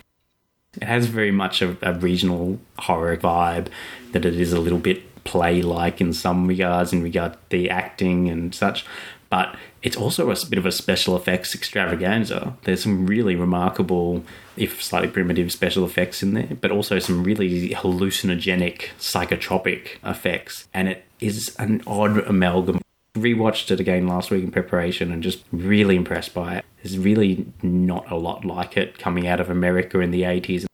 It 0.77 0.83
has 0.83 1.07
very 1.07 1.31
much 1.31 1.61
a, 1.61 1.77
a 1.81 1.93
regional 1.93 2.59
horror 2.79 3.17
vibe, 3.17 3.67
that 4.11 4.25
it 4.25 4.39
is 4.39 4.53
a 4.53 4.59
little 4.59 4.79
bit 4.79 5.03
play 5.23 5.61
like 5.61 5.99
in 5.99 6.13
some 6.13 6.47
regards, 6.47 6.93
in 6.93 7.03
regard 7.03 7.33
to 7.33 7.39
the 7.49 7.69
acting 7.69 8.29
and 8.29 8.55
such, 8.55 8.85
but 9.29 9.55
it's 9.83 9.97
also 9.97 10.31
a 10.31 10.35
bit 10.49 10.57
of 10.57 10.65
a 10.65 10.71
special 10.71 11.15
effects 11.15 11.53
extravaganza. 11.53 12.55
There's 12.63 12.83
some 12.83 13.05
really 13.05 13.35
remarkable, 13.35 14.23
if 14.55 14.81
slightly 14.81 15.09
primitive, 15.09 15.51
special 15.51 15.85
effects 15.85 16.23
in 16.23 16.33
there, 16.33 16.57
but 16.61 16.71
also 16.71 16.99
some 16.99 17.23
really 17.23 17.69
hallucinogenic, 17.69 18.89
psychotropic 18.99 19.97
effects. 20.03 20.67
And 20.73 20.87
it 20.87 21.05
is 21.19 21.55
an 21.59 21.83
odd 21.85 22.19
amalgam. 22.19 22.79
Rewatched 23.15 23.71
it 23.71 23.79
again 23.79 24.07
last 24.07 24.29
week 24.29 24.43
in 24.43 24.51
preparation 24.51 25.11
and 25.11 25.23
just 25.23 25.43
really 25.51 25.95
impressed 25.95 26.33
by 26.33 26.57
it. 26.57 26.65
There's 26.83 26.97
really 26.97 27.47
not 27.61 28.09
a 28.11 28.15
lot 28.15 28.45
like 28.45 28.77
it 28.77 28.99
coming 28.99 29.27
out 29.27 29.39
of 29.39 29.49
America 29.49 29.99
in 29.99 30.11
the 30.11 30.21
80s. 30.21 30.66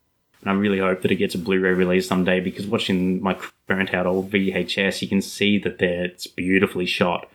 And 0.43 0.51
I 0.51 0.59
really 0.59 0.79
hope 0.79 1.01
that 1.03 1.11
it 1.11 1.15
gets 1.15 1.35
a 1.35 1.37
Blu-ray 1.37 1.71
release 1.71 2.05
someday 2.05 2.41
because 2.41 2.67
watching 2.67 3.21
my 3.21 3.37
burnt 3.65 3.93
out 3.93 4.05
old 4.05 4.29
VHS, 4.29 5.01
you 5.01 5.07
can 5.07 5.21
see 5.21 5.57
that 5.59 5.81
it's 5.81 6.27
beautifully 6.27 6.85
shot 6.85 7.29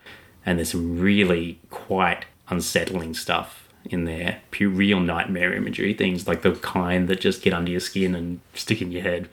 and 0.45 0.59
there's 0.59 0.73
some 0.73 1.01
really 1.01 1.59
quite 1.71 2.27
unsettling 2.51 3.15
stuff 3.15 3.69
in 3.87 4.05
there. 4.05 4.43
Pure 4.51 4.71
real 4.71 5.01
nightmare 5.01 5.55
imagery, 5.55 5.95
things 5.95 6.29
like 6.29 6.43
the 6.43 6.53
kind 6.57 7.09
that 7.09 7.21
just 7.21 7.41
get 7.41 7.55
under 7.55 7.71
your 7.71 7.81
skin 7.81 8.15
and 8.15 8.41
stick 8.53 8.83
in 8.83 8.93
your 8.93 9.03
head. 9.03 9.31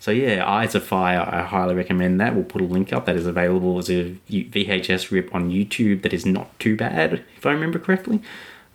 So 0.00 0.10
yeah, 0.10 0.44
Eyes 0.46 0.74
of 0.74 0.84
Fire, 0.84 1.20
I 1.20 1.42
highly 1.42 1.74
recommend 1.74 2.20
that. 2.20 2.34
We'll 2.34 2.44
put 2.44 2.60
a 2.60 2.64
link 2.64 2.92
up 2.92 3.06
that 3.06 3.16
is 3.16 3.26
available 3.26 3.78
as 3.78 3.88
a 3.88 4.16
VHS 4.28 5.12
rip 5.12 5.32
on 5.32 5.50
YouTube 5.50 6.02
that 6.02 6.12
is 6.12 6.26
not 6.26 6.58
too 6.58 6.76
bad, 6.76 7.24
if 7.36 7.46
I 7.46 7.52
remember 7.52 7.78
correctly. 7.78 8.20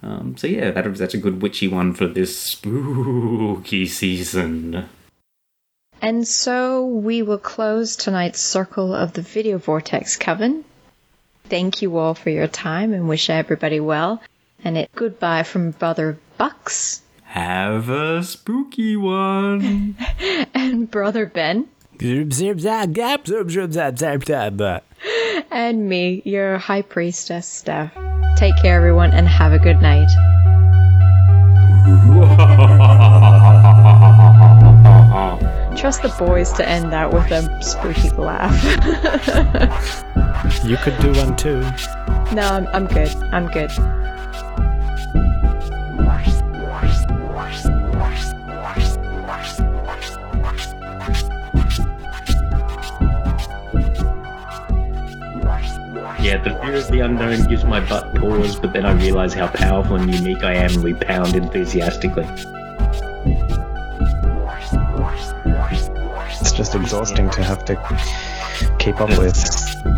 Um, 0.02 0.38
so 0.38 0.48
yeah, 0.48 0.72
that, 0.72 0.96
that's 0.96 1.14
a 1.14 1.18
good 1.18 1.42
witchy 1.42 1.68
one 1.68 1.94
for 1.94 2.08
this 2.08 2.38
spooky 2.40 3.86
season. 3.86 4.88
And 6.02 6.28
so 6.28 6.86
we 6.86 7.22
will 7.22 7.38
close 7.38 7.96
tonight's 7.96 8.40
circle 8.40 8.96
of 8.96 9.14
the 9.14 9.22
Video 9.22 9.58
Vortex 9.58 10.16
Coven. 10.16 10.64
Thank 11.50 11.82
you 11.82 11.98
all 11.98 12.14
for 12.14 12.30
your 12.30 12.48
time 12.48 12.94
and 12.94 13.10
wish 13.10 13.30
everybody 13.30 13.80
well. 13.80 14.22
And 14.64 14.78
it 14.78 14.90
goodbye 14.96 15.44
from 15.44 15.72
Brother 15.72 16.18
Bucks. 16.38 17.02
Have 17.24 17.90
a 17.90 18.24
spooky 18.24 18.96
one. 18.96 19.96
and 20.54 20.90
Brother 20.90 21.26
Ben. 21.26 21.68
and 25.52 25.88
me, 25.88 26.22
your 26.26 26.58
High 26.58 26.82
Priestess, 26.82 27.48
Steph. 27.48 27.94
Take 28.38 28.56
care, 28.58 28.76
everyone, 28.76 29.12
and 29.12 29.28
have 29.28 29.54
a 29.54 29.60
good 29.60 29.82
night. 29.82 30.10
Trust 35.78 36.02
the 36.02 36.14
boys 36.20 36.52
to 36.54 36.68
end 36.68 36.92
that 36.92 37.14
with 37.14 37.32
a 37.32 37.62
spooky 37.62 38.10
laugh. 38.12 38.54
you 40.66 40.78
could 40.78 40.98
do 41.00 41.12
one 41.14 41.36
too. 41.36 41.62
No, 42.34 42.44
I'm, 42.44 42.68
I'm 42.68 42.88
good. 42.88 43.16
I'm 43.32 43.48
good. 43.48 43.72
Yeah, 56.30 56.38
the 56.44 56.52
fear 56.62 56.76
of 56.76 56.88
the 56.90 57.00
unknown 57.00 57.48
gives 57.48 57.66
my 57.66 57.80
butt 57.80 58.14
pause, 58.14 58.60
but 58.60 58.72
then 58.72 58.86
I 58.86 58.92
realise 58.92 59.34
how 59.34 59.48
powerful 59.48 59.96
and 59.96 60.14
unique 60.14 60.44
I 60.44 60.54
am, 60.54 60.72
and 60.76 60.84
we 60.84 60.94
pound 60.94 61.36
enthusiastically. 61.36 62.28
It's 66.40 66.52
just 66.52 66.76
exhausting 66.76 67.32
to 67.32 67.44
have 67.44 67.66
to 67.66 67.74
keep 68.78 69.02
up 69.02 69.10
the, 69.10 69.20
with. 69.20 69.34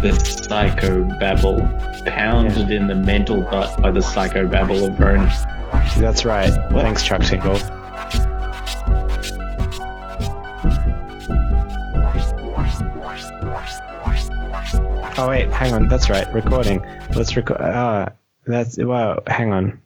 The 0.02 0.18
psycho 0.48 1.04
babble, 1.20 1.68
pounded 2.06 2.70
yeah. 2.70 2.78
in 2.78 2.88
the 2.88 2.96
mental 2.96 3.42
butt 3.42 3.82
by 3.82 3.92
the 3.92 4.02
psycho 4.02 4.48
babble 4.48 4.86
of 4.86 4.94
Vern. 4.94 5.30
That's 5.98 6.24
right. 6.24 6.50
Thanks, 6.72 7.04
Chuck 7.04 7.24
Tingle. 7.24 7.60
Oh 15.18 15.30
wait, 15.30 15.50
hang 15.50 15.74
on. 15.74 15.88
That's 15.88 16.10
right. 16.10 16.32
Recording. 16.34 16.82
Let's 17.16 17.36
record. 17.36 17.58
Uh, 17.62 18.10
that's 18.46 18.78
well. 18.78 19.22
Hang 19.28 19.52
on. 19.52 19.82